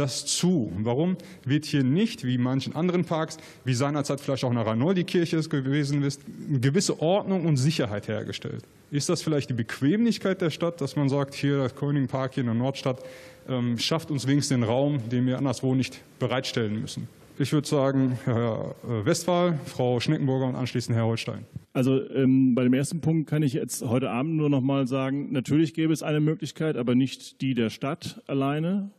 das 0.00 0.26
zu? 0.26 0.72
Warum 0.78 1.16
wird 1.44 1.64
hier 1.64 1.84
nicht, 1.84 2.24
wie 2.24 2.38
manchen 2.38 2.74
anderen 2.74 3.04
Parks, 3.04 3.36
wie 3.64 3.74
seinerzeit 3.74 4.20
vielleicht 4.20 4.44
auch 4.44 4.50
in 4.50 4.56
der 4.56 4.66
Ranoldi-Kirche 4.66 5.36
es 5.36 5.50
gewesen 5.50 6.02
ist, 6.02 6.22
eine 6.48 6.58
gewisse 6.60 7.00
Ordnung 7.00 7.46
und 7.46 7.56
Sicherheit 7.56 8.08
hergestellt? 8.08 8.64
Ist 8.90 9.08
das 9.08 9.22
vielleicht 9.22 9.50
die 9.50 9.54
Bequemlichkeit 9.54 10.40
der 10.40 10.50
Stadt, 10.50 10.80
dass 10.80 10.96
man 10.96 11.08
sagt, 11.08 11.34
hier 11.34 11.58
der 11.58 11.70
Koning 11.70 12.08
Park 12.08 12.34
hier 12.34 12.40
in 12.40 12.46
der 12.46 12.54
Nordstadt 12.54 13.04
ähm, 13.48 13.78
schafft 13.78 14.10
uns 14.10 14.26
wenigstens 14.26 14.56
den 14.56 14.64
Raum, 14.64 15.08
den 15.10 15.26
wir 15.26 15.38
anderswo 15.38 15.74
nicht 15.74 16.00
bereitstellen 16.18 16.80
müssen? 16.80 17.08
Ich 17.38 17.52
würde 17.52 17.66
sagen, 17.66 18.18
Herr 18.24 18.74
Westphal, 18.82 19.58
Frau 19.64 19.98
Schneckenburger 19.98 20.46
und 20.46 20.56
anschließend 20.56 20.94
Herr 20.96 21.06
Holstein. 21.06 21.46
Also 21.72 22.06
ähm, 22.10 22.54
bei 22.54 22.64
dem 22.64 22.74
ersten 22.74 23.00
Punkt 23.00 23.30
kann 23.30 23.42
ich 23.42 23.54
jetzt 23.54 23.82
heute 23.82 24.10
Abend 24.10 24.34
nur 24.34 24.50
noch 24.50 24.60
mal 24.60 24.86
sagen, 24.86 25.32
natürlich 25.32 25.72
gäbe 25.72 25.92
es 25.92 26.02
eine 26.02 26.20
Möglichkeit, 26.20 26.76
aber 26.76 26.94
nicht 26.94 27.40
die 27.40 27.54
der 27.54 27.70
Stadt 27.70 28.20
alleine, 28.26 28.90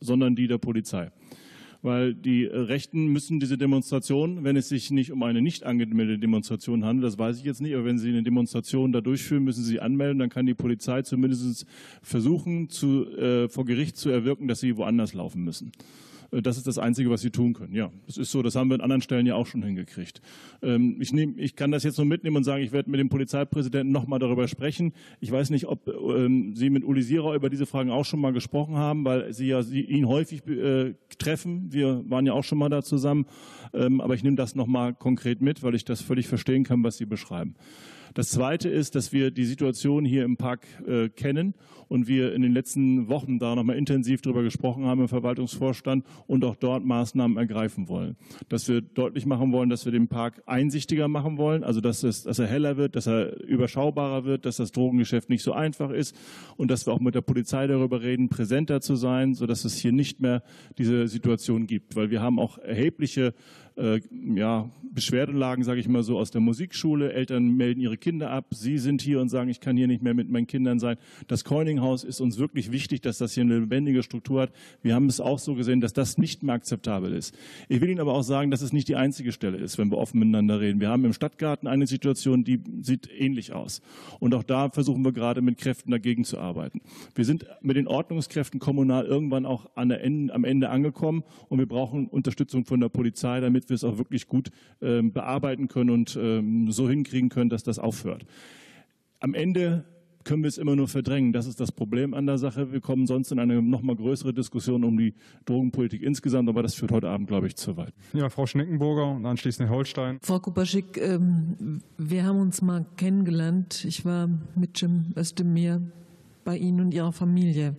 sondern 0.00 0.36
die 0.36 0.46
der 0.46 0.58
Polizei. 0.58 1.10
Weil 1.80 2.12
die 2.12 2.44
Rechten 2.44 3.06
müssen 3.06 3.38
diese 3.38 3.56
Demonstration, 3.56 4.42
wenn 4.42 4.56
es 4.56 4.68
sich 4.68 4.90
nicht 4.90 5.12
um 5.12 5.22
eine 5.22 5.40
nicht 5.40 5.64
angemeldete 5.64 6.18
Demonstration 6.18 6.84
handelt, 6.84 7.06
das 7.06 7.18
weiß 7.18 7.38
ich 7.38 7.44
jetzt 7.44 7.60
nicht, 7.60 7.74
aber 7.74 7.84
wenn 7.84 7.98
sie 7.98 8.08
eine 8.08 8.24
Demonstration 8.24 8.90
da 8.90 9.00
durchführen, 9.00 9.44
müssen 9.44 9.62
sie 9.62 9.78
anmelden, 9.78 10.18
dann 10.18 10.28
kann 10.28 10.46
die 10.46 10.54
Polizei 10.54 11.02
zumindest 11.02 11.66
versuchen, 12.02 12.68
zu, 12.68 13.06
äh, 13.16 13.48
vor 13.48 13.64
Gericht 13.64 13.96
zu 13.96 14.10
erwirken, 14.10 14.48
dass 14.48 14.58
sie 14.58 14.76
woanders 14.76 15.14
laufen 15.14 15.44
müssen. 15.44 15.70
Das 16.30 16.58
ist 16.58 16.66
das 16.66 16.76
Einzige, 16.76 17.08
was 17.08 17.22
sie 17.22 17.30
tun 17.30 17.54
können. 17.54 17.74
Ja, 17.74 17.90
das 18.06 18.18
ist 18.18 18.30
so. 18.30 18.42
Das 18.42 18.54
haben 18.54 18.68
wir 18.68 18.74
an 18.74 18.82
anderen 18.82 19.00
Stellen 19.00 19.24
ja 19.24 19.34
auch 19.34 19.46
schon 19.46 19.62
hingekriegt. 19.62 20.20
Ähm, 20.60 20.98
ich, 21.00 21.12
nehm, 21.12 21.34
ich 21.38 21.56
kann 21.56 21.70
das 21.70 21.84
jetzt 21.84 21.96
nur 21.96 22.04
mitnehmen 22.04 22.36
und 22.36 22.44
sagen, 22.44 22.62
ich 22.62 22.70
werde 22.70 22.90
mit 22.90 23.00
dem 23.00 23.08
Polizeipräsidenten 23.08 23.92
nochmal 23.92 24.18
darüber 24.18 24.46
sprechen. 24.46 24.92
Ich 25.20 25.32
weiß 25.32 25.48
nicht, 25.48 25.66
ob 25.66 25.88
ähm, 25.88 26.54
Sie 26.54 26.68
mit 26.68 26.84
Uli 26.84 27.02
Sierer 27.02 27.34
über 27.34 27.48
diese 27.48 27.64
Fragen 27.64 27.90
auch 27.90 28.04
schon 28.04 28.20
mal 28.20 28.34
gesprochen 28.34 28.76
haben, 28.76 29.06
weil 29.06 29.32
Sie 29.32 29.46
ja 29.46 29.60
ihn 29.60 30.06
häufig 30.06 30.46
äh, 30.46 30.94
treffen. 31.18 31.72
Wir 31.72 32.04
waren 32.10 32.26
ja 32.26 32.34
auch 32.34 32.44
schon 32.44 32.58
mal 32.58 32.68
da 32.68 32.82
zusammen. 32.82 33.24
Ähm, 33.72 34.02
aber 34.02 34.14
ich 34.14 34.22
nehme 34.22 34.36
das 34.36 34.54
nochmal 34.54 34.92
konkret 34.92 35.40
mit, 35.40 35.62
weil 35.62 35.74
ich 35.74 35.86
das 35.86 36.02
völlig 36.02 36.28
verstehen 36.28 36.64
kann, 36.64 36.84
was 36.84 36.98
Sie 36.98 37.06
beschreiben. 37.06 37.54
Das 38.14 38.30
Zweite 38.30 38.68
ist, 38.68 38.94
dass 38.94 39.12
wir 39.12 39.30
die 39.30 39.44
Situation 39.44 40.04
hier 40.04 40.24
im 40.24 40.36
Park 40.36 40.66
äh, 40.86 41.08
kennen 41.08 41.54
und 41.88 42.06
wir 42.06 42.34
in 42.34 42.42
den 42.42 42.52
letzten 42.52 43.08
Wochen 43.08 43.38
da 43.38 43.54
nochmal 43.54 43.76
intensiv 43.76 44.20
darüber 44.22 44.42
gesprochen 44.42 44.84
haben 44.84 45.00
im 45.00 45.08
Verwaltungsvorstand 45.08 46.04
und 46.26 46.44
auch 46.44 46.56
dort 46.56 46.84
Maßnahmen 46.84 47.36
ergreifen 47.36 47.88
wollen. 47.88 48.16
Dass 48.48 48.68
wir 48.68 48.80
deutlich 48.80 49.26
machen 49.26 49.52
wollen, 49.52 49.70
dass 49.70 49.84
wir 49.84 49.92
den 49.92 50.08
Park 50.08 50.42
einsichtiger 50.46 51.08
machen 51.08 51.38
wollen, 51.38 51.64
also 51.64 51.80
dass, 51.80 52.02
es, 52.02 52.24
dass 52.24 52.38
er 52.38 52.46
heller 52.46 52.76
wird, 52.76 52.96
dass 52.96 53.06
er 53.06 53.42
überschaubarer 53.42 54.24
wird, 54.24 54.44
dass 54.44 54.56
das 54.56 54.72
Drogengeschäft 54.72 55.30
nicht 55.30 55.42
so 55.42 55.52
einfach 55.52 55.90
ist 55.90 56.14
und 56.56 56.70
dass 56.70 56.86
wir 56.86 56.92
auch 56.92 57.00
mit 57.00 57.14
der 57.14 57.22
Polizei 57.22 57.66
darüber 57.66 58.02
reden, 58.02 58.28
präsenter 58.28 58.80
zu 58.80 58.96
sein, 58.96 59.34
sodass 59.34 59.64
es 59.64 59.76
hier 59.76 59.92
nicht 59.92 60.20
mehr 60.20 60.42
diese 60.76 61.08
Situation 61.08 61.66
gibt. 61.66 61.96
Weil 61.96 62.10
wir 62.10 62.20
haben 62.20 62.38
auch 62.38 62.58
erhebliche 62.58 63.34
äh, 63.78 64.00
ja, 64.34 64.70
Beschwerdelagen, 64.98 65.62
sage 65.62 65.80
ich 65.80 65.88
mal 65.88 66.02
so, 66.02 66.18
aus 66.18 66.30
der 66.30 66.40
Musikschule. 66.40 67.12
Eltern 67.12 67.56
melden 67.56 67.80
ihre 67.80 67.96
Kinder 67.96 68.30
ab. 68.30 68.46
Sie 68.50 68.78
sind 68.78 69.00
hier 69.00 69.20
und 69.20 69.28
sagen, 69.28 69.48
ich 69.48 69.60
kann 69.60 69.76
hier 69.76 69.86
nicht 69.86 70.02
mehr 70.02 70.14
mit 70.14 70.28
meinen 70.28 70.46
Kindern 70.48 70.80
sein. 70.80 70.96
Das 71.28 71.44
Coininghaus 71.44 72.02
ist 72.02 72.20
uns 72.20 72.38
wirklich 72.38 72.72
wichtig, 72.72 73.00
dass 73.02 73.18
das 73.18 73.34
hier 73.34 73.44
eine 73.44 73.60
lebendige 73.60 74.02
Struktur 74.02 74.42
hat. 74.42 74.52
Wir 74.82 74.94
haben 74.94 75.06
es 75.06 75.20
auch 75.20 75.38
so 75.38 75.54
gesehen, 75.54 75.80
dass 75.80 75.92
das 75.92 76.18
nicht 76.18 76.42
mehr 76.42 76.56
akzeptabel 76.56 77.12
ist. 77.12 77.36
Ich 77.68 77.80
will 77.80 77.90
Ihnen 77.90 78.00
aber 78.00 78.14
auch 78.14 78.22
sagen, 78.22 78.50
dass 78.50 78.60
es 78.60 78.72
nicht 78.72 78.88
die 78.88 78.96
einzige 78.96 79.30
Stelle 79.30 79.58
ist, 79.58 79.78
wenn 79.78 79.90
wir 79.90 79.98
offen 79.98 80.18
miteinander 80.18 80.58
reden. 80.58 80.80
Wir 80.80 80.88
haben 80.88 81.04
im 81.04 81.12
Stadtgarten 81.12 81.68
eine 81.68 81.86
Situation, 81.86 82.42
die 82.42 82.60
sieht 82.80 83.08
ähnlich 83.16 83.52
aus. 83.52 83.82
Und 84.18 84.34
auch 84.34 84.42
da 84.42 84.70
versuchen 84.70 85.04
wir 85.04 85.12
gerade 85.12 85.42
mit 85.42 85.58
Kräften 85.58 85.92
dagegen 85.92 86.24
zu 86.24 86.38
arbeiten. 86.38 86.80
Wir 87.14 87.24
sind 87.24 87.46
mit 87.60 87.76
den 87.76 87.86
Ordnungskräften 87.86 88.58
kommunal 88.58 89.04
irgendwann 89.04 89.46
auch 89.46 89.70
Ende, 89.76 90.34
am 90.34 90.44
Ende 90.44 90.70
angekommen 90.70 91.22
und 91.48 91.58
wir 91.58 91.66
brauchen 91.66 92.08
Unterstützung 92.08 92.64
von 92.64 92.80
der 92.80 92.88
Polizei, 92.88 93.40
damit 93.40 93.67
wir 93.68 93.74
es 93.74 93.84
auch 93.84 93.98
wirklich 93.98 94.26
gut 94.26 94.50
ähm, 94.80 95.12
bearbeiten 95.12 95.68
können 95.68 95.90
und 95.90 96.18
ähm, 96.20 96.70
so 96.70 96.88
hinkriegen 96.88 97.28
können, 97.28 97.50
dass 97.50 97.62
das 97.62 97.78
aufhört. 97.78 98.24
Am 99.20 99.34
Ende 99.34 99.84
können 100.28 100.42
wir 100.42 100.48
es 100.48 100.58
immer 100.58 100.76
nur 100.76 100.88
verdrängen. 100.88 101.32
Das 101.32 101.46
ist 101.46 101.58
das 101.58 101.72
Problem 101.72 102.12
an 102.12 102.26
der 102.26 102.36
Sache. 102.36 102.70
Wir 102.70 102.80
kommen 102.80 103.06
sonst 103.06 103.32
in 103.32 103.38
eine 103.38 103.62
noch 103.62 103.80
mal 103.80 103.96
größere 103.96 104.34
Diskussion 104.34 104.84
um 104.84 104.98
die 104.98 105.14
Drogenpolitik 105.46 106.02
insgesamt, 106.02 106.50
aber 106.50 106.62
das 106.62 106.74
führt 106.74 106.92
heute 106.92 107.08
Abend, 107.08 107.28
glaube 107.28 107.46
ich, 107.46 107.56
zu 107.56 107.78
weit. 107.78 107.94
Ja, 108.12 108.28
Frau 108.28 108.44
Schneckenburger 108.44 109.10
und 109.10 109.24
anschließend 109.24 109.68
Herr 109.68 109.76
Holstein. 109.76 110.18
Frau 110.22 110.38
Kubaschik, 110.38 110.98
ähm, 110.98 111.80
wir 111.96 112.24
haben 112.24 112.40
uns 112.40 112.60
mal 112.60 112.84
kennengelernt. 112.96 113.86
Ich 113.86 114.04
war 114.04 114.28
mit 114.54 114.80
Jim 114.80 115.14
Özdemir 115.16 115.80
bei 116.44 116.56
Ihnen 116.56 116.80
und 116.80 116.94
Ihrer 116.94 117.12
Familie. 117.12 117.76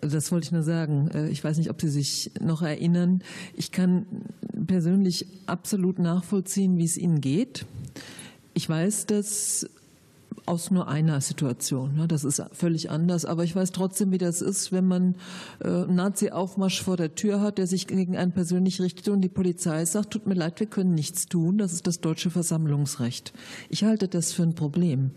Das 0.00 0.32
wollte 0.32 0.46
ich 0.46 0.52
nur 0.52 0.62
sagen. 0.62 1.08
Äh, 1.12 1.28
ich 1.28 1.42
weiß 1.42 1.58
nicht, 1.58 1.70
ob 1.70 1.80
Sie 1.80 1.88
sich 1.88 2.30
noch 2.40 2.62
erinnern. 2.62 3.22
Ich 3.54 3.72
kann 3.72 4.06
persönlich 4.66 5.26
absolut 5.46 5.98
nachvollziehen, 5.98 6.78
wie 6.78 6.84
es 6.84 6.96
Ihnen 6.96 7.20
geht. 7.20 7.66
Ich 8.54 8.68
weiß, 8.68 9.06
dass 9.06 9.68
aus 10.46 10.70
nur 10.70 10.88
einer 10.88 11.20
Situation. 11.20 11.94
Ne? 11.94 12.08
Das 12.08 12.24
ist 12.24 12.42
völlig 12.52 12.90
anders. 12.90 13.24
Aber 13.24 13.44
ich 13.44 13.54
weiß 13.54 13.72
trotzdem, 13.72 14.10
wie 14.10 14.18
das 14.18 14.42
ist, 14.42 14.72
wenn 14.72 14.86
man 14.86 15.14
äh, 15.60 15.68
einen 15.68 15.94
Nazi-Aufmarsch 15.94 16.82
vor 16.82 16.96
der 16.96 17.14
Tür 17.14 17.40
hat, 17.40 17.58
der 17.58 17.66
sich 17.66 17.86
gegen 17.86 18.16
einen 18.16 18.32
persönlich 18.32 18.80
richtet 18.80 19.08
und 19.08 19.20
die 19.20 19.28
Polizei 19.28 19.84
sagt, 19.84 20.10
tut 20.10 20.26
mir 20.26 20.34
leid, 20.34 20.58
wir 20.58 20.66
können 20.66 20.94
nichts 20.94 21.26
tun. 21.26 21.58
Das 21.58 21.72
ist 21.72 21.86
das 21.86 22.00
deutsche 22.00 22.30
Versammlungsrecht. 22.30 23.32
Ich 23.68 23.84
halte 23.84 24.08
das 24.08 24.32
für 24.32 24.42
ein 24.42 24.54
Problem. 24.54 25.12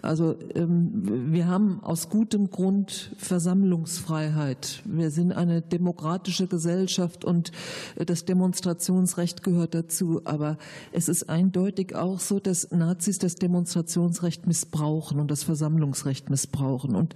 Also 0.00 0.36
ähm, 0.54 1.32
wir 1.32 1.48
haben 1.48 1.82
aus 1.82 2.08
gutem 2.08 2.50
Grund 2.50 3.10
Versammlungsfreiheit. 3.16 4.82
Wir 4.84 5.10
sind 5.10 5.32
eine 5.32 5.60
demokratische 5.60 6.46
Gesellschaft 6.46 7.24
und 7.24 7.50
äh, 7.96 8.04
das 8.04 8.24
Demonstrationsrecht 8.24 9.42
gehört 9.42 9.74
dazu. 9.74 10.22
Aber 10.24 10.56
es 10.92 11.08
ist 11.08 11.28
eindeutig 11.28 11.96
auch 11.96 12.20
so, 12.20 12.38
dass 12.38 12.70
Nazis 12.70 13.18
das 13.18 13.34
Demonstrationsrecht 13.34 14.46
missbrauchen 14.52 15.18
und 15.18 15.30
das 15.30 15.44
Versammlungsrecht 15.44 16.28
missbrauchen. 16.28 16.94
Und 16.94 17.14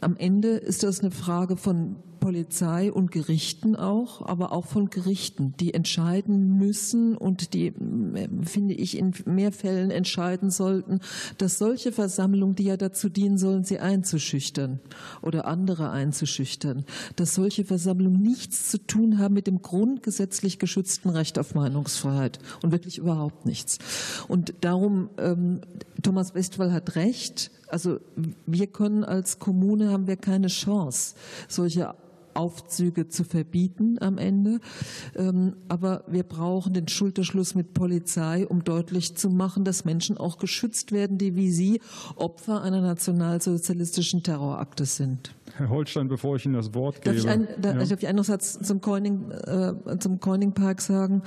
am 0.00 0.16
Ende 0.16 0.56
ist 0.56 0.82
das 0.82 1.00
eine 1.00 1.10
Frage 1.10 1.58
von 1.58 1.96
Polizei 2.22 2.92
und 2.92 3.10
Gerichten 3.10 3.74
auch, 3.74 4.24
aber 4.24 4.52
auch 4.52 4.66
von 4.66 4.90
Gerichten, 4.90 5.54
die 5.58 5.74
entscheiden 5.74 6.56
müssen 6.56 7.16
und 7.16 7.52
die, 7.52 7.66
äh, 7.66 8.28
finde 8.44 8.74
ich, 8.74 8.96
in 8.96 9.12
mehr 9.26 9.50
Fällen 9.50 9.90
entscheiden 9.90 10.52
sollten, 10.52 11.00
dass 11.38 11.58
solche 11.58 11.90
Versammlungen, 11.90 12.54
die 12.54 12.62
ja 12.62 12.76
dazu 12.76 13.08
dienen 13.08 13.38
sollen, 13.38 13.64
sie 13.64 13.80
einzuschüchtern 13.80 14.78
oder 15.20 15.46
andere 15.46 15.90
einzuschüchtern, 15.90 16.84
dass 17.16 17.34
solche 17.34 17.64
Versammlungen 17.64 18.22
nichts 18.22 18.70
zu 18.70 18.78
tun 18.78 19.18
haben 19.18 19.34
mit 19.34 19.48
dem 19.48 19.60
grundgesetzlich 19.60 20.60
geschützten 20.60 21.08
Recht 21.08 21.40
auf 21.40 21.56
Meinungsfreiheit 21.56 22.38
und 22.62 22.70
wirklich 22.70 22.98
überhaupt 22.98 23.46
nichts. 23.46 23.78
Und 24.28 24.54
darum, 24.60 25.10
ähm, 25.18 25.62
Thomas 26.02 26.36
Westphal 26.36 26.72
hat 26.72 26.94
recht, 26.94 27.50
also 27.66 27.98
wir 28.46 28.68
können 28.68 29.02
als 29.02 29.40
Kommune 29.40 29.90
haben 29.90 30.06
wir 30.06 30.16
keine 30.16 30.46
Chance, 30.46 31.16
solche 31.48 31.94
Aufzüge 32.34 33.08
zu 33.08 33.24
verbieten 33.24 33.98
am 34.00 34.18
Ende. 34.18 34.60
Ähm, 35.16 35.56
aber 35.68 36.04
wir 36.06 36.22
brauchen 36.22 36.74
den 36.74 36.88
Schulterschluss 36.88 37.54
mit 37.54 37.74
Polizei, 37.74 38.46
um 38.46 38.64
deutlich 38.64 39.16
zu 39.16 39.30
machen, 39.30 39.64
dass 39.64 39.84
Menschen 39.84 40.16
auch 40.18 40.38
geschützt 40.38 40.92
werden, 40.92 41.18
die 41.18 41.36
wie 41.36 41.50
Sie 41.50 41.80
Opfer 42.16 42.62
einer 42.62 42.80
nationalsozialistischen 42.80 44.22
Terrorakte 44.22 44.84
sind. 44.84 45.34
Herr 45.56 45.70
Holstein, 45.70 46.08
bevor 46.08 46.36
ich 46.36 46.44
Ihnen 46.44 46.54
das 46.54 46.74
Wort 46.74 46.96
darf 46.96 47.04
gebe. 47.04 47.16
Ich 47.16 47.28
ein, 47.28 47.48
da, 47.60 47.72
ja. 47.72 47.78
Darf 47.78 48.02
ich 48.02 48.08
einen 48.08 48.18
noch 48.18 48.24
Satz 48.24 48.58
zum 48.60 48.80
Coining, 48.80 49.30
äh, 49.30 49.98
zum 49.98 50.20
Coining 50.20 50.52
Park 50.52 50.80
sagen? 50.80 51.22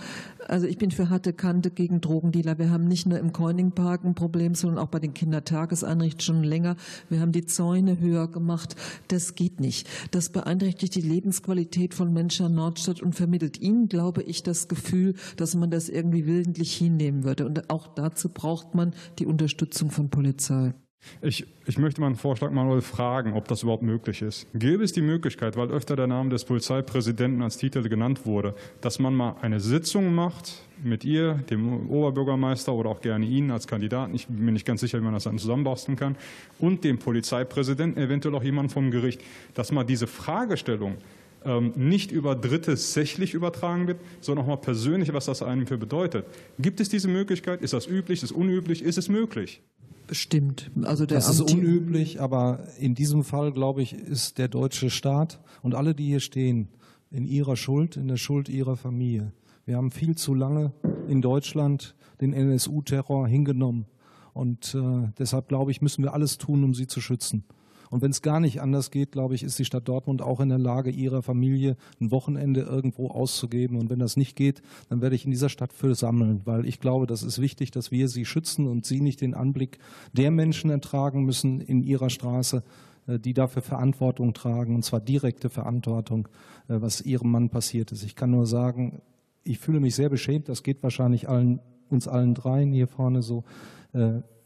Also 0.47 0.67
ich 0.67 0.77
bin 0.77 0.91
für 0.91 1.09
harte 1.09 1.33
Kante 1.33 1.71
gegen 1.71 2.01
Drogendealer. 2.01 2.59
Wir 2.59 2.69
haben 2.69 2.87
nicht 2.87 3.07
nur 3.07 3.19
im 3.19 3.31
Coining 3.31 3.71
Park 3.71 4.03
ein 4.03 4.15
Problem, 4.15 4.53
sondern 4.53 4.77
auch 4.77 4.89
bei 4.89 4.99
den 4.99 5.13
Kindertageseinrichtungen 5.13 6.25
schon 6.35 6.43
länger. 6.43 6.75
Wir 7.09 7.21
haben 7.21 7.31
die 7.31 7.45
Zäune 7.45 7.99
höher 7.99 8.27
gemacht. 8.27 8.75
Das 9.07 9.35
geht 9.35 9.59
nicht. 9.59 9.87
Das 10.11 10.29
beeinträchtigt 10.29 10.95
die 10.95 11.01
Lebensqualität 11.01 11.93
von 11.93 12.11
Menschen 12.11 12.47
in 12.47 12.55
Nordstadt 12.55 13.01
und 13.01 13.15
vermittelt 13.15 13.61
ihnen, 13.61 13.87
glaube 13.87 14.23
ich, 14.23 14.43
das 14.43 14.67
Gefühl, 14.67 15.15
dass 15.37 15.55
man 15.55 15.71
das 15.71 15.87
irgendwie 15.87 16.25
willentlich 16.25 16.75
hinnehmen 16.75 17.23
würde. 17.23 17.45
Und 17.45 17.69
auch 17.69 17.87
dazu 17.87 18.29
braucht 18.29 18.75
man 18.75 18.93
die 19.19 19.25
Unterstützung 19.25 19.91
von 19.91 20.09
Polizei. 20.09 20.73
Ich, 21.21 21.45
ich 21.65 21.77
möchte 21.77 22.01
mal 22.01 22.07
einen 22.07 22.15
Vorschlag 22.15 22.51
mal 22.51 22.81
fragen, 22.81 23.33
ob 23.33 23.47
das 23.47 23.63
überhaupt 23.63 23.83
möglich 23.83 24.21
ist. 24.21 24.47
Gäbe 24.53 24.83
es 24.83 24.93
die 24.93 25.01
Möglichkeit, 25.01 25.57
weil 25.57 25.69
öfter 25.69 25.95
der 25.95 26.07
Name 26.07 26.29
des 26.29 26.45
Polizeipräsidenten 26.45 27.41
als 27.41 27.57
Titel 27.57 27.87
genannt 27.87 28.25
wurde, 28.25 28.55
dass 28.81 28.99
man 28.99 29.15
mal 29.15 29.35
eine 29.41 29.59
Sitzung 29.59 30.13
macht 30.13 30.63
mit 30.83 31.05
ihr, 31.05 31.35
dem 31.49 31.89
Oberbürgermeister 31.89 32.73
oder 32.73 32.89
auch 32.89 33.01
gerne 33.01 33.25
Ihnen 33.25 33.51
als 33.51 33.67
Kandidaten, 33.67 34.13
ich 34.13 34.27
bin 34.27 34.53
nicht 34.53 34.65
ganz 34.65 34.81
sicher, 34.81 34.99
wie 34.99 35.03
man 35.03 35.13
das 35.13 35.23
dann 35.23 35.37
zusammenbasteln 35.37 35.97
kann, 35.97 36.15
und 36.59 36.83
dem 36.83 36.99
Polizeipräsidenten, 36.99 38.01
eventuell 38.01 38.35
auch 38.35 38.43
jemand 38.43 38.71
vom 38.71 38.91
Gericht, 38.91 39.21
dass 39.53 39.71
man 39.71 39.87
diese 39.87 40.07
Fragestellung 40.07 40.97
ähm, 41.45 41.73
nicht 41.75 42.11
über 42.11 42.35
Dritte 42.35 42.75
sächlich 42.75 43.33
übertragen 43.33 43.87
wird, 43.87 43.99
sondern 44.19 44.45
auch 44.45 44.49
mal 44.49 44.57
persönlich, 44.57 45.13
was 45.13 45.25
das 45.25 45.41
einem 45.41 45.67
für 45.67 45.77
bedeutet. 45.77 46.25
Gibt 46.59 46.79
es 46.79 46.89
diese 46.89 47.07
Möglichkeit? 47.07 47.61
Ist 47.61 47.73
das 47.73 47.87
üblich? 47.87 48.23
Ist 48.23 48.31
es 48.31 48.31
unüblich? 48.31 48.83
Ist 48.83 48.97
es 48.97 49.09
möglich? 49.09 49.61
Bestimmt. 50.07 50.71
Also 50.83 51.05
der 51.05 51.17
das 51.17 51.29
ist 51.29 51.41
unüblich, 51.41 52.21
aber 52.21 52.59
in 52.79 52.95
diesem 52.95 53.23
Fall, 53.23 53.51
glaube 53.51 53.81
ich, 53.81 53.93
ist 53.93 54.37
der 54.37 54.47
deutsche 54.47 54.89
Staat 54.89 55.39
und 55.61 55.75
alle, 55.75 55.95
die 55.95 56.05
hier 56.05 56.19
stehen, 56.19 56.69
in 57.11 57.25
ihrer 57.25 57.55
Schuld, 57.55 57.97
in 57.97 58.07
der 58.07 58.17
Schuld 58.17 58.49
ihrer 58.49 58.75
Familie. 58.75 59.31
Wir 59.65 59.77
haben 59.77 59.91
viel 59.91 60.15
zu 60.15 60.33
lange 60.33 60.73
in 61.07 61.21
Deutschland 61.21 61.95
den 62.21 62.33
NSU-Terror 62.33 63.27
hingenommen. 63.27 63.85
Und 64.33 64.75
äh, 64.75 65.09
deshalb, 65.17 65.47
glaube 65.47 65.71
ich, 65.71 65.81
müssen 65.81 66.03
wir 66.03 66.13
alles 66.13 66.37
tun, 66.37 66.63
um 66.63 66.73
sie 66.73 66.87
zu 66.87 67.01
schützen. 67.01 67.45
Und 67.89 68.01
wenn 68.01 68.11
es 68.11 68.21
gar 68.21 68.39
nicht 68.39 68.61
anders 68.61 68.91
geht, 68.91 69.11
glaube 69.11 69.35
ich, 69.35 69.43
ist 69.43 69.59
die 69.59 69.65
Stadt 69.65 69.87
Dortmund 69.87 70.21
auch 70.21 70.39
in 70.39 70.49
der 70.49 70.57
Lage, 70.57 70.89
ihrer 70.89 71.21
Familie 71.21 71.77
ein 71.99 72.11
Wochenende 72.11 72.61
irgendwo 72.61 73.07
auszugeben. 73.09 73.77
Und 73.77 73.89
wenn 73.89 73.99
das 73.99 74.17
nicht 74.17 74.35
geht, 74.35 74.61
dann 74.89 75.01
werde 75.01 75.15
ich 75.15 75.25
in 75.25 75.31
dieser 75.31 75.49
Stadt 75.49 75.73
für 75.73 75.95
sammeln, 75.95 76.41
weil 76.45 76.65
ich 76.65 76.79
glaube, 76.79 77.07
das 77.07 77.23
ist 77.23 77.39
wichtig, 77.39 77.71
dass 77.71 77.91
wir 77.91 78.07
sie 78.07 78.25
schützen 78.25 78.67
und 78.67 78.85
sie 78.85 79.01
nicht 79.01 79.21
den 79.21 79.33
Anblick 79.33 79.79
der 80.13 80.31
Menschen 80.31 80.69
ertragen 80.69 81.23
müssen 81.23 81.61
in 81.61 81.83
ihrer 81.83 82.09
Straße, 82.09 82.63
äh, 83.07 83.19
die 83.19 83.33
dafür 83.33 83.61
Verantwortung 83.61 84.33
tragen, 84.33 84.75
und 84.75 84.83
zwar 84.83 84.99
direkte 84.99 85.49
Verantwortung, 85.49 86.27
äh, 86.67 86.81
was 86.81 87.01
ihrem 87.01 87.31
Mann 87.31 87.49
passiert 87.49 87.91
ist. 87.91 88.03
Ich 88.03 88.15
kann 88.15 88.31
nur 88.31 88.47
sagen, 88.47 89.01
ich 89.43 89.59
fühle 89.59 89.79
mich 89.79 89.95
sehr 89.95 90.09
beschämt, 90.09 90.49
das 90.49 90.63
geht 90.63 90.81
wahrscheinlich 90.81 91.29
allen, 91.29 91.59
uns 91.89 92.07
allen 92.07 92.33
dreien 92.33 92.71
hier 92.71 92.87
vorne 92.87 93.21
so. 93.21 93.43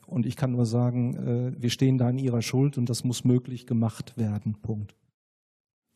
Und 0.09 0.25
ich 0.25 0.35
kann 0.35 0.51
nur 0.51 0.65
sagen, 0.65 1.15
äh, 1.57 1.61
wir 1.61 1.69
stehen 1.69 1.97
da 1.97 2.09
in 2.09 2.17
ihrer 2.17 2.41
Schuld 2.41 2.77
und 2.77 2.89
das 2.89 3.03
muss 3.03 3.23
möglich 3.23 3.67
gemacht 3.67 4.17
werden. 4.17 4.55
Punkt. 4.61 4.95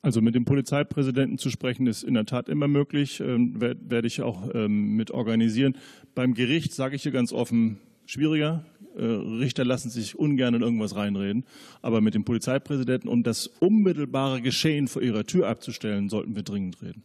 Also 0.01 0.21
mit 0.21 0.35
dem 0.35 0.43
Polizeipräsidenten 0.43 1.37
zu 1.37 1.49
sprechen 1.49 1.87
ist 1.87 2.03
in 2.03 2.13
der 2.13 2.25
Tat 2.25 2.49
immer 2.49 2.67
möglich, 2.67 3.21
ähm, 3.21 3.59
werde 3.61 4.05
ich 4.05 4.21
auch 4.21 4.53
ähm, 4.53 4.95
mit 4.95 5.11
organisieren. 5.11 5.77
Beim 6.13 6.33
Gericht 6.33 6.73
sage 6.73 6.97
ich 6.97 7.03
hier 7.03 7.13
ganz 7.13 7.31
offen, 7.31 7.79
schwieriger. 8.05 8.65
Äh, 8.97 9.03
Richter 9.05 9.63
lassen 9.63 9.89
sich 9.89 10.19
ungern 10.19 10.55
in 10.55 10.61
irgendwas 10.61 10.95
reinreden. 10.97 11.45
Aber 11.81 12.01
mit 12.01 12.15
dem 12.15 12.25
Polizeipräsidenten, 12.25 13.07
um 13.07 13.23
das 13.23 13.47
unmittelbare 13.47 14.41
Geschehen 14.41 14.87
vor 14.89 15.01
ihrer 15.01 15.23
Tür 15.23 15.47
abzustellen, 15.47 16.09
sollten 16.09 16.35
wir 16.35 16.43
dringend 16.43 16.81
reden. 16.81 17.03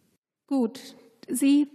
Gut. 0.49 0.81
Sie 1.29 1.69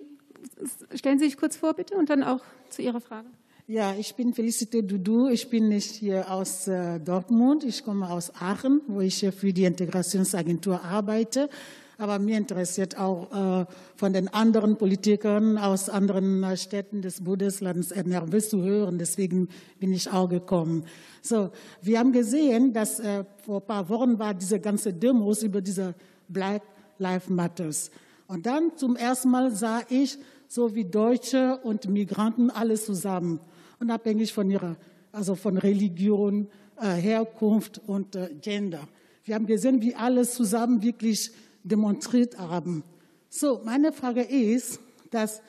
stellen 0.94 1.20
Sie 1.20 1.26
sich 1.26 1.38
kurz 1.38 1.56
vor, 1.56 1.74
bitte, 1.74 1.96
und 1.96 2.10
dann 2.10 2.22
auch 2.22 2.42
zu 2.70 2.82
Ihrer 2.82 3.00
Frage. 3.00 3.30
Ja, 3.66 3.96
ich 3.98 4.16
bin 4.16 4.34
Felicite 4.34 4.84
Dudu. 4.84 5.30
Ich 5.30 5.50
bin 5.50 5.70
nicht 5.70 5.90
hier 5.92 6.30
aus 6.30 6.68
äh, 6.68 7.00
Dortmund. 7.00 7.64
Ich 7.64 7.86
komme 7.86 8.10
aus 8.10 8.34
Aachen, 8.36 8.82
wo 8.88 9.00
ich 9.00 9.26
für 9.34 9.54
die 9.54 9.64
Integrationsagentur 9.64 10.84
arbeite. 10.84 11.50
Aber 11.98 12.20
mir 12.20 12.38
interessiert 12.38 13.00
auch 13.00 13.62
äh, 13.62 13.66
von 13.96 14.12
den 14.12 14.28
anderen 14.28 14.76
Politikern 14.76 15.58
aus 15.58 15.88
anderen 15.88 16.44
äh, 16.44 16.58
Städten 16.58 17.02
des 17.02 17.24
Bundeslandes 17.24 17.92
NRW 17.92 18.40
zu 18.40 18.62
hören. 18.62 18.98
Deswegen 18.98 19.48
bin 19.80 19.94
ich 19.94 20.12
auch 20.12 20.28
gekommen. 20.28 20.84
So, 21.22 21.50
wir 21.82 22.00
haben 22.00 22.12
gesehen, 22.12 22.74
dass 22.74 23.00
äh, 23.00 23.24
vor 23.46 23.62
ein 23.62 23.66
paar 23.66 23.88
Wochen 23.88 24.20
war 24.20 24.34
diese 24.34 24.60
ganze 24.60 24.92
Demos 24.92 25.42
über 25.42 25.62
diese 25.62 25.96
Black 26.28 26.64
Lives 26.98 27.30
Matters. 27.30 27.92
Und 28.28 28.46
dann 28.46 28.76
zum 28.76 28.98
ersten 28.98 29.30
Mal 29.30 29.52
sah 29.52 29.84
ich, 29.88 30.18
so 30.50 30.76
wie 30.76 30.84
Deutsche 30.84 31.60
und 31.64 31.88
Migranten 31.88 32.50
alles 32.52 32.86
zusammen 32.86 33.40
unabhängig 33.84 34.32
von 34.32 34.50
ihrer, 34.50 34.78
also 35.12 35.36
von 35.36 35.58
Religion, 35.58 36.48
äh, 36.80 36.94
Herkunft 36.94 37.82
und 37.86 38.16
äh, 38.16 38.30
Gender. 38.42 38.88
Wir 39.26 39.36
haben 39.36 39.46
gesehen, 39.46 39.82
wie 39.82 39.94
alles 39.94 40.34
zusammen 40.34 40.82
wirklich 40.82 41.32
demonstriert 41.64 42.38
haben. 42.40 42.84
So, 43.30 43.62
meine 43.66 43.92
Frage 43.92 44.22
ist, 44.22 44.80
dass 45.12 45.42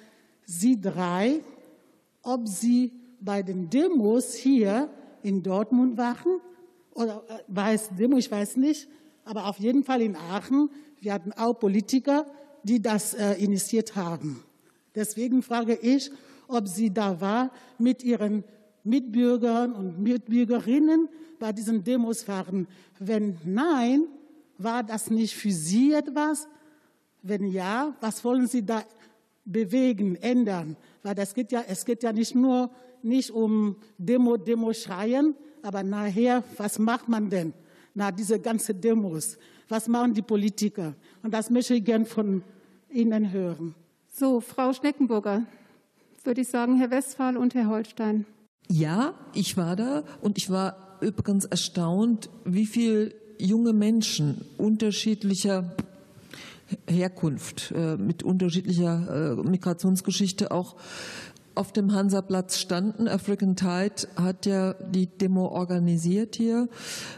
Sie 0.46 0.80
drei, 0.80 1.40
ob 2.22 2.48
Sie 2.48 2.92
bei 3.20 3.42
den 3.42 3.70
Demos 3.70 4.34
hier 4.34 4.90
in 5.22 5.42
Dortmund 5.42 5.96
waren 5.96 6.40
oder 6.92 7.22
äh, 7.54 7.74
es 7.74 7.88
Demo, 7.96 8.16
ich 8.18 8.30
weiß 8.30 8.56
nicht, 8.56 8.88
aber 9.24 9.46
auf 9.46 9.58
jeden 9.58 9.84
Fall 9.84 10.02
in 10.02 10.16
Aachen. 10.16 10.70
Wir 11.00 11.14
hatten 11.14 11.32
auch 11.32 11.54
Politiker, 11.54 12.26
die 12.64 12.82
das 12.82 13.14
äh, 13.14 13.34
initiiert 13.34 13.94
haben. 13.94 14.42
Deswegen 14.94 15.42
frage 15.42 15.74
ich, 15.74 16.10
ob 16.54 16.68
sie 16.68 16.92
da 16.92 17.20
war 17.20 17.50
mit 17.78 18.02
ihren 18.02 18.44
Mitbürgern 18.84 19.72
und 19.72 20.00
Mitbürgerinnen 20.00 21.08
bei 21.38 21.52
diesen 21.52 21.82
Demos 21.82 22.22
fahren. 22.22 22.68
Wenn 22.98 23.38
nein, 23.44 24.04
war 24.58 24.82
das 24.82 25.10
nicht 25.10 25.34
für 25.34 25.50
Sie 25.50 25.92
etwas? 25.92 26.48
Wenn 27.22 27.46
ja, 27.46 27.94
was 28.00 28.22
wollen 28.24 28.46
Sie 28.46 28.64
da 28.64 28.84
bewegen, 29.44 30.16
ändern? 30.16 30.76
Weil 31.02 31.14
das 31.14 31.34
geht 31.34 31.50
ja, 31.52 31.64
es 31.66 31.84
geht 31.84 32.02
ja 32.02 32.12
nicht 32.12 32.34
nur 32.34 32.70
nicht 33.02 33.30
um 33.30 33.76
Demo, 33.98 34.36
Demo 34.36 34.72
schreien, 34.72 35.34
aber 35.62 35.82
nachher, 35.82 36.42
was 36.56 36.78
macht 36.78 37.08
man 37.08 37.28
denn 37.28 37.52
nach 37.94 38.10
diese 38.10 38.40
ganzen 38.40 38.80
Demos? 38.80 39.36
Was 39.68 39.88
machen 39.88 40.14
die 40.14 40.22
Politiker? 40.22 40.94
Und 41.22 41.32
das 41.32 41.50
möchte 41.50 41.74
ich 41.74 41.84
gern 41.84 42.06
von 42.06 42.42
Ihnen 42.90 43.32
hören. 43.32 43.74
So, 44.12 44.40
Frau 44.40 44.72
Schneckenburger 44.72 45.42
würde 46.26 46.40
ich 46.40 46.48
sagen, 46.48 46.76
Herr 46.78 46.90
Westphal 46.90 47.36
und 47.36 47.54
Herr 47.54 47.68
Holstein. 47.68 48.26
Ja, 48.68 49.14
ich 49.34 49.56
war 49.56 49.76
da 49.76 50.04
und 50.20 50.38
ich 50.38 50.50
war 50.50 50.98
übrigens 51.00 51.44
erstaunt, 51.44 52.30
wie 52.44 52.66
viele 52.66 53.14
junge 53.38 53.72
Menschen 53.72 54.44
unterschiedlicher 54.56 55.74
Herkunft, 56.88 57.72
äh, 57.76 57.96
mit 57.96 58.22
unterschiedlicher 58.22 59.36
äh, 59.38 59.48
Migrationsgeschichte 59.48 60.50
auch 60.50 60.76
auf 61.54 61.72
dem 61.72 61.92
Hansaplatz 61.92 62.58
standen. 62.58 63.08
African 63.08 63.56
Tide 63.56 64.08
hat 64.16 64.46
ja 64.46 64.74
die 64.74 65.06
Demo 65.06 65.48
organisiert 65.48 66.36
hier. 66.36 66.68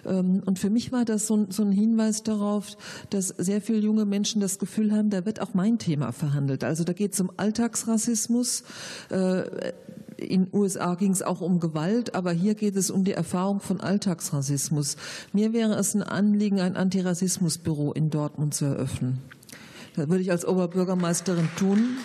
Ähm, 0.05 0.43
und 0.45 0.59
für 0.59 0.71
mich 0.71 0.93
war 0.93 1.05
das 1.05 1.27
so 1.27 1.37
ein, 1.37 1.73
Hinweis 1.73 2.23
darauf, 2.23 2.77
dass 3.11 3.29
sehr 3.29 3.61
viele 3.61 3.79
junge 3.79 4.05
Menschen 4.05 4.41
das 4.41 4.59
Gefühl 4.59 4.93
haben, 4.93 5.11
da 5.11 5.25
wird 5.25 5.41
auch 5.41 5.55
mein 5.55 5.79
Thema 5.79 6.13
verhandelt. 6.13 6.65
Also 6.65 6.85
da 6.85 6.93
geht 6.93 7.15
es 7.15 7.21
um 7.21 7.31
Alltagsrassismus. 7.37 8.65
Äh, 9.11 9.73
in 10.17 10.47
den 10.47 10.55
USA 10.55 10.95
ging 10.95 11.13
es 11.13 11.23
auch 11.23 11.43
um 11.43 11.61
Gewalt, 11.61 12.15
aber 12.15 12.33
hier 12.33 12.55
geht 12.55 12.77
es 12.77 12.91
um 12.91 13.05
die 13.05 13.13
Erfahrung 13.13 13.61
von 13.61 13.81
Alltagsrassismus. 13.81 14.97
Mir 15.35 15.53
wäre 15.53 15.75
es 15.75 15.95
ein 15.95 16.03
Anliegen, 16.03 16.61
ein 16.61 16.77
Antirassismusbüro 16.77 17.93
in 17.93 18.09
Dortmund 18.09 18.55
zu 18.55 18.65
eröffnen. 18.65 19.19
Das 19.95 20.09
würde 20.09 20.23
ich 20.23 20.31
als 20.31 20.47
Oberbürgermeisterin 20.47 21.49
tun 21.59 21.97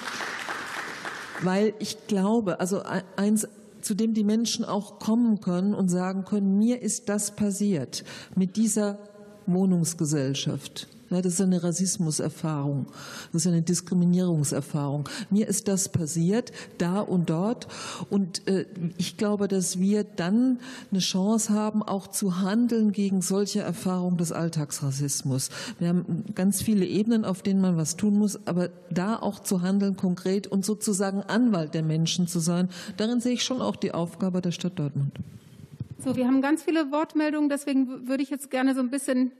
weil 1.44 1.74
ich 1.80 2.08
glaube, 2.08 2.60
also 2.60 2.82
eins, 3.16 3.48
zu 3.82 3.96
dem 3.96 4.14
die 4.14 4.24
Menschen 4.24 4.64
auch 4.66 5.00
kommen 5.00 5.42
können 5.42 5.74
und 5.74 5.90
sagen 5.90 6.26
können, 6.26 6.58
mir 6.58 6.82
ist 6.82 7.10
das 7.10 7.36
passiert 7.36 8.04
mit 8.36 8.56
dieser 8.56 9.00
Wohnungsgesellschaft. 9.48 10.88
Ja, 11.12 11.22
das 11.22 11.34
ist 11.34 11.42
eine 11.42 11.62
Rassismuserfahrung, 11.62 12.86
das 13.34 13.42
ist 13.42 13.52
eine 13.52 13.62
Diskriminierungserfahrung. 13.62 15.10
Mir 15.30 15.46
ist 15.46 15.68
das 15.68 15.90
passiert, 15.90 16.54
da 16.78 17.02
und 17.02 17.30
dort. 17.30 17.68
Und 18.10 18.48
äh, 18.48 18.66
ich 18.98 19.18
glaube, 19.18 19.50
dass 19.50 19.78
wir 19.78 20.06
dann 20.06 20.60
eine 20.90 21.02
Chance 21.02 21.52
haben, 21.54 21.84
auch 21.84 22.08
zu 22.08 22.40
handeln 22.40 22.94
gegen 22.94 23.22
solche 23.22 23.60
Erfahrungen 23.60 24.16
des 24.16 24.32
Alltagsrassismus. 24.32 25.50
Wir 25.80 25.90
haben 25.90 26.24
ganz 26.34 26.62
viele 26.62 26.86
Ebenen, 26.86 27.26
auf 27.26 27.42
denen 27.42 27.60
man 27.60 27.76
was 27.76 27.98
tun 27.98 28.18
muss, 28.18 28.48
aber 28.48 28.70
da 28.90 29.18
auch 29.18 29.42
zu 29.42 29.62
handeln 29.62 29.98
konkret 29.98 30.48
und 30.48 30.64
sozusagen 30.64 31.24
Anwalt 31.24 31.74
der 31.74 31.84
Menschen 31.84 32.28
zu 32.28 32.40
sein, 32.40 32.70
darin 32.96 33.20
sehe 33.20 33.34
ich 33.34 33.44
schon 33.44 33.62
auch 33.62 33.76
die 33.76 33.94
Aufgabe 33.94 34.42
der 34.42 34.52
Stadt 34.52 34.80
Dortmund. 34.80 35.12
So, 36.00 36.16
wir 36.16 36.26
haben 36.26 36.42
ganz 36.42 36.64
viele 36.64 36.90
Wortmeldungen, 36.92 37.50
deswegen 37.50 38.08
würde 38.08 38.24
ich 38.24 38.30
jetzt 38.30 38.50
gerne 38.50 38.74
so 38.74 38.80
ein 38.80 38.90
bisschen 38.90 39.34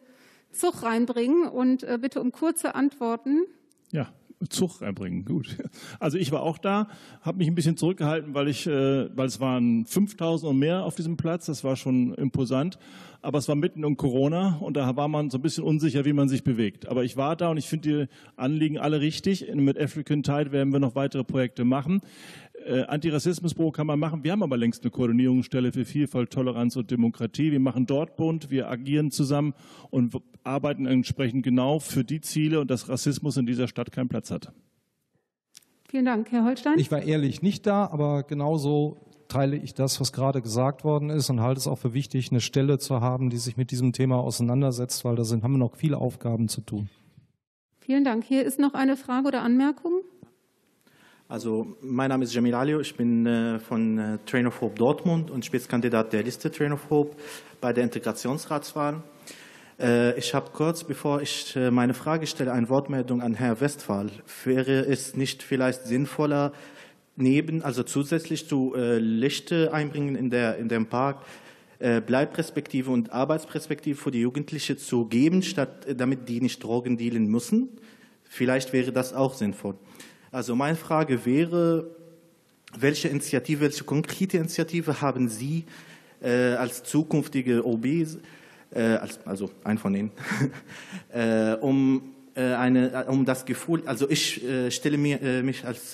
Zug 0.52 0.84
reinbringen 0.84 1.48
und 1.48 1.84
äh, 1.84 1.98
bitte 2.02 2.22
um 2.22 2.32
kurze 2.32 2.76
Antworten. 2.76 3.46
Ja, 3.92 4.10
Zug 4.50 4.82
reinbringen, 4.82 5.26
gut. 5.26 5.58
Also 6.00 6.18
ich 6.18 6.32
war 6.32 6.42
auch 6.42 6.58
da, 6.58 6.88
habe 7.22 7.38
mich 7.40 7.48
ein 7.48 7.56
bisschen 7.56 7.78
zurückgehalten, 7.78 8.34
weil 8.34 8.48
ich, 8.48 8.66
äh, 8.66 9.16
weil 9.16 9.28
es 9.28 9.40
waren 9.40 9.86
5000 9.86 10.50
und 10.50 10.58
mehr 10.58 10.84
auf 10.84 10.96
diesem 10.96 11.16
Platz, 11.16 11.46
das 11.46 11.64
war 11.64 11.76
schon 11.76 12.14
imposant, 12.16 12.80
aber 13.22 13.38
es 13.38 13.48
war 13.48 13.56
mitten 13.56 13.86
um 13.86 13.98
Corona 13.98 14.58
und 14.58 14.78
da 14.78 14.96
war 14.96 15.08
man 15.08 15.30
so 15.30 15.38
ein 15.38 15.42
bisschen 15.42 15.64
unsicher, 15.64 16.06
wie 16.06 16.14
man 16.14 16.28
sich 16.28 16.44
bewegt. 16.44 16.88
Aber 16.88 17.04
ich 17.04 17.18
war 17.18 17.36
da 17.36 17.50
und 17.50 17.58
ich 17.58 17.68
finde 17.68 18.08
die 18.08 18.14
Anliegen 18.36 18.78
alle 18.78 19.00
richtig. 19.00 19.54
Mit 19.54 19.80
African 19.80 20.24
Tide 20.24 20.52
werden 20.52 20.74
wir 20.74 20.80
noch 20.80 20.96
weitere 20.96 21.24
Projekte 21.24 21.64
machen. 21.64 22.02
Äh, 22.66 22.84
Antirassismusbüro 22.84 23.72
kann 23.72 23.88
man 23.88 24.00
machen. 24.00 24.24
Wir 24.24 24.32
haben 24.32 24.44
aber 24.44 24.58
längst 24.58 24.84
eine 24.84 24.92
Koordinierungsstelle 24.92 25.72
für 25.72 25.86
Vielfalt, 25.86 26.32
Toleranz 26.32 26.76
und 26.76 26.90
Demokratie. 26.90 27.52
Wir 27.52 27.60
machen 27.60 27.86
dort 27.86 28.16
Bund, 28.16 28.50
wir 28.50 28.70
agieren 28.70 29.12
zusammen 29.12 29.54
und 29.90 30.16
arbeiten 30.44 30.86
entsprechend 30.86 31.44
genau 31.44 31.80
für 31.80 32.04
die 32.04 32.22
Ziele 32.22 32.60
und 32.60 32.72
dass 32.72 32.90
Rassismus 32.90 33.38
in 33.38 33.46
dieser 33.46 33.68
Stadt 33.68 33.92
keinen 33.92 34.10
Platz 34.10 34.32
hat. 34.32 34.52
Vielen 35.90 36.06
Dank, 36.06 36.32
Herr 36.32 36.46
Holstein. 36.46 36.80
Ich 36.80 36.90
war 36.90 37.02
ehrlich 37.02 37.42
nicht 37.42 37.68
da, 37.68 37.86
aber 37.86 38.24
genauso 38.24 39.11
teile 39.32 39.56
ich 39.56 39.74
das, 39.74 40.02
was 40.02 40.12
gerade 40.12 40.42
gesagt 40.42 40.84
worden 40.84 41.10
ist 41.10 41.30
und 41.30 41.40
halte 41.40 41.60
es 41.60 41.68
auch 41.68 41.78
für 41.78 41.94
wichtig, 41.94 42.32
eine 42.32 42.42
Stelle 42.42 42.80
zu 42.80 43.00
haben, 43.00 43.30
die 43.30 43.38
sich 43.38 43.56
mit 43.56 43.72
diesem 43.72 43.94
Thema 43.94 44.18
auseinandersetzt, 44.18 45.06
weil 45.06 45.16
da 45.16 45.24
sind, 45.24 45.44
haben 45.44 45.54
wir 45.54 45.58
noch 45.58 45.76
viele 45.76 45.98
Aufgaben 45.98 46.50
zu 46.50 46.60
tun. 46.62 46.90
Vielen 47.80 48.04
Dank. 48.04 48.26
Hier 48.26 48.44
ist 48.44 48.60
noch 48.60 48.74
eine 48.74 48.98
Frage 48.98 49.30
oder 49.30 49.42
Anmerkung. 49.42 50.02
Also 51.30 51.78
mein 51.82 52.10
Name 52.10 52.26
ist 52.26 52.34
Jamil 52.34 52.54
Ali, 52.54 52.78
ich 52.82 52.94
bin 52.96 53.26
äh, 53.26 53.58
von 53.60 53.98
äh, 53.98 54.18
Train 54.26 54.48
of 54.48 54.60
Hope 54.60 54.76
Dortmund 54.76 55.32
und 55.32 55.46
Spitzenkandidat 55.46 56.12
der 56.12 56.24
Liste 56.24 56.52
Train 56.52 56.74
of 56.74 56.90
Hope 56.90 57.16
bei 57.62 57.72
der 57.72 57.86
Integrationsratswahl. 57.86 59.02
Äh, 59.80 60.20
ich 60.20 60.34
habe 60.34 60.50
kurz, 60.52 60.84
bevor 60.84 61.22
ich 61.22 61.58
meine 61.72 61.94
Frage 61.94 62.28
stelle, 62.28 62.52
eine 62.52 62.68
Wortmeldung 62.68 63.22
an 63.22 63.36
Herrn 63.36 63.62
Westphal. 63.62 64.10
Wäre 64.44 64.86
es 64.86 65.16
nicht 65.16 65.42
vielleicht 65.42 65.86
sinnvoller, 65.86 66.52
neben, 67.22 67.62
also 67.62 67.84
zusätzlich 67.84 68.48
zu 68.48 68.74
Lichte 68.76 69.74
einbringen 69.74 70.16
in, 70.16 70.30
der, 70.30 70.58
in 70.58 70.68
dem 70.68 70.88
Park, 70.88 71.26
Bleibperspektive 71.80 72.92
und 72.92 73.12
Arbeitsperspektive 73.12 74.00
für 74.00 74.12
die 74.12 74.22
Jugendlichen 74.22 74.78
zu 74.78 75.06
geben, 75.06 75.42
statt 75.42 75.88
damit 75.98 76.30
die 76.30 76.40
nicht 76.40 76.64
Drogen 76.64 76.96
dealen 76.98 77.26
müssen? 77.26 77.70
Vielleicht 78.24 78.72
wäre 78.72 78.92
das 78.92 79.14
auch 79.14 79.34
sinnvoll. 79.34 79.76
Also 80.32 80.56
meine 80.56 80.78
Frage 80.78 81.26
wäre, 81.26 81.88
welche 82.78 83.10
Initiative, 83.10 83.62
welche 83.62 83.84
konkrete 83.84 84.38
Initiative 84.38 85.02
haben 85.02 85.28
Sie 85.28 85.66
äh, 86.22 86.54
als 86.54 86.84
zukünftige 86.84 87.66
OBs, 87.66 88.18
äh, 88.74 88.82
als, 88.82 89.20
also 89.26 89.52
ein 89.64 89.78
von 89.78 89.94
Ihnen, 89.94 90.12
äh, 91.14 91.56
um 91.56 91.98
äh, 91.98 92.11
eine, 92.36 93.06
um 93.08 93.26
das 93.26 93.46
Gefühl, 93.46 93.84
also 93.86 94.10
ich 94.10 94.44
äh, 94.44 94.72
stelle 94.72 94.98
mir, 94.98 95.22
äh, 95.22 95.44
mich 95.44 95.66
als 95.66 95.92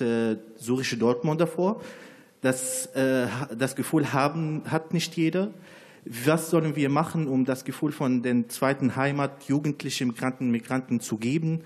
syrische 0.57 0.97
Dortmunder 0.97 1.47
vor, 1.47 1.81
das, 2.41 2.87
das 2.93 3.75
Gefühl 3.75 4.13
haben, 4.13 4.61
hat 4.67 4.93
nicht 4.93 5.17
jeder. 5.17 5.49
Was 6.05 6.51
sollen 6.51 6.75
wir 6.75 6.87
machen, 6.87 7.27
um 7.27 7.45
das 7.45 7.65
Gefühl 7.65 7.91
von 7.91 8.21
den 8.21 8.47
zweiten 8.47 8.95
Heimat 8.95 9.45
jugendlichen 9.45 10.09
Migranten, 10.09 10.51
Migranten 10.51 10.99
zu 10.99 11.17
geben? 11.17 11.63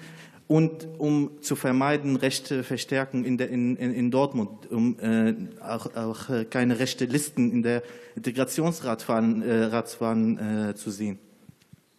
und 0.51 0.87
um 0.97 1.31
zu 1.39 1.55
vermeiden, 1.55 2.17
Rechte 2.17 2.65
verstärken 2.65 3.23
in, 3.23 3.37
der, 3.37 3.49
in, 3.49 3.77
in 3.77 4.11
Dortmund, 4.11 4.69
um 4.69 4.99
äh, 4.99 5.33
auch, 5.61 5.95
auch, 5.95 6.29
äh, 6.29 6.43
keine 6.43 6.77
rechte 6.77 7.05
Listen 7.05 7.53
in 7.53 7.63
der 7.63 7.83
Integrationsratswahlen 8.17 9.41
äh, 9.41 10.71
äh, 10.71 10.75
zu 10.75 10.91
sehen. 10.91 11.19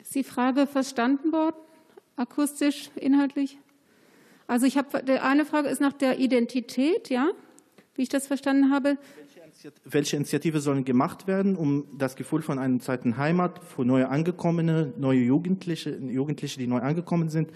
Ist 0.02 0.14
die 0.14 0.22
Frage 0.22 0.66
verstanden 0.66 1.32
worden, 1.32 1.56
akustisch, 2.16 2.90
inhaltlich? 2.96 3.58
Also 4.46 4.66
ich 4.66 4.76
habe 4.76 5.02
eine 5.22 5.44
Frage 5.44 5.68
ist 5.68 5.80
nach 5.80 5.92
der 5.92 6.18
Identität, 6.18 7.08
ja, 7.08 7.30
wie 7.94 8.02
ich 8.02 8.08
das 8.08 8.26
verstanden 8.26 8.70
habe. 8.70 8.98
Welche 9.84 10.16
Initiative 10.16 10.60
sollen 10.60 10.84
gemacht 10.84 11.26
werden, 11.26 11.56
um 11.56 11.86
das 11.96 12.16
Gefühl 12.16 12.42
von 12.42 12.58
einer 12.58 12.80
zweiten 12.80 13.16
Heimat 13.16 13.62
für 13.64 13.84
neue 13.84 14.08
Angekommene, 14.08 14.92
neue 14.98 15.20
Jugendliche, 15.20 15.96
Jugendliche, 15.96 16.58
die 16.58 16.66
neu 16.66 16.80
angekommen 16.80 17.28
sind, 17.28 17.50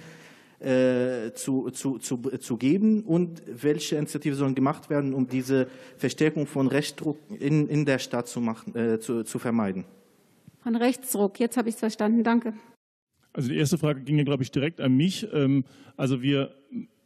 äh, 0.61 1.33
zu, 1.35 1.71
zu, 1.71 1.99
zu, 1.99 2.17
zu 2.17 2.57
geben 2.57 3.03
und 3.03 3.43
welche 3.47 3.97
Initiative 3.97 4.35
sollen 4.35 4.55
gemacht 4.55 4.89
werden, 4.89 5.13
um 5.13 5.27
diese 5.27 5.69
Verstärkung 5.99 6.47
von 6.47 6.69
Rechtsdruck 6.69 7.19
in, 7.39 7.69
in 7.69 7.85
der 7.85 7.99
Stadt 7.99 8.29
zu, 8.29 8.41
machen, 8.41 8.75
äh, 8.75 8.99
zu, 8.99 9.23
zu 9.25 9.39
vermeiden? 9.39 9.85
Von 10.63 10.77
Rechtsdruck, 10.77 11.41
jetzt 11.41 11.57
habe 11.57 11.69
ich 11.69 11.75
es 11.75 11.81
verstanden, 11.81 12.25
danke. 12.25 12.55
Also 13.37 13.51
die 13.51 13.57
erste 13.57 13.77
Frage 13.77 14.01
ging 14.01 14.17
ja, 14.17 14.25
glaube 14.25 14.43
ich, 14.43 14.51
direkt 14.51 14.81
an 14.81 14.97
mich. 14.97 15.29
Ähm, 15.31 15.65
also 15.99 16.23
wir 16.23 16.55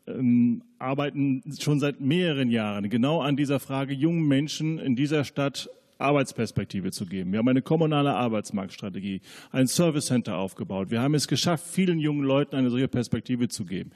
ähm, 0.07 0.63
arbeiten 0.79 1.43
schon 1.59 1.81
seit 1.81 2.01
mehreren 2.01 2.51
Jahren 2.51 2.89
genau 2.89 3.21
an 3.21 3.37
dieser 3.37 3.59
Frage, 3.59 3.95
jungen 3.95 4.29
Menschen 4.29 4.79
in 4.79 4.95
dieser 4.95 5.25
Stadt 5.25 5.69
Arbeitsperspektive 5.99 6.93
zu 6.93 7.05
geben. 7.05 7.33
Wir 7.33 7.41
haben 7.41 7.49
eine 7.49 7.63
kommunale 7.63 8.15
Arbeitsmarktstrategie, 8.15 9.23
ein 9.51 9.67
Service 9.67 10.07
Center 10.07 10.37
aufgebaut. 10.37 10.93
Wir 10.93 11.03
haben 11.03 11.15
es 11.15 11.27
geschafft, 11.27 11.67
vielen 11.67 11.99
jungen 11.99 12.23
Leuten 12.23 12.55
eine 12.55 12.71
solche 12.71 12.89
Perspektive 12.89 13.49
zu 13.49 13.65
geben. 13.65 13.91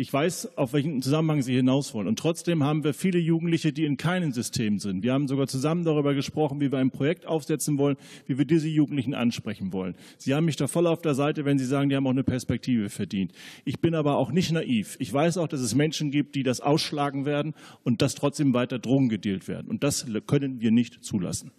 Ich 0.00 0.12
weiß, 0.12 0.56
auf 0.56 0.74
welchen 0.74 1.02
Zusammenhang 1.02 1.42
Sie 1.42 1.56
hinaus 1.56 1.92
wollen. 1.92 2.06
Und 2.06 2.20
trotzdem 2.20 2.62
haben 2.62 2.84
wir 2.84 2.94
viele 2.94 3.18
Jugendliche, 3.18 3.72
die 3.72 3.84
in 3.84 3.96
keinem 3.96 4.30
System 4.30 4.78
sind. 4.78 5.02
Wir 5.02 5.12
haben 5.12 5.26
sogar 5.26 5.48
zusammen 5.48 5.82
darüber 5.82 6.14
gesprochen, 6.14 6.60
wie 6.60 6.70
wir 6.70 6.78
ein 6.78 6.92
Projekt 6.92 7.26
aufsetzen 7.26 7.78
wollen, 7.78 7.96
wie 8.28 8.38
wir 8.38 8.44
diese 8.44 8.68
Jugendlichen 8.68 9.12
ansprechen 9.12 9.72
wollen. 9.72 9.96
Sie 10.16 10.36
haben 10.36 10.44
mich 10.44 10.54
da 10.54 10.68
voll 10.68 10.86
auf 10.86 11.02
der 11.02 11.16
Seite, 11.16 11.44
wenn 11.44 11.58
Sie 11.58 11.64
sagen, 11.64 11.88
die 11.88 11.96
haben 11.96 12.06
auch 12.06 12.12
eine 12.12 12.22
Perspektive 12.22 12.90
verdient. 12.90 13.32
Ich 13.64 13.80
bin 13.80 13.96
aber 13.96 14.18
auch 14.18 14.30
nicht 14.30 14.52
naiv. 14.52 14.94
Ich 15.00 15.12
weiß 15.12 15.36
auch, 15.36 15.48
dass 15.48 15.58
es 15.58 15.74
Menschen 15.74 16.12
gibt, 16.12 16.36
die 16.36 16.44
das 16.44 16.60
ausschlagen 16.60 17.24
werden 17.26 17.54
und 17.82 18.00
dass 18.00 18.14
trotzdem 18.14 18.54
weiter 18.54 18.78
Drogen 18.78 19.08
gedealt 19.08 19.48
werden. 19.48 19.66
Und 19.66 19.82
das 19.82 20.06
können 20.28 20.60
wir 20.60 20.70
nicht 20.70 21.02
zulassen. 21.02 21.50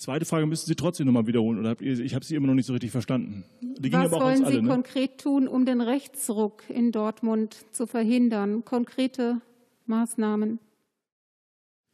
Zweite 0.00 0.24
Frage 0.24 0.46
müssen 0.46 0.66
Sie 0.66 0.74
trotzdem 0.76 1.04
nochmal 1.04 1.26
wiederholen, 1.26 1.58
oder 1.58 1.68
habt 1.68 1.82
ihr, 1.82 1.98
ich 2.00 2.14
habe 2.14 2.24
Sie 2.24 2.34
immer 2.34 2.46
noch 2.46 2.54
nicht 2.54 2.64
so 2.64 2.72
richtig 2.72 2.90
verstanden. 2.90 3.44
Was 3.60 4.10
wollen 4.10 4.38
Sie 4.38 4.44
alle, 4.44 4.62
ne? 4.62 4.68
konkret 4.70 5.18
tun, 5.18 5.46
um 5.46 5.66
den 5.66 5.82
Rechtsruck 5.82 6.62
in 6.70 6.90
Dortmund 6.90 7.66
zu 7.72 7.86
verhindern? 7.86 8.64
Konkrete 8.64 9.42
Maßnahmen? 9.84 10.58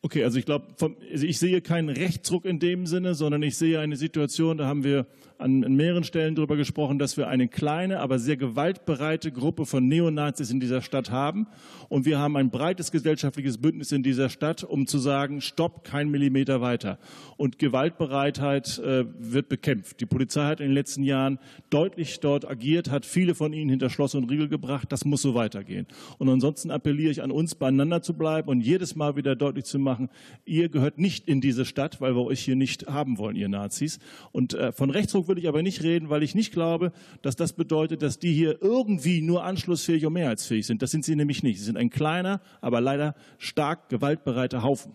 Okay, 0.02 0.22
also 0.22 0.38
ich 0.38 0.44
glaube, 0.44 0.66
also 0.78 1.26
ich 1.26 1.40
sehe 1.40 1.60
keinen 1.60 1.88
Rechtsruck 1.88 2.44
in 2.44 2.60
dem 2.60 2.86
Sinne, 2.86 3.16
sondern 3.16 3.42
ich 3.42 3.56
sehe 3.56 3.80
eine 3.80 3.96
Situation, 3.96 4.56
da 4.56 4.66
haben 4.66 4.84
wir 4.84 5.08
an, 5.38 5.64
an 5.64 5.74
mehreren 5.74 6.04
Stellen 6.04 6.34
darüber 6.34 6.56
gesprochen, 6.56 6.98
dass 6.98 7.16
wir 7.16 7.28
eine 7.28 7.48
kleine, 7.48 8.00
aber 8.00 8.18
sehr 8.18 8.36
gewaltbereite 8.36 9.32
Gruppe 9.32 9.66
von 9.66 9.86
Neonazis 9.86 10.50
in 10.50 10.60
dieser 10.60 10.82
Stadt 10.82 11.10
haben. 11.10 11.46
Und 11.88 12.06
wir 12.06 12.18
haben 12.18 12.36
ein 12.36 12.50
breites 12.50 12.90
gesellschaftliches 12.90 13.58
Bündnis 13.58 13.92
in 13.92 14.02
dieser 14.02 14.28
Stadt, 14.28 14.64
um 14.64 14.86
zu 14.86 14.98
sagen, 14.98 15.40
stopp, 15.40 15.84
kein 15.84 16.08
Millimeter 16.10 16.60
weiter. 16.60 16.98
Und 17.36 17.58
Gewaltbereitheit 17.58 18.78
äh, 18.78 19.04
wird 19.18 19.48
bekämpft. 19.48 20.00
Die 20.00 20.06
Polizei 20.06 20.44
hat 20.44 20.60
in 20.60 20.68
den 20.68 20.74
letzten 20.74 21.02
Jahren 21.02 21.38
deutlich 21.70 22.20
dort 22.20 22.48
agiert, 22.48 22.90
hat 22.90 23.04
viele 23.04 23.34
von 23.34 23.52
ihnen 23.52 23.70
hinter 23.70 23.90
Schloss 23.90 24.14
und 24.14 24.30
Riegel 24.30 24.48
gebracht. 24.48 24.90
Das 24.90 25.04
muss 25.04 25.22
so 25.22 25.34
weitergehen. 25.34 25.86
Und 26.18 26.28
ansonsten 26.28 26.70
appelliere 26.70 27.10
ich 27.10 27.22
an 27.22 27.30
uns, 27.30 27.54
beieinander 27.54 28.02
zu 28.02 28.14
bleiben 28.14 28.48
und 28.48 28.60
jedes 28.60 28.96
Mal 28.96 29.16
wieder 29.16 29.36
deutlich 29.36 29.64
zu 29.64 29.78
machen, 29.78 30.08
ihr 30.44 30.68
gehört 30.68 30.98
nicht 30.98 31.28
in 31.28 31.40
diese 31.40 31.64
Stadt, 31.64 32.00
weil 32.00 32.14
wir 32.14 32.24
euch 32.24 32.40
hier 32.40 32.56
nicht 32.56 32.86
haben 32.86 33.18
wollen, 33.18 33.36
ihr 33.36 33.48
Nazis. 33.48 33.98
Und 34.32 34.54
äh, 34.54 34.72
von 34.72 34.90
Rechtsruck 34.90 35.25
will 35.28 35.38
ich 35.38 35.48
aber 35.48 35.62
nicht 35.62 35.82
reden, 35.82 36.10
weil 36.10 36.22
ich 36.22 36.34
nicht 36.34 36.52
glaube, 36.52 36.92
dass 37.22 37.36
das 37.36 37.52
bedeutet, 37.52 38.02
dass 38.02 38.18
die 38.18 38.32
hier 38.32 38.60
irgendwie 38.62 39.22
nur 39.22 39.44
anschlussfähig 39.44 40.06
und 40.06 40.12
mehrheitsfähig 40.12 40.66
sind. 40.66 40.82
Das 40.82 40.90
sind 40.90 41.04
sie 41.04 41.16
nämlich 41.16 41.42
nicht. 41.42 41.58
Sie 41.58 41.64
sind 41.64 41.76
ein 41.76 41.90
kleiner, 41.90 42.40
aber 42.60 42.80
leider 42.80 43.14
stark 43.38 43.88
gewaltbereiter 43.88 44.62
Haufen. 44.62 44.92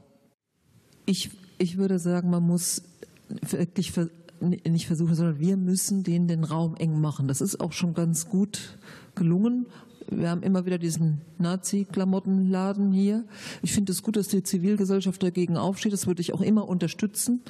Ich, 1.05 1.29
ich 1.57 1.77
würde 1.77 1.99
sagen, 1.99 2.29
man 2.29 2.43
muss 2.43 2.83
wirklich 3.49 3.91
nicht 4.41 4.87
versuchen, 4.87 5.15
sondern 5.15 5.39
wir 5.39 5.57
müssen 5.57 6.03
denen 6.03 6.27
den 6.27 6.43
Raum 6.43 6.75
eng 6.75 6.99
machen. 6.99 7.27
Das 7.27 7.41
ist 7.41 7.59
auch 7.59 7.71
schon 7.71 7.93
ganz 7.93 8.27
gut 8.27 8.77
gelungen. 9.15 9.67
Wir 10.11 10.29
haben 10.29 10.43
immer 10.43 10.65
wieder 10.65 10.77
diesen 10.77 11.21
Nazi-Klamottenladen 11.38 12.91
hier. 12.91 13.23
Ich 13.61 13.71
finde 13.71 13.93
es 13.93 14.03
gut, 14.03 14.17
dass 14.17 14.27
die 14.27 14.43
Zivilgesellschaft 14.43 15.23
dagegen 15.23 15.55
aufsteht. 15.55 15.93
Das 15.93 16.05
würde 16.05 16.19
ich 16.19 16.33
auch 16.33 16.41
immer 16.41 16.67
unterstützen, 16.67 17.41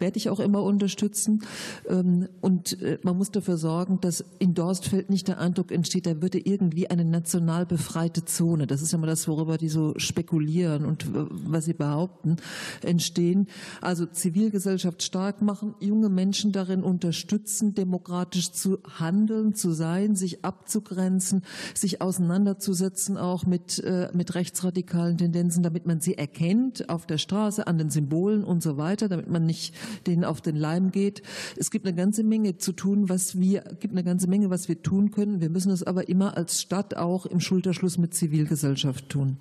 werde 0.00 0.16
ich 0.16 0.28
auch 0.28 0.40
immer 0.40 0.64
unterstützen. 0.64 1.44
Ähm, 1.88 2.28
und 2.40 2.82
äh, 2.82 2.98
man 3.02 3.16
muss 3.16 3.30
dafür 3.30 3.56
sorgen, 3.56 4.00
dass 4.00 4.24
in 4.40 4.54
Dorstfeld 4.54 5.10
nicht 5.10 5.28
der 5.28 5.38
Eindruck 5.38 5.70
entsteht, 5.70 6.06
da 6.06 6.20
würde 6.20 6.38
irgendwie 6.38 6.90
eine 6.90 7.04
national 7.04 7.66
befreite 7.66 8.24
Zone, 8.24 8.66
das 8.66 8.82
ist 8.82 8.92
ja 8.92 8.98
immer 8.98 9.06
das, 9.06 9.28
worüber 9.28 9.56
die 9.56 9.68
so 9.68 9.94
spekulieren 9.96 10.84
und 10.84 11.06
was 11.12 11.66
sie 11.66 11.72
behaupten, 11.72 12.36
entstehen. 12.82 13.46
Also 13.80 14.06
Zivilgesellschaft 14.06 15.04
stark 15.04 15.40
machen, 15.40 15.76
junge 15.78 16.08
Menschen 16.08 16.50
darin 16.50 16.82
unterstützen, 16.82 17.74
demokratisch 17.74 18.50
zu 18.50 18.78
handeln, 18.98 19.54
zu 19.54 19.70
sein, 19.70 20.16
sich 20.16 20.44
abzugrenzen, 20.44 21.42
sich 21.74 22.02
auseinanderzusetzen, 22.08 23.16
auch 23.16 23.44
mit, 23.44 23.78
äh, 23.84 24.08
mit 24.14 24.34
rechtsradikalen 24.34 25.18
Tendenzen, 25.18 25.62
damit 25.62 25.86
man 25.86 26.00
sie 26.00 26.16
erkennt 26.16 26.88
auf 26.88 27.06
der 27.06 27.18
Straße, 27.18 27.66
an 27.66 27.78
den 27.78 27.90
Symbolen 27.90 28.42
und 28.42 28.62
so 28.62 28.76
weiter, 28.78 29.08
damit 29.08 29.28
man 29.28 29.44
nicht 29.44 29.74
denen 30.06 30.24
auf 30.24 30.40
den 30.40 30.56
Leim 30.56 30.90
geht. 30.90 31.22
Es 31.56 31.70
gibt 31.70 31.86
eine 31.86 31.94
ganze 31.94 32.24
Menge 32.24 32.56
zu 32.56 32.72
tun, 32.72 33.08
was 33.08 33.38
wir, 33.38 33.60
gibt 33.78 33.92
eine 33.92 34.04
ganze 34.04 34.28
Menge, 34.28 34.50
was 34.50 34.68
wir 34.68 34.82
tun 34.82 35.10
können. 35.10 35.40
Wir 35.40 35.50
müssen 35.50 35.70
es 35.70 35.82
aber 35.82 36.08
immer 36.08 36.36
als 36.36 36.60
Stadt 36.60 36.96
auch 36.96 37.26
im 37.26 37.40
Schulterschluss 37.40 37.98
mit 37.98 38.14
Zivilgesellschaft 38.14 39.08
tun. 39.08 39.36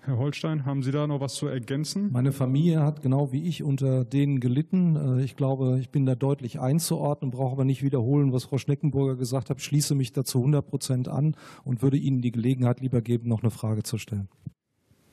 Herr 0.00 0.16
Holstein, 0.16 0.64
haben 0.64 0.82
Sie 0.82 0.90
da 0.90 1.06
noch 1.06 1.20
was 1.20 1.34
zu 1.34 1.46
ergänzen? 1.46 2.10
Meine 2.12 2.32
Familie 2.32 2.82
hat 2.82 3.02
genau 3.02 3.30
wie 3.32 3.44
ich 3.44 3.62
unter 3.62 4.04
denen 4.04 4.40
gelitten. 4.40 5.18
Äh, 5.18 5.24
ich 5.24 5.36
glaube, 5.36 5.78
ich 5.80 5.90
bin 5.90 6.06
da 6.06 6.14
deutlich 6.14 6.60
einzuordnen, 6.60 7.30
brauche 7.30 7.52
aber 7.52 7.64
nicht 7.64 7.82
wiederholen, 7.82 8.32
was 8.32 8.44
Frau 8.44 8.58
Schneckenburger 8.58 9.16
gesagt 9.16 9.50
hat. 9.50 9.60
Schließe 9.60 9.94
mich 9.94 10.12
dazu 10.12 10.38
100 10.38 10.66
Prozent 10.66 11.08
an 11.08 11.36
und 11.64 11.82
würde 11.82 11.96
Ihnen 11.96 12.22
die 12.22 12.32
Gelegenheit 12.32 12.80
lieber 12.80 13.02
geben, 13.02 13.28
noch 13.28 13.42
eine 13.42 13.50
Frage 13.50 13.82
zu 13.82 13.98
stellen. 13.98 14.28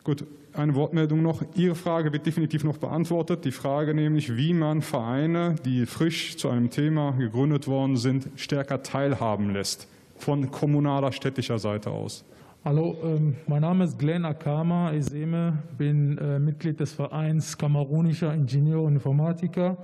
Gut, 0.06 0.24
eine 0.54 0.76
Wortmeldung 0.76 1.24
noch. 1.24 1.44
Ihre 1.56 1.74
Frage 1.74 2.14
wird 2.14 2.28
definitiv 2.28 2.64
noch 2.64 2.78
beantwortet. 2.78 3.44
Die 3.44 3.52
Frage 3.52 3.96
nämlich, 3.96 4.38
wie 4.38 4.54
man 4.54 4.84
Vereine, 4.84 5.56
die 5.66 5.88
frisch 5.88 6.38
zu 6.38 6.48
einem 6.48 6.70
Thema 6.70 7.14
gegründet 7.14 7.68
worden 7.68 7.98
sind, 7.98 8.30
stärker 8.36 8.84
teilhaben 8.84 9.52
lässt. 9.52 9.88
Von 10.16 10.52
kommunaler, 10.52 11.12
städtischer 11.12 11.58
Seite 11.58 11.90
aus. 11.90 12.24
Hallo, 12.68 12.98
ähm, 13.04 13.36
mein 13.46 13.62
Name 13.62 13.84
ist 13.84 14.00
Glenn 14.00 14.26
Akama 14.26 14.92
Eseme, 14.92 15.62
bin 15.78 16.18
äh, 16.18 16.40
Mitglied 16.40 16.80
des 16.80 16.94
Vereins 16.94 17.60
Kamerunischer 17.60 18.34
Ingenieur 18.34 18.82
und 18.82 18.96
Informatiker. 18.96 19.78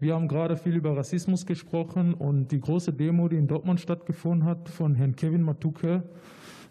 Wir 0.00 0.16
haben 0.16 0.26
gerade 0.26 0.56
viel 0.56 0.74
über 0.74 0.96
Rassismus 0.96 1.46
gesprochen 1.46 2.14
und 2.14 2.50
die 2.50 2.58
große 2.58 2.92
Demo, 2.92 3.28
die 3.28 3.36
in 3.36 3.46
Dortmund 3.46 3.78
stattgefunden 3.78 4.44
hat, 4.44 4.68
von 4.68 4.96
Herrn 4.96 5.14
Kevin 5.14 5.42
Matuke, 5.42 6.02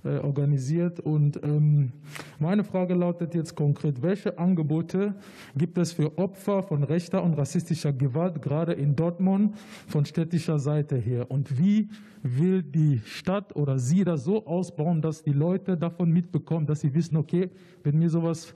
organisiert. 0.03 0.99
Und 0.99 1.41
ähm, 1.43 1.91
meine 2.39 2.63
Frage 2.63 2.93
lautet 2.93 3.35
jetzt 3.35 3.55
konkret, 3.55 4.01
welche 4.01 4.37
Angebote 4.37 5.15
gibt 5.55 5.77
es 5.77 5.91
für 5.91 6.17
Opfer 6.17 6.63
von 6.63 6.83
rechter 6.83 7.23
und 7.23 7.33
rassistischer 7.33 7.93
Gewalt, 7.93 8.41
gerade 8.41 8.73
in 8.73 8.95
Dortmund, 8.95 9.55
von 9.87 10.05
städtischer 10.05 10.59
Seite 10.59 10.95
her? 10.95 11.29
Und 11.29 11.59
wie 11.59 11.89
will 12.23 12.63
die 12.63 13.01
Stadt 13.05 13.55
oder 13.55 13.79
Sie 13.79 14.03
das 14.03 14.23
so 14.23 14.45
ausbauen, 14.45 15.01
dass 15.01 15.23
die 15.23 15.33
Leute 15.33 15.77
davon 15.77 16.11
mitbekommen, 16.11 16.65
dass 16.65 16.81
sie 16.81 16.93
wissen, 16.93 17.17
okay, 17.17 17.49
wenn 17.83 17.97
mir 17.97 18.09
sowas 18.09 18.53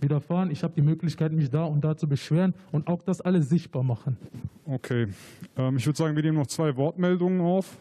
widerfahren, 0.00 0.50
ich 0.50 0.62
habe 0.62 0.74
die 0.74 0.82
Möglichkeit, 0.82 1.32
mich 1.32 1.50
da 1.50 1.64
und 1.64 1.84
da 1.84 1.96
zu 1.96 2.08
beschweren 2.08 2.54
und 2.72 2.86
auch 2.86 3.02
das 3.02 3.20
alles 3.20 3.48
sichtbar 3.48 3.82
machen. 3.82 4.16
Okay, 4.64 5.08
ähm, 5.56 5.76
ich 5.76 5.86
würde 5.86 5.96
sagen, 5.96 6.16
wir 6.16 6.22
nehmen 6.22 6.38
noch 6.38 6.46
zwei 6.46 6.76
Wortmeldungen 6.76 7.40
auf. 7.40 7.76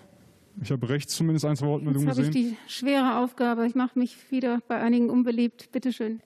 Ich 0.62 0.72
habe 0.72 0.88
rechts 0.90 1.16
zumindest 1.16 1.46
eins 1.46 1.62
Wortmeldung 1.62 2.04
Jetzt 2.04 2.18
gesehen. 2.18 2.26
Jetzt 2.26 2.36
habe 2.36 2.48
ich 2.48 2.58
die 2.58 2.72
schwere 2.72 3.18
Aufgabe. 3.20 3.66
Ich 3.66 3.76
mache 3.76 3.98
mich 3.98 4.16
wieder 4.32 4.62
bei 4.68 4.80
einigen 4.80 5.10
unbeliebt. 5.10 5.72
Bitte 5.72 5.92
schön. 5.92 6.22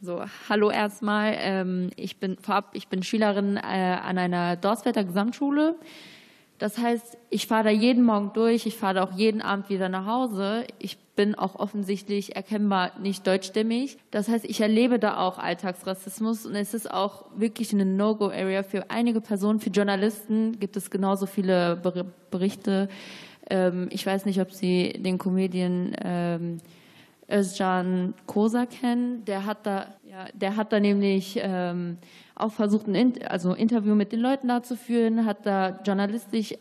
So, 0.00 0.22
hallo 0.48 0.70
erstmal. 0.70 1.34
Ähm, 1.38 1.90
ich 1.96 2.18
bin 2.18 2.36
vorab, 2.38 2.70
ich 2.74 2.88
bin 2.88 3.02
Schülerin 3.02 3.56
äh, 3.56 3.60
an 3.60 4.18
einer 4.18 4.56
Dorswetter 4.56 5.02
Gesamtschule. 5.02 5.76
Das 6.58 6.78
heißt, 6.78 7.18
ich 7.30 7.46
fahre 7.46 7.64
da 7.64 7.70
jeden 7.70 8.04
Morgen 8.04 8.30
durch, 8.32 8.64
ich 8.66 8.76
fahre 8.76 8.94
da 8.94 9.04
auch 9.04 9.12
jeden 9.12 9.42
Abend 9.42 9.70
wieder 9.70 9.88
nach 9.88 10.06
Hause. 10.06 10.66
Ich 10.78 10.98
bin 11.16 11.34
auch 11.34 11.56
offensichtlich 11.56 12.36
erkennbar 12.36 12.92
nicht 13.00 13.26
deutschstämmig. 13.26 13.98
Das 14.10 14.28
heißt, 14.28 14.44
ich 14.44 14.60
erlebe 14.60 14.98
da 14.98 15.18
auch 15.18 15.38
Alltagsrassismus 15.38 16.46
und 16.46 16.54
es 16.54 16.74
ist 16.74 16.90
auch 16.90 17.24
wirklich 17.36 17.72
eine 17.72 17.84
No-Go-Area 17.84 18.62
für 18.62 18.90
einige 18.90 19.20
Personen. 19.20 19.58
Für 19.58 19.70
Journalisten 19.70 20.58
gibt 20.60 20.76
es 20.76 20.90
genauso 20.90 21.26
viele 21.26 21.80
Berichte 22.30 22.88
ähm, 23.50 23.88
ich 23.90 24.06
weiß 24.06 24.24
nicht, 24.26 24.40
ob 24.40 24.52
Sie 24.52 24.92
den 24.92 25.18
Comedian 25.18 25.94
ähm, 26.02 26.58
Özcan 27.30 28.14
Kosa 28.26 28.66
kennen. 28.66 29.24
Der 29.24 29.46
hat 29.46 29.66
da, 29.66 29.94
ja, 30.08 30.26
der 30.34 30.56
hat 30.56 30.72
da 30.72 30.80
nämlich 30.80 31.38
ähm, 31.42 31.98
auch 32.34 32.52
versucht, 32.52 32.86
ein 32.86 32.94
In 32.94 33.26
also 33.26 33.54
Interview 33.54 33.94
mit 33.94 34.12
den 34.12 34.20
Leuten 34.20 34.48
da 34.48 34.62
zu 34.62 34.76
führen, 34.76 35.24
hat 35.24 35.46
da 35.46 35.80
journalistisch 35.84 36.54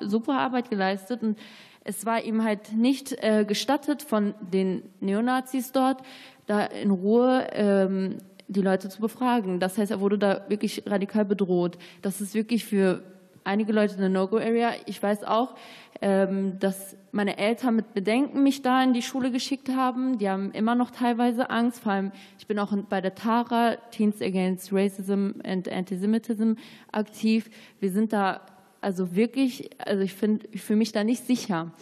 super 0.00 0.38
Arbeit 0.38 0.70
geleistet 0.70 1.22
und 1.22 1.38
es 1.84 2.06
war 2.06 2.22
ihm 2.22 2.42
halt 2.42 2.72
nicht 2.72 3.12
äh, 3.22 3.44
gestattet 3.46 4.02
von 4.02 4.34
den 4.40 4.82
Neonazis 5.00 5.72
dort, 5.72 6.02
da 6.46 6.64
in 6.64 6.90
Ruhe 6.90 7.46
ähm, 7.52 8.16
die 8.48 8.62
Leute 8.62 8.88
zu 8.88 9.00
befragen. 9.00 9.60
Das 9.60 9.76
heißt, 9.76 9.90
er 9.90 10.00
wurde 10.00 10.18
da 10.18 10.46
wirklich 10.48 10.82
radikal 10.86 11.26
bedroht. 11.26 11.78
Das 12.00 12.22
ist 12.22 12.34
wirklich 12.34 12.64
für 12.64 13.02
einige 13.44 13.72
Leute 13.72 13.96
eine 13.96 14.10
No-Go-Area. 14.10 14.72
Ich 14.86 15.02
weiß 15.02 15.24
auch, 15.24 15.54
ähm, 16.00 16.58
dass 16.58 16.96
meine 17.12 17.38
Eltern 17.38 17.76
mit 17.76 17.94
Bedenken 17.94 18.42
mich 18.42 18.62
da 18.62 18.82
in 18.82 18.92
die 18.92 19.02
Schule 19.02 19.30
geschickt 19.30 19.68
haben. 19.68 20.18
Die 20.18 20.28
haben 20.28 20.50
immer 20.52 20.74
noch 20.74 20.90
teilweise 20.90 21.50
Angst. 21.50 21.80
Vor 21.82 21.92
allem, 21.92 22.12
ich 22.38 22.46
bin 22.46 22.58
auch 22.58 22.76
bei 22.88 23.00
der 23.00 23.14
TARA, 23.14 23.76
Teens 23.90 24.20
Against 24.20 24.72
Racism 24.72 25.30
and 25.44 25.70
Antisemitism, 25.70 26.54
aktiv. 26.90 27.48
Wir 27.80 27.92
sind 27.92 28.12
da 28.12 28.40
also 28.80 29.14
wirklich, 29.14 29.70
also 29.78 30.02
ich 30.02 30.14
finde, 30.14 30.46
ich 30.52 30.62
fühle 30.62 30.78
mich 30.78 30.92
da 30.92 31.04
nicht 31.04 31.24
sicher. 31.24 31.72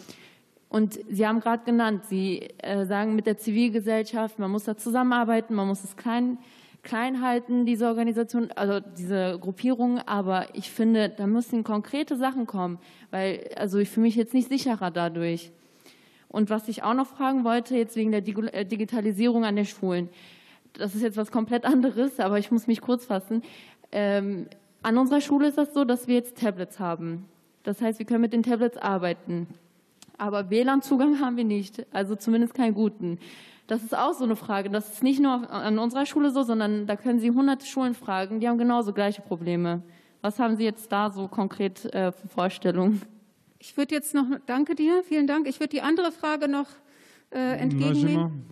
Und 0.69 0.99
Sie 1.09 1.27
haben 1.27 1.39
gerade 1.39 1.63
genannt, 1.65 2.05
Sie 2.05 2.49
äh, 2.59 2.85
sagen 2.85 3.15
mit 3.15 3.27
der 3.27 3.37
Zivilgesellschaft, 3.37 4.39
man 4.39 4.49
muss 4.49 4.63
da 4.63 4.75
zusammenarbeiten, 4.75 5.53
man 5.53 5.67
muss 5.67 5.83
es 5.83 5.95
klein, 5.95 6.37
klein 6.83 7.21
halten, 7.21 7.65
diese 7.65 7.87
Organisation, 7.87 8.51
also 8.55 8.79
diese 8.97 9.39
Gruppierung. 9.39 9.99
Aber 9.99 10.47
ich 10.53 10.69
finde, 10.69 11.09
da 11.09 11.25
müssen 11.25 11.63
konkrete 11.63 12.17
Sachen 12.17 12.45
kommen, 12.45 12.77
weil 13.09 13.49
also 13.55 13.79
ich 13.79 13.89
fühle 13.89 14.05
mich 14.05 14.15
jetzt 14.15 14.33
nicht 14.33 14.49
sicherer 14.49 14.91
dadurch. 14.91 15.51
Und 16.27 16.49
was 16.49 16.67
ich 16.67 16.83
auch 16.83 16.93
noch 16.93 17.07
fragen 17.07 17.43
wollte, 17.43 17.75
jetzt 17.75 17.95
wegen 17.95 18.11
der 18.11 18.27
äh, 18.53 18.65
Digitalisierung 18.65 19.45
an 19.45 19.55
den 19.55 19.65
Schulen, 19.65 20.09
das 20.73 20.95
ist 20.95 21.03
jetzt 21.03 21.17
was 21.17 21.31
komplett 21.31 21.65
anderes, 21.65 22.19
aber 22.19 22.39
ich 22.39 22.51
muss 22.51 22.67
mich 22.67 22.81
kurz 22.81 23.05
fassen. 23.05 23.43
Ähm, 23.91 24.47
an 24.81 24.97
unserer 24.97 25.21
Schule 25.21 25.47
ist 25.47 25.57
das 25.57 25.73
so, 25.73 25.85
dass 25.85 26.07
wir 26.07 26.15
jetzt 26.15 26.37
Tablets 26.37 26.79
haben. 26.79 27.25
Das 27.63 27.81
heißt, 27.81 27.99
wir 27.99 28.05
können 28.05 28.21
mit 28.21 28.33
den 28.33 28.43
Tablets 28.43 28.77
arbeiten. 28.77 29.47
Aber 30.17 30.49
WLAN-Zugang 30.49 31.19
haben 31.19 31.37
wir 31.37 31.43
nicht, 31.43 31.85
also 31.91 32.15
zumindest 32.15 32.53
keinen 32.53 32.73
guten. 32.73 33.19
Das 33.67 33.83
ist 33.83 33.95
auch 33.95 34.13
so 34.13 34.25
eine 34.25 34.35
Frage. 34.35 34.69
Das 34.69 34.91
ist 34.93 35.03
nicht 35.03 35.21
nur 35.21 35.49
an 35.49 35.79
unserer 35.79 36.05
Schule 36.05 36.31
so, 36.31 36.43
sondern 36.43 36.85
da 36.85 36.95
können 36.95 37.19
Sie 37.19 37.31
hunderte 37.31 37.65
Schulen 37.65 37.93
fragen, 37.93 38.39
die 38.39 38.47
haben 38.47 38.57
genauso 38.57 38.93
gleiche 38.93 39.21
Probleme. 39.21 39.81
Was 40.21 40.39
haben 40.39 40.57
Sie 40.57 40.63
jetzt 40.63 40.91
da 40.91 41.09
so 41.09 41.27
konkret 41.27 41.85
äh, 41.93 42.11
für 42.11 42.27
Vorstellungen? 42.27 43.01
Ich 43.59 43.77
würde 43.77 43.95
jetzt 43.95 44.13
noch, 44.13 44.25
danke 44.45 44.75
dir, 44.75 45.03
vielen 45.07 45.27
Dank. 45.27 45.47
Ich 45.47 45.59
würde 45.59 45.69
die 45.69 45.81
andere 45.81 46.11
Frage 46.11 46.49
noch 46.49 46.67
äh, 47.31 47.57
entgegennehmen. 47.57 48.43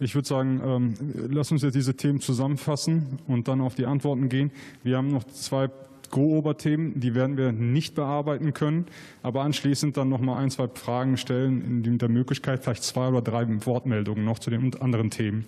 Ich 0.00 0.14
würde 0.14 0.26
sagen, 0.26 0.60
ähm, 0.64 0.94
lass 1.30 1.52
uns 1.52 1.62
jetzt 1.62 1.74
diese 1.74 1.94
Themen 1.94 2.20
zusammenfassen 2.20 3.18
und 3.26 3.48
dann 3.48 3.60
auf 3.60 3.74
die 3.74 3.86
Antworten 3.86 4.28
gehen. 4.28 4.50
Wir 4.82 4.96
haben 4.96 5.08
noch 5.08 5.24
zwei 5.24 5.68
Go-Oberthemen, 6.10 7.00
die 7.00 7.14
werden 7.14 7.36
wir 7.36 7.52
nicht 7.52 7.94
bearbeiten 7.94 8.54
können, 8.54 8.86
aber 9.22 9.42
anschließend 9.42 9.96
dann 9.96 10.08
noch 10.08 10.20
mal 10.20 10.38
ein, 10.38 10.50
zwei 10.50 10.68
Fragen 10.68 11.16
stellen, 11.16 11.84
in 11.84 11.98
der 11.98 12.08
Möglichkeit 12.08 12.62
vielleicht 12.62 12.82
zwei 12.82 13.08
oder 13.08 13.22
drei 13.22 13.46
Wortmeldungen 13.66 14.24
noch 14.24 14.38
zu 14.38 14.50
den 14.50 14.74
anderen 14.80 15.10
Themen. 15.10 15.44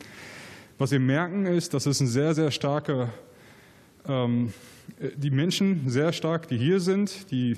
Was 0.79 0.91
wir 0.91 1.01
merken 1.01 1.47
ist, 1.47 1.75
dass 1.75 1.87
es 1.87 2.01
ein 2.01 2.07
sehr, 2.07 2.35
sehr 2.35 2.51
starke, 2.51 3.11
ähm, 4.09 4.53
die 5.17 5.31
Menschen 5.31 5.89
sehr 5.89 6.13
stark, 6.13 6.49
die 6.49 6.57
hier 6.57 6.81
sind, 6.81 7.31
die 7.31 7.57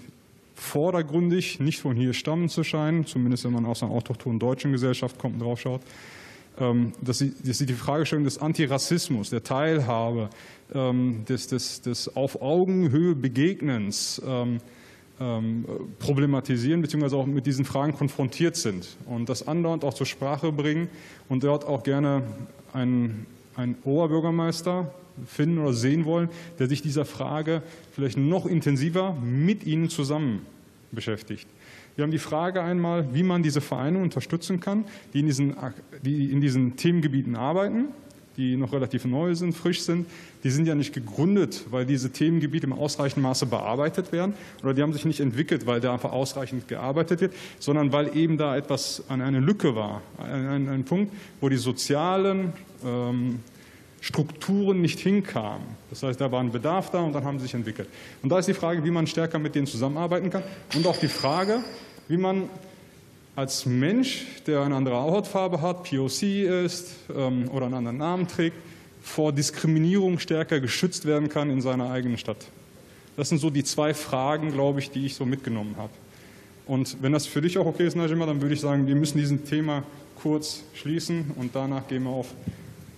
vordergründig 0.55 1.61
nicht 1.61 1.81
von 1.81 1.97
hier 1.97 2.15
stammen 2.15 2.49
zu 2.49 2.65
scheinen, 2.65 3.07
zumindest 3.07 3.45
wenn 3.45 3.53
man 3.53 3.65
aus 3.65 3.83
einer 3.83 3.93
autochthonen 3.93 4.39
deutschen 4.39 4.73
Gesellschaft 4.73 5.19
kommt 5.19 5.35
und 5.35 5.41
drauf 5.41 5.61
schaut, 5.61 5.83
dass 6.57 7.19
sie, 7.19 7.33
dass 7.45 7.59
sie 7.59 7.67
die 7.67 7.73
Fragestellung 7.73 8.25
des 8.25 8.39
Antirassismus, 8.39 9.31
der 9.31 9.43
Teilhabe, 9.43 10.29
ähm, 10.75 11.25
des, 11.29 11.47
des, 11.47 11.81
des 11.81 12.15
auf 12.15 12.41
Augenhöhe 12.43 13.15
Begegnens 13.15 14.21
ähm, 14.27 15.65
problematisieren, 15.99 16.83
beziehungsweise 16.83 17.17
auch 17.17 17.27
mit 17.27 17.47
diesen 17.47 17.65
Fragen 17.65 17.93
konfrontiert 17.93 18.57
sind 18.57 18.97
und 19.07 19.29
das 19.29 19.47
andauernd 19.47 19.85
auch 19.85 19.95
zur 19.95 20.07
Sprache 20.07 20.51
bringen 20.51 20.89
und 21.29 21.45
dort 21.45 21.65
auch 21.65 21.83
gerne 21.83 22.23
einen, 22.73 23.27
einen 23.55 23.77
Oberbürgermeister 23.85 24.93
finden 25.27 25.59
oder 25.59 25.75
sehen 25.75 26.05
wollen, 26.07 26.29
der 26.59 26.69
sich 26.69 26.83
dieser 26.83 27.05
Frage 27.05 27.63
vielleicht 27.93 28.17
noch 28.17 28.47
intensiver 28.47 29.15
mit 29.23 29.65
ihnen 29.65 29.89
zusammen 29.89 30.47
beschäftigt. 30.91 31.47
Wir 31.97 32.05
haben 32.05 32.11
die 32.11 32.19
Frage 32.19 32.63
einmal, 32.63 33.15
wie 33.15 33.23
man 33.23 33.43
diese 33.43 33.61
Vereine 33.61 33.99
unterstützen 33.99 34.61
kann, 34.61 34.85
die 35.13 35.21
in 35.21 35.27
diesen, 35.27 35.57
die 36.03 36.31
in 36.33 36.41
diesen 36.41 36.77
Themengebieten 36.77 37.37
arbeiten, 37.37 37.89
die 38.37 38.57
noch 38.57 38.73
relativ 38.73 39.05
neu 39.05 39.35
sind, 39.35 39.53
frisch 39.53 39.83
sind. 39.83 40.07
Die 40.43 40.51
sind 40.51 40.67
ja 40.67 40.75
nicht 40.75 40.95
gegründet, 40.95 41.67
weil 41.71 41.85
diese 41.85 42.11
Themengebiete 42.11 42.67
im 42.67 42.73
ausreichenden 42.73 43.23
Maße 43.23 43.47
bearbeitet 43.47 44.11
werden 44.11 44.35
oder 44.63 44.75
die 44.75 44.83
haben 44.83 44.93
sich 44.93 45.05
nicht 45.05 45.21
entwickelt, 45.21 45.67
weil 45.67 45.81
da 45.81 45.93
einfach 45.93 46.13
ausreichend 46.13 46.67
gearbeitet 46.67 47.21
wird, 47.21 47.35
sondern 47.59 47.93
weil 47.93 48.17
eben 48.17 48.39
da 48.39 48.57
etwas 48.57 49.05
an 49.09 49.21
eine 49.21 49.41
Lücke 49.41 49.77
war, 49.77 50.03
ein, 50.19 50.47
ein, 50.47 50.69
ein 50.69 50.85
Punkt, 50.85 51.13
wo 51.41 51.49
die 51.49 51.57
sozialen 51.57 52.55
ähm, 52.85 53.41
Strukturen 54.03 54.81
nicht 54.81 54.99
hinkamen. 54.99 55.65
Das 55.89 56.03
heißt, 56.03 56.21
da 56.21 56.31
war 56.33 56.41
ein 56.41 56.51
Bedarf 56.51 56.91
da 56.91 56.99
und 57.01 57.13
dann 57.13 57.25
haben 57.25 57.39
sie 57.39 57.45
sich 57.45 57.55
entwickelt. 57.55 57.89
Und 58.23 58.31
da 58.31 58.41
ist 58.41 58.49
die 58.49 58.55
Frage, 58.55 58.85
wie 58.85 58.91
man 58.91 59.07
stärker 59.07 59.39
mit 59.39 59.55
denen 59.55 59.69
zusammenarbeiten 59.69 60.29
kann 60.29 60.43
und 60.75 60.87
auch 60.89 60.97
die 60.97 61.09
Frage, 61.09 61.61
wie 62.09 62.17
man 62.17 62.49
als 63.37 63.65
Mensch, 63.65 64.27
der 64.47 64.63
eine 64.63 64.75
andere 64.75 64.97
Hautfarbe 64.97 65.63
hat, 65.63 65.85
POC 65.85 66.23
ist 66.65 66.97
ähm, 67.17 67.49
oder 67.51 67.67
einen 67.67 67.77
anderen 67.77 67.97
Namen 67.99 68.27
trägt, 68.27 68.57
vor 69.03 69.33
Diskriminierung 69.33 70.19
stärker 70.19 70.59
geschützt 70.59 71.07
werden 71.07 71.29
kann 71.29 71.49
in 71.49 71.61
seiner 71.61 71.91
eigenen 71.91 72.19
Stadt. 72.19 72.49
Das 73.17 73.29
sind 73.29 73.39
so 73.39 73.51
die 73.51 73.63
zwei 73.63 73.95
Fragen, 73.95 74.53
glaube 74.53 74.81
ich, 74.81 74.91
die 74.91 75.07
ich 75.07 75.15
so 75.15 75.25
mitgenommen 75.25 75.77
habe. 75.79 75.93
Und 76.67 76.97
wenn 77.03 77.13
das 77.13 77.27
für 77.27 77.41
dich 77.41 77.57
auch 77.57 77.67
okay 77.67 77.87
ist, 77.87 77.95
Najima, 77.95 78.27
dann 78.27 78.43
würde 78.43 78.55
ich 78.55 78.61
sagen, 78.61 78.89
wir 78.89 78.97
müssen 78.97 79.19
diesen 79.19 79.45
Thema 79.45 79.85
kurz 80.21 80.63
schließen 80.75 81.31
und 81.37 81.55
danach 81.55 81.87
gehen 81.87 82.03
wir 82.03 82.11
auf 82.11 82.35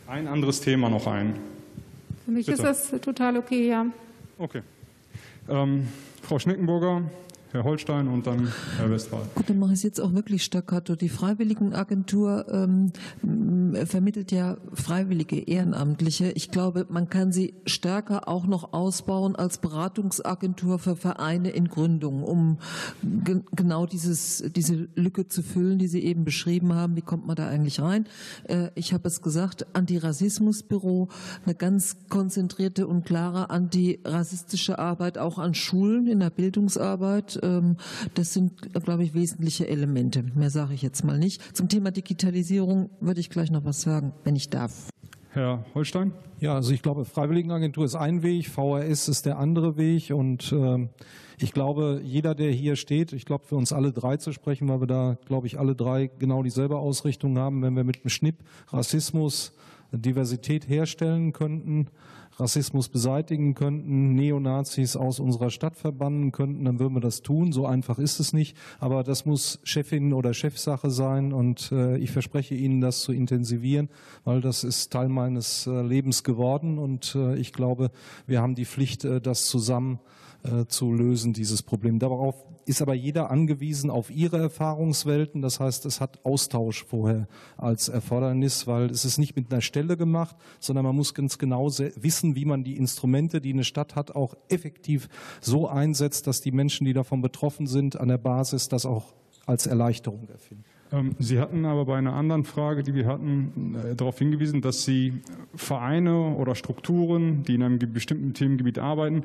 ein 0.07 0.29
anderes 0.29 0.61
Thema 0.61 0.89
noch 0.89 1.07
ein. 1.07 1.35
Für 2.25 2.31
mich 2.31 2.47
Bitte. 2.47 2.69
ist 2.69 2.93
das 2.93 3.01
total 3.01 3.37
okay, 3.37 3.69
ja. 3.69 3.87
Okay. 4.39 4.63
Ähm, 5.49 5.89
Frau 6.23 6.39
Schneckenburger, 6.39 7.03
Herr 7.55 7.63
Holstein 7.63 8.09
und 8.09 8.27
dann 8.27 8.49
Herr 8.79 8.91
Westphal. 8.91 9.23
Gut, 9.37 9.49
dann 9.49 9.61
mache 9.61 9.75
ich 9.75 9.79
es 9.79 9.83
jetzt 9.85 10.01
auch 10.01 10.13
wirklich 10.13 10.43
staccato. 10.43 10.97
Die 10.97 11.09
Freiwilligenagentur 11.09 12.47
ähm, 12.51 12.91
vermittelt 13.87 14.33
ja 14.33 14.57
Freiwillige, 14.73 15.39
Ehrenamtliche. 15.39 16.33
Ich 16.33 16.51
glaube, 16.51 16.87
man 16.89 17.09
kann 17.09 17.31
sie 17.31 17.55
stärker 17.65 18.27
auch 18.27 18.49
noch 18.49 18.73
ausbauen 18.73 19.37
als 19.37 19.59
Beratungsagentur 19.59 20.81
für 20.81 20.97
Vereine 20.97 21.51
in 21.51 21.69
Gründung, 21.69 22.25
um 22.25 22.59
ge 23.05 23.43
genau 23.55 23.87
dieses, 23.87 24.43
diese 24.57 24.89
Lücke 24.97 25.29
zu 25.29 25.45
füllen, 25.45 25.79
die 25.79 25.87
Sie 25.87 26.03
eben 26.03 26.25
beschrieben 26.25 26.75
haben. 26.75 26.97
Wie 26.97 27.03
kommt 27.03 27.25
man 27.25 27.37
da 27.37 27.47
eigentlich 27.47 27.81
rein? 27.81 28.07
Äh, 28.49 28.71
ich 28.75 28.93
habe 28.93 29.07
es 29.07 29.23
gesagt, 29.23 29.65
Antirassismusbüro, 29.75 31.09
eine 31.45 31.55
ganz 31.55 31.99
konzentrierte 32.09 32.89
und 32.89 33.05
klare 33.05 33.51
antirassistische 33.51 34.81
Arbeit 34.81 35.19
auch 35.19 35.39
an 35.39 35.55
Schulen 35.55 36.09
in 36.09 36.19
der 36.19 36.31
Bildungsarbeit 36.31 37.44
das 38.15 38.33
sind, 38.33 38.73
glaube 38.85 39.05
ich, 39.05 39.15
wesentliche 39.15 39.69
Elemente. 39.69 40.25
Mehr 40.35 40.51
sage 40.51 40.75
ich 40.75 40.83
jetzt 40.83 41.05
mal 41.05 41.19
nicht. 41.19 41.57
Zum 41.57 41.69
Thema 41.69 41.91
Digitalisierung 41.91 42.91
würde 43.01 43.21
ich 43.21 43.31
gleich 43.31 43.51
noch 43.51 43.65
was 43.65 43.81
sagen, 43.81 44.13
wenn 44.25 44.37
ich 44.37 44.51
darf. 44.51 44.91
Herr 45.31 45.65
Holstein? 45.75 46.13
Ja, 46.39 46.55
also 46.55 46.73
ich 46.73 46.83
glaube, 46.83 47.05
Freiwilligenagentur 47.05 47.85
ist 47.85 47.97
ein 47.97 48.23
Weg, 48.23 48.49
VRS 48.49 49.09
ist 49.09 49.27
der 49.27 49.39
andere 49.39 49.77
Weg 49.77 50.11
und 50.11 50.53
äh, 50.53 50.89
ich 51.41 51.53
glaube, 51.53 52.01
jeder, 52.05 52.37
der 52.37 52.53
hier 52.53 52.77
steht, 52.77 53.13
ich 53.13 53.25
glaube, 53.25 53.45
für 53.45 53.57
uns 53.57 53.73
alle 53.73 53.93
drei 53.93 54.17
zu 54.17 54.33
sprechen, 54.33 54.69
weil 54.69 54.81
wir 54.81 54.87
da, 54.87 55.19
glaube 55.27 55.49
ich, 55.49 55.59
alle 55.59 55.75
drei 55.75 56.09
genau 56.19 56.45
dieselbe 56.45 56.79
Ausrichtung 56.79 57.37
haben, 57.39 57.63
wenn 57.63 57.75
wir 57.75 57.83
mit 57.83 58.05
dem 58.05 58.11
Schnipp 58.11 58.37
Rassismus, 58.69 59.53
Diversität 59.91 60.69
herstellen 60.69 61.33
könnten, 61.33 61.89
Rassismus 62.39 62.89
beseitigen 62.89 63.55
könnten, 63.55 64.15
Neonazis 64.15 64.97
aus 64.97 65.21
unserer 65.21 65.51
Stadt 65.51 65.77
verbannen 65.77 66.33
könnten, 66.33 66.65
dann 66.65 66.79
würden 66.79 66.95
wir 66.95 67.01
das 67.01 67.23
tun. 67.23 67.53
So 67.53 67.67
einfach 67.67 67.99
ist 67.99 68.21
es 68.21 68.33
nicht. 68.33 68.57
Aber 68.79 69.03
das 69.03 69.25
muss 69.25 69.61
Chefin 69.63 70.13
oder 70.13 70.35
Chefsache 70.35 70.91
sein 70.91 71.33
und 71.33 71.71
äh, 71.73 71.97
ich 71.99 72.11
verspreche 72.11 72.55
Ihnen, 72.55 72.81
das 72.81 73.01
zu 73.03 73.13
intensivieren, 73.13 73.89
weil 74.25 74.41
das 74.41 74.65
ist 74.65 74.93
Teil 74.93 75.09
meines 75.09 75.67
äh, 75.67 75.83
Lebens 75.83 76.25
geworden 76.25 76.79
und 76.79 77.15
äh, 77.15 77.37
ich 77.37 77.53
glaube, 77.53 77.91
wir 78.27 78.41
haben 78.41 78.55
die 78.55 78.65
Pflicht, 78.65 79.05
das 79.05 79.47
zusammen 79.47 80.01
zu 80.69 80.93
lösen, 80.93 81.33
dieses 81.33 81.63
Problem. 81.63 81.99
Darauf 81.99 82.35
ist 82.67 82.83
aber 82.83 82.95
jeder 82.95 83.31
angewiesen 83.31 83.91
auf 83.91 84.11
ihre 84.11 84.39
Erfahrungswelten. 84.39 85.43
Das 85.43 85.61
heißt, 85.61 85.87
es 85.87 86.01
hat 86.01 86.25
Austausch 86.25 86.85
vorher 86.85 87.29
als 87.57 87.89
Erfordernis, 87.89 88.67
weil 88.67 88.91
es 88.91 89.05
ist 89.05 89.19
nicht 89.19 89.37
mit 89.37 89.53
einer 89.53 89.61
Stelle 89.61 89.97
gemacht, 89.97 90.37
sondern 90.61 90.85
man 90.85 90.97
muss 90.97 91.15
ganz 91.15 91.39
genau 91.39 91.67
wissen, 91.67 92.37
wie 92.37 92.45
man 92.45 92.65
die 92.65 92.77
Instrumente, 92.77 93.41
die 93.41 93.53
eine 93.53 93.65
Stadt 93.65 93.97
hat, 93.97 94.15
auch 94.15 94.35
effektiv 94.49 95.09
so 95.41 95.69
einsetzt, 95.69 96.27
dass 96.27 96.41
die 96.41 96.53
Menschen, 96.53 96.85
die 96.85 96.93
davon 96.93 97.23
betroffen 97.23 97.67
sind, 97.67 97.99
an 97.99 98.09
der 98.09 98.19
Basis 98.19 98.69
das 98.69 98.87
auch 98.87 99.15
als 99.47 99.67
Erleichterung 99.67 100.29
erfinden. 100.29 100.65
Ähm, 100.93 101.17
Sie 101.19 101.41
hatten 101.41 101.65
aber 101.65 101.85
bei 101.85 101.97
einer 101.97 102.15
anderen 102.15 102.45
Frage, 102.45 102.83
die 102.83 102.95
wir 102.95 103.07
hatten, 103.07 103.75
äh, 103.75 103.95
darauf 103.95 104.19
hingewiesen, 104.19 104.63
dass 104.63 104.85
Sie 104.85 105.21
Vereine 105.55 106.35
oder 106.37 106.55
Strukturen, 106.55 107.43
die 107.43 107.55
in 107.55 107.63
einem 107.63 107.79
bestimmten 107.79 108.35
Themengebiet 108.35 108.79
arbeiten, 108.79 109.25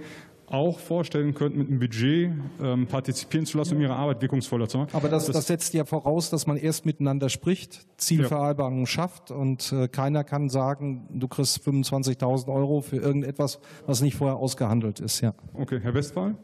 auch 0.52 0.80
vorstellen 0.80 1.34
könnten, 1.34 1.60
mit 1.60 1.70
einem 1.70 1.80
Budget 1.80 2.32
ähm, 2.62 2.88
partizipieren 2.88 3.46
zu 3.46 3.58
lassen, 3.58 3.76
um 3.76 3.82
ihre 3.82 3.96
Arbeit 3.96 4.22
wirkungsvoller 4.22 4.68
zu 4.68 4.80
machen. 4.80 4.90
Aber 4.94 5.10
das, 5.10 5.28
das, 5.28 5.48
setzt 5.48 5.74
ja 5.74 5.86
voraus, 5.86 6.30
dass 6.30 6.48
man 6.48 6.58
erst 6.58 6.86
miteinander 6.86 7.30
spricht, 7.30 7.88
Zielvereinbarungen 7.98 8.82
ja. 8.82 8.88
schafft 8.88 9.32
und 9.32 9.72
äh, 9.72 9.88
keiner 9.88 10.24
kann 10.24 10.50
sagen, 10.50 11.08
du 11.12 11.28
kriegst 11.28 11.60
25.000 11.68 12.54
Euro 12.54 12.82
für 12.82 12.98
irgendetwas, 12.98 13.60
was 13.86 14.02
nicht 14.02 14.16
vorher 14.16 14.38
ausgehandelt 14.38 15.00
ist. 15.00 15.22
Ja. 15.22 15.34
Okay, 15.54 15.80
Herr 15.82 15.94
Westphal? 15.94 16.36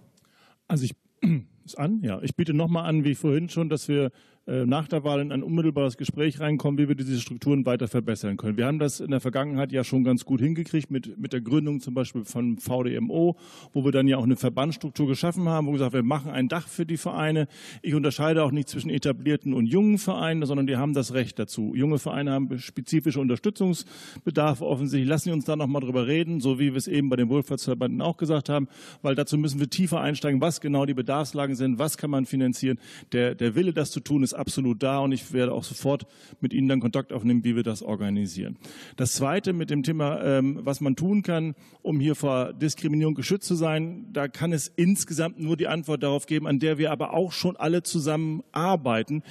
Also 0.68 0.86
ich 0.86 0.96
ist 1.66 1.78
an, 1.78 2.02
ja. 2.02 2.22
Ich 2.22 2.36
biete 2.36 2.54
nochmal 2.54 2.88
an, 2.88 3.04
wie 3.04 3.16
vorhin 3.16 3.50
schon, 3.50 3.70
dass 3.70 3.88
wir 3.88 4.12
nach 4.48 4.88
der 4.88 5.04
Wahl 5.04 5.22
in 5.22 5.32
ein 5.32 5.42
unmittelbares 5.42 5.98
Gespräch 5.98 6.40
reinkommen, 6.40 6.78
wie 6.78 6.88
wir 6.88 6.96
diese 6.96 7.20
Strukturen 7.20 7.66
weiter 7.66 7.88
verbessern 7.88 8.38
können. 8.38 8.58
Wir 8.58 8.68
haben 8.68 8.78
das 8.78 9.00
in 9.00 9.10
der 9.10 9.20
Vergangenheit 9.20 9.72
ja 9.72 9.84
schon 9.84 10.04
ganz 10.04 10.24
gut 10.24 10.40
hingekriegt 10.40 10.92
mit, 10.92 11.18
mit 11.18 11.34
der 11.34 11.42
Gründung 11.42 11.80
zum 11.80 11.96
Beispiel 11.96 12.26
von 12.26 12.58
VDMO, 12.60 13.38
wo 13.74 13.84
wir 13.84 13.92
dann 13.92 14.08
ja 14.08 14.18
auch 14.18 14.24
eine 14.24 14.36
Verbandsstruktur 14.36 15.08
geschaffen 15.08 15.50
haben, 15.50 15.66
wo 15.66 15.72
wir 15.72 15.78
gesagt 15.80 15.96
haben, 15.96 16.04
wir 16.04 16.08
machen 16.08 16.32
ein 16.32 16.48
Dach 16.48 16.68
für 16.68 16.86
die 16.86 16.98
Vereine. 16.98 17.48
Ich 17.82 17.96
unterscheide 17.96 18.44
auch 18.44 18.52
nicht 18.52 18.70
zwischen 18.70 18.92
etablierten 18.92 19.54
und 19.54 19.66
jungen 19.66 19.98
Vereinen, 19.98 20.46
sondern 20.46 20.68
die 20.68 20.78
haben 20.78 20.94
das 20.94 21.14
Recht 21.14 21.40
dazu. 21.40 21.74
Junge 21.74 21.98
Vereine 21.98 22.32
haben 22.32 22.60
spezifische 22.60 23.20
Unterstützungsbedarfe 23.20 24.64
offensichtlich. 24.64 25.10
Lassen 25.10 25.30
Sie 25.30 25.34
uns 25.34 25.46
da 25.46 25.56
nochmal 25.56 25.82
drüber 25.82 26.06
reden, 26.06 26.40
so 26.40 26.60
wie 26.60 26.72
wir 26.72 26.78
es 26.78 26.88
eben 26.88 27.10
bei 27.10 27.16
den 27.16 27.30
Wohlfahrtsverbanden 27.30 28.00
auch 28.02 28.18
gesagt 28.18 28.50
haben, 28.50 28.68
weil 29.02 29.16
dazu 29.16 29.40
müssen 29.40 29.60
wir 29.60 29.70
tiefer 29.72 30.02
einsteigen, 30.02 30.40
was 30.40 30.62
genau 30.62 30.86
die 30.86 30.94
Bedarfslagen 30.94 31.56
sind, 31.56 31.80
was 31.80 31.98
kann 31.98 32.12
man 32.12 32.28
finanzieren. 32.28 32.78
Der, 33.12 33.34
der 33.34 33.56
Wille, 33.56 33.74
das 33.74 33.90
zu 33.90 34.02
tun, 34.02 34.22
ist 34.22 34.35
absolut 34.36 34.84
da 34.84 35.00
und 35.00 35.12
ich 35.12 35.34
werde 35.34 35.54
auch 35.54 35.64
sofort 35.64 36.06
mit 36.42 36.54
Ihnen 36.54 36.68
dann 36.68 36.80
Kontakt 36.80 37.14
aufnehmen, 37.14 37.44
wie 37.44 37.56
wir 37.56 37.64
das 37.64 37.82
organisieren. 37.82 38.58
Das 38.96 39.14
Zweite 39.14 39.54
mit 39.54 39.70
dem 39.70 39.84
Thema, 39.84 40.24
ähm, 40.24 40.60
was 40.64 40.82
man 40.82 40.96
tun 40.96 41.22
kann, 41.22 41.56
um 41.82 42.00
hier 42.00 42.16
vor 42.16 42.54
Diskriminierung 42.54 43.16
geschützt 43.16 43.48
zu 43.48 43.56
sein, 43.56 44.08
da 44.12 44.28
kann 44.28 44.54
es 44.54 44.68
insgesamt 44.68 45.40
nur 45.40 45.58
die 45.58 45.68
Antwort 45.68 46.04
darauf 46.04 46.26
geben, 46.26 46.48
an 46.48 46.60
der 46.60 46.78
wir 46.78 46.92
aber 46.92 47.14
auch 47.14 47.32
schon 47.32 47.56
alle 47.58 47.84
zusammen 47.84 48.44
arbeiten 48.52 49.24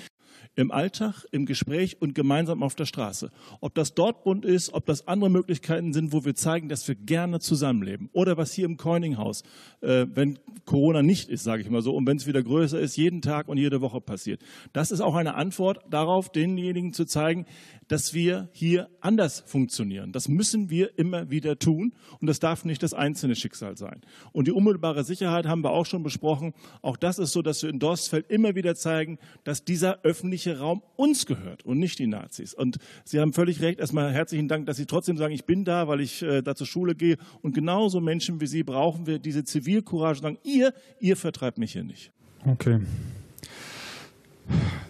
im 0.57 0.71
Alltag, 0.71 1.25
im 1.33 1.47
Gespräch 1.47 2.01
und 2.01 2.15
gemeinsam 2.15 2.63
auf 2.63 2.75
der 2.75 2.87
Straße. 2.87 3.31
Ob 3.61 3.75
das 3.75 3.95
Dortmund 3.95 4.45
ist, 4.45 4.73
ob 4.73 4.87
das 4.87 5.09
andere 5.09 5.31
Möglichkeiten 5.31 5.93
sind, 5.93 6.13
wo 6.13 6.25
wir 6.25 6.35
zeigen, 6.35 6.69
dass 6.69 6.87
wir 6.87 6.95
gerne 6.95 7.41
zusammenleben. 7.41 8.09
Oder 8.13 8.37
was 8.37 8.53
hier 8.53 8.65
im 8.65 8.77
Coininghaus, 8.77 9.43
äh, 9.81 10.07
wenn 10.15 10.39
Corona 10.65 11.03
nicht 11.03 11.29
ist, 11.29 11.45
sage 11.45 11.63
ich 11.63 11.71
mal 11.71 11.83
so, 11.83 11.95
und 11.95 12.07
wenn 12.07 12.17
es 12.17 12.27
wieder 12.27 12.43
größer 12.43 12.79
ist, 12.79 12.97
jeden 12.97 13.21
Tag 13.21 13.49
und 13.49 13.59
jede 13.59 13.81
Woche 13.81 14.01
passiert. 14.01 14.41
Das 14.73 14.91
ist 14.91 15.01
auch 15.01 15.15
eine 15.15 15.35
Antwort 15.35 15.81
darauf, 15.91 16.31
denjenigen 16.31 16.93
zu 16.93 17.05
zeigen, 17.05 17.47
dass 17.89 18.15
wir 18.15 18.49
hier 18.53 18.89
anders 19.01 19.43
funktionieren. 19.47 20.13
Das 20.13 20.29
müssen 20.29 20.71
wir 20.71 20.99
immer 20.99 21.31
wieder 21.31 21.59
tun 21.59 21.93
und 22.21 22.29
das 22.29 22.39
darf 22.39 22.65
nicht 22.65 22.83
das 22.83 22.95
einzelne 22.95 23.37
Schicksal 23.37 23.77
sein. 23.77 24.01
Und 24.33 24.47
die 24.47 24.53
unmittelbare 24.53 25.05
Sicherheit 25.05 25.47
haben 25.47 25.63
wir 25.63 25.71
auch 25.71 25.87
schon 25.87 26.03
besprochen. 26.03 26.55
Auch 26.81 26.97
das 26.97 27.19
ist 27.19 27.33
so, 27.33 27.43
dass 27.43 27.63
wir 27.63 27.71
in 27.71 27.79
Dorstfeld 27.79 28.31
immer 28.31 28.55
wieder 28.55 28.75
zeigen, 28.75 29.19
dass 29.43 29.65
dieser 29.65 30.03
öffentliche 30.03 30.44
Raum 30.53 30.83
uns 30.97 31.27
gehört 31.27 31.65
und 31.65 31.79
nicht 31.79 31.99
die 31.99 32.07
Nazis. 32.07 32.55
Und 32.55 32.79
Sie 33.05 33.21
haben 33.21 33.33
völlig 33.33 33.61
recht. 33.61 33.81
Erstmal 33.81 34.13
herzlichen 34.13 34.49
Dank, 34.49 34.67
dass 34.67 34.77
Sie 34.77 34.87
trotzdem 34.87 35.17
sagen, 35.17 35.35
ich 35.35 35.45
bin 35.45 35.65
da, 35.65 35.89
weil 35.89 36.01
ich 36.01 36.23
äh, 36.23 36.43
da 36.43 36.55
zur 36.55 36.67
Schule 36.67 36.95
gehe. 36.95 37.17
Und 37.43 37.55
genauso 37.55 38.01
Menschen 38.01 38.41
wie 38.41 38.47
Sie 38.47 38.63
brauchen 38.63 39.07
wir 39.07 39.19
diese 39.19 39.45
Zivilcourage, 39.45 40.21
sagen, 40.21 40.39
ihr, 40.45 40.73
ihr 41.01 41.17
vertreibt 41.17 41.59
mich 41.59 41.73
hier 41.73 41.85
nicht. 41.85 42.13
Okay. 42.47 42.81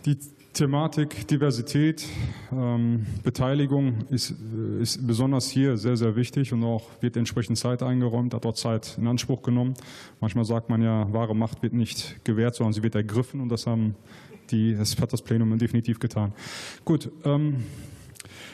Die 0.04 0.18
Thematik 0.54 1.26
Diversität, 1.26 2.06
ähm, 2.52 3.06
Beteiligung 3.24 4.06
ist, 4.10 4.30
äh, 4.30 4.80
ist, 4.80 5.04
besonders 5.04 5.50
hier 5.50 5.76
sehr, 5.76 5.96
sehr 5.96 6.14
wichtig 6.14 6.52
und 6.52 6.62
auch 6.62 6.88
wird 7.00 7.16
entsprechend 7.16 7.58
Zeit 7.58 7.82
eingeräumt, 7.82 8.32
hat 8.34 8.46
auch 8.46 8.54
Zeit 8.54 8.96
in 8.96 9.08
Anspruch 9.08 9.42
genommen. 9.42 9.74
Manchmal 10.20 10.44
sagt 10.44 10.70
man 10.70 10.80
ja, 10.80 11.12
wahre 11.12 11.34
Macht 11.34 11.62
wird 11.62 11.72
nicht 11.72 12.24
gewährt, 12.24 12.54
sondern 12.54 12.72
sie 12.72 12.84
wird 12.84 12.94
ergriffen 12.94 13.40
und 13.40 13.48
das, 13.48 13.66
haben 13.66 13.96
die, 14.50 14.74
das 14.74 14.98
hat 15.00 15.12
das 15.12 15.22
Plenum 15.22 15.58
definitiv 15.58 15.98
getan. 15.98 16.32
Gut, 16.84 17.10
ähm, 17.24 17.64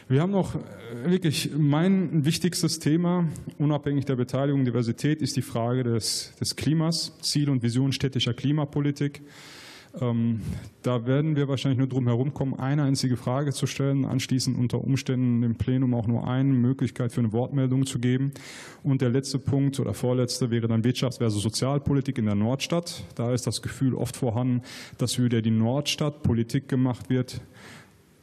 wir 0.08 0.22
haben 0.22 0.32
noch 0.32 0.56
äh, 0.56 1.10
wirklich 1.10 1.50
mein 1.56 2.24
wichtigstes 2.24 2.80
Thema, 2.80 3.28
unabhängig 3.58 4.06
der 4.06 4.16
Beteiligung, 4.16 4.64
Diversität, 4.64 5.22
ist 5.22 5.36
die 5.36 5.42
Frage 5.42 5.84
des, 5.84 6.32
des 6.40 6.56
Klimas, 6.56 7.16
Ziel 7.20 7.48
und 7.48 7.62
Vision 7.62 7.92
städtischer 7.92 8.34
Klimapolitik. 8.34 9.22
Ähm, 10.00 10.40
da 10.82 11.06
werden 11.06 11.34
wir 11.34 11.48
wahrscheinlich 11.48 11.78
nur 11.78 11.88
drum 11.88 12.06
herum 12.06 12.32
kommen, 12.32 12.54
eine 12.54 12.84
einzige 12.84 13.16
Frage 13.16 13.52
zu 13.52 13.66
stellen, 13.66 14.04
anschließend 14.04 14.56
unter 14.56 14.82
Umständen 14.82 15.42
dem 15.42 15.56
Plenum 15.56 15.94
auch 15.94 16.06
nur 16.06 16.28
eine 16.28 16.52
Möglichkeit 16.52 17.12
für 17.12 17.20
eine 17.20 17.32
Wortmeldung 17.32 17.86
zu 17.86 17.98
geben. 17.98 18.32
Und 18.82 19.00
der 19.00 19.10
letzte 19.10 19.38
Punkt 19.38 19.80
oder 19.80 19.94
vorletzte 19.94 20.50
wäre 20.50 20.68
dann 20.68 20.82
Wirtschafts- 20.82 21.18
versus 21.18 21.42
Sozialpolitik 21.42 22.18
in 22.18 22.26
der 22.26 22.36
Nordstadt. 22.36 23.02
Da 23.16 23.32
ist 23.32 23.46
das 23.46 23.62
Gefühl 23.62 23.94
oft 23.94 24.16
vorhanden, 24.16 24.62
dass 24.98 25.18
über 25.18 25.42
die 25.42 25.50
Nordstadt 25.50 26.22
Politik 26.22 26.68
gemacht 26.68 27.10
wird, 27.10 27.40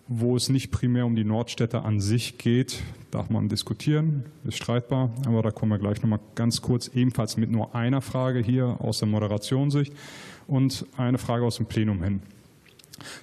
wo 0.07 0.37
es 0.37 0.47
nicht 0.47 0.71
primär 0.71 1.05
um 1.05 1.15
die 1.15 1.25
Nordstädte 1.25 1.83
an 1.83 1.99
sich 1.99 2.37
geht, 2.37 2.81
darf 3.11 3.29
man 3.29 3.49
diskutieren, 3.49 4.23
ist 4.45 4.55
streitbar, 4.55 5.11
aber 5.25 5.41
da 5.41 5.51
kommen 5.51 5.73
wir 5.73 5.79
gleich 5.79 6.01
nochmal 6.01 6.21
ganz 6.35 6.61
kurz, 6.61 6.87
ebenfalls 6.87 7.35
mit 7.35 7.51
nur 7.51 7.75
einer 7.75 8.01
Frage 8.01 8.39
hier 8.39 8.77
aus 8.79 8.99
der 8.99 9.09
Moderationssicht 9.09 9.91
und 10.47 10.85
eine 10.97 11.17
Frage 11.17 11.45
aus 11.45 11.57
dem 11.57 11.65
Plenum 11.65 12.03
hin. 12.03 12.21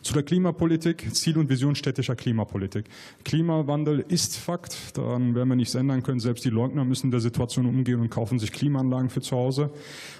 Zu 0.02 0.14
der 0.14 0.22
Klimapolitik, 0.22 1.14
Ziel 1.14 1.36
und 1.36 1.48
Vision 1.48 1.74
städtischer 1.74 2.14
Klimapolitik. 2.14 2.86
Klimawandel 3.24 4.04
ist 4.06 4.36
Fakt, 4.36 4.96
daran 4.96 5.34
werden 5.34 5.48
wir 5.48 5.56
nichts 5.56 5.74
ändern 5.74 6.02
können. 6.02 6.20
Selbst 6.20 6.44
die 6.44 6.50
Leugner 6.50 6.84
müssen 6.84 7.10
der 7.10 7.20
Situation 7.20 7.66
umgehen 7.66 8.00
und 8.00 8.10
kaufen 8.10 8.38
sich 8.38 8.52
Klimaanlagen 8.52 9.10
für 9.10 9.20
zu 9.20 9.36
Hause. 9.36 9.70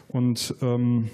Und 0.09 0.55
ähm, 0.61 1.09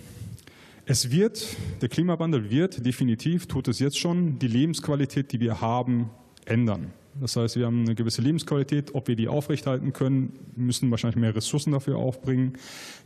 es 0.87 1.11
wird, 1.11 1.57
der 1.83 1.89
Klimawandel 1.89 2.51
wird 2.51 2.85
definitiv, 2.85 3.47
tut 3.47 3.69
es 3.69 3.79
jetzt 3.79 3.99
schon, 3.99 4.39
die 4.39 4.49
Lebensqualität, 4.49 5.33
die 5.33 5.41
wir 5.41 5.61
haben, 5.61 6.11
ändern. 6.47 6.93
Das 7.19 7.35
heißt, 7.37 7.57
wir 7.57 7.67
haben 7.67 7.81
eine 7.81 7.95
gewisse 7.95 8.23
Lebensqualität. 8.23 8.95
Ob 8.95 9.09
wir 9.09 9.17
die 9.17 9.29
aufrechthalten 9.29 9.93
können, 9.93 10.39
müssen 10.57 10.91
wahrscheinlich 10.91 11.17
mehr 11.17 11.35
Ressourcen 11.35 11.73
dafür 11.73 11.97
aufbringen. 11.97 12.55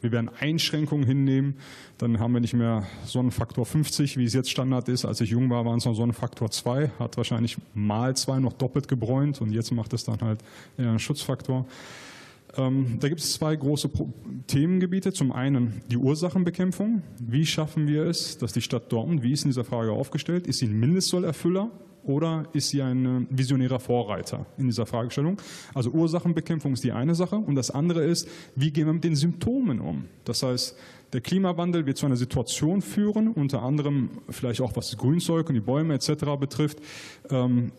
Wir 0.03 0.13
werden 0.13 0.31
Einschränkungen 0.41 1.07
hinnehmen. 1.07 1.57
Dann 1.99 2.19
haben 2.19 2.35
wir 2.35 2.41
nicht 2.41 2.55
mehr 2.55 2.87
Sonnenfaktor 3.07 3.65
50, 3.65 4.17
wie 4.19 4.25
es 4.25 4.35
jetzt 4.35 4.51
Standard 4.51 4.89
ist. 4.89 5.05
Als 5.05 5.21
ich 5.21 5.31
jung 5.31 5.49
war, 5.51 5.65
waren 5.65 5.79
es 5.79 5.85
noch 5.85 5.95
Sonnenfaktor 5.95 6.51
2. 6.51 6.91
Hat 6.99 7.17
wahrscheinlich 7.17 7.57
mal 7.73 8.15
zwei 8.17 8.39
noch 8.41 8.53
doppelt 8.53 8.89
gebräunt 8.89 9.41
und 9.41 9.51
jetzt 9.53 9.73
macht 9.73 9.93
es 9.95 10.05
dann 10.05 10.21
halt 10.21 10.41
einen 10.77 10.99
Schutzfaktor. 10.99 11.67
Ähm, 12.57 12.99
da 13.01 13.09
gibt 13.09 13.21
es 13.21 13.33
zwei 13.33 13.57
große 13.57 13.91
Themengebiete. 14.47 15.13
Zum 15.13 15.33
einen 15.33 15.83
die 15.91 15.97
Ursachenbekämpfung. 15.97 17.03
Wie 17.19 17.47
schaffen 17.47 17.87
wir 17.87 18.05
es, 18.05 18.39
dass 18.39 18.53
die 18.53 18.63
Stadt 18.63 18.93
Dortmund, 18.93 19.23
wie 19.23 19.33
ist 19.33 19.45
in 19.45 19.51
dieser 19.51 19.65
Frage 19.65 19.93
aufgestellt, 19.93 20.47
ist 20.47 20.59
sie 20.59 20.67
ein 20.67 20.79
Mindestzollerfüller 20.79 21.71
oder 22.05 22.45
ist 22.53 22.71
sie 22.71 22.83
ein 22.83 23.27
visionärer 23.31 23.81
Vorreiter 23.81 24.47
in 24.59 24.67
dieser 24.67 24.87
Fragestellung? 24.87 25.41
Also 25.75 25.91
Ursachenbekämpfung 25.91 26.73
ist 26.73 26.85
die 26.85 26.93
eine 26.93 27.15
Sache 27.15 27.37
und 27.37 27.55
das 27.55 27.71
andere 27.71 28.05
ist, 28.05 28.29
wie 28.55 28.71
gehen 28.71 28.87
wir 28.87 28.93
mit 28.93 29.05
den 29.05 29.17
Symptomen 29.17 29.81
um? 29.81 30.05
Das 30.25 30.43
heißt, 30.43 30.77
der 31.13 31.21
Klimawandel 31.21 31.87
wird 31.87 31.97
zu 31.97 32.07
einer 32.07 32.17
Situation 32.17 32.83
führen, 32.83 33.29
unter 33.29 33.63
anderem 33.63 34.11
vielleicht 34.31 34.61
auch 34.61 34.75
was 34.75 34.91
das 34.91 34.99
Grünzeug 34.99 35.49
und 35.49 35.55
die 35.55 35.61
Bäume 35.61 35.95
etc. 35.95 36.37
betrifft, 36.41 36.79
ähm, 37.31 37.71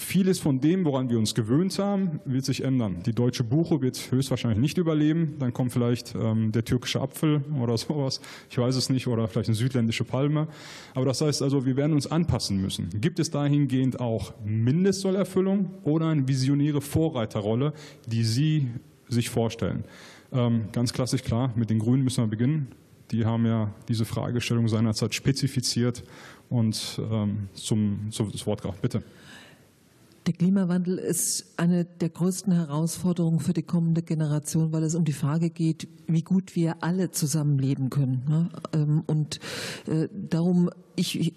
Vieles 0.00 0.38
von 0.38 0.60
dem, 0.60 0.84
woran 0.84 1.10
wir 1.10 1.18
uns 1.18 1.34
gewöhnt 1.34 1.76
haben, 1.80 2.20
wird 2.24 2.44
sich 2.44 2.62
ändern. 2.62 3.02
Die 3.04 3.12
deutsche 3.12 3.42
Buche 3.42 3.82
wird 3.82 4.12
höchstwahrscheinlich 4.12 4.60
nicht 4.60 4.78
überleben. 4.78 5.34
Dann 5.40 5.52
kommt 5.52 5.72
vielleicht 5.72 6.14
ähm, 6.14 6.52
der 6.52 6.64
türkische 6.64 7.00
Apfel 7.00 7.42
oder 7.60 7.76
sowas. 7.78 8.20
Ich 8.48 8.56
weiß 8.56 8.76
es 8.76 8.90
nicht. 8.90 9.08
Oder 9.08 9.26
vielleicht 9.26 9.48
eine 9.48 9.56
südländische 9.56 10.04
Palme. 10.04 10.46
Aber 10.94 11.04
das 11.04 11.20
heißt 11.20 11.42
also, 11.42 11.66
wir 11.66 11.76
werden 11.76 11.94
uns 11.94 12.06
anpassen 12.06 12.60
müssen. 12.60 12.90
Gibt 13.00 13.18
es 13.18 13.32
dahingehend 13.32 13.98
auch 13.98 14.34
Mindestzollerfüllung 14.44 15.70
oder 15.82 16.06
eine 16.06 16.28
visionäre 16.28 16.80
Vorreiterrolle, 16.80 17.72
die 18.06 18.22
Sie 18.22 18.68
sich 19.08 19.28
vorstellen? 19.30 19.82
Ähm, 20.30 20.66
ganz 20.70 20.92
klassisch 20.92 21.24
klar, 21.24 21.52
mit 21.56 21.70
den 21.70 21.80
Grünen 21.80 22.04
müssen 22.04 22.22
wir 22.22 22.28
beginnen. 22.28 22.68
Die 23.10 23.24
haben 23.24 23.46
ja 23.46 23.74
diese 23.88 24.04
Fragestellung 24.04 24.68
seinerzeit 24.68 25.12
spezifiziert 25.12 26.04
und 26.48 27.00
ähm, 27.10 27.48
zum, 27.52 28.08
zum 28.10 28.32
Wort 28.46 28.62
gebracht. 28.62 28.80
Bitte. 28.80 29.02
Der 30.28 30.34
Klimawandel 30.34 30.98
ist 30.98 31.54
eine 31.56 31.86
der 31.86 32.10
größten 32.10 32.52
Herausforderungen 32.52 33.40
für 33.40 33.54
die 33.54 33.62
kommende 33.62 34.02
Generation, 34.02 34.72
weil 34.72 34.82
es 34.82 34.94
um 34.94 35.06
die 35.06 35.14
Frage 35.14 35.48
geht, 35.48 35.88
wie 36.06 36.20
gut 36.20 36.54
wir 36.54 36.82
alle 36.82 37.10
zusammenleben 37.10 37.88
können. 37.88 38.24
Ne? 38.28 38.50
Ähm, 38.74 39.04
und 39.06 39.40
äh, 39.86 40.06
darum, 40.12 40.68
ich 40.96 41.32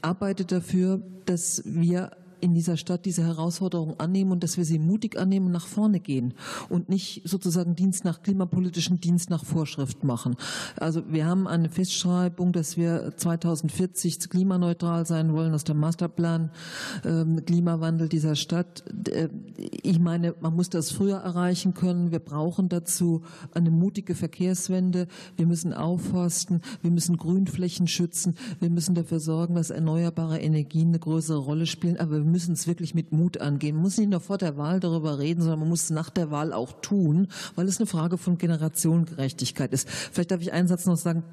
arbeite 0.00 0.46
dafür, 0.46 1.02
dass 1.26 1.62
wir 1.66 2.12
in 2.40 2.54
dieser 2.54 2.76
Stadt 2.76 3.04
diese 3.04 3.24
Herausforderung 3.24 3.98
annehmen 3.98 4.32
und 4.32 4.42
dass 4.42 4.56
wir 4.56 4.64
sie 4.64 4.78
mutig 4.78 5.18
annehmen 5.18 5.46
und 5.46 5.52
nach 5.52 5.66
vorne 5.66 6.00
gehen 6.00 6.34
und 6.68 6.88
nicht 6.88 7.22
sozusagen 7.24 7.74
Dienst 7.76 8.04
nach 8.04 8.22
klimapolitischen 8.22 9.00
Dienst 9.00 9.30
nach 9.30 9.44
Vorschrift 9.44 10.04
machen. 10.04 10.36
Also 10.76 11.02
wir 11.08 11.26
haben 11.26 11.46
eine 11.46 11.68
Festschreibung, 11.68 12.52
dass 12.52 12.76
wir 12.76 13.12
2040 13.16 14.30
klimaneutral 14.30 15.06
sein 15.06 15.32
wollen 15.32 15.54
aus 15.54 15.64
dem 15.64 15.78
Masterplan 15.78 16.50
ähm, 17.04 17.44
Klimawandel 17.44 18.08
dieser 18.08 18.36
Stadt. 18.36 18.84
Äh, 19.08 19.28
ich 19.82 19.98
meine, 19.98 20.34
man 20.40 20.54
muss 20.54 20.70
das 20.70 20.90
früher 20.90 21.18
erreichen 21.18 21.74
können. 21.74 22.10
Wir 22.10 22.18
brauchen 22.18 22.68
dazu 22.68 23.22
eine 23.52 23.70
mutige 23.70 24.14
Verkehrswende. 24.14 25.06
Wir 25.36 25.46
müssen 25.46 25.72
aufforsten. 25.74 26.60
Wir 26.82 26.90
müssen 26.90 27.16
Grünflächen 27.16 27.86
schützen. 27.86 28.34
Wir 28.60 28.70
müssen 28.70 28.94
dafür 28.94 29.20
sorgen, 29.20 29.54
dass 29.54 29.70
erneuerbare 29.70 30.40
Energien 30.40 30.88
eine 30.88 30.98
größere 30.98 31.38
Rolle 31.38 31.66
spielen. 31.66 31.98
Aber 31.98 32.12
wir 32.12 32.29
müssen 32.30 32.52
es 32.52 32.66
wirklich 32.66 32.94
mit 32.94 33.12
Mut 33.12 33.40
angehen. 33.40 33.76
Man 33.76 33.84
muss 33.84 33.98
nicht 33.98 34.10
nur 34.10 34.20
vor 34.20 34.38
der 34.38 34.56
Wahl 34.56 34.80
darüber 34.80 35.18
reden, 35.18 35.40
sondern 35.42 35.60
man 35.60 35.68
muss 35.68 35.84
es 35.84 35.90
nach 35.90 36.10
der 36.10 36.30
Wahl 36.30 36.52
auch 36.52 36.72
tun, 36.80 37.28
weil 37.54 37.66
es 37.68 37.78
eine 37.78 37.86
Frage 37.86 38.18
von 38.18 38.38
Generationengerechtigkeit 38.38 39.72
ist. 39.72 39.88
Vielleicht 39.88 40.30
darf 40.30 40.40
ich 40.40 40.52
einen 40.52 40.68
Satz 40.68 40.86
noch 40.86 40.96
sagen. 40.96 41.24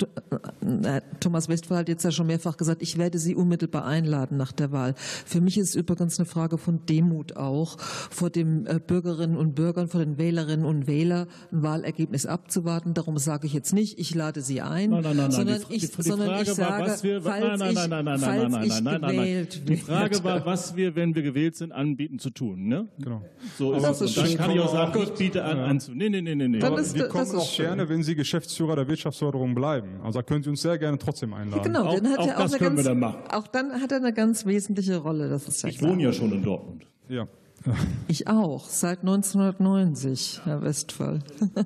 Äh, 0.84 1.02
Thomas 1.20 1.50
Westphal 1.50 1.80
hat 1.80 1.90
jetzt 1.90 2.04
ja 2.04 2.12
schon 2.12 2.28
mehrfach 2.28 2.58
gesagt, 2.58 2.82
ich 2.82 2.98
werde 2.98 3.20
Sie 3.20 3.36
unmittelbar 3.36 3.86
einladen 3.86 4.38
nach 4.38 4.52
der 4.52 4.72
Wahl. 4.72 4.96
Für 4.98 5.42
mich 5.42 5.58
ist 5.58 5.70
es 5.70 5.76
übrigens 5.76 6.20
eine 6.20 6.26
Frage 6.26 6.58
von 6.58 6.86
Demut 6.86 7.38
auch, 7.38 7.78
vor 7.80 8.30
den 8.30 8.66
äh, 8.66 8.80
Bürgerinnen 8.86 9.38
und 9.38 9.56
Bürgern, 9.56 9.88
vor 9.88 10.00
den 10.00 10.18
Wählerinnen 10.18 10.66
und 10.66 10.88
Wählern 10.88 11.28
ein 11.52 11.64
Wahlergebnis 11.64 12.26
abzuwarten. 12.26 12.94
Darum 12.94 13.18
sage 13.18 13.48
ich 13.48 13.54
jetzt 13.54 13.74
nicht, 13.74 14.00
ich 14.00 14.14
lade 14.16 14.42
Sie 14.42 14.62
ein, 14.62 14.90
nein, 14.90 15.04
nein, 15.04 15.18
nein, 15.18 15.32
sondern 15.32 15.62
die, 15.70 15.76
ich, 15.76 15.90
die, 15.90 15.96
die 15.96 16.02
sondern 16.02 16.30
Frage 16.30 16.44
ich 16.44 16.54
sage, 16.54 16.72
war, 16.72 16.88
was 16.88 17.04
wir, 17.04 17.22
falls 17.22 17.62
ich, 17.62 17.80
falls 17.80 18.84
gewählt 18.84 19.56
nein. 19.58 19.66
Die 19.68 19.78
Frage 19.78 20.24
war, 20.24 20.46
was 20.46 20.76
wir, 20.76 20.87
wenn 20.96 21.16
wir 21.16 21.22
gewählt 21.24 21.56
sind, 21.56 21.72
anbieten 21.72 22.20
zu 22.20 22.30
tun. 22.30 22.68
Ne? 22.68 22.88
Genau. 23.00 23.24
So 23.58 23.74
ist 23.74 23.84
das 23.84 24.02
es. 24.02 24.12
ist 24.12 24.18
Und 24.18 24.28
dann 24.30 24.38
kann 24.38 24.52
ich 24.52 24.60
auch 24.60 24.72
sagen, 24.72 24.94
Gut. 24.94 25.04
ich 25.04 25.14
biete 25.14 25.44
an, 25.44 25.58
Ja. 25.58 25.66
anzunehmen. 25.66 26.12
Nee, 26.12 26.22
nee, 26.22 26.36
nee, 26.36 26.48
nee. 26.48 26.58
nee. 26.60 26.64
Aber 26.64 26.80
ist- 26.80 26.96
wir 26.96 27.04
das 27.04 27.12
kommen 27.12 27.24
ist 27.26 27.36
auch 27.36 27.50
schön. 27.50 27.66
gerne, 27.66 27.90
wenn 27.90 28.04
Sie 28.04 28.16
Geschäftsführer 28.16 28.76
der 28.76 28.88
Wirtschaftsförderung 28.88 29.56
bleiben. 29.56 30.00
Also 30.04 30.20
da 30.20 30.24
können 30.24 30.44
Sie 30.44 30.50
uns 30.50 30.62
sehr 30.62 30.78
gerne 30.78 30.98
trotzdem 30.98 31.34
einladen. 31.34 31.64
Genau, 31.64 31.86
Auch- 31.86 31.96
dann 31.96 32.08
hat 32.12 32.20
auch 32.20 32.28
er 32.28 32.38
auch 32.38 32.42
das 32.44 32.54
eine 32.54 32.60
können 32.60 32.78
wir 32.78 32.84
ganz, 32.84 32.88
dann 32.88 33.00
machen. 33.00 33.20
Auch 33.32 33.48
dann 33.48 33.72
hat 33.82 33.92
er 33.92 33.98
eine 33.98 34.14
ganz 34.14 34.46
wesentliche 34.46 34.98
Rolle. 34.98 35.30
Das 35.30 35.48
ist 35.48 35.62
ja 35.64 35.70
Ich 35.70 35.78
klar. 35.80 35.92
wohne 35.92 36.04
ja 36.04 36.14
schon 36.14 36.32
in 36.32 36.44
Dortmund. 36.44 36.86
Ja. 37.10 37.28
Ich 38.08 38.28
auch, 38.28 38.68
seit 38.70 39.00
1990, 39.00 40.42
Herr 40.46 40.62
Westphal. 40.62 41.20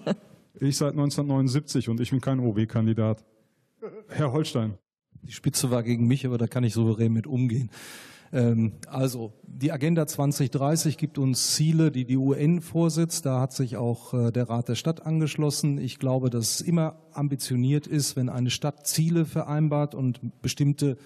Ich 0.60 0.77
seit 0.77 0.91
1979 0.91 1.89
und 1.89 1.99
ich 1.99 2.11
bin 2.11 2.22
kein 2.22 2.39
OW-Kandidat. 2.39 3.23
Herr 4.10 4.31
Holstein. 4.31 4.76
Die 5.23 5.31
Spitze 5.31 5.72
war 5.72 5.81
gegen 5.81 6.06
mich, 6.06 6.23
aber 6.26 6.38
da 6.38 6.45
kann 6.45 6.64
ich 6.64 6.73
souverän 6.73 7.11
mit 7.14 7.26
umgehen. 7.26 7.72
Ähm, 8.33 8.73
Also, 8.87 9.33
die 9.43 9.71
Agenda 9.71 10.07
2030 10.07 10.97
gibt 10.97 11.17
uns 11.17 11.53
Ziele, 11.55 11.91
die 11.91 12.05
die 12.05 12.17
UN 12.17 12.61
vorsitzt. 12.61 13.25
Da 13.25 13.41
hat 13.41 13.53
sich 13.53 13.77
auch 13.77 14.13
äh, 14.13 14.31
der 14.31 14.49
Rat 14.49 14.69
der 14.69 14.75
Stadt 14.75 15.05
angeschlossen. 15.05 15.77
Ich 15.77 15.99
glaube, 15.99 16.29
dass 16.29 16.55
es 16.55 16.61
immer 16.61 16.95
ambitioniert 17.13 17.87
ist, 17.87 18.15
wenn 18.15 18.29
eine 18.29 18.49
Stadt 18.49 18.87
Ziele 18.87 19.25
vereinbart 19.25 19.93
und 19.93 20.41
bestimmte 20.41 20.97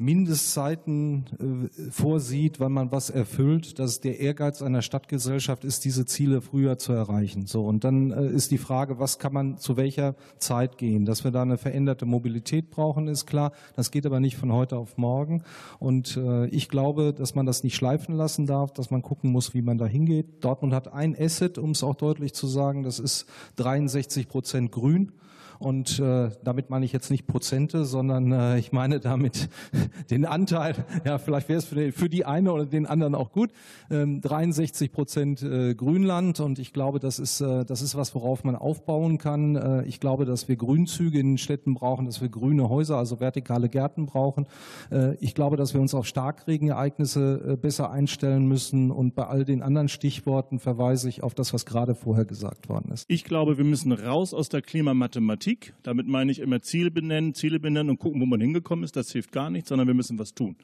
Mindestzeiten 0.00 1.26
äh, 1.38 1.90
vorsieht, 1.90 2.58
wann 2.58 2.72
man 2.72 2.90
was 2.90 3.10
erfüllt, 3.10 3.78
dass 3.78 4.00
der 4.00 4.18
Ehrgeiz 4.18 4.62
einer 4.62 4.80
Stadtgesellschaft 4.80 5.62
ist, 5.62 5.84
diese 5.84 6.06
Ziele 6.06 6.40
früher 6.40 6.78
zu 6.78 6.92
erreichen. 6.92 7.46
So 7.46 7.66
und 7.66 7.84
dann 7.84 8.10
äh, 8.10 8.26
ist 8.28 8.50
die 8.50 8.58
Frage, 8.58 8.98
was 8.98 9.18
kann 9.18 9.34
man 9.34 9.58
zu 9.58 9.76
welcher 9.76 10.16
Zeit 10.38 10.78
gehen? 10.78 11.04
Dass 11.04 11.22
wir 11.22 11.30
da 11.30 11.42
eine 11.42 11.58
veränderte 11.58 12.06
Mobilität 12.06 12.70
brauchen, 12.70 13.08
ist 13.08 13.26
klar. 13.26 13.52
Das 13.76 13.90
geht 13.90 14.06
aber 14.06 14.20
nicht 14.20 14.38
von 14.38 14.52
heute 14.52 14.78
auf 14.78 14.96
morgen. 14.96 15.42
Und 15.78 16.16
äh, 16.16 16.46
ich 16.46 16.70
glaube, 16.70 17.12
dass 17.12 17.34
man 17.34 17.44
das 17.44 17.62
nicht 17.62 17.76
schleifen 17.76 18.16
lassen 18.16 18.46
darf, 18.46 18.72
dass 18.72 18.90
man 18.90 19.02
gucken 19.02 19.30
muss, 19.30 19.52
wie 19.52 19.62
man 19.62 19.76
da 19.76 19.84
hingeht. 19.84 20.42
Dortmund 20.42 20.72
hat 20.72 20.92
ein 20.92 21.14
Asset, 21.14 21.58
um 21.58 21.72
es 21.72 21.84
auch 21.84 21.94
deutlich 21.94 22.32
zu 22.32 22.46
sagen, 22.46 22.84
das 22.84 22.98
ist 22.98 23.26
63 23.56 24.28
Prozent 24.28 24.72
Grün. 24.72 25.12
Und 25.60 25.98
äh, 26.00 26.30
damit 26.42 26.70
meine 26.70 26.86
ich 26.86 26.92
jetzt 26.92 27.10
nicht 27.10 27.26
Prozente, 27.26 27.84
sondern 27.84 28.32
äh, 28.32 28.58
ich 28.58 28.72
meine 28.72 28.98
damit 28.98 29.50
den 30.10 30.24
Anteil, 30.24 30.74
ja, 31.04 31.18
vielleicht 31.18 31.50
wäre 31.50 31.58
es 31.58 31.66
für, 31.66 31.74
die- 31.74 31.92
für 31.92 32.08
die 32.08 32.24
eine 32.24 32.50
oder 32.52 32.64
den 32.64 32.86
anderen 32.86 33.14
auch 33.14 33.30
gut, 33.30 33.50
ähm, 33.90 34.22
63 34.22 34.90
Prozent 34.90 35.42
äh, 35.42 35.74
Grünland. 35.74 36.40
Und 36.40 36.58
ich 36.58 36.72
glaube, 36.72 36.98
das 36.98 37.18
ist, 37.18 37.42
äh, 37.42 37.64
das 37.66 37.82
ist 37.82 37.94
was, 37.94 38.14
worauf 38.14 38.42
man 38.42 38.56
aufbauen 38.56 39.18
kann. 39.18 39.54
Äh, 39.54 39.84
ich 39.84 40.00
glaube, 40.00 40.24
dass 40.24 40.48
wir 40.48 40.56
Grünzüge 40.56 41.18
in 41.20 41.32
den 41.32 41.38
Städten 41.38 41.74
brauchen, 41.74 42.06
dass 42.06 42.22
wir 42.22 42.30
grüne 42.30 42.70
Häuser, 42.70 42.96
also 42.96 43.20
vertikale 43.20 43.68
Gärten 43.68 44.06
brauchen. 44.06 44.46
Äh, 44.90 45.16
ich 45.16 45.34
glaube, 45.34 45.58
dass 45.58 45.74
wir 45.74 45.82
uns 45.82 45.94
auf 45.94 46.06
Starkregenereignisse 46.06 47.50
äh, 47.52 47.56
besser 47.56 47.90
einstellen 47.90 48.46
müssen. 48.46 48.90
Und 48.90 49.14
bei 49.14 49.26
all 49.26 49.44
den 49.44 49.62
anderen 49.62 49.88
Stichworten 49.90 50.58
verweise 50.58 51.08
ich 51.10 51.22
auf 51.22 51.34
das, 51.34 51.52
was 51.52 51.66
gerade 51.66 51.94
vorher 51.94 52.24
gesagt 52.24 52.68
worden 52.70 52.90
ist. 52.92 53.04
Ich 53.08 53.24
glaube, 53.24 53.58
wir 53.58 53.64
müssen 53.64 53.92
raus 53.92 54.32
aus 54.32 54.48
der 54.48 54.62
Klimamathematik. 54.62 55.49
Damit 55.82 56.06
meine 56.06 56.32
ich 56.32 56.38
immer 56.38 56.62
Ziele 56.62 56.90
benennen, 56.90 57.34
Ziele 57.34 57.60
benennen 57.60 57.90
und 57.90 57.98
gucken, 57.98 58.20
wo 58.20 58.26
man 58.26 58.40
hingekommen 58.40 58.84
ist. 58.84 58.96
Das 58.96 59.10
hilft 59.12 59.32
gar 59.32 59.50
nichts, 59.50 59.68
sondern 59.68 59.86
wir 59.86 59.94
müssen 59.94 60.18
was 60.18 60.34
tun. 60.34 60.56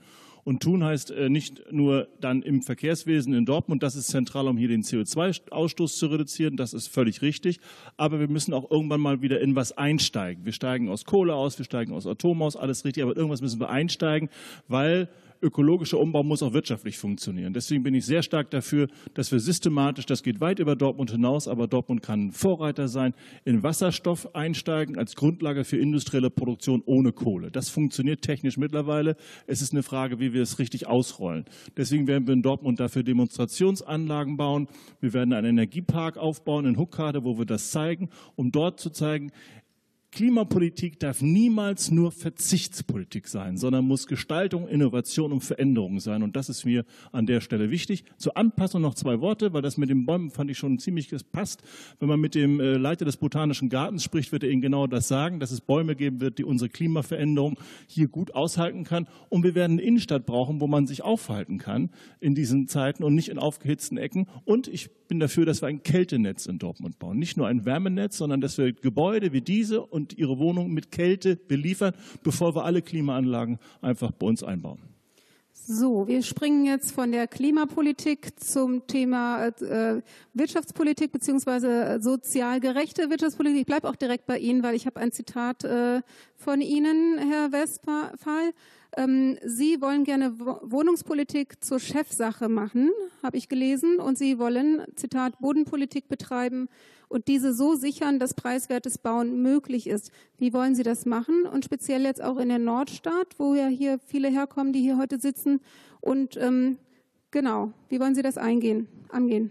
Und 0.46 0.62
tun 0.62 0.84
heißt 0.84 1.10
äh, 1.10 1.28
nicht 1.28 1.72
nur 1.72 2.06
dann 2.20 2.40
im 2.40 2.62
Verkehrswesen 2.62 3.34
in 3.34 3.46
Dortmund, 3.46 3.82
das 3.82 3.96
ist 3.96 4.06
zentral, 4.06 4.46
um 4.46 4.56
hier 4.56 4.68
den 4.68 4.84
CO2-Ausstoß 4.84 5.96
zu 5.96 6.06
reduzieren, 6.06 6.56
das 6.56 6.72
ist 6.72 6.86
völlig 6.86 7.20
richtig. 7.20 7.58
Aber 7.96 8.20
wir 8.20 8.28
müssen 8.28 8.54
auch 8.54 8.70
irgendwann 8.70 9.00
mal 9.00 9.22
wieder 9.22 9.40
in 9.40 9.56
was 9.56 9.76
einsteigen. 9.76 10.44
Wir 10.44 10.52
steigen 10.52 10.88
aus 10.88 11.04
Kohle 11.04 11.34
aus, 11.34 11.58
wir 11.58 11.64
steigen 11.64 11.92
aus 11.92 12.06
Atom 12.06 12.42
aus, 12.42 12.54
alles 12.54 12.84
richtig, 12.84 13.02
aber 13.02 13.16
irgendwas 13.16 13.42
müssen 13.42 13.58
wir 13.58 13.70
einsteigen, 13.70 14.28
weil 14.68 15.08
ökologischer 15.42 15.98
Umbau 15.98 16.22
muss 16.22 16.42
auch 16.42 16.52
wirtschaftlich 16.52 16.98
funktionieren. 16.98 17.52
Deswegen 17.52 17.82
bin 17.82 17.94
ich 17.94 18.06
sehr 18.06 18.22
stark 18.22 18.50
dafür, 18.50 18.88
dass 19.14 19.32
wir 19.32 19.40
systematisch, 19.40 20.06
das 20.06 20.22
geht 20.22 20.40
weit 20.40 20.58
über 20.58 20.76
Dortmund 20.76 21.10
hinaus, 21.10 21.48
aber 21.48 21.66
Dortmund 21.66 22.02
kann 22.02 22.32
Vorreiter 22.32 22.88
sein, 22.88 23.14
in 23.44 23.62
Wasserstoff 23.62 24.34
einsteigen 24.34 24.98
als 24.98 25.16
Grundlage 25.16 25.64
für 25.64 25.76
industrielle 25.76 26.30
Produktion 26.30 26.82
ohne 26.86 27.12
Kohle. 27.12 27.50
Das 27.50 27.68
funktioniert 27.68 28.22
technisch 28.22 28.56
mittlerweile. 28.56 29.16
Es 29.46 29.62
ist 29.62 29.72
eine 29.72 29.82
Frage, 29.82 30.20
wie 30.20 30.32
wir 30.32 30.42
es 30.42 30.58
richtig 30.58 30.86
ausrollen. 30.86 31.44
Deswegen 31.76 32.06
werden 32.06 32.26
wir 32.26 32.34
in 32.34 32.42
Dortmund 32.42 32.80
dafür 32.80 33.02
Demonstrationsanlagen 33.02 34.36
bauen. 34.36 34.68
Wir 35.00 35.12
werden 35.12 35.32
einen 35.32 35.50
Energiepark 35.50 36.16
aufbauen 36.16 36.66
in 36.66 36.78
Huckade, 36.78 37.24
wo 37.24 37.38
wir 37.38 37.46
das 37.46 37.70
zeigen, 37.70 38.10
um 38.34 38.52
dort 38.52 38.80
zu 38.80 38.90
zeigen, 38.90 39.32
Klimapolitik 40.16 40.98
darf 40.98 41.20
niemals 41.20 41.90
nur 41.90 42.10
Verzichtspolitik 42.10 43.28
sein, 43.28 43.59
sondern 43.59 43.84
muss 43.84 44.06
Gestaltung, 44.06 44.66
Innovation 44.66 45.30
und 45.30 45.43
Veränderung 45.43 46.01
sein. 46.01 46.22
Und 46.22 46.36
das 46.36 46.48
ist 46.48 46.64
mir 46.64 46.86
an 47.12 47.26
der 47.26 47.43
Stelle 47.43 47.70
wichtig. 47.70 48.02
Zur 48.16 48.34
Anpassung 48.34 48.80
noch 48.80 48.94
zwei 48.94 49.20
Worte, 49.20 49.52
weil 49.52 49.60
das 49.60 49.76
mit 49.76 49.90
den 49.90 50.06
Bäumen 50.06 50.30
fand 50.30 50.51
ich 50.51 50.56
schon 50.56 50.78
ziemlich 50.78 51.10
passt. 51.32 51.62
Wenn 52.01 52.09
man 52.09 52.18
mit 52.18 52.34
dem 52.34 52.60
äh, 52.60 52.78
Leiter 52.78 53.05
des 53.05 53.18
Botanischen 53.18 53.68
Gartens 53.68 54.05
spricht, 54.05 54.32
wird 54.32 54.43
er 54.43 54.48
Ihnen 54.48 54.62
genau 54.62 54.86
das 54.86 55.06
sagen, 55.06 55.38
dass 55.38 55.51
es 55.51 55.60
Bäume 55.60 55.94
geben 55.94 56.22
wird, 56.22 56.38
die 56.38 56.44
unsere 56.44 56.70
Klimaveränderung 56.70 57.59
hier 57.86 58.09
gut 58.09 58.34
aushalten 58.34 58.84
kann. 58.84 59.09
Und 59.28 59.44
wir 59.44 59.55
werden 59.55 59.72
eine 59.72 59.82
Innenstadt 59.82 60.24
brauchen, 60.24 60.62
wo 60.62 60.66
man 60.66 60.86
sich 60.86 61.02
aufhalten 61.02 61.59
kann 61.59 61.90
in 62.20 62.34
diesen 62.34 62.68
Zeiten 62.68 63.05
und 63.05 63.14
nicht 63.14 63.28
in 63.28 63.38
aufgehitzten 63.38 63.98
Ecken. 63.98 64.28
Und 64.47 64.66
ich 64.66 64.88
bin 65.09 65.20
dafür, 65.20 65.44
dass 65.44 65.62
wir 65.62 65.68
ein 65.68 65.82
Kältenetz 65.82 66.47
in 66.47 66.59
Dortmund 66.59 66.98
bauen. 66.98 67.18
Nicht 67.18 67.36
nur 67.36 67.47
ein 67.47 67.64
Wärmenetz, 67.64 68.16
sondern 68.16 68.40
dass 68.40 68.59
wir 68.59 68.72
Gebäude 68.72 69.34
wie 69.34 69.43
diese 69.43 69.82
und 69.82 70.05
ihre 70.14 70.38
Wohnungen 70.38 70.72
mit 70.72 70.90
Kälte 70.90 71.36
beliefern, 71.36 71.94
bevor 72.22 72.54
wir 72.54 72.64
alle 72.64 72.82
Klimaanlagen 72.82 73.58
einfach 73.80 74.10
bei 74.12 74.26
uns 74.26 74.42
einbauen. 74.42 74.78
So, 75.68 76.06
wir 76.06 76.22
springen 76.22 76.64
jetzt 76.64 76.92
von 76.92 77.10
der 77.10 77.26
Klimapolitik 77.26 78.38
zum 78.38 78.86
Thema 78.86 79.46
äh, 79.48 80.00
Wirtschaftspolitik 80.32 81.10
beziehungsweise 81.10 81.98
sozial 82.00 82.60
gerechte 82.60 83.10
Wirtschaftspolitik. 83.10 83.62
Ich 83.62 83.66
bleibe 83.66 83.88
auch 83.88 83.96
direkt 83.96 84.26
bei 84.26 84.38
Ihnen, 84.38 84.62
weil 84.62 84.76
ich 84.76 84.86
habe 84.86 85.00
ein 85.00 85.10
Zitat 85.10 85.64
äh, 85.64 86.02
von 86.36 86.60
Ihnen, 86.60 87.18
Herr 87.18 87.50
Westphal. 87.50 88.12
Ähm, 88.96 89.38
Sie 89.44 89.80
wollen 89.80 90.04
gerne 90.04 90.38
Wo 90.38 90.60
Wohnungspolitik 90.62 91.64
zur 91.64 91.80
Chefsache 91.80 92.48
machen, 92.48 92.90
habe 93.24 93.36
ich 93.36 93.48
gelesen, 93.48 93.98
und 93.98 94.16
Sie 94.16 94.38
wollen, 94.38 94.82
Zitat, 94.94 95.40
Bodenpolitik 95.40 96.06
betreiben 96.06 96.68
und 97.08 97.28
diese 97.28 97.54
so 97.54 97.74
sichern, 97.74 98.18
dass 98.18 98.34
preiswertes 98.34 98.98
Bauen 98.98 99.42
möglich 99.42 99.86
ist. 99.86 100.10
Wie 100.38 100.52
wollen 100.52 100.74
Sie 100.74 100.82
das 100.82 101.06
machen? 101.06 101.44
Und 101.44 101.64
speziell 101.64 102.02
jetzt 102.02 102.22
auch 102.22 102.38
in 102.38 102.48
der 102.48 102.58
Nordstadt, 102.58 103.38
wo 103.38 103.54
ja 103.54 103.68
hier 103.68 103.98
viele 103.98 104.28
herkommen, 104.28 104.72
die 104.72 104.80
hier 104.80 104.98
heute 104.98 105.20
sitzen. 105.20 105.60
Und 106.00 106.36
ähm, 106.36 106.78
genau, 107.30 107.72
wie 107.88 108.00
wollen 108.00 108.14
Sie 108.14 108.22
das 108.22 108.38
eingehen, 108.38 108.88
angehen? 109.08 109.50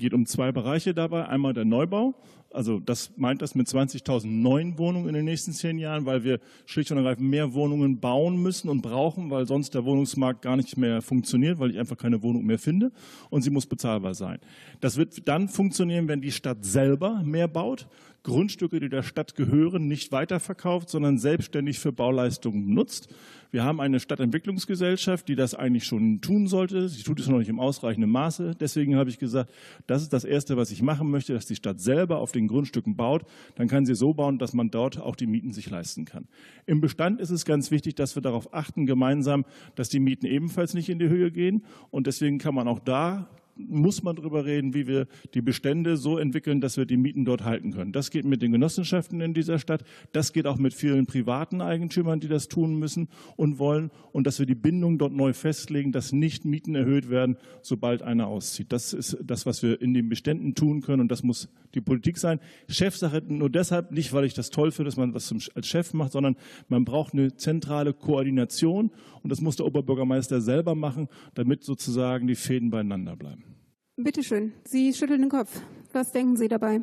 geht 0.00 0.14
um 0.14 0.26
zwei 0.26 0.50
Bereiche 0.50 0.94
dabei. 0.94 1.28
Einmal 1.28 1.52
der 1.52 1.64
Neubau. 1.64 2.14
Also 2.52 2.80
das 2.80 3.12
meint 3.16 3.42
das 3.42 3.54
mit 3.54 3.68
20.000 3.68 4.26
neuen 4.26 4.76
Wohnungen 4.76 5.08
in 5.08 5.14
den 5.14 5.24
nächsten 5.24 5.52
zehn 5.52 5.78
Jahren, 5.78 6.04
weil 6.04 6.24
wir 6.24 6.40
schlicht 6.66 6.90
und 6.90 6.96
ergreifend 6.96 7.28
mehr 7.28 7.54
Wohnungen 7.54 8.00
bauen 8.00 8.42
müssen 8.42 8.68
und 8.68 8.82
brauchen, 8.82 9.30
weil 9.30 9.46
sonst 9.46 9.74
der 9.74 9.84
Wohnungsmarkt 9.84 10.42
gar 10.42 10.56
nicht 10.56 10.76
mehr 10.76 11.00
funktioniert, 11.00 11.60
weil 11.60 11.70
ich 11.70 11.78
einfach 11.78 11.96
keine 11.96 12.22
Wohnung 12.22 12.44
mehr 12.44 12.58
finde 12.58 12.90
und 13.30 13.42
sie 13.42 13.50
muss 13.50 13.66
bezahlbar 13.66 14.14
sein. 14.14 14.40
Das 14.80 14.96
wird 14.96 15.28
dann 15.28 15.48
funktionieren, 15.48 16.08
wenn 16.08 16.20
die 16.20 16.32
Stadt 16.32 16.64
selber 16.64 17.22
mehr 17.24 17.46
baut. 17.46 17.86
Grundstücke, 18.22 18.80
die 18.80 18.88
der 18.88 19.02
Stadt 19.02 19.34
gehören, 19.34 19.86
nicht 19.86 20.12
weiterverkauft, 20.12 20.90
sondern 20.90 21.18
selbstständig 21.18 21.78
für 21.78 21.92
Bauleistungen 21.92 22.74
nutzt. 22.74 23.08
Wir 23.50 23.64
haben 23.64 23.80
eine 23.80 23.98
Stadtentwicklungsgesellschaft, 23.98 25.26
die 25.26 25.34
das 25.34 25.54
eigentlich 25.54 25.84
schon 25.84 26.20
tun 26.20 26.46
sollte. 26.46 26.88
Sie 26.88 27.02
tut 27.02 27.18
es 27.18 27.26
noch 27.26 27.38
nicht 27.38 27.48
im 27.48 27.58
ausreichenden 27.58 28.10
Maße. 28.10 28.54
Deswegen 28.60 28.94
habe 28.94 29.10
ich 29.10 29.18
gesagt, 29.18 29.50
das 29.86 30.02
ist 30.02 30.12
das 30.12 30.24
Erste, 30.24 30.56
was 30.56 30.70
ich 30.70 30.82
machen 30.82 31.10
möchte, 31.10 31.32
dass 31.32 31.46
die 31.46 31.56
Stadt 31.56 31.80
selber 31.80 32.18
auf 32.18 32.30
den 32.30 32.46
Grundstücken 32.46 32.94
baut. 32.94 33.24
Dann 33.56 33.66
kann 33.66 33.86
sie 33.86 33.94
so 33.94 34.14
bauen, 34.14 34.38
dass 34.38 34.52
man 34.52 34.70
dort 34.70 35.00
auch 35.00 35.16
die 35.16 35.26
Mieten 35.26 35.52
sich 35.52 35.68
leisten 35.68 36.04
kann. 36.04 36.28
Im 36.66 36.80
Bestand 36.80 37.20
ist 37.20 37.30
es 37.30 37.44
ganz 37.44 37.70
wichtig, 37.70 37.96
dass 37.96 38.14
wir 38.14 38.22
darauf 38.22 38.54
achten, 38.54 38.86
gemeinsam, 38.86 39.44
dass 39.74 39.88
die 39.88 40.00
Mieten 40.00 40.26
ebenfalls 40.26 40.74
nicht 40.74 40.88
in 40.88 40.98
die 40.98 41.08
Höhe 41.08 41.32
gehen. 41.32 41.64
Und 41.90 42.06
deswegen 42.06 42.38
kann 42.38 42.54
man 42.54 42.68
auch 42.68 42.78
da 42.78 43.28
muss 43.68 44.02
man 44.02 44.16
darüber 44.16 44.44
reden, 44.44 44.74
wie 44.74 44.86
wir 44.86 45.06
die 45.34 45.42
Bestände 45.42 45.96
so 45.96 46.18
entwickeln, 46.18 46.60
dass 46.60 46.76
wir 46.76 46.86
die 46.86 46.96
Mieten 46.96 47.24
dort 47.24 47.44
halten 47.44 47.72
können. 47.72 47.92
Das 47.92 48.10
geht 48.10 48.24
mit 48.24 48.42
den 48.42 48.52
Genossenschaften 48.52 49.20
in 49.20 49.34
dieser 49.34 49.58
Stadt. 49.58 49.84
Das 50.12 50.32
geht 50.32 50.46
auch 50.46 50.58
mit 50.58 50.74
vielen 50.74 51.06
privaten 51.06 51.60
Eigentümern, 51.60 52.20
die 52.20 52.28
das 52.28 52.48
tun 52.48 52.78
müssen 52.78 53.08
und 53.36 53.58
wollen. 53.58 53.90
Und 54.12 54.26
dass 54.26 54.38
wir 54.38 54.46
die 54.46 54.54
Bindung 54.54 54.98
dort 54.98 55.12
neu 55.12 55.32
festlegen, 55.32 55.92
dass 55.92 56.12
nicht 56.12 56.44
Mieten 56.44 56.74
erhöht 56.74 57.10
werden, 57.10 57.36
sobald 57.62 58.02
einer 58.02 58.26
auszieht. 58.26 58.72
Das 58.72 58.92
ist 58.92 59.18
das, 59.22 59.46
was 59.46 59.62
wir 59.62 59.80
in 59.80 59.94
den 59.94 60.08
Beständen 60.08 60.54
tun 60.54 60.80
können. 60.80 61.00
Und 61.00 61.10
das 61.10 61.22
muss 61.22 61.48
die 61.74 61.80
Politik 61.80 62.18
sein. 62.18 62.40
Chefsache 62.68 63.22
nur 63.28 63.50
deshalb 63.50 63.92
nicht, 63.92 64.12
weil 64.12 64.24
ich 64.24 64.34
das 64.34 64.50
toll 64.50 64.70
finde, 64.72 64.88
dass 64.88 64.96
man 64.96 65.12
das 65.12 65.32
als 65.54 65.66
Chef 65.66 65.94
macht, 65.94 66.12
sondern 66.12 66.36
man 66.68 66.84
braucht 66.84 67.14
eine 67.14 67.36
zentrale 67.36 67.92
Koordination. 67.92 68.90
Und 69.22 69.30
das 69.30 69.40
muss 69.40 69.56
der 69.56 69.66
Oberbürgermeister 69.66 70.40
selber 70.40 70.74
machen, 70.74 71.08
damit 71.34 71.64
sozusagen 71.64 72.26
die 72.26 72.34
Fäden 72.34 72.70
beieinander 72.70 73.16
bleiben. 73.16 73.44
Bitte 73.96 74.22
schön, 74.22 74.52
Sie 74.64 74.92
schütteln 74.94 75.22
den 75.22 75.30
Kopf. 75.30 75.60
Was 75.92 76.12
denken 76.12 76.36
Sie 76.36 76.48
dabei? 76.48 76.80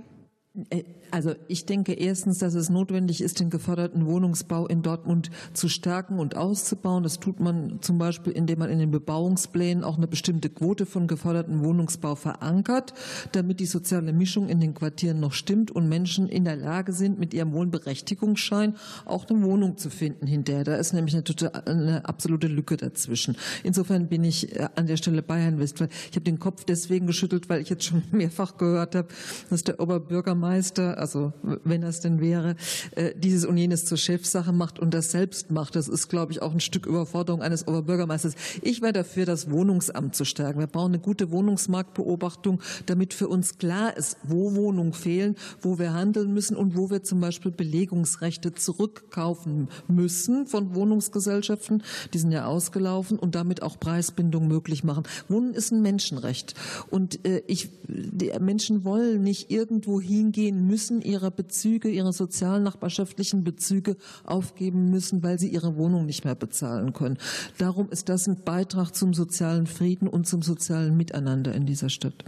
Äh, 0.69 0.83
also 1.09 1.35
ich 1.47 1.65
denke 1.65 1.93
erstens, 1.93 2.39
dass 2.39 2.53
es 2.53 2.69
notwendig 2.69 3.21
ist, 3.21 3.39
den 3.39 3.49
geförderten 3.49 4.05
Wohnungsbau 4.05 4.67
in 4.67 4.81
Dortmund 4.81 5.29
zu 5.53 5.69
stärken 5.69 6.19
und 6.19 6.35
auszubauen. 6.35 7.03
Das 7.03 7.19
tut 7.19 7.39
man 7.39 7.79
zum 7.81 7.97
Beispiel, 7.97 8.33
indem 8.33 8.59
man 8.59 8.69
in 8.69 8.79
den 8.79 8.91
Bebauungsplänen 8.91 9.85
auch 9.85 9.95
eine 9.95 10.07
bestimmte 10.07 10.49
Quote 10.49 10.85
von 10.85 11.07
geförderten 11.07 11.63
Wohnungsbau 11.63 12.15
verankert, 12.15 12.93
damit 13.31 13.61
die 13.61 13.65
soziale 13.65 14.11
Mischung 14.11 14.49
in 14.49 14.59
den 14.59 14.73
Quartieren 14.73 15.21
noch 15.21 15.31
stimmt 15.31 15.71
und 15.71 15.87
Menschen 15.87 16.27
in 16.27 16.43
der 16.43 16.57
Lage 16.57 16.91
sind, 16.91 17.19
mit 17.19 17.33
ihrem 17.33 17.53
Wohnberechtigungsschein 17.53 18.75
auch 19.05 19.29
eine 19.29 19.41
Wohnung 19.43 19.77
zu 19.77 19.89
finden 19.89 20.27
hinterher. 20.27 20.65
Da 20.65 20.75
ist 20.75 20.91
nämlich 20.91 21.15
eine, 21.15 21.23
eine 21.65 22.05
absolute 22.05 22.47
Lücke 22.47 22.75
dazwischen. 22.75 23.37
Insofern 23.63 24.07
bin 24.07 24.25
ich 24.25 24.57
äh, 24.57 24.67
an 24.75 24.87
der 24.87 24.97
Stelle 24.97 25.21
bei 25.21 25.39
Herrn 25.39 25.57
Westphal. 25.59 25.87
Ich 26.09 26.17
habe 26.17 26.25
den 26.25 26.39
Kopf 26.39 26.65
deswegen 26.65 27.07
geschüttelt, 27.07 27.47
weil 27.47 27.61
ich 27.61 27.69
jetzt 27.69 27.85
schon 27.85 28.03
mehrfach 28.11 28.57
gehört 28.57 28.93
habe, 28.93 29.07
dass 29.49 29.63
der 29.63 29.79
Oberbürgermeister 29.79 30.46
Bürgermeister, 30.47 30.97
also 30.97 31.33
wenn 31.63 31.81
das 31.81 31.99
denn 31.99 32.21
wäre, 32.21 32.55
äh, 32.95 33.13
dieses 33.15 33.45
und 33.45 33.57
jenes 33.57 33.85
zur 33.85 33.97
Chefsache 33.97 34.53
macht 34.53 34.79
und 34.79 34.93
das 34.93 35.11
selbst 35.11 35.51
macht. 35.51 35.75
Das 35.75 35.87
ist, 35.87 36.07
glaube 36.07 36.31
ich, 36.31 36.41
auch 36.41 36.53
ein 36.53 36.59
Stück 36.59 36.85
Überforderung 36.85 37.41
eines 37.41 37.67
Oberbürgermeisters. 37.67 38.35
Ich 38.61 38.81
wäre 38.81 38.93
dafür, 38.93 39.25
das 39.25 39.51
Wohnungsamt 39.51 40.15
zu 40.15 40.23
stärken. 40.23 40.59
Wir 40.59 40.67
brauchen 40.67 40.93
eine 40.93 40.99
gute 40.99 41.31
Wohnungsmarktbeobachtung, 41.31 42.61
damit 42.85 43.13
für 43.13 43.27
uns 43.27 43.57
klar 43.57 43.95
ist, 43.97 44.17
wo 44.23 44.55
Wohnungen 44.55 44.93
fehlen, 44.93 45.35
wo 45.61 45.79
wir 45.79 45.93
handeln 45.93 46.33
müssen 46.33 46.55
und 46.55 46.77
wo 46.77 46.89
wir 46.89 47.03
zum 47.03 47.19
Beispiel 47.19 47.51
Belegungsrechte 47.51 48.53
zurückkaufen 48.53 49.67
müssen 49.87 50.47
von 50.47 50.75
Wohnungsgesellschaften. 50.75 51.83
Die 52.13 52.19
sind 52.19 52.31
ja 52.31 52.45
ausgelaufen 52.45 53.19
und 53.19 53.35
damit 53.35 53.61
auch 53.61 53.79
Preisbindung 53.79 54.47
möglich 54.47 54.83
machen. 54.83 55.03
Wohnen 55.27 55.53
ist 55.53 55.71
ein 55.71 55.81
Menschenrecht. 55.81 56.53
Und 56.89 57.25
äh, 57.25 57.43
ich, 57.47 57.69
die 57.87 58.31
Menschen 58.39 58.85
wollen 58.85 59.21
nicht 59.21 59.51
irgendwo 59.51 59.99
hingehen, 59.99 60.26
gehen 60.31 60.67
müssen, 60.67 61.01
ihre 61.01 61.31
Bezüge, 61.31 61.89
ihre 61.89 62.13
sozialnachbarschaftlichen 62.13 63.43
Bezüge 63.43 63.97
aufgeben 64.23 64.89
müssen, 64.89 65.23
weil 65.23 65.39
sie 65.39 65.49
ihre 65.49 65.75
Wohnung 65.75 66.05
nicht 66.05 66.25
mehr 66.25 66.35
bezahlen 66.35 66.93
können. 66.93 67.17
Darum 67.57 67.89
ist 67.89 68.09
das 68.09 68.27
ein 68.27 68.43
Beitrag 68.43 68.95
zum 68.95 69.13
sozialen 69.13 69.67
Frieden 69.67 70.07
und 70.07 70.27
zum 70.27 70.41
sozialen 70.41 70.95
Miteinander 70.97 71.53
in 71.53 71.65
dieser 71.65 71.89
Stadt. 71.89 72.25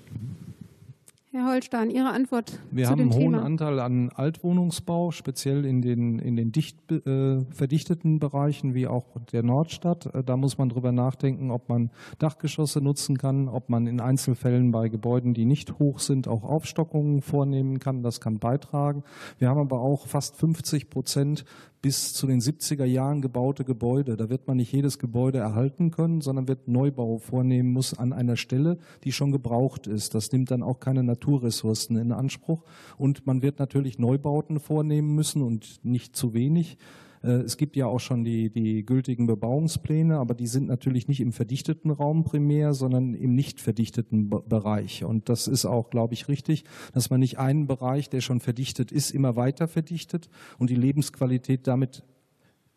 Herr 1.32 1.46
Holstein, 1.46 1.92
Ihre 1.92 2.10
Antwort 2.10 2.60
Wir 2.72 2.86
zu 2.86 2.90
haben 2.90 2.98
dem 2.98 3.12
einen 3.12 3.20
hohen 3.22 3.34
Thema. 3.34 3.46
Anteil 3.46 3.80
an 3.80 4.10
Altwohnungsbau, 4.10 5.12
speziell 5.12 5.64
in 5.64 5.84
den, 5.84 6.18
in 6.18 6.36
den 6.36 6.52
dicht 6.52 6.92
äh, 6.92 7.42
verdichteten 7.52 8.18
Bereichen 8.18 8.74
wie 8.74 8.88
auch 8.88 9.06
der 9.32 9.44
Nordstadt. 9.44 10.08
Äh, 10.08 10.24
Da 10.24 10.38
muss 10.38 10.58
man 10.58 10.70
drüber 10.70 10.92
nachdenken, 10.92 11.52
ob 11.52 11.70
man 11.70 11.92
Dachgeschosse 12.18 12.82
nutzen 12.82 13.20
kann, 13.20 13.48
ob 13.48 13.70
man 13.70 13.86
in 13.86 14.02
Einzelfällen 14.02 14.72
bei 14.72 14.90
Gebäuden, 14.90 15.36
die 15.36 15.46
nicht 15.46 15.78
hoch 15.78 16.00
sind, 16.00 16.28
auch 16.28 16.44
Aufstockungen 16.44 17.22
vornehmen 17.22 17.78
kann. 17.78 18.02
Das 18.02 18.20
kann 18.20 18.40
beitragen. 18.40 19.04
Wir 19.38 19.50
haben 19.50 19.60
aber 19.60 19.82
auch 19.82 20.08
fast 20.08 20.36
50 20.36 20.90
Prozent 20.90 21.46
bis 21.82 22.14
zu 22.14 22.28
den 22.28 22.42
70er 22.42 22.86
Jahren 22.86 23.22
gebaute 23.22 23.64
Gebäude. 23.64 24.18
Da 24.18 24.30
wird 24.30 24.48
man 24.48 24.58
nicht 24.58 24.72
jedes 24.72 25.00
Gebäude 25.00 25.38
erhalten 25.38 25.92
können, 25.92 26.22
sondern 26.22 26.48
wird 26.48 26.68
Neubau 26.68 27.18
vornehmen 27.18 27.72
muss 27.72 27.94
an 27.94 28.12
einer 28.12 28.36
Stelle, 28.36 28.78
die 29.04 29.12
schon 29.12 29.32
gebraucht 29.32 29.88
ist. 29.88 30.14
Das 30.14 30.32
nimmt 30.32 30.52
dann 30.52 30.64
auch 30.64 30.80
keine 30.80 31.04
Naturressourcen 31.04 31.98
in 31.98 32.12
Anspruch. 32.12 32.64
Und 32.98 33.26
man 33.26 33.42
wird 33.42 33.60
natürlich 33.60 33.98
Neubauten 33.98 34.60
vornehmen 34.60 35.16
müssen 35.16 35.42
und 35.42 35.80
nicht 35.84 36.16
zu 36.16 36.34
wenig. 36.34 36.78
Äh, 37.24 37.42
Es 37.42 37.58
gibt 37.58 37.76
ja 37.76 37.86
auch 37.88 38.00
schon 38.00 38.24
die, 38.24 38.50
die 38.50 38.86
gültigen 38.86 39.28
Bebauungspläne, 39.28 40.18
aber 40.18 40.34
die 40.34 40.48
sind 40.48 40.68
natürlich 40.68 41.08
nicht 41.08 41.22
im 41.22 41.32
verdichteten 41.32 41.92
Raum 41.92 42.24
primär, 42.24 42.74
sondern 42.74 43.14
im 43.14 43.36
nicht 43.36 43.60
verdichteten 43.60 44.30
Be- 44.30 44.44
Bereich. 44.48 45.04
Und 45.04 45.30
das 45.30 45.48
ist 45.48 45.66
auch, 45.66 45.90
glaube 45.90 46.14
ich, 46.14 46.28
richtig, 46.28 46.64
dass 46.94 47.10
man 47.10 47.20
nicht 47.20 47.40
einen 47.40 47.68
Bereich, 47.68 48.10
der 48.10 48.22
schon 48.22 48.40
verdichtet 48.40 48.92
ist, 48.92 49.12
immer 49.12 49.36
weiter 49.36 49.68
verdichtet 49.68 50.30
und 50.58 50.70
die 50.70 50.76
Lebensqualität 50.76 51.68
damit 51.68 52.04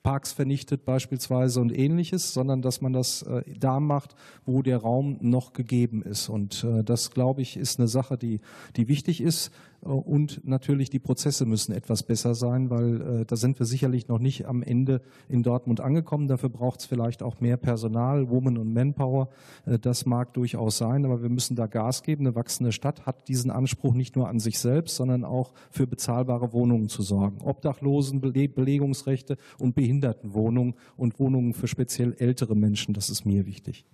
Parks 0.03 0.33
vernichtet 0.33 0.85
beispielsweise 0.85 1.61
und 1.61 1.71
ähnliches, 1.71 2.35
sondern 2.35 2.61
dass 2.61 2.81
man 2.81 2.93
das 2.93 3.23
äh, 3.23 3.45
da 3.57 3.79
macht, 3.79 4.17
wo 4.45 4.61
der 4.63 4.79
Raum 4.79 5.19
noch 5.21 5.53
gegeben 5.53 6.03
ist. 6.03 6.29
Und 6.29 6.65
äh, 6.65 6.83
das, 6.83 7.13
glaube 7.13 7.41
ich, 7.41 7.57
ist 7.57 7.79
eine 7.79 7.87
Sache, 7.87 8.19
die, 8.19 8.41
die 8.75 8.89
wichtig 8.89 9.21
ist. 9.21 9.53
Äh, 9.83 9.89
Und 9.89 10.47
natürlich 10.47 10.91
die 10.91 10.99
Prozesse 10.99 11.47
müssen 11.47 11.73
etwas 11.73 12.03
besser 12.03 12.35
sein, 12.35 12.71
weil 12.71 13.01
äh, 13.01 13.25
da 13.25 13.37
sind 13.37 13.59
wir 13.59 13.67
sicherlich 13.67 14.09
noch 14.09 14.19
nicht 14.19 14.47
am 14.47 14.63
Ende 14.63 15.03
in 15.29 15.43
Dortmund 15.43 15.81
angekommen. 15.81 16.29
Dafür 16.29 16.49
braucht 16.49 16.81
es 16.81 16.87
vielleicht 16.87 17.23
auch 17.23 17.41
mehr 17.41 17.57
Personal, 17.57 18.31
Woman 18.31 18.59
und 18.59 18.73
Manpower. 18.73 19.29
Äh, 19.67 19.79
das 19.79 20.07
mag 20.07 20.33
durchaus 20.35 20.79
sein, 20.79 21.05
aber 21.05 21.23
wir 21.23 21.29
müssen 21.29 21.57
da 21.57 21.67
Gas 21.67 22.03
geben. 22.03 22.27
Eine 22.27 22.35
wachsende 22.35 22.73
Stadt 22.73 23.07
hat 23.07 23.29
diesen 23.29 23.51
Anspruch 23.51 23.95
nicht 23.95 24.17
nur 24.17 24.29
an 24.29 24.39
sich 24.39 24.59
selbst, 24.59 24.97
sondern 24.97 25.25
auch 25.25 25.53
für 25.71 25.87
bezahlbare 25.87 26.53
Wohnungen 26.53 26.89
zu 26.89 27.03
sorgen. 27.03 27.41
Obdachlosen, 27.43 28.21
Bele 28.21 28.49
Belegungsrechte 28.49 29.37
und 29.59 29.75
Behindertenwohnungen 29.75 30.75
und 30.97 31.19
Wohnungen 31.19 31.55
für 31.55 31.69
speziell 31.69 32.15
ältere 32.19 32.57
Menschen. 32.57 32.95
Das 32.95 33.11
ist 33.11 33.25
mir 33.25 33.47
wichtig. 33.47 33.85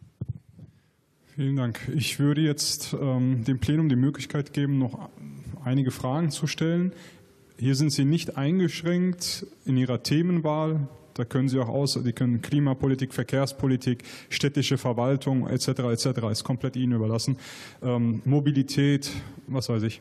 Vielen 1.39 1.55
Dank. 1.55 1.89
Ich 1.94 2.19
würde 2.19 2.40
jetzt 2.40 2.97
ähm, 3.01 3.44
dem 3.44 3.60
Plenum 3.60 3.89
die 3.89 3.94
Möglichkeit 3.94 4.52
geben, 4.52 4.78
noch 4.78 5.09
einige 5.68 5.90
Fragen 5.90 6.30
zu 6.30 6.46
stellen. 6.46 6.92
Hier 7.58 7.74
sind 7.74 7.90
Sie 7.90 8.04
nicht 8.04 8.36
eingeschränkt 8.36 9.46
in 9.66 9.76
Ihrer 9.76 10.02
Themenwahl. 10.02 10.88
Da 11.14 11.24
können 11.24 11.48
Sie 11.48 11.58
auch 11.58 11.68
aus, 11.68 11.94
Sie 11.94 12.12
können 12.12 12.40
Klimapolitik, 12.40 13.12
Verkehrspolitik, 13.12 14.04
städtische 14.30 14.78
Verwaltung 14.78 15.46
etc. 15.46 15.68
etc. 15.68 16.06
ist 16.30 16.44
komplett 16.44 16.76
Ihnen 16.76 16.92
überlassen. 16.92 17.36
Ähm, 17.82 18.22
Mobilität, 18.24 19.10
was 19.46 19.68
weiß 19.68 19.82
ich. 19.82 20.00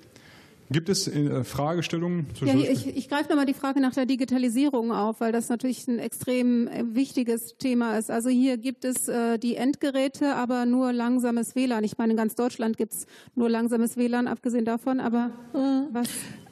Gibt 0.69 0.89
es 0.89 1.07
äh, 1.07 1.43
Fragestellungen 1.43 2.27
zu 2.35 2.45
Ja, 2.45 2.53
ich, 2.55 2.87
ich 2.87 3.07
greife 3.07 3.29
nochmal 3.29 3.45
die 3.45 3.53
Frage 3.53 3.79
nach 3.79 3.93
der 3.93 4.05
Digitalisierung 4.05 4.91
auf, 4.91 5.21
weil 5.21 5.31
das 5.31 5.47
natürlich 5.47 5.87
ein 5.87 5.99
extrem 5.99 6.67
äh, 6.67 6.83
wichtiges 6.93 7.55
Thema 7.57 7.97
ist. 7.97 8.11
Also 8.11 8.29
hier 8.29 8.57
gibt 8.57 8.83
es 8.83 9.07
äh, 9.07 9.37
die 9.37 9.55
Endgeräte, 9.55 10.35
aber 10.35 10.65
nur 10.65 10.91
langsames 10.91 11.55
WLAN. 11.55 11.85
Ich 11.85 11.97
meine, 11.97 12.11
in 12.11 12.17
ganz 12.17 12.35
Deutschland 12.35 12.75
gibt 12.75 12.93
es 12.93 13.05
nur 13.35 13.49
langsames 13.49 13.95
WLAN, 13.95 14.27
abgesehen 14.27 14.65
davon. 14.65 14.99
Aber 14.99 15.31
äh, 15.53 15.93
was? 15.93 16.09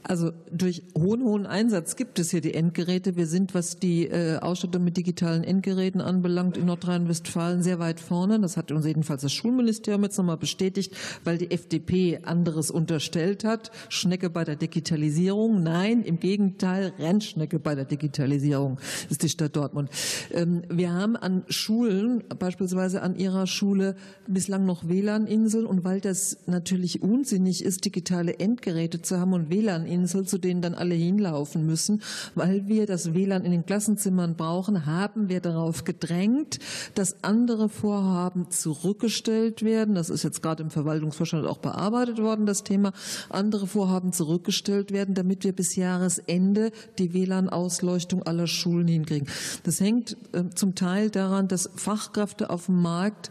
Also 0.08 0.32
durch 0.52 0.84
hohen, 0.96 1.24
hohen 1.24 1.48
Einsatz 1.48 1.96
gibt 1.96 2.20
es 2.20 2.30
hier 2.30 2.42
die 2.42 2.54
Endgeräte. 2.54 3.16
Wir 3.16 3.26
sind, 3.26 3.56
was 3.56 3.80
die 3.80 4.06
äh, 4.06 4.38
Ausstattung 4.38 4.84
mit 4.84 4.98
digitalen 4.98 5.44
Endgeräten 5.44 6.00
anbelangt, 6.00 6.58
in 6.58 6.68
Nordrhein-Westfalen 6.68 7.64
sehr 7.64 7.80
weit 7.80 8.00
vorne. 8.00 8.40
Das 8.40 8.56
hat 8.56 8.72
uns 8.72 8.86
jedenfalls 8.86 9.24
das 9.24 9.34
Schulministerium 9.34 10.04
jetzt 10.04 10.18
nochmal 10.20 10.38
bestätigt, 10.38 10.96
weil 11.24 11.40
die 11.40 11.50
FDP 11.50 12.20
anderes 12.24 12.70
unterstellt 12.70 13.44
hat. 13.44 13.72
Schnecke 13.90 14.30
bei 14.30 14.44
der 14.44 14.56
Digitalisierung. 14.56 15.64
Nein, 15.64 16.04
im 16.04 16.20
Gegenteil, 16.20 16.94
Rennschnecke 17.00 17.58
bei 17.58 17.74
der 17.74 17.86
Digitalisierung 17.86 18.78
ist 19.10 19.24
die 19.24 19.30
Stadt 19.30 19.56
Dortmund. 19.56 19.90
Ähm, 20.32 20.62
wir 20.70 20.94
haben 20.94 21.16
an 21.16 21.46
Schulen, 21.48 22.24
beispielsweise 22.38 23.02
an 23.02 23.16
ihrer 23.16 23.48
Schule, 23.48 23.96
bislang 24.28 24.68
noch 24.68 24.88
WLAN-Inseln. 24.88 25.66
Und 25.66 25.84
weil 25.84 26.00
das 26.00 26.38
natürlich 26.46 27.02
unsinnig 27.02 27.66
ist, 27.66 27.86
digitale 27.86 28.38
Endgeräte 28.38 29.02
zu 29.02 29.20
haben 29.20 29.34
und 29.34 29.50
WLAN 29.50 29.95
WLAN-Insel, 29.96 30.26
zu 30.26 30.38
denen 30.38 30.62
dann 30.62 30.74
alle 30.74 30.96
hinlaufen 30.96 31.66
müssen. 31.66 32.02
Weil 32.36 32.68
wir 32.68 32.86
das 32.86 33.14
WLAN 33.14 33.46
in 33.46 33.52
den 33.52 33.66
Klassenzimmern 33.66 34.36
brauchen, 34.36 34.86
haben 34.86 35.30
wir 35.30 35.40
darauf 35.40 35.84
gedrängt, 35.84 36.60
dass 36.96 37.24
andere 37.24 37.70
Vorhaben 37.70 38.52
zurückgestellt 38.52 39.64
werden. 39.64 39.96
Das 39.96 40.10
ist 40.10 40.24
jetzt 40.24 40.42
gerade 40.42 40.64
im 40.64 40.70
Verwaltungsvorstand 40.70 41.46
auch 41.46 41.58
bearbeitet 41.58 42.22
worden, 42.22 42.46
das 42.46 42.64
Thema. 42.64 42.92
Andere 43.30 43.68
Vorhaben 43.68 44.12
zurückgestellt 44.12 44.92
werden, 44.92 45.16
damit 45.16 45.44
wir 45.44 45.54
bis 45.54 45.76
Jahresende 45.76 46.72
die 47.00 47.14
WLAN-Ausleuchtung 47.14 48.24
aller 48.24 48.48
Schulen 48.48 48.88
hinkriegen. 48.88 49.28
Das 49.64 49.80
hängt 49.80 50.18
äh, 50.34 50.44
zum 50.54 50.76
Teil 50.76 51.10
daran, 51.10 51.48
dass 51.48 51.70
Fachkräfte 51.76 52.50
auf 52.50 52.66
dem 52.66 52.82
Markt 52.82 53.30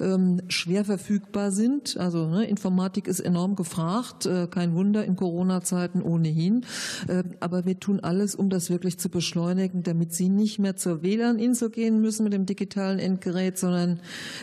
ähm, 0.00 0.40
schwer 0.48 0.84
verfügbar 0.84 1.50
sind. 1.50 1.96
Also 1.96 2.26
ne, 2.26 2.44
Informatik 2.44 3.08
ist 3.08 3.20
enorm 3.20 3.56
gefragt, 3.56 4.26
äh, 4.26 4.46
kein 4.46 4.74
Wunder 4.74 5.04
in 5.04 5.16
Corona-Zeiten 5.16 6.02
ohnehin. 6.06 6.64
Äh, 7.08 7.24
aber 7.40 7.66
wir 7.66 7.78
tun 7.78 8.00
alles, 8.00 8.34
um 8.34 8.48
das 8.48 8.70
wirklich 8.70 8.98
zu 8.98 9.08
beschleunigen, 9.08 9.82
damit 9.82 10.14
Sie 10.14 10.28
nicht 10.28 10.58
mehr 10.58 10.76
zur 10.76 11.02
WLAN-Insel 11.02 11.70
gehen 11.70 12.00
müssen 12.00 12.24
mit 12.24 12.32
dem 12.32 12.46
digitalen 12.46 12.98
Endgerät, 12.98 13.58
sondern 13.58 14.00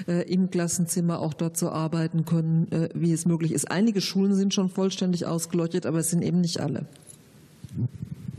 äh, 0.08 0.30
im 0.32 0.50
Klassenzimmer 0.50 1.20
auch 1.20 1.34
dort 1.34 1.58
so 1.58 1.70
arbeiten 1.70 2.26
können, 2.26 2.72
äh, 2.72 2.90
wie 2.94 3.14
es 3.14 3.26
möglich 3.26 3.54
ist. 3.54 3.72
Einige 3.72 4.02
Schulen 4.02 4.36
sind 4.36 4.54
schon 4.54 4.70
vollständig 4.70 5.26
ausgeleuchtet, 5.26 5.86
aber 5.86 6.00
es 6.00 6.10
sind 6.10 6.24
eben 6.24 6.42
nicht 6.42 6.60
alle. 6.60 6.86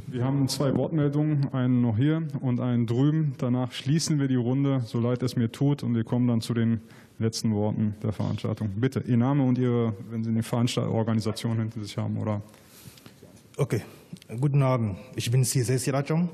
Wir 0.06 0.24
haben 0.24 0.46
zwei 0.46 0.76
Wortmeldungen, 0.76 1.52
einen 1.52 1.80
noch 1.80 1.96
hier 1.96 2.22
und 2.40 2.60
einen 2.60 2.86
drüben. 2.86 3.34
Danach 3.38 3.72
schließen 3.72 4.20
wir 4.20 4.28
die 4.28 4.36
Runde, 4.36 4.82
so 4.86 5.00
leid 5.00 5.24
es 5.24 5.34
mir 5.34 5.50
tut, 5.50 5.82
und 5.82 5.96
wir 5.96 6.04
kommen 6.04 6.28
dann 6.28 6.40
zu 6.40 6.54
den 6.54 6.80
letzten 7.18 7.52
Worten 7.52 7.94
der 8.00 8.12
Veranstaltung. 8.12 8.70
Bitte, 8.76 9.02
Ihr 9.06 9.16
Name 9.16 9.42
und 9.44 9.58
Ihre, 9.58 9.94
wenn 10.10 10.22
Sie 10.22 10.30
eine 10.30 10.44
Veranstaltungsorganisation 10.44 11.58
hinter 11.58 11.82
sich 11.82 11.96
haben, 11.98 12.16
oder? 12.16 12.42
Okay, 13.56 13.82
guten 14.40 14.64
Abend. 14.64 14.96
Ich 15.14 15.30
bin 15.30 15.44
Cesar 15.44 15.78
Sirachong 15.78 16.28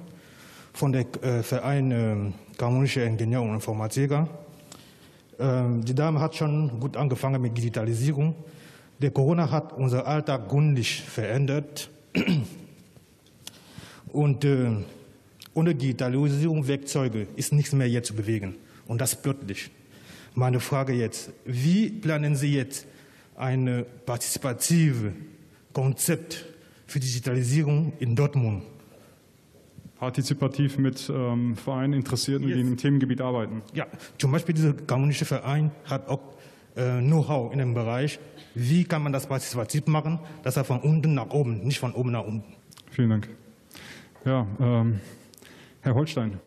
von 0.73 0.91
der 0.91 1.05
äh, 1.23 1.43
Verein 1.43 1.93
äh, 1.93 2.17
Harmonische 2.59 3.03
Ingenieur 3.03 3.43
und 3.43 3.53
Informatiker. 3.53 4.27
Ähm, 5.39 5.85
die 5.85 5.95
Dame 5.95 6.19
hat 6.19 6.35
schon 6.35 6.81
gut 6.81 6.97
angefangen 6.97 7.43
mit 7.43 7.55
Digitalisierung. 7.55 8.35
Der 9.03 9.11
Corona 9.11 9.51
hat 9.51 9.75
unser 9.75 10.07
Alltag 10.07 10.49
gründlich 10.49 11.03
verändert. 11.03 11.91
Und 14.15 14.47
äh, 14.47 14.71
ohne 15.53 15.75
Digitalisierung 15.75 16.67
Werkzeuge 16.67 17.27
ist 17.37 17.53
nichts 17.53 17.75
mehr 17.75 17.87
hier 17.87 18.03
zu 18.03 18.15
bewegen. 18.15 18.55
Und 18.87 18.99
das 18.99 19.15
plötzlich. 19.21 19.71
Meine 20.35 20.59
Frage 20.59 20.95
jetzt, 20.95 21.33
wie 21.45 21.91
planen 21.91 22.35
Sie 22.35 22.55
jetzt 22.55 22.87
ein 23.37 23.85
partizipatives 24.07 25.13
Konzept 25.75 26.47
für 26.91 27.01
Digitalisierung 27.01 27.93
in 28.01 28.17
Dortmund? 28.17 28.65
Partizipativ 29.99 30.79
mit 30.79 31.13
ähm, 31.15 31.55
Vereinen, 31.57 31.93
Interessierten, 31.93 32.49
yes. 32.49 32.57
die 32.57 32.61
im 32.63 32.77
Themengebiet 32.77 33.21
arbeiten. 33.21 33.63
Ja, 33.75 33.87
zum 34.19 34.33
Beispiel 34.33 34.55
dieser 34.55 34.73
kommunische 34.73 35.25
Verein 35.25 35.71
hat 35.85 36.09
auch 36.09 36.21
äh, 36.75 37.01
Know-how 37.01 37.53
in 37.53 37.59
dem 37.59 37.75
Bereich. 37.75 38.19
Wie 38.55 38.85
kann 38.85 39.03
man 39.03 39.13
das 39.13 39.27
partizipativ 39.27 39.87
machen, 39.87 40.19
dass 40.43 40.57
er 40.57 40.65
von 40.65 40.81
unten 40.81 41.15
nach 41.15 41.31
oben, 41.31 41.61
nicht 41.61 41.79
von 41.79 41.93
oben 41.93 42.11
nach 42.11 42.25
unten? 42.25 42.57
Vielen 42.91 43.11
Dank. 43.11 43.29
Ja, 44.25 44.47
ähm, 44.59 45.01
Herr 45.83 45.95
Holstein. 45.95 46.41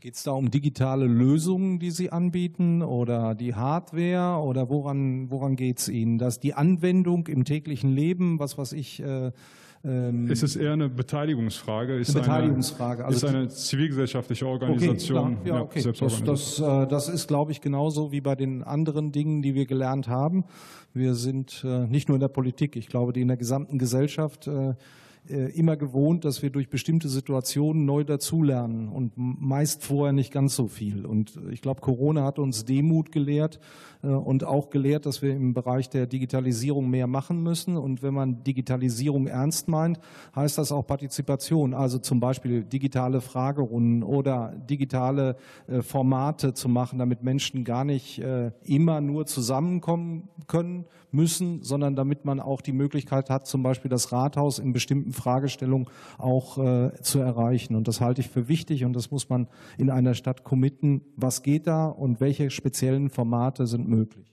Geht 0.00 0.14
es 0.14 0.22
da 0.22 0.32
um 0.32 0.50
digitale 0.50 1.06
Lösungen, 1.06 1.78
die 1.78 1.90
Sie 1.90 2.10
anbieten 2.10 2.82
oder 2.82 3.34
die 3.34 3.54
Hardware 3.54 4.42
oder 4.42 4.68
woran, 4.68 5.30
woran 5.30 5.56
geht 5.56 5.78
es 5.78 5.88
Ihnen? 5.88 6.18
Dass 6.18 6.40
die 6.40 6.54
Anwendung 6.54 7.26
im 7.26 7.44
täglichen 7.44 7.90
Leben, 7.90 8.38
was 8.38 8.58
weiß 8.58 8.72
ich, 8.74 9.00
äh, 9.00 9.32
ähm, 9.84 10.28
es 10.30 10.42
ist 10.42 10.56
eher 10.56 10.72
eine 10.72 10.88
Beteiligungsfrage. 10.88 11.96
Ist 11.98 12.10
eine 12.10 12.20
Beteiligungsfrage. 12.20 13.04
Eine, 13.04 13.14
also 13.14 13.26
ist 13.26 13.34
eine 13.34 13.48
zivilgesellschaftliche 13.48 14.46
Organisation. 14.46 15.38
Okay, 15.40 15.48
ja, 15.48 15.60
okay. 15.60 15.82
Das, 15.82 16.22
das, 16.22 16.60
äh, 16.60 16.86
das, 16.86 17.08
ist, 17.08 17.28
glaube 17.28 17.52
ich, 17.52 17.60
genauso 17.60 18.10
wie 18.10 18.20
bei 18.20 18.34
den 18.34 18.64
anderen 18.64 19.12
Dingen, 19.12 19.42
die 19.42 19.54
wir 19.54 19.66
gelernt 19.66 20.08
haben. 20.08 20.44
Wir 20.94 21.14
sind 21.14 21.64
äh, 21.64 21.86
nicht 21.86 22.08
nur 22.08 22.16
in 22.16 22.20
der 22.20 22.28
Politik, 22.28 22.76
ich 22.76 22.88
glaube, 22.88 23.12
die 23.12 23.20
in 23.20 23.28
der 23.28 23.36
gesamten 23.36 23.78
Gesellschaft 23.78 24.48
äh, 24.48 24.74
immer 25.28 25.76
gewohnt, 25.76 26.24
dass 26.24 26.42
wir 26.42 26.50
durch 26.50 26.68
bestimmte 26.68 27.08
Situationen 27.08 27.84
neu 27.84 28.04
dazulernen 28.04 28.88
und 28.88 29.12
meist 29.16 29.84
vorher 29.84 30.12
nicht 30.12 30.32
ganz 30.32 30.56
so 30.56 30.68
viel. 30.68 31.04
Und 31.06 31.38
ich 31.50 31.60
glaube, 31.60 31.80
Corona 31.80 32.24
hat 32.24 32.38
uns 32.38 32.64
Demut 32.64 33.12
gelehrt 33.12 33.60
äh, 34.02 34.08
und 34.08 34.44
auch 34.44 34.70
gelehrt, 34.70 35.06
dass 35.06 35.22
wir 35.22 35.34
im 35.34 35.54
Bereich 35.54 35.88
der 35.88 36.06
Digitalisierung 36.06 36.88
mehr 36.88 37.06
machen 37.06 37.42
müssen. 37.42 37.76
Und 37.76 38.02
wenn 38.02 38.14
man 38.14 38.44
Digitalisierung 38.44 39.26
ernst 39.26 39.68
meint, 39.68 39.98
heißt 40.34 40.58
das 40.58 40.72
auch 40.72 40.86
Partizipation, 40.86 41.74
also 41.74 41.98
zum 41.98 42.20
Beispiel 42.20 42.64
digitale 42.64 43.20
Fragerunden 43.20 44.02
oder 44.02 44.54
digitale 44.68 45.36
äh, 45.66 45.82
Formate 45.82 46.54
zu 46.54 46.68
machen, 46.68 46.98
damit 46.98 47.22
Menschen 47.22 47.64
gar 47.64 47.84
nicht 47.84 48.22
immer 48.64 49.00
nur 49.00 49.26
zusammenkommen 49.26 50.28
können 50.46 50.86
müssen, 51.10 51.62
sondern 51.62 51.96
damit 51.96 52.24
man 52.24 52.40
auch 52.40 52.60
die 52.60 52.72
Möglichkeit 52.72 53.30
hat, 53.30 53.46
zum 53.46 53.62
Beispiel 53.62 53.88
das 53.88 54.12
Rathaus 54.12 54.58
in 54.58 54.72
bestimmten 54.72 55.12
Fragestellung 55.18 55.90
auch 56.16 56.58
äh, 56.58 56.92
zu 57.02 57.18
erreichen. 57.18 57.76
Und 57.76 57.88
das 57.88 58.00
halte 58.00 58.20
ich 58.20 58.28
für 58.28 58.48
wichtig 58.48 58.84
und 58.84 58.94
das 58.94 59.10
muss 59.10 59.28
man 59.28 59.48
in 59.76 59.90
einer 59.90 60.14
Stadt 60.14 60.44
committen. 60.44 61.02
Was 61.16 61.42
geht 61.42 61.66
da 61.66 61.86
und 61.86 62.20
welche 62.20 62.50
speziellen 62.50 63.10
Formate 63.10 63.66
sind 63.66 63.88
möglich? 63.88 64.32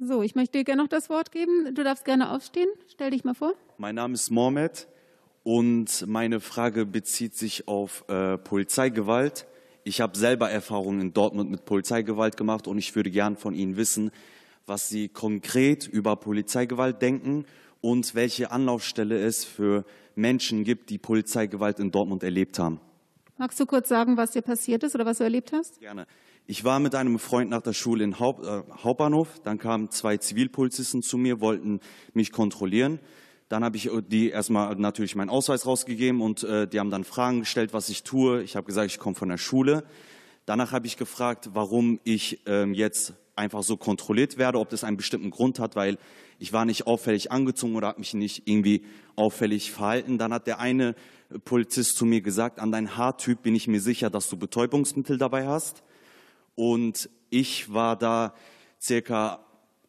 So, 0.00 0.22
ich 0.22 0.36
möchte 0.36 0.58
dir 0.58 0.64
gerne 0.64 0.82
noch 0.82 0.88
das 0.88 1.10
Wort 1.10 1.32
geben. 1.32 1.74
Du 1.74 1.82
darfst 1.82 2.04
gerne 2.04 2.32
aufstehen. 2.32 2.68
Stell 2.86 3.10
dich 3.10 3.24
mal 3.24 3.34
vor. 3.34 3.54
Mein 3.78 3.96
Name 3.96 4.14
ist 4.14 4.30
Mohamed 4.30 4.86
und 5.42 6.06
meine 6.06 6.38
Frage 6.38 6.86
bezieht 6.86 7.34
sich 7.34 7.66
auf 7.66 8.04
äh, 8.08 8.38
Polizeigewalt. 8.38 9.48
Ich 9.82 10.00
habe 10.00 10.16
selber 10.16 10.50
Erfahrungen 10.50 11.00
in 11.00 11.12
Dortmund 11.14 11.50
mit 11.50 11.64
Polizeigewalt 11.64 12.36
gemacht 12.36 12.68
und 12.68 12.78
ich 12.78 12.94
würde 12.94 13.10
gern 13.10 13.36
von 13.36 13.54
Ihnen 13.54 13.76
wissen, 13.76 14.12
was 14.66 14.88
Sie 14.88 15.08
konkret 15.08 15.88
über 15.88 16.14
Polizeigewalt 16.14 17.02
denken 17.02 17.44
und 17.80 18.14
welche 18.14 18.50
Anlaufstelle 18.50 19.18
es 19.18 19.44
für 19.44 19.84
Menschen 20.14 20.64
gibt, 20.64 20.90
die 20.90 20.98
Polizeigewalt 20.98 21.78
in 21.78 21.90
Dortmund 21.90 22.22
erlebt 22.22 22.58
haben. 22.58 22.80
Magst 23.36 23.60
du 23.60 23.66
kurz 23.66 23.88
sagen, 23.88 24.16
was 24.16 24.32
dir 24.32 24.42
passiert 24.42 24.82
ist 24.82 24.94
oder 24.96 25.06
was 25.06 25.18
du 25.18 25.24
erlebt 25.24 25.52
hast? 25.52 25.78
Gerne. 25.80 26.06
Ich 26.46 26.64
war 26.64 26.80
mit 26.80 26.94
einem 26.94 27.18
Freund 27.18 27.50
nach 27.50 27.62
der 27.62 27.72
Schule 27.72 28.02
in 28.02 28.18
Haupt, 28.18 28.44
äh, 28.44 28.62
Hauptbahnhof. 28.82 29.40
Dann 29.44 29.58
kamen 29.58 29.90
zwei 29.90 30.16
Zivilpolizisten 30.16 31.02
zu 31.02 31.18
mir, 31.18 31.40
wollten 31.40 31.80
mich 32.14 32.32
kontrollieren. 32.32 32.98
Dann 33.48 33.62
habe 33.62 33.76
ich 33.76 33.88
die 34.08 34.30
erstmal 34.30 34.74
natürlich 34.76 35.14
meinen 35.14 35.30
Ausweis 35.30 35.66
rausgegeben 35.66 36.20
und 36.20 36.42
äh, 36.42 36.66
die 36.66 36.80
haben 36.80 36.90
dann 36.90 37.04
Fragen 37.04 37.40
gestellt, 37.40 37.72
was 37.72 37.88
ich 37.88 38.02
tue. 38.02 38.42
Ich 38.42 38.56
habe 38.56 38.66
gesagt, 38.66 38.90
ich 38.90 38.98
komme 38.98 39.14
von 39.14 39.28
der 39.28 39.38
Schule. 39.38 39.84
Danach 40.46 40.72
habe 40.72 40.86
ich 40.86 40.96
gefragt, 40.96 41.50
warum 41.52 42.00
ich 42.04 42.46
äh, 42.46 42.64
jetzt 42.72 43.14
einfach 43.36 43.62
so 43.62 43.76
kontrolliert 43.76 44.36
werde, 44.36 44.58
ob 44.58 44.68
das 44.68 44.84
einen 44.84 44.96
bestimmten 44.96 45.30
Grund 45.30 45.60
hat, 45.60 45.76
weil 45.76 45.98
ich 46.38 46.52
war 46.52 46.64
nicht 46.64 46.86
auffällig 46.86 47.32
angezogen 47.32 47.76
oder 47.76 47.88
habe 47.88 47.98
mich 47.98 48.14
nicht 48.14 48.42
irgendwie 48.46 48.84
auffällig 49.16 49.72
verhalten. 49.72 50.18
Dann 50.18 50.32
hat 50.32 50.46
der 50.46 50.60
eine 50.60 50.94
Polizist 51.44 51.96
zu 51.96 52.06
mir 52.06 52.20
gesagt, 52.20 52.60
an 52.60 52.72
deinem 52.72 52.96
Haartyp 52.96 53.42
bin 53.42 53.54
ich 53.54 53.66
mir 53.66 53.80
sicher, 53.80 54.08
dass 54.08 54.28
du 54.28 54.36
Betäubungsmittel 54.36 55.18
dabei 55.18 55.46
hast. 55.46 55.82
Und 56.54 57.10
ich 57.30 57.72
war 57.72 57.96
da 57.96 58.34
circa 58.80 59.44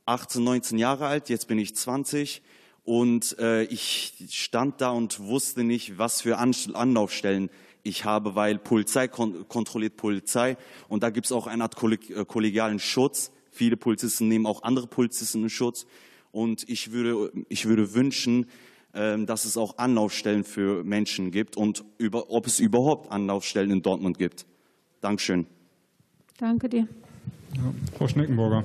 18, 0.06 0.44
19 0.44 0.78
Jahre 0.80 1.06
alt, 1.06 1.30
jetzt 1.30 1.48
bin 1.48 1.60
ich 1.60 1.76
20 1.76 2.42
und 2.84 3.38
äh, 3.38 3.64
ich 3.66 4.14
stand 4.32 4.82
da 4.82 4.90
und 4.90 5.20
wusste 5.20 5.64
nicht, 5.64 6.00
was 6.00 6.22
für 6.22 6.40
Anlaufstellen 6.40 7.50
ich 7.84 8.06
habe, 8.06 8.36
weil 8.36 8.58
Polizei 8.58 9.08
kon 9.08 9.48
kontrolliert 9.48 9.96
Polizei 9.98 10.58
und 10.88 11.04
da 11.04 11.12
gibt 11.12 11.28
es 11.28 11.32
auch 11.32 11.46
eine 11.46 11.64
Art 11.64 11.76
äh, 11.82 12.26
kollegialen 12.26 12.80
Schutz. 12.80 13.32
Viele 13.52 13.78
Polizisten 13.78 14.28
nehmen 14.28 14.48
auch 14.48 14.64
andere 14.64 14.88
Polizisten 14.88 15.44
in 15.44 15.50
Schutz 15.50 15.86
und 16.32 16.68
ich 16.70 16.92
würde, 16.92 17.32
ich 17.50 17.66
würde 17.66 17.94
wünschen, 17.94 18.46
ähm, 18.94 19.26
dass 19.26 19.46
es 19.46 19.58
auch 19.58 19.78
Anlaufstellen 19.78 20.44
für 20.44 20.84
Menschen 20.84 21.32
gibt 21.32 21.58
und 21.58 21.84
über, 21.98 22.32
ob 22.32 22.48
es 22.48 22.60
überhaupt 22.60 23.12
Anlaufstellen 23.12 23.72
in 23.72 23.82
Dortmund 23.82 24.18
gibt. 24.18 24.46
Dankeschön. 25.02 25.46
Danke 26.38 26.70
dir. 26.70 26.88
Ja, 27.56 27.74
Frau 27.98 28.08
Schneckenburger. 28.08 28.64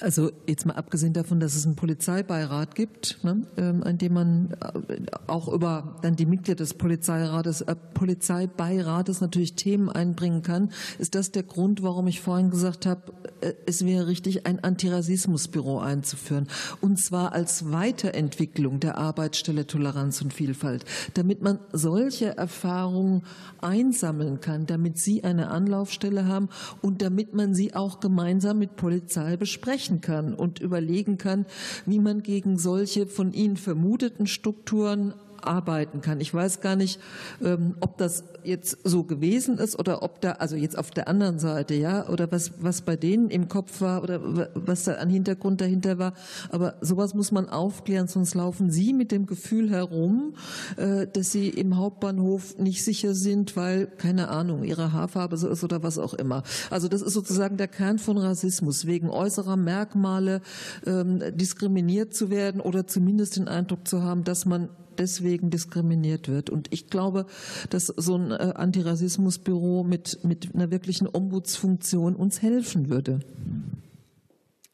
Also 0.00 0.30
jetzt 0.46 0.64
mal 0.66 0.74
abgesehen 0.74 1.12
davon, 1.12 1.40
dass 1.40 1.54
es 1.54 1.66
einen 1.66 1.76
Polizeibeirat 1.76 2.74
gibt, 2.74 3.22
ne, 3.22 3.46
ähm, 3.56 3.82
an 3.82 3.98
dem 3.98 4.14
man 4.14 4.56
äh, 4.88 5.00
auch 5.26 5.48
über 5.48 5.96
dann 6.02 6.16
die 6.16 6.26
Mitglieder 6.26 6.56
des 6.56 6.74
Polizeirates, 6.74 7.60
äh, 7.62 7.74
Polizeibeirates 7.74 9.20
natürlich 9.20 9.54
Themen 9.54 9.90
einbringen 9.90 10.42
kann, 10.42 10.70
ist 10.98 11.14
das 11.14 11.32
der 11.32 11.42
Grund, 11.42 11.82
warum 11.82 12.06
ich 12.06 12.20
vorhin 12.20 12.50
gesagt 12.50 12.86
habe, 12.86 13.12
äh, 13.40 13.52
es 13.66 13.84
wäre 13.84 14.06
richtig, 14.06 14.46
ein 14.46 14.64
Antirassismusbüro 14.64 15.80
einzuführen. 15.80 16.48
Und 16.80 16.98
zwar 16.98 17.32
als 17.32 17.70
Weiterentwicklung 17.70 18.80
der 18.80 18.96
Arbeitsstelle 18.96 19.66
Toleranz 19.66 20.22
und 20.22 20.32
Vielfalt, 20.32 20.84
damit 21.14 21.42
man 21.42 21.58
solche 21.72 22.36
Erfahrungen 22.38 23.22
einsammeln 23.60 24.40
kann, 24.40 24.66
damit 24.66 24.98
Sie 24.98 25.24
eine 25.24 25.48
Anlaufstelle 25.50 26.26
haben 26.26 26.48
und 26.80 27.02
damit 27.02 27.34
man 27.34 27.54
sie 27.54 27.74
auch 27.74 28.00
gemeinsam 28.00 28.58
mit 28.58 28.76
Polizei 28.76 29.36
besprechen 29.36 29.89
sprechen 29.90 30.00
kann 30.00 30.34
und 30.34 30.60
überlegen 30.60 31.18
kann, 31.18 31.46
wie 31.86 31.98
man 31.98 32.22
gegen 32.22 32.58
solche 32.58 33.06
von 33.06 33.32
Ihnen 33.32 33.56
vermuteten 33.56 34.26
Strukturen 34.26 35.14
arbeiten 35.44 36.00
kann. 36.00 36.20
Ich 36.20 36.32
weiß 36.32 36.60
gar 36.60 36.76
nicht, 36.76 37.00
ähm, 37.42 37.74
ob 37.80 37.98
das 37.98 38.24
jetzt 38.44 38.78
so 38.84 39.04
gewesen 39.04 39.58
ist 39.58 39.78
oder 39.78 40.02
ob 40.02 40.20
da, 40.20 40.32
also 40.32 40.56
jetzt 40.56 40.78
auf 40.78 40.90
der 40.90 41.08
anderen 41.08 41.38
Seite, 41.38 41.74
ja, 41.74 42.08
oder 42.08 42.30
was, 42.32 42.52
was 42.60 42.82
bei 42.82 42.96
denen 42.96 43.30
im 43.30 43.48
Kopf 43.48 43.80
war 43.80 44.02
oder 44.02 44.48
was 44.54 44.84
da 44.84 44.94
an 44.94 45.10
Hintergrund 45.10 45.60
dahinter 45.60 45.98
war. 45.98 46.14
Aber 46.50 46.74
sowas 46.80 47.14
muss 47.14 47.32
man 47.32 47.48
aufklären, 47.48 48.08
sonst 48.08 48.34
laufen 48.34 48.70
Sie 48.70 48.92
mit 48.92 49.12
dem 49.12 49.26
Gefühl 49.26 49.70
herum, 49.70 50.34
äh, 50.76 51.06
dass 51.06 51.32
Sie 51.32 51.48
im 51.48 51.76
Hauptbahnhof 51.76 52.58
nicht 52.58 52.84
sicher 52.84 53.14
sind, 53.14 53.56
weil, 53.56 53.86
keine 53.86 54.28
Ahnung, 54.28 54.64
Ihre 54.64 54.92
Haarfarbe 54.92 55.36
so 55.36 55.48
ist 55.48 55.64
oder 55.64 55.82
was 55.82 55.98
auch 55.98 56.14
immer. 56.14 56.42
Also 56.70 56.88
das 56.88 57.02
ist 57.02 57.14
sozusagen 57.14 57.56
der 57.56 57.68
Kern 57.68 57.98
von 57.98 58.18
Rassismus, 58.18 58.86
wegen 58.86 59.10
äußerer 59.10 59.56
Merkmale 59.56 60.40
ähm, 60.86 61.22
diskriminiert 61.36 62.14
zu 62.14 62.30
werden 62.30 62.60
oder 62.60 62.86
zumindest 62.86 63.36
den 63.36 63.48
Eindruck 63.48 63.86
zu 63.86 64.02
haben, 64.02 64.24
dass 64.24 64.46
man 64.46 64.68
deswegen 65.00 65.50
diskriminiert 65.50 66.28
wird. 66.28 66.50
Und 66.50 66.72
ich 66.72 66.88
glaube, 66.88 67.26
dass 67.70 67.86
so 67.86 68.16
ein 68.16 68.30
äh, 68.30 68.52
Antirassismusbüro 68.54 69.82
mit, 69.82 70.22
mit 70.24 70.54
einer 70.54 70.70
wirklichen 70.70 71.08
Ombudsfunktion 71.12 72.14
uns 72.14 72.42
helfen 72.42 72.90
würde. 72.90 73.20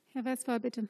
Herr 0.08 0.24
Westphal, 0.24 0.60
bitte. 0.60 0.88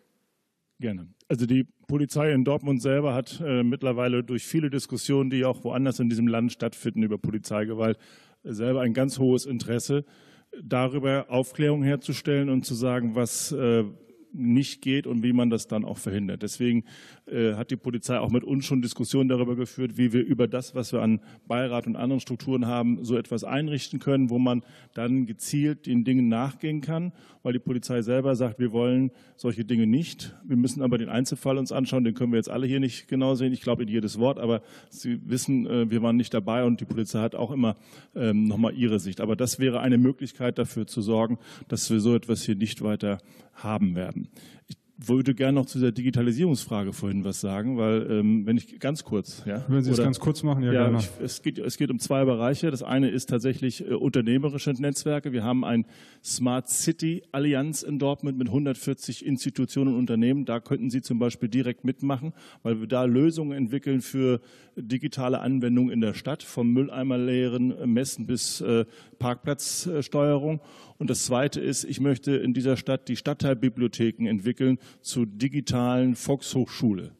Gerne. 0.79 1.09
Also 1.29 1.47
die 1.47 1.65
Polizei 1.87 2.33
in 2.33 2.45
Dortmund 2.45 2.83
selber 2.83 3.15
hat 3.15 3.41
äh, 3.45 3.63
mittlerweile 3.63 4.23
durch 4.23 4.45
viele 4.45 4.71
Diskussionen, 4.71 5.31
die 5.31 5.45
auch 5.45 5.65
woanders 5.65 6.01
in 6.01 6.09
diesem 6.09 6.27
Land 6.27 6.53
stattfinden 6.53 7.03
über 7.03 7.19
Polizeigewalt, 7.19 7.99
äh, 8.43 8.53
selber 8.53 8.83
ein 8.83 8.93
ganz 8.93 9.19
hohes 9.19 9.47
Interesse 9.47 10.05
darüber, 10.63 11.27
Aufklärung 11.29 11.83
herzustellen 11.83 12.49
und 12.49 12.65
zu 12.65 12.75
sagen, 12.75 13.15
was 13.15 13.53
äh, 13.53 13.85
nicht 14.33 14.83
geht 14.83 15.07
und 15.07 15.23
wie 15.23 15.33
man 15.33 15.51
das 15.51 15.67
dann 15.67 15.85
auch 15.85 15.99
verhindert. 15.99 16.43
Deswegen 16.43 16.85
äh, 17.27 17.55
hat 17.55 17.71
die 17.71 17.77
Polizei 17.77 18.19
auch 18.19 18.31
mit 18.31 18.45
uns 18.45 18.65
schon 18.65 18.83
Diskussionen 18.83 19.29
darüber 19.29 19.57
geführt, 19.57 19.97
wie 19.97 20.13
wir 20.13 20.25
über 20.25 20.47
das, 20.47 20.75
was 20.75 20.93
wir 20.93 21.03
an 21.03 21.21
Beirat 21.47 21.87
und 21.87 21.97
anderen 21.97 22.21
Strukturen 22.21 22.67
haben, 22.67 23.05
so 23.05 23.17
etwas 23.17 23.45
einrichten 23.45 23.99
können, 23.99 24.31
wo 24.31 24.39
man 24.39 24.63
dann 24.95 25.27
gezielt 25.27 25.87
den 25.87 26.05
Dingen 26.05 26.29
nachgehen 26.29 26.81
kann, 26.81 27.13
weil 27.43 27.53
die 27.53 27.59
Polizei 27.59 28.03
selber 28.03 28.37
sagt, 28.37 28.59
wir 28.59 28.73
wollen 28.73 29.11
solche 29.37 29.65
Dinge 29.65 29.87
nicht. 29.87 30.35
Wir 30.45 30.57
müssen 30.57 30.83
aber 30.83 30.99
den 30.99 31.09
Einzelfall 31.09 31.59
uns 31.59 31.73
anschauen, 31.73 32.05
den 32.05 32.15
können 32.15 32.33
wir 32.33 32.39
jetzt 32.39 32.51
alle 32.51 32.67
hier 32.67 32.81
nicht 32.81 33.09
genau 33.09 33.35
sehen. 33.35 33.53
Ich 33.53 33.61
glaube 33.61 33.83
in 33.83 33.89
jedes 33.89 34.19
Wort, 34.19 34.39
aber 34.39 34.63
Sie 34.89 35.21
wissen, 35.29 35.67
äh, 35.67 35.91
wir 35.91 36.03
waren 36.03 36.17
nicht 36.17 36.33
dabei 36.33 36.65
und 36.65 36.81
die 36.81 36.85
Polizei 36.85 37.21
hat 37.21 37.35
auch 37.35 37.51
immer 37.51 37.77
ähm, 38.15 38.45
nochmal 38.45 38.75
ihre 38.75 39.01
Sicht. 39.01 39.21
Aber 39.21 39.37
das 39.37 39.59
wäre 39.59 39.81
eine 39.81 39.99
Möglichkeit 39.99 40.59
dafür 40.59 40.87
zu 40.87 41.03
sorgen, 41.03 41.39
dass 41.69 41.91
wir 41.91 42.01
so 42.01 42.15
etwas 42.15 42.43
hier 42.43 42.57
nicht 42.57 42.83
weiter 42.83 43.19
haben 43.55 43.95
werden. 43.95 44.29
Ich 44.69 44.77
würde 44.99 45.35
gerne 45.35 45.53
noch 45.53 45.67
zu 45.67 45.79
dieser 45.79 45.93
Digitalisierungsfrage 45.93 46.95
vorhin 46.95 47.23
was 47.25 47.41
sagen, 47.41 47.77
weil 47.77 48.11
ähm, 48.11 48.47
wenn 48.47 48.57
ich 48.57 48.81
ganz 48.81 49.05
kurz, 49.05 49.43
ja, 49.45 49.63
wenn 49.69 49.85
Sie 49.85 49.91
es 49.91 49.99
ganz 49.99 50.19
kurz 50.19 50.43
machen, 50.43 50.63
ja, 50.63 50.73
ja 50.73 50.83
gerne. 50.85 50.99
Ich, 50.99 51.11
es 51.23 51.43
geht 51.43 51.59
es 51.59 51.77
geht 51.77 51.91
um 51.91 51.99
zwei 51.99 52.25
Bereiche. 52.25 52.71
Das 52.71 52.83
eine 52.83 53.11
ist 53.11 53.29
tatsächlich 53.29 53.87
äh, 53.87 53.93
unternehmerische 53.93 54.71
Netzwerke. 54.71 55.33
Wir 55.33 55.45
haben 55.45 55.65
ein 55.65 55.85
Smart 56.25 56.71
City 56.71 57.23
Allianz 57.31 57.83
in 57.83 57.99
Dortmund 57.99 58.39
mit 58.39 58.49
140 58.49 59.27
Institutionen 59.27 59.93
und 59.93 59.99
Unternehmen. 59.99 60.47
Da 60.47 60.61
könnten 60.61 60.89
Sie 60.89 61.03
zum 61.03 61.19
Beispiel 61.19 61.51
direkt 61.51 61.85
mitmachen, 61.85 62.33
weil 62.63 62.81
wir 62.81 62.87
da 62.87 63.05
Lösungen 63.05 63.53
entwickeln 63.53 64.01
für 64.01 64.41
digitale 64.77 65.41
Anwendungen 65.41 65.91
in 65.91 66.01
der 66.01 66.15
Stadt, 66.15 66.43
vom 66.43 66.73
Mülleimer 66.73 67.19
leeren, 67.19 67.75
Messen 67.93 68.27
bis 68.27 68.63
äh, 68.63 68.87
Parkplatzsteuerung. 69.19 70.61
Und 70.99 71.11
das 71.11 71.25
Zweite 71.25 71.61
ist, 71.61 71.85
ich 71.85 72.01
möchte 72.01 72.37
in 72.37 72.55
dieser 72.55 72.77
Stadt 72.77 73.09
die 73.09 73.17
Stadtteilbibliotheken 73.17 74.27
entwickeln 74.27 74.79
zur 75.01 75.27
digitalen 75.27 76.15
Volkshochschule. 76.15 77.13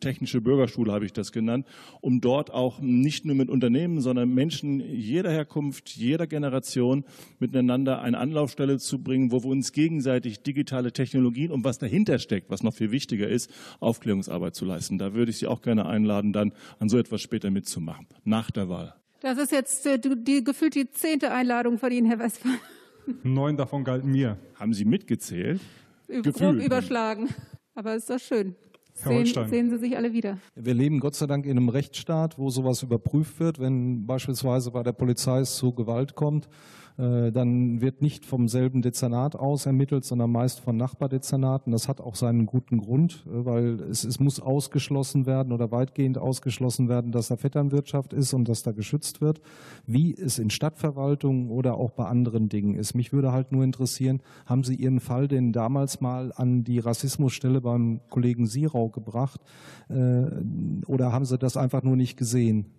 Technische 0.00 0.40
Bürgerschule 0.40 0.92
habe 0.92 1.06
ich 1.06 1.12
das 1.12 1.32
genannt, 1.32 1.66
um 2.00 2.20
dort 2.20 2.52
auch 2.52 2.80
nicht 2.80 3.24
nur 3.24 3.36
mit 3.36 3.48
Unternehmen, 3.48 4.00
sondern 4.00 4.28
Menschen 4.28 4.80
jeder 4.80 5.30
Herkunft, 5.30 5.90
jeder 5.90 6.26
Generation 6.26 7.04
miteinander 7.38 8.02
eine 8.02 8.18
Anlaufstelle 8.18 8.78
zu 8.78 9.02
bringen, 9.02 9.32
wo 9.32 9.42
wir 9.42 9.50
uns 9.50 9.72
gegenseitig 9.72 10.42
digitale 10.42 10.92
Technologien 10.92 11.52
und 11.52 11.64
was 11.64 11.78
dahinter 11.78 12.18
steckt, 12.18 12.50
was 12.50 12.62
noch 12.62 12.74
viel 12.74 12.90
wichtiger 12.90 13.28
ist, 13.28 13.50
Aufklärungsarbeit 13.80 14.54
zu 14.54 14.64
leisten. 14.64 14.98
Da 14.98 15.14
würde 15.14 15.30
ich 15.30 15.38
Sie 15.38 15.46
auch 15.46 15.62
gerne 15.62 15.86
einladen, 15.86 16.32
dann 16.32 16.52
an 16.78 16.88
so 16.88 16.98
etwas 16.98 17.22
später 17.22 17.50
mitzumachen, 17.50 18.06
nach 18.24 18.50
der 18.50 18.68
Wahl. 18.68 18.94
Das 19.20 19.38
ist 19.38 19.52
jetzt 19.52 19.86
äh, 19.86 19.98
die, 19.98 20.22
die, 20.22 20.44
gefühlt 20.44 20.74
die 20.74 20.90
zehnte 20.90 21.32
Einladung 21.32 21.78
von 21.78 21.90
Ihnen, 21.90 22.06
Herr 22.06 22.18
Westphal. 22.18 22.52
Neun 23.22 23.56
davon 23.56 23.84
galten 23.84 24.10
mir. 24.10 24.38
Haben 24.54 24.74
Sie 24.74 24.84
mitgezählt? 24.84 25.60
Grob 26.08 26.56
überschlagen. 26.56 27.28
Aber 27.74 27.94
ist 27.94 28.10
das 28.10 28.22
schön. 28.22 28.56
Sehen, 28.94 29.26
sehen, 29.48 29.70
Sie 29.70 29.78
sich 29.78 29.96
alle 29.96 30.12
wieder. 30.12 30.38
Wir 30.56 30.74
leben 30.74 30.98
Gott 30.98 31.14
sei 31.14 31.26
Dank 31.26 31.46
in 31.46 31.52
einem 31.52 31.68
Rechtsstaat, 31.68 32.36
wo 32.36 32.50
sowas 32.50 32.82
überprüft 32.82 33.38
wird, 33.38 33.60
wenn 33.60 34.04
beispielsweise 34.06 34.72
bei 34.72 34.82
der 34.82 34.92
Polizei 34.92 35.40
es 35.40 35.54
zu 35.54 35.72
Gewalt 35.72 36.16
kommt 36.16 36.48
dann 36.98 37.80
wird 37.80 38.02
nicht 38.02 38.26
vom 38.26 38.48
selben 38.48 38.82
Dezernat 38.82 39.36
aus 39.36 39.66
ermittelt, 39.66 40.04
sondern 40.04 40.32
meist 40.32 40.58
von 40.58 40.76
Nachbardezernaten. 40.76 41.70
Das 41.70 41.86
hat 41.86 42.00
auch 42.00 42.16
seinen 42.16 42.44
guten 42.46 42.78
Grund, 42.78 43.24
äh, 43.26 43.44
weil 43.44 43.80
es, 43.82 44.02
es 44.02 44.18
muss 44.18 44.40
ausgeschlossen 44.40 45.24
werden 45.24 45.52
oder 45.52 45.70
weitgehend 45.70 46.18
ausgeschlossen 46.18 46.88
werden, 46.88 47.12
dass 47.12 47.28
da 47.28 47.36
Vetternwirtschaft 47.36 48.12
ist 48.12 48.34
und 48.34 48.48
dass 48.48 48.64
da 48.64 48.72
geschützt 48.72 49.20
wird, 49.20 49.40
wie 49.86 50.12
es 50.12 50.40
in 50.40 50.50
Stadtverwaltungen 50.50 51.50
oder 51.50 51.76
auch 51.76 51.92
bei 51.92 52.06
anderen 52.06 52.48
Dingen 52.48 52.74
ist. 52.74 52.94
Mich 52.94 53.12
würde 53.12 53.30
halt 53.30 53.52
nur 53.52 53.62
interessieren, 53.62 54.20
haben 54.46 54.64
Sie 54.64 54.74
Ihren 54.74 54.98
Fall 54.98 55.28
denn 55.28 55.52
damals 55.52 56.00
mal 56.00 56.32
an 56.34 56.64
die 56.64 56.80
Rassismusstelle 56.80 57.60
beim 57.60 58.00
Kollegen 58.10 58.46
Sirau 58.46 58.88
gebracht 58.88 59.40
äh, 59.88 60.24
oder 60.86 61.12
haben 61.12 61.24
Sie 61.24 61.38
das 61.38 61.56
einfach 61.56 61.84
nur 61.84 61.94
nicht 61.94 62.16
gesehen? 62.16 62.77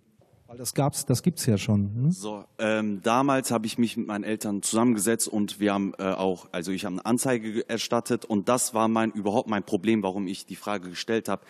Weil 0.50 0.58
das 0.58 0.74
gab's, 0.74 1.06
das 1.06 1.22
gibt's 1.22 1.46
ja 1.46 1.56
schon. 1.56 1.94
Hm? 1.94 2.10
So, 2.10 2.44
ähm, 2.58 3.00
damals 3.02 3.52
habe 3.52 3.66
ich 3.66 3.78
mich 3.78 3.96
mit 3.96 4.08
meinen 4.08 4.24
Eltern 4.24 4.62
zusammengesetzt 4.62 5.28
und 5.28 5.60
wir 5.60 5.72
haben 5.72 5.92
äh, 6.00 6.02
auch, 6.02 6.48
also 6.50 6.72
ich 6.72 6.84
habe 6.84 6.94
eine 6.94 7.06
Anzeige 7.06 7.68
erstattet 7.68 8.24
und 8.24 8.48
das 8.48 8.74
war 8.74 8.88
mein 8.88 9.12
überhaupt 9.12 9.48
mein 9.48 9.62
Problem, 9.62 10.02
warum 10.02 10.26
ich 10.26 10.46
die 10.46 10.56
Frage 10.56 10.90
gestellt 10.90 11.28
habe. 11.28 11.42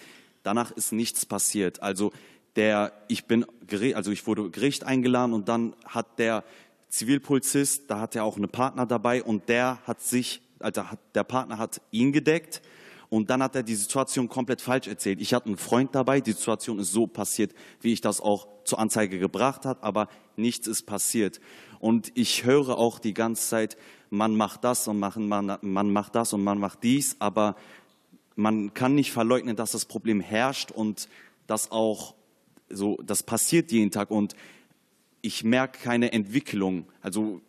Danach 0.42 0.70
ist 0.70 0.92
nichts 0.92 1.24
passiert. 1.24 1.82
Also 1.82 2.12
der, 2.56 2.92
ich 3.08 3.24
bin, 3.24 3.46
also 3.94 4.10
ich 4.10 4.26
wurde 4.26 4.50
Gericht 4.50 4.84
eingeladen 4.84 5.32
und 5.32 5.48
dann 5.48 5.74
hat 5.86 6.18
der 6.18 6.44
Zivilpolizist, 6.90 7.90
da 7.90 8.00
hat 8.00 8.14
er 8.14 8.24
auch 8.24 8.36
eine 8.36 8.48
Partner 8.48 8.84
dabei 8.84 9.22
und 9.22 9.48
der 9.48 9.78
hat 9.86 10.02
sich, 10.02 10.42
also 10.58 10.82
der 11.14 11.24
Partner 11.24 11.56
hat 11.56 11.80
ihn 11.90 12.12
gedeckt 12.12 12.60
und 13.10 13.28
dann 13.28 13.42
hat 13.42 13.56
er 13.56 13.64
die 13.64 13.74
Situation 13.74 14.28
komplett 14.28 14.62
falsch 14.62 14.86
erzählt. 14.86 15.20
Ich 15.20 15.34
hatte 15.34 15.46
einen 15.46 15.56
Freund 15.56 15.94
dabei, 15.94 16.20
die 16.20 16.32
Situation 16.32 16.78
ist 16.78 16.92
so 16.92 17.08
passiert, 17.08 17.52
wie 17.80 17.92
ich 17.92 18.00
das 18.00 18.20
auch 18.20 18.46
zur 18.64 18.78
Anzeige 18.78 19.18
gebracht 19.18 19.66
habe, 19.66 19.82
aber 19.82 20.08
nichts 20.36 20.68
ist 20.68 20.84
passiert. 20.84 21.40
Und 21.80 22.12
ich 22.14 22.44
höre 22.44 22.78
auch 22.78 23.00
die 23.00 23.12
ganze 23.12 23.48
Zeit, 23.48 23.76
man 24.10 24.36
macht 24.36 24.62
das 24.62 24.86
und 24.86 25.00
man, 25.00 25.28
man, 25.28 25.58
man 25.60 25.92
macht 25.92 26.14
das 26.14 26.32
und 26.32 26.44
man 26.44 26.58
macht 26.58 26.84
dies, 26.84 27.16
aber 27.18 27.56
man 28.36 28.74
kann 28.74 28.94
nicht 28.94 29.10
verleugnen, 29.10 29.56
dass 29.56 29.72
das 29.72 29.86
Problem 29.86 30.20
herrscht 30.20 30.70
und 30.70 31.08
das 31.48 31.72
auch 31.72 32.14
so, 32.68 32.96
das 33.04 33.24
passiert 33.24 33.72
jeden 33.72 33.90
Tag 33.90 34.12
und 34.12 34.36
ich 35.20 35.42
merke 35.42 35.80
keine 35.80 36.12
Entwicklung. 36.12 36.86
Also 37.02 37.40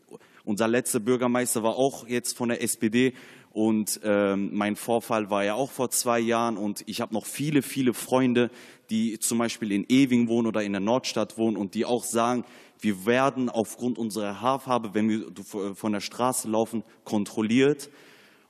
unser 0.43 0.67
letzter 0.67 0.99
Bürgermeister 0.99 1.61
war 1.61 1.75
auch 1.75 2.07
jetzt 2.07 2.35
von 2.35 2.49
der 2.49 2.63
SPD 2.63 3.13
und 3.53 3.99
ähm, 4.03 4.51
mein 4.53 4.75
Vorfall 4.75 5.29
war 5.29 5.43
ja 5.43 5.55
auch 5.55 5.71
vor 5.71 5.89
zwei 5.89 6.19
Jahren 6.19 6.57
und 6.57 6.83
ich 6.87 7.01
habe 7.01 7.13
noch 7.13 7.25
viele, 7.25 7.61
viele 7.61 7.93
Freunde, 7.93 8.49
die 8.89 9.19
zum 9.19 9.39
Beispiel 9.39 9.71
in 9.73 9.85
Ewing 9.89 10.29
wohnen 10.29 10.47
oder 10.47 10.63
in 10.63 10.71
der 10.71 10.81
Nordstadt 10.81 11.37
wohnen 11.37 11.57
und 11.57 11.75
die 11.75 11.85
auch 11.85 12.05
sagen, 12.05 12.45
wir 12.79 13.05
werden 13.05 13.49
aufgrund 13.49 13.97
unserer 13.97 14.41
Haarfarbe, 14.41 14.93
wenn 14.93 15.09
wir 15.09 15.75
von 15.75 15.91
der 15.91 15.99
Straße 15.99 16.49
laufen, 16.49 16.83
kontrolliert. 17.03 17.89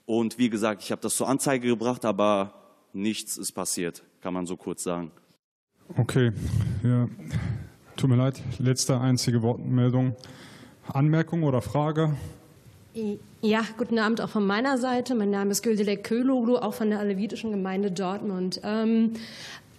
Und 0.06 0.38
wie 0.38 0.48
gesagt, 0.48 0.82
ich 0.82 0.90
habe 0.90 1.02
das 1.02 1.16
zur 1.16 1.28
Anzeige 1.28 1.68
gebracht, 1.68 2.04
aber 2.04 2.54
nichts 2.92 3.36
ist 3.36 3.52
passiert, 3.52 4.04
kann 4.20 4.32
man 4.32 4.46
so 4.46 4.56
kurz 4.56 4.84
sagen. 4.84 5.10
Okay, 5.96 6.32
ja. 6.82 7.08
tut 7.96 8.08
mir 8.08 8.16
leid, 8.16 8.40
letzte 8.58 9.00
einzige 9.00 9.42
Wortmeldung. 9.42 10.16
Anmerkung 10.86 11.42
oder 11.42 11.60
Frage? 11.60 12.16
Ja, 13.44 13.62
guten 13.76 13.98
Abend 13.98 14.20
auch 14.20 14.28
von 14.28 14.46
meiner 14.46 14.78
Seite. 14.78 15.16
Mein 15.16 15.30
Name 15.30 15.50
ist 15.50 15.64
Güldilek 15.64 16.04
Köhloglu, 16.04 16.58
auch 16.58 16.74
von 16.74 16.90
der 16.90 17.00
Alevitischen 17.00 17.50
Gemeinde 17.50 17.90
Dortmund. 17.90 18.60
Ähm, 18.62 19.14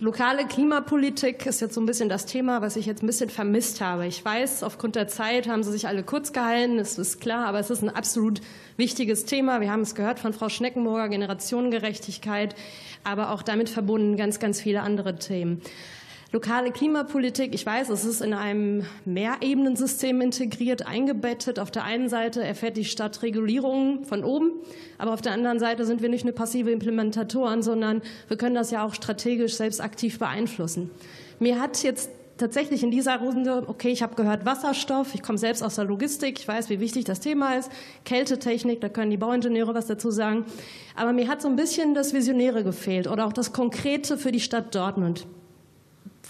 lokale 0.01 0.45
Klimapolitik 0.45 1.45
ist 1.45 1.61
jetzt 1.61 1.75
so 1.75 1.79
ein 1.79 1.85
bisschen 1.85 2.09
das 2.09 2.25
Thema, 2.25 2.61
was 2.61 2.75
ich 2.75 2.85
jetzt 2.85 3.03
ein 3.03 3.07
bisschen 3.07 3.29
vermisst 3.29 3.79
habe. 3.79 4.05
Ich 4.05 4.25
weiß, 4.25 4.63
aufgrund 4.63 4.97
der 4.97 5.07
Zeit 5.07 5.47
haben 5.47 5.63
Sie 5.63 5.71
sich 5.71 5.87
alle 5.87 6.03
kurz 6.03 6.33
gehalten, 6.33 6.75
das 6.75 6.97
ist 6.97 7.21
klar, 7.21 7.45
aber 7.45 7.59
es 7.59 7.69
ist 7.69 7.81
ein 7.81 7.89
absolut 7.89 8.41
wichtiges 8.75 9.23
Thema. 9.23 9.61
Wir 9.61 9.71
haben 9.71 9.79
es 9.79 9.95
gehört 9.95 10.19
von 10.19 10.33
Frau 10.33 10.49
Schneckenburger, 10.49 11.07
Generationengerechtigkeit, 11.07 12.55
aber 13.05 13.31
auch 13.31 13.43
damit 13.43 13.69
verbunden 13.69 14.17
ganz, 14.17 14.39
ganz 14.39 14.59
viele 14.59 14.81
andere 14.81 15.15
Themen. 15.15 15.61
Lokale 16.33 16.71
Klimapolitik, 16.71 17.53
ich 17.53 17.63
weiß, 17.63 17.89
es 17.89 18.05
ist 18.05 18.19
in 18.19 18.33
einem 18.33 18.87
Mehrebenensystem 19.05 20.19
integriert, 20.19 20.87
eingebettet. 20.87 21.59
Auf 21.59 21.69
der 21.69 21.83
einen 21.83 22.09
Seite 22.09 22.43
erfährt 22.43 22.75
die 22.75 22.85
Stadt 22.85 23.21
Regulierungen 23.21 24.03
von 24.03 24.23
oben, 24.23 24.49
aber 24.97 25.13
auf 25.13 25.21
der 25.21 25.33
anderen 25.33 25.59
Seite 25.59 25.85
sind 25.85 26.01
wir 26.01 26.09
nicht 26.09 26.23
eine 26.23 26.33
passive 26.33 26.71
Implementatoren, 26.71 27.61
sondern 27.61 28.01
wir 28.29 28.37
können 28.37 28.55
das 28.55 28.71
ja 28.71 28.83
auch 28.83 28.95
strategisch 28.95 29.53
selbst 29.53 29.79
aktiv 29.79 30.17
beeinflussen. 30.17 30.89
Mir 31.37 31.61
hat 31.61 31.83
jetzt 31.83 32.09
tatsächlich 32.39 32.81
in 32.81 32.89
dieser 32.89 33.19
Runde, 33.19 33.65
okay, 33.67 33.89
ich 33.89 34.01
habe 34.01 34.15
gehört 34.15 34.43
Wasserstoff, 34.43 35.13
ich 35.13 35.21
komme 35.21 35.37
selbst 35.37 35.61
aus 35.61 35.75
der 35.75 35.85
Logistik, 35.85 36.39
ich 36.39 36.47
weiß, 36.47 36.67
wie 36.71 36.79
wichtig 36.79 37.05
das 37.05 37.19
Thema 37.19 37.57
ist, 37.57 37.71
Kältetechnik, 38.05 38.81
da 38.81 38.89
können 38.89 39.11
die 39.11 39.17
Bauingenieure 39.17 39.75
was 39.75 39.85
dazu 39.85 40.09
sagen. 40.09 40.45
Aber 40.95 41.13
mir 41.13 41.27
hat 41.27 41.43
so 41.43 41.47
ein 41.47 41.55
bisschen 41.55 41.93
das 41.93 42.11
Visionäre 42.11 42.63
gefehlt 42.63 43.05
oder 43.05 43.27
auch 43.27 43.33
das 43.33 43.53
Konkrete 43.53 44.17
für 44.17 44.31
die 44.31 44.39
Stadt 44.39 44.73
Dortmund. 44.73 45.27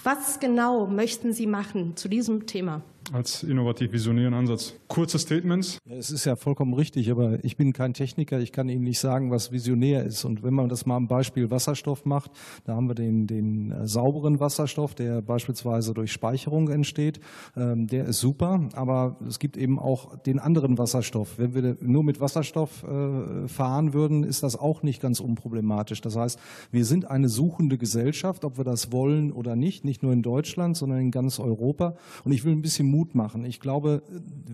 Was 0.04 0.42
genau 0.42 0.86
möchten 0.86 1.32
Sie 1.32 1.48
machen 1.48 1.96
zu 1.96 2.10
diesem 2.10 2.46
Thema? 2.46 2.82
Als 3.12 3.44
innovativ 3.44 3.92
visionären 3.92 4.34
Ansatz. 4.34 4.74
Kurze 4.88 5.20
Statements. 5.20 5.80
Es 5.90 6.12
ist 6.12 6.26
ja 6.26 6.36
vollkommen 6.36 6.74
richtig, 6.74 7.12
aber 7.12 7.44
ich 7.44 7.58
bin 7.58 7.74
kein 7.74 7.94
Techniker. 7.94 8.40
Ich 8.40 8.52
kann 8.52 8.70
Ihnen 8.70 8.84
nicht 8.84 9.00
sagen, 9.00 9.32
was 9.32 9.52
visionär 9.52 10.04
ist. 10.06 10.24
Und 10.24 10.44
wenn 10.44 10.54
man 10.54 10.70
das 10.70 10.86
mal 10.86 10.96
am 10.96 11.08
Beispiel 11.08 11.52
Wasserstoff 11.52 12.06
macht, 12.06 12.32
da 12.66 12.76
haben 12.76 12.88
wir 12.88 12.96
den, 12.96 13.28
den 13.28 13.72
äh, 13.72 13.88
sauberen 13.88 14.40
Wasserstoff, 14.40 14.96
der 14.96 15.22
beispielsweise 15.22 15.94
durch 15.94 16.12
Speicherung 16.12 16.70
entsteht. 16.70 17.20
Ähm, 17.58 17.88
der 17.88 18.06
ist 18.06 18.20
super, 18.20 18.70
aber 18.74 19.18
es 19.28 19.40
gibt 19.40 19.58
eben 19.58 19.80
auch 19.80 20.18
den 20.20 20.40
anderen 20.40 20.78
Wasserstoff. 20.78 21.38
Wenn 21.38 21.54
wir 21.54 21.78
nur 21.82 22.04
mit 22.04 22.20
Wasserstoff 22.20 22.84
äh, 22.84 23.48
fahren 23.48 23.94
würden, 23.94 24.24
ist 24.24 24.44
das 24.44 24.56
auch 24.56 24.84
nicht 24.84 25.02
ganz 25.02 25.20
unproblematisch. 25.20 26.02
Das 26.02 26.16
heißt, 26.16 26.40
wir 26.72 26.86
sind 26.86 27.10
eine 27.10 27.30
suchende 27.30 27.78
Gesellschaft, 27.78 28.46
ob 28.46 28.58
wir 28.58 28.64
das 28.64 28.92
wollen 28.92 29.32
oder 29.32 29.56
nicht, 29.56 29.84
nicht 29.84 30.04
nur 30.04 30.14
in 30.14 30.22
Deutschland, 30.22 30.78
sondern 30.78 31.00
in 31.00 31.12
ganz 31.12 31.40
Europa. 31.40 31.96
Und 32.24 32.32
ich 32.32 32.46
will 32.46 32.54
ein 32.54 32.62
bisschen 32.62 32.93
Mut 32.94 33.16
machen. 33.16 33.44
Ich 33.44 33.60
glaube, 33.60 34.04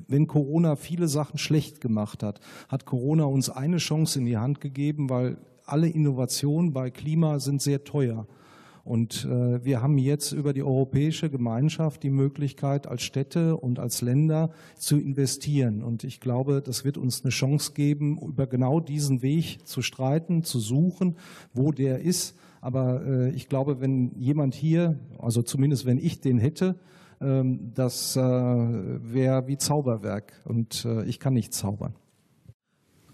wenn 0.07 0.27
Corona 0.27 0.77
viele 0.77 1.09
Sachen 1.09 1.37
schlecht 1.37 1.81
gemacht 1.81 2.23
hat, 2.23 2.39
hat 2.69 2.85
Corona 2.85 3.25
uns 3.25 3.49
eine 3.49 3.77
Chance 3.77 4.19
in 4.19 4.25
die 4.25 4.37
Hand 4.37 4.61
gegeben, 4.61 5.09
weil 5.09 5.37
alle 5.65 5.89
Innovationen 5.89 6.71
bei 6.71 6.89
Klima 6.89 7.39
sind 7.39 7.61
sehr 7.61 7.83
teuer. 7.83 8.25
Und 8.85 9.25
äh, 9.25 9.63
wir 9.63 9.81
haben 9.81 9.97
jetzt 9.97 10.31
über 10.31 10.53
die 10.53 10.63
europäische 10.63 11.29
Gemeinschaft 11.29 12.01
die 12.01 12.09
Möglichkeit, 12.09 12.87
als 12.87 13.03
Städte 13.03 13.57
und 13.57 13.77
als 13.77 14.01
Länder 14.01 14.51
zu 14.77 14.97
investieren. 14.97 15.83
Und 15.83 16.03
ich 16.03 16.19
glaube, 16.19 16.61
das 16.65 16.85
wird 16.85 16.97
uns 16.97 17.23
eine 17.23 17.29
Chance 17.29 17.73
geben, 17.73 18.17
über 18.17 18.47
genau 18.47 18.79
diesen 18.79 19.21
Weg 19.21 19.67
zu 19.67 19.81
streiten, 19.81 20.43
zu 20.43 20.59
suchen, 20.59 21.17
wo 21.53 21.71
der 21.71 21.99
ist. 21.99 22.35
Aber 22.61 23.05
äh, 23.05 23.29
ich 23.31 23.49
glaube, 23.49 23.79
wenn 23.79 24.11
jemand 24.17 24.55
hier, 24.55 24.97
also 25.19 25.41
zumindest 25.41 25.85
wenn 25.85 25.97
ich 25.97 26.21
den 26.21 26.39
hätte, 26.39 26.75
ähm, 27.21 27.71
das 27.73 28.15
äh, 28.15 28.21
wäre 28.21 29.47
wie 29.47 29.57
Zauberwerk 29.57 30.33
und 30.45 30.85
äh, 30.85 31.03
ich 31.03 31.19
kann 31.19 31.33
nicht 31.33 31.53
zaubern. 31.53 31.93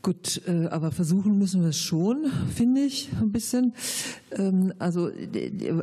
Gut, 0.04 0.44
äh, 0.48 0.68
aber 0.68 0.92
versuchen 0.92 1.40
müssen 1.40 1.64
wir 1.64 1.70
es 1.70 1.80
schon, 1.80 2.28
finde 2.54 2.82
ich, 2.82 3.10
ein 3.20 3.32
bisschen. 3.32 3.74
Ähm, 4.34 4.72
also, 4.78 5.10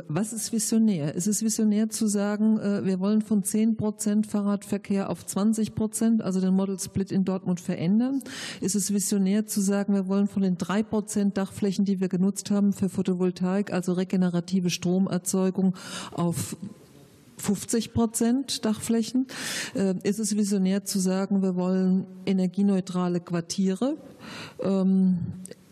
was 0.07 0.31
ist 0.31 0.53
visionär? 0.53 1.13
Ist 1.13 1.27
es 1.27 1.43
visionär 1.43 1.89
zu 1.89 2.07
sagen, 2.07 2.57
wir 2.85 3.01
wollen 3.01 3.21
von 3.21 3.43
10 3.43 3.75
Prozent 3.75 4.25
Fahrradverkehr 4.25 5.09
auf 5.09 5.25
20 5.25 5.75
Prozent, 5.75 6.21
also 6.21 6.39
den 6.39 6.53
Model 6.53 6.79
Split 6.79 7.11
in 7.11 7.25
Dortmund 7.25 7.59
verändern? 7.59 8.23
Ist 8.61 8.75
es 8.75 8.93
visionär 8.93 9.45
zu 9.45 9.59
sagen, 9.59 9.93
wir 9.93 10.07
wollen 10.07 10.27
von 10.27 10.41
den 10.41 10.57
3 10.57 10.83
Prozent 10.83 11.37
Dachflächen, 11.37 11.83
die 11.83 11.99
wir 11.99 12.07
genutzt 12.07 12.49
haben 12.49 12.71
für 12.71 12.87
Photovoltaik, 12.87 13.73
also 13.73 13.91
regenerative 13.91 14.69
Stromerzeugung, 14.69 15.75
auf 16.13 16.55
50 17.43 17.93
Prozent 17.93 18.63
Dachflächen. 18.65 19.27
Äh, 19.75 19.95
ist 20.03 20.19
es 20.19 20.37
visionär 20.37 20.85
zu 20.85 20.99
sagen, 20.99 21.41
wir 21.41 21.55
wollen 21.55 22.07
energieneutrale 22.25 23.19
Quartiere? 23.19 23.97
Ähm, 24.61 25.19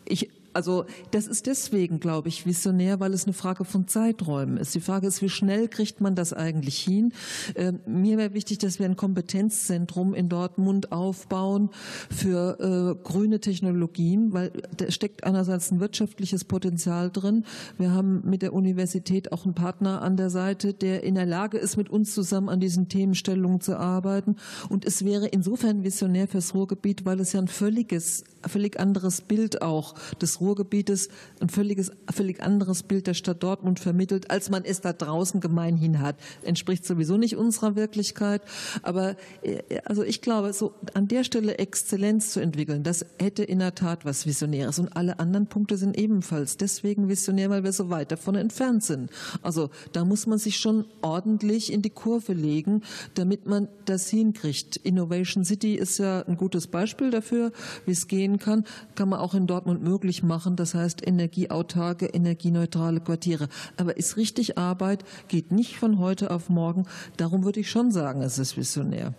ich 0.06 0.30
also 0.54 0.86
das 1.12 1.28
ist 1.28 1.48
deswegen, 1.48 2.00
glaube 2.00 2.30
ich, 2.30 2.46
visionär, 2.46 3.00
weil 3.00 3.14
es 3.14 3.26
eine 3.26 3.34
Frage 3.34 3.66
von 3.66 3.88
Zeiträumen 3.88 4.58
ist. 4.58 4.76
Die 4.76 4.82
Frage 4.82 5.08
ist, 5.08 5.22
wie 5.22 5.30
schnell 5.30 5.68
kriegt 5.68 6.02
man 6.02 6.16
das 6.16 6.34
eigentlich 6.34 6.80
hin? 6.80 7.14
Äh, 7.56 7.74
mir 7.86 8.18
wäre 8.18 8.34
wichtig, 8.34 8.60
dass 8.60 8.80
wir 8.80 8.86
ein 8.86 8.96
Kompetenzzentrum 8.96 10.14
in 10.14 10.30
Dortmund 10.30 10.92
aufbauen 10.92 11.70
für 12.10 12.60
äh, 12.60 13.04
grüne 13.04 13.40
Technologien, 13.40 14.34
weil 14.34 14.52
da 14.76 14.92
steckt 14.92 15.24
einerseits 15.24 15.72
ein 15.72 15.80
wirtschaftliches 15.80 16.46
Potenzial 16.46 17.12
drin. 17.12 17.46
Wir 17.78 17.92
haben 17.92 18.22
mit 18.24 18.42
der 18.42 18.54
Universität 18.54 19.32
auch 19.32 19.46
einen 19.46 19.56
Partner 19.56 20.02
an 20.02 20.18
der 20.18 20.30
Seite, 20.30 20.74
der 20.74 21.04
in 21.04 21.16
der 21.16 21.26
Lage 21.26 21.58
ist, 21.58 21.78
mit 21.78 21.90
uns 21.90 22.14
zusammen 22.14 22.50
an 22.50 22.60
diesen 22.60 22.90
Themenstellungen 22.90 23.62
zu 23.62 23.78
arbeiten. 23.78 24.36
Und 24.70 24.86
es 24.86 25.06
wäre 25.06 25.28
insofern 25.28 25.84
visionär 25.84 26.28
fürs 26.28 26.54
Ruhrgebiet, 26.54 27.06
weil 27.06 27.20
es 27.20 27.34
ja 27.34 27.40
ein 27.40 27.48
völliges, 27.48 28.24
völlig 28.48 28.80
anderes 28.80 29.22
Bild 29.22 29.62
auch 29.62 29.96
des 30.22 30.42
Ruhrgebietes 30.42 31.10
ein 31.40 31.50
völliges, 31.50 31.92
völlig 32.12 32.42
anderes 32.42 32.84
Bild 32.84 33.08
der 33.08 33.14
Stadt 33.14 33.44
Dortmund 33.44 33.80
vermittelt, 33.80 34.30
als 34.30 34.50
man 34.50 34.64
es 34.64 34.82
da 34.82 34.94
draußen 34.94 35.40
gemeinhin 35.40 36.00
hat. 36.00 36.16
Entspricht 36.44 36.86
sowieso 36.86 37.18
nicht 37.18 37.36
unserer 37.36 37.76
Wirklichkeit. 37.76 38.42
Aber 38.84 39.16
äh, 39.42 39.62
also 39.86 40.04
ich 40.04 40.22
glaube, 40.22 40.54
so 40.54 40.74
an 40.94 41.08
der 41.08 41.24
Stelle 41.24 41.58
Exzellenz 41.58 42.32
zu 42.32 42.40
entwickeln, 42.40 42.84
das 42.84 43.06
hätte 43.20 43.44
in 43.44 43.60
der 43.60 43.76
Tat 43.76 44.06
was 44.06 44.26
Visionäres. 44.26 44.80
Und 44.80 44.96
alle 44.96 45.20
anderen 45.20 45.48
Punkte 45.48 45.78
sind 45.78 45.98
ebenfalls 45.98 46.58
deswegen 46.58 47.10
visionär, 47.10 47.50
weil 47.50 47.64
wir 47.64 47.74
so 47.74 47.90
weit 47.90 48.12
davon 48.12 48.36
entfernt 48.36 48.84
sind. 48.84 49.10
Also 49.42 49.70
da 49.92 50.06
muss 50.06 50.28
man 50.28 50.38
sich 50.38 50.58
schon 50.58 50.86
ordentlich 51.02 51.72
in 51.72 51.82
die 51.82 51.90
Kurve 51.90 52.34
legen, 52.34 52.84
damit 53.16 53.46
man 53.46 53.68
das 53.86 54.10
hinkriegt. 54.10 54.78
Innovation 54.78 55.44
City 55.46 55.76
ist 55.76 55.98
ja 55.98 56.22
ein 56.22 56.38
gutes 56.38 56.68
Beispiel 56.68 57.12
dafür, 57.12 57.52
wie 57.86 57.92
es 57.92 58.08
gehen 58.08 58.31
kann. 58.40 58.66
Kann 58.96 59.10
man 59.10 59.20
auch 59.20 59.34
in 59.34 59.48
Dortmund 59.48 59.84
möglich 59.84 60.24
machen 60.24 60.32
machen, 60.32 60.56
das 60.56 60.74
heißt 60.74 61.06
energieautarke, 61.06 62.06
energieneutrale 62.06 63.02
Quartiere. 63.02 63.50
Aber 63.78 63.98
ist 63.98 64.18
richtig 64.18 64.58
Arbeit, 64.58 65.04
geht 65.28 65.52
nicht 65.52 65.76
von 65.76 66.00
heute 66.00 66.32
auf 66.32 66.50
morgen. 66.50 66.86
Darum 67.18 67.44
würde 67.44 67.60
ich 67.60 67.70
schon 67.70 67.92
sagen, 67.92 68.22
es 68.22 68.40
ist 68.40 68.58
visionär. 68.58 69.14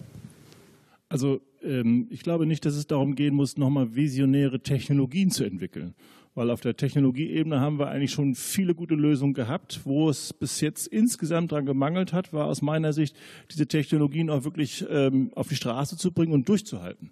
Also 1.08 1.40
ähm, 1.62 2.06
ich 2.10 2.22
glaube 2.22 2.46
nicht, 2.46 2.64
dass 2.64 2.74
es 2.76 2.86
darum 2.86 3.14
gehen 3.14 3.34
muss, 3.34 3.58
nochmal 3.58 3.94
visionäre 3.94 4.60
Technologien 4.60 5.30
zu 5.30 5.44
entwickeln. 5.44 5.94
Weil 6.34 6.50
auf 6.50 6.62
der 6.62 6.76
Technologieebene 6.76 7.60
haben 7.60 7.78
wir 7.78 7.88
eigentlich 7.88 8.12
schon 8.12 8.34
viele 8.34 8.74
gute 8.74 8.94
Lösungen 8.94 9.34
gehabt. 9.34 9.82
Wo 9.84 10.08
es 10.08 10.32
bis 10.32 10.62
jetzt 10.62 10.86
insgesamt 10.86 11.52
daran 11.52 11.66
gemangelt 11.66 12.14
hat, 12.14 12.32
war 12.32 12.46
aus 12.46 12.62
meiner 12.62 12.94
Sicht, 12.94 13.14
diese 13.50 13.66
Technologien 13.66 14.30
auch 14.30 14.44
wirklich 14.44 14.82
ähm, 14.88 15.30
auf 15.34 15.48
die 15.48 15.56
Straße 15.56 15.98
zu 15.98 16.10
bringen 16.10 16.32
und 16.32 16.48
durchzuhalten. 16.48 17.10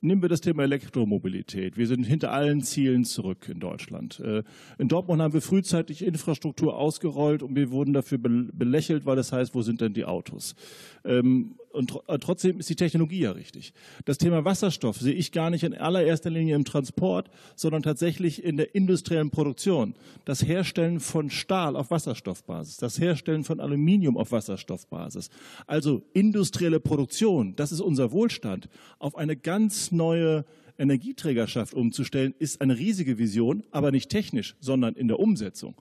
Nehmen 0.00 0.20
wir 0.20 0.28
das 0.28 0.40
Thema 0.40 0.64
Elektromobilität. 0.64 1.76
Wir 1.76 1.86
sind 1.86 2.02
hinter 2.02 2.32
allen 2.32 2.62
Zielen 2.62 3.04
zurück 3.04 3.48
in 3.48 3.60
Deutschland. 3.60 4.18
Äh, 4.18 4.42
in 4.78 4.88
Dortmund 4.88 5.22
haben 5.22 5.32
wir 5.32 5.40
frühzeitig 5.40 6.04
Infrastruktur 6.04 6.76
ausgerollt 6.76 7.42
und 7.44 7.54
wir 7.54 7.70
wurden 7.70 7.92
dafür 7.92 8.18
belächelt, 8.18 9.06
weil 9.06 9.14
das 9.14 9.30
heißt, 9.30 9.54
wo 9.54 9.62
sind 9.62 9.80
denn 9.80 9.94
die 9.94 10.04
Autos? 10.04 10.56
Ähm, 11.04 11.54
und 11.76 11.92
äh, 12.08 12.18
trotzdem 12.18 12.58
ist 12.58 12.70
die 12.70 12.74
Technologie 12.74 13.20
ja 13.20 13.32
richtig. 13.32 13.74
Das 14.06 14.18
Thema 14.18 14.44
Wasserstoff 14.44 14.96
sehe 14.96 15.12
ich 15.12 15.30
gar 15.30 15.50
nicht 15.50 15.62
in 15.62 15.74
allererster 15.74 16.30
Linie 16.30 16.56
im 16.56 16.64
Transport, 16.64 17.30
sondern 17.54 17.82
tatsächlich 17.82 18.42
in 18.42 18.56
der 18.56 18.74
industriellen 18.74 19.30
Produktion. 19.30 19.94
Das 20.24 20.42
Herstellen 20.42 21.00
von 21.00 21.30
Stahl 21.30 21.76
auf 21.76 21.90
Wasserstoffbasis, 21.90 22.78
das 22.78 22.98
Herstellen 22.98 23.44
von 23.44 23.60
Aluminium 23.60 24.16
auf 24.16 24.32
Wasserstoffbasis. 24.32 25.28
Also 25.66 26.02
industrielle 26.14 26.80
Produktion, 26.80 27.54
das 27.56 27.72
ist 27.72 27.80
unser 27.80 28.10
Wohlstand, 28.10 28.68
auf 28.98 29.14
eine 29.14 29.36
ganz 29.36 29.75
neue 29.92 30.44
Energieträgerschaft 30.78 31.74
umzustellen, 31.74 32.34
ist 32.38 32.60
eine 32.60 32.76
riesige 32.76 33.18
Vision, 33.18 33.62
aber 33.70 33.90
nicht 33.90 34.10
technisch, 34.10 34.56
sondern 34.60 34.94
in 34.94 35.08
der 35.08 35.18
Umsetzung. 35.18 35.74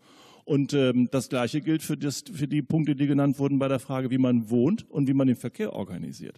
Und 0.45 0.73
ähm, 0.73 1.09
das 1.11 1.29
Gleiche 1.29 1.59
gilt 1.61 1.81
für, 1.81 1.97
das, 1.97 2.23
für 2.31 2.47
die 2.47 2.61
Punkte, 2.61 2.95
die 2.95 3.07
genannt 3.07 3.39
wurden 3.39 3.57
bei 3.57 3.67
der 3.67 3.79
Frage, 3.79 4.11
wie 4.11 4.19
man 4.19 4.49
wohnt 4.49 4.89
und 4.89 5.07
wie 5.07 5.13
man 5.13 5.27
den 5.27 5.35
Verkehr 5.35 5.73
organisiert. 5.73 6.37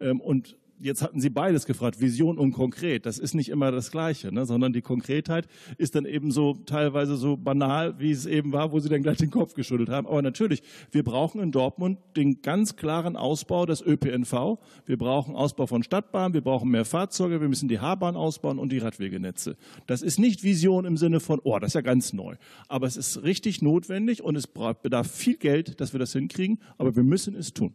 Ähm, 0.00 0.20
und 0.20 0.56
jetzt 0.82 1.02
hatten 1.02 1.20
Sie 1.20 1.30
beides 1.30 1.66
gefragt, 1.66 2.00
Vision 2.00 2.38
und 2.38 2.52
konkret. 2.52 3.06
Das 3.06 3.18
ist 3.18 3.34
nicht 3.34 3.48
immer 3.48 3.70
das 3.70 3.90
Gleiche, 3.90 4.32
ne? 4.32 4.44
sondern 4.44 4.72
die 4.72 4.82
Konkretheit 4.82 5.46
ist 5.78 5.94
dann 5.94 6.04
eben 6.04 6.30
so 6.32 6.54
teilweise 6.66 7.16
so 7.16 7.36
banal, 7.36 7.98
wie 7.98 8.10
es 8.10 8.26
eben 8.26 8.52
war, 8.52 8.72
wo 8.72 8.80
Sie 8.80 8.88
dann 8.88 9.02
gleich 9.02 9.18
den 9.18 9.30
Kopf 9.30 9.54
geschüttelt 9.54 9.88
haben. 9.88 10.06
Aber 10.06 10.20
natürlich, 10.22 10.62
wir 10.90 11.04
brauchen 11.04 11.40
in 11.40 11.52
Dortmund 11.52 11.98
den 12.16 12.42
ganz 12.42 12.76
klaren 12.76 13.16
Ausbau 13.16 13.64
des 13.64 13.80
ÖPNV. 13.80 14.58
Wir 14.84 14.98
brauchen 14.98 15.36
Ausbau 15.36 15.66
von 15.66 15.82
Stadtbahnen, 15.82 16.34
wir 16.34 16.42
brauchen 16.42 16.70
mehr 16.70 16.84
Fahrzeuge, 16.84 17.40
wir 17.40 17.48
müssen 17.48 17.68
die 17.68 17.80
H-Bahn 17.80 18.16
ausbauen 18.16 18.58
und 18.58 18.72
die 18.72 18.78
Radwegenetze. 18.78 19.56
Das 19.86 20.02
ist 20.02 20.18
nicht 20.18 20.42
Vision 20.42 20.84
im 20.84 20.96
Sinne 20.96 21.20
von, 21.20 21.40
oh, 21.44 21.58
das 21.58 21.68
ist 21.68 21.74
ja 21.74 21.80
ganz 21.80 22.12
neu. 22.12 22.34
Aber 22.68 22.86
es 22.86 22.96
ist 22.96 23.22
richtig 23.22 23.62
notwendig 23.62 24.22
und 24.22 24.36
es 24.36 24.46
bedarf 24.46 25.10
viel 25.10 25.36
Geld, 25.36 25.80
dass 25.80 25.92
wir 25.92 26.00
das 26.00 26.12
hinkriegen. 26.12 26.58
Aber 26.78 26.96
wir 26.96 27.04
müssen 27.04 27.36
es 27.36 27.54
tun. 27.54 27.74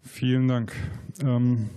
Vielen 0.00 0.48
Dank. 0.48 0.72
Ähm 1.22 1.68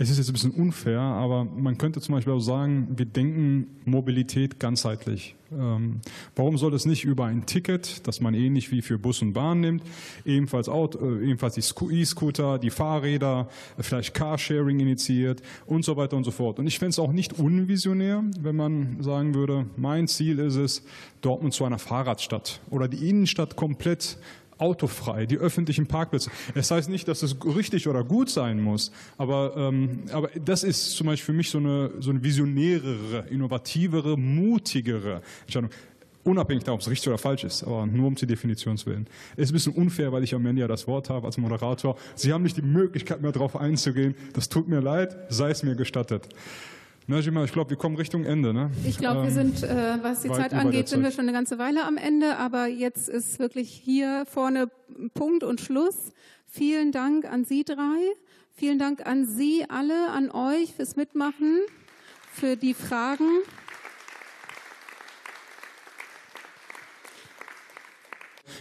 es 0.00 0.10
ist 0.10 0.18
jetzt 0.18 0.30
ein 0.30 0.32
bisschen 0.32 0.52
unfair, 0.52 1.00
aber 1.00 1.44
man 1.44 1.76
könnte 1.76 2.00
zum 2.00 2.14
Beispiel 2.14 2.32
auch 2.32 2.40
sagen, 2.40 2.86
wir 2.96 3.04
denken 3.04 3.66
Mobilität 3.84 4.60
ganzheitlich. 4.60 5.34
Ähm, 5.50 6.00
warum 6.36 6.56
soll 6.56 6.72
es 6.74 6.86
nicht 6.86 7.04
über 7.04 7.24
ein 7.24 7.46
Ticket, 7.46 8.06
das 8.06 8.20
man 8.20 8.34
ähnlich 8.34 8.70
wie 8.70 8.80
für 8.80 8.96
Bus 8.96 9.22
und 9.22 9.32
Bahn 9.32 9.60
nimmt, 9.60 9.82
ebenfalls, 10.24 10.68
Auto, 10.68 10.98
äh, 11.00 11.24
ebenfalls 11.24 11.54
die 11.54 12.00
E-Scooter, 12.00 12.58
die 12.58 12.70
Fahrräder, 12.70 13.48
vielleicht 13.78 14.14
Carsharing 14.14 14.78
initiiert 14.78 15.42
und 15.66 15.84
so 15.84 15.96
weiter 15.96 16.16
und 16.16 16.24
so 16.24 16.30
fort. 16.30 16.60
Und 16.60 16.68
ich 16.68 16.78
fände 16.78 16.90
es 16.90 16.98
auch 17.00 17.12
nicht 17.12 17.38
unvisionär, 17.38 18.22
wenn 18.40 18.54
man 18.54 19.02
sagen 19.02 19.34
würde, 19.34 19.66
mein 19.76 20.06
Ziel 20.06 20.38
ist 20.38 20.56
es, 20.56 20.84
Dortmund 21.22 21.54
zu 21.54 21.64
einer 21.64 21.80
Fahrradstadt 21.80 22.60
oder 22.70 22.86
die 22.86 23.08
Innenstadt 23.08 23.56
komplett 23.56 24.18
autofrei, 24.58 25.26
die 25.26 25.38
öffentlichen 25.38 25.86
Parkplätze. 25.86 26.30
Das 26.54 26.70
heißt 26.70 26.88
nicht, 26.88 27.08
dass 27.08 27.22
es 27.22 27.36
richtig 27.44 27.88
oder 27.88 28.04
gut 28.04 28.30
sein 28.30 28.60
muss, 28.60 28.92
aber, 29.16 29.54
ähm, 29.56 30.00
aber 30.12 30.28
das 30.44 30.64
ist 30.64 30.92
zum 30.92 31.06
Beispiel 31.06 31.26
für 31.26 31.36
mich 31.36 31.50
so 31.50 31.58
eine, 31.58 31.90
so 32.00 32.10
eine 32.10 32.22
visionärere, 32.22 33.26
innovativere, 33.30 34.16
mutigere 34.16 35.22
Entscheidung. 35.42 35.70
Unabhängig 36.24 36.64
davon, 36.64 36.74
ob 36.74 36.80
es 36.82 36.90
richtig 36.90 37.08
oder 37.08 37.16
falsch 37.16 37.44
ist, 37.44 37.62
aber 37.62 37.86
nur 37.86 38.06
um 38.06 38.14
die 38.14 38.26
Definitionswillen. 38.26 39.06
Es 39.36 39.44
ist 39.44 39.50
ein 39.50 39.52
bisschen 39.54 39.72
unfair, 39.74 40.12
weil 40.12 40.24
ich 40.24 40.34
am 40.34 40.44
Ende 40.44 40.60
ja 40.60 40.68
das 40.68 40.86
Wort 40.86 41.08
habe 41.08 41.26
als 41.26 41.38
Moderator. 41.38 41.96
Sie 42.16 42.32
haben 42.32 42.42
nicht 42.42 42.56
die 42.56 42.62
Möglichkeit 42.62 43.22
mehr 43.22 43.32
darauf 43.32 43.56
einzugehen. 43.56 44.14
Das 44.34 44.50
tut 44.50 44.68
mir 44.68 44.80
leid, 44.80 45.16
sei 45.30 45.50
es 45.50 45.62
mir 45.62 45.74
gestattet. 45.74 46.28
Najima, 47.10 47.42
ich 47.42 47.52
glaube, 47.52 47.70
wir 47.70 47.78
kommen 47.78 47.96
Richtung 47.96 48.24
Ende. 48.24 48.52
Ne? 48.52 48.70
Ich 48.86 48.98
glaube, 48.98 49.22
wir 49.22 49.28
ähm, 49.30 49.54
sind, 49.54 49.62
äh, 49.62 49.96
was 50.02 50.20
die 50.20 50.28
Zeit 50.28 50.52
angeht, 50.52 50.88
sind 50.88 51.02
wir 51.02 51.10
schon 51.10 51.22
eine 51.22 51.32
ganze 51.32 51.58
Weile 51.58 51.84
am 51.84 51.96
Ende, 51.96 52.36
aber 52.36 52.66
jetzt 52.66 53.08
ist 53.08 53.38
wirklich 53.38 53.70
hier 53.70 54.26
vorne 54.30 54.68
Punkt 55.14 55.42
und 55.42 55.58
Schluss. 55.62 56.12
Vielen 56.44 56.92
Dank 56.92 57.24
an 57.24 57.46
Sie 57.46 57.64
drei. 57.64 57.98
Vielen 58.52 58.78
Dank 58.78 59.06
an 59.06 59.24
Sie 59.24 59.64
alle, 59.70 60.10
an 60.10 60.30
euch 60.30 60.74
fürs 60.74 60.96
Mitmachen, 60.96 61.60
für 62.30 62.56
die 62.56 62.74
Fragen. 62.74 63.40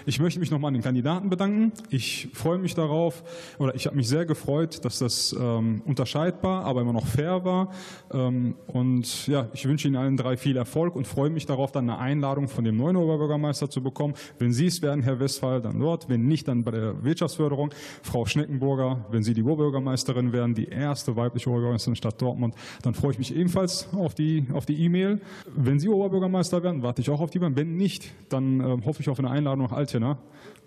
Ich 0.06 0.20
möchte 0.20 0.40
mich 0.40 0.52
nochmal 0.52 0.70
an 0.70 0.74
den 0.74 0.84
Kandidaten 0.84 1.30
bedanken. 1.30 1.72
Ich 1.90 2.30
freue 2.34 2.58
mich 2.58 2.76
darauf, 2.76 3.24
oder 3.58 3.76
ich 3.76 3.86
habe 3.86 3.96
mich 3.96 4.08
sehr 4.08 4.26
gefreut, 4.26 4.84
dass 4.86 5.00
das 5.00 5.36
ähm, 5.40 5.82
unterscheidbar, 5.86 6.66
aber 6.66 6.82
immer 6.82 6.94
noch 6.94 7.06
fair 7.06 7.44
war. 7.46 7.72
Ähm, 8.12 8.56
und 8.68 9.28
ja, 9.28 9.50
ich 9.54 9.68
wünsche 9.68 9.88
Ihnen 9.88 9.98
allen 9.98 10.18
drei 10.18 10.38
viel 10.38 10.58
Erfolg 10.58 10.96
und 10.96 11.08
freue 11.08 11.30
mich 11.30 11.46
darauf, 11.46 11.72
dann 11.72 11.90
eine 11.90 12.00
Einladung 12.00 12.48
von 12.48 12.64
dem 12.64 12.78
neuen 12.78 12.96
Oberbürgermeister 12.96 13.70
zu 13.70 13.82
bekommen. 13.82 14.14
Wenn 14.40 14.52
Sie 14.52 14.66
es 14.66 14.82
werden, 14.82 15.04
Herr 15.04 15.20
Westphal, 15.20 15.62
dann 15.62 15.80
dort. 15.80 16.10
Wenn 16.10 16.28
nicht, 16.28 16.48
dann 16.48 16.64
bei 16.64 16.72
der 16.72 17.04
Wirtschaftsförderung. 17.04 17.72
Frau 18.02 18.26
Schneckenburger, 18.26 19.06
wenn 19.12 19.24
Sie 19.24 19.34
die 19.34 19.44
Oberbürgermeisterin 19.44 20.34
werden, 20.34 20.56
die 20.56 20.68
erste 20.68 21.16
weibliche 21.16 21.50
Oberbürgermeisterin 21.50 21.94
der 21.94 21.98
Stadt 21.98 22.22
Dortmund, 22.22 22.56
dann 22.82 22.94
freue 22.94 23.12
ich 23.12 23.18
mich 23.18 23.36
ebenfalls 23.36 23.88
auf 23.94 24.16
die 24.16 24.46
auf 24.54 24.66
die 24.66 24.84
E-Mail. 24.84 25.22
Wenn 25.56 25.80
Sie 25.80 25.90
Oberbürgermeister 25.90 26.64
werden, 26.64 26.84
warte 26.84 27.02
ich 27.02 27.10
auch 27.10 27.22
auf 27.22 27.30
die. 27.30 27.38
Wenn 27.40 27.78
nicht, 27.78 28.12
dann 28.30 28.60
äh, 28.60 28.86
hoffe 28.86 29.02
ich 29.02 29.10
auf 29.10 29.20
eine 29.20 29.30
Einladung 29.30 29.66
nach 29.66 29.72
Altena. 29.78 30.18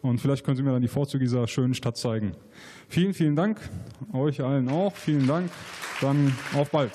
Und 0.03 0.19
vielleicht 0.19 0.45
können 0.45 0.57
Sie 0.57 0.63
mir 0.63 0.73
dann 0.73 0.81
die 0.81 0.89
Vorzüge 0.89 1.25
dieser 1.25 1.47
schönen 1.47 1.75
Stadt 1.75 1.97
zeigen. 1.97 2.33
Vielen, 2.89 3.13
vielen 3.13 3.37
Dank. 3.37 3.61
Euch 4.13 4.43
allen 4.43 4.69
auch. 4.71 4.95
Vielen 4.95 5.27
Dank. 5.27 5.51
Dann 6.01 6.35
auf 6.55 6.71
bald. 6.71 6.93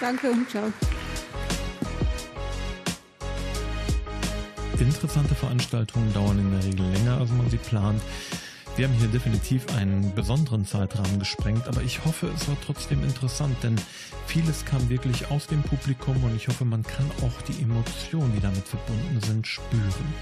Danke 0.00 0.30
und 0.30 0.48
ciao. 0.48 0.72
Interessante 4.78 5.34
Veranstaltungen 5.34 6.12
dauern 6.14 6.38
in 6.38 6.50
der 6.52 6.64
Regel 6.64 6.86
länger, 6.90 7.18
als 7.18 7.30
man 7.30 7.50
sie 7.50 7.58
plant. 7.58 8.00
Wir 8.76 8.86
haben 8.88 8.94
hier 8.94 9.08
definitiv 9.08 9.66
einen 9.76 10.14
besonderen 10.14 10.64
Zeitrahmen 10.64 11.18
gesprengt, 11.18 11.66
aber 11.68 11.82
ich 11.82 12.04
hoffe, 12.04 12.30
es 12.34 12.48
war 12.48 12.56
trotzdem 12.64 13.02
interessant, 13.02 13.56
denn 13.62 13.76
vieles 14.26 14.64
kam 14.64 14.88
wirklich 14.88 15.30
aus 15.30 15.46
dem 15.48 15.62
Publikum 15.62 16.22
und 16.24 16.34
ich 16.34 16.48
hoffe, 16.48 16.64
man 16.64 16.82
kann 16.82 17.10
auch 17.22 17.42
die 17.42 17.62
Emotionen, 17.62 18.32
die 18.34 18.40
damit 18.40 18.66
verbunden 18.66 19.20
sind, 19.20 19.46
spüren. 19.46 20.14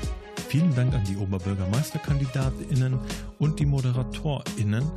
Vielen 0.48 0.74
Dank 0.74 0.94
an 0.94 1.04
die 1.04 1.16
Oberbürgermeisterkandidatinnen 1.16 2.98
und 3.38 3.60
die 3.60 3.66
Moderatorinnen, 3.66 4.90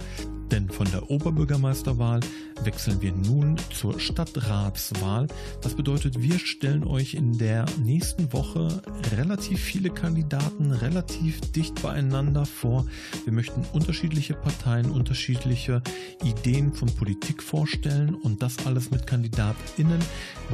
denn 0.52 0.70
von 0.70 0.90
der 0.92 1.10
Oberbürgermeisterwahl 1.10 2.20
wechseln 2.64 3.02
wir 3.02 3.14
nun 3.14 3.56
zur 3.74 4.00
Stadtratswahl. 4.00 5.28
Das 5.62 5.76
bedeutet, 5.76 6.22
wir 6.22 6.38
stellen 6.40 6.84
euch 6.84 7.14
in 7.14 7.38
der 7.38 7.66
nächsten 7.84 8.32
Woche 8.34 8.82
relativ 9.16 9.60
viele 9.60 9.90
Kandidaten 9.90 10.72
relativ 10.72 11.40
dicht 11.52 11.82
beieinander 11.82 12.46
vor. 12.46 12.86
Wir 13.24 13.34
möchten 13.34 13.66
unterschiedliche 13.74 14.34
Parteien, 14.34 14.92
unterschiedliche 14.92 15.82
Ideen 16.24 16.74
von 16.74 16.94
Politik 16.96 17.42
vorstellen 17.42 18.16
und 18.16 18.42
das 18.42 18.66
alles 18.66 18.92
mit 18.92 19.08
KandidatInnen, 19.08 20.00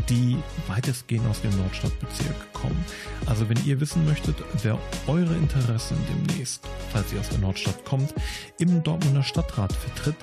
die 0.10 0.38
weitestgehend 0.68 1.28
aus 1.28 1.42
dem 1.42 1.56
Nordstadtbezirk 1.58 2.54
kommen. 2.54 2.86
Also 3.26 3.50
wenn 3.50 3.64
ihr 3.66 3.80
wissen 3.80 4.06
möchtet, 4.06 4.36
wer 4.64 4.78
eure 5.08 5.36
Interessen 5.36 5.98
demnächst, 6.10 6.64
falls 6.92 7.12
ihr 7.12 7.20
aus 7.20 7.30
der 7.30 7.40
Nordstadt 7.40 7.84
kommt, 7.84 8.14
im 8.60 8.84
Dortmunder 8.84 9.24
Stadtrat 9.24 9.74
vertritt, 9.88 10.16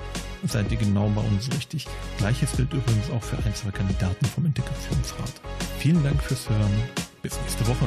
seid 0.47 0.71
ihr 0.71 0.79
genau 0.79 1.09
bei 1.09 1.23
uns 1.23 1.51
richtig. 1.53 1.87
Gleiches 2.19 2.57
gilt 2.57 2.73
übrigens 2.73 3.11
auch 3.11 3.23
für 3.23 3.37
ein, 3.39 3.55
zwei 3.55 3.71
Kandidaten 3.71 4.25
vom 4.27 4.47
Integrationsrat. 4.47 5.41
Vielen 5.79 6.03
Dank 6.03 6.23
fürs 6.23 6.49
Hören. 6.49 6.83
Bis 7.23 7.39
nächste 7.41 7.67
Woche. 7.67 7.87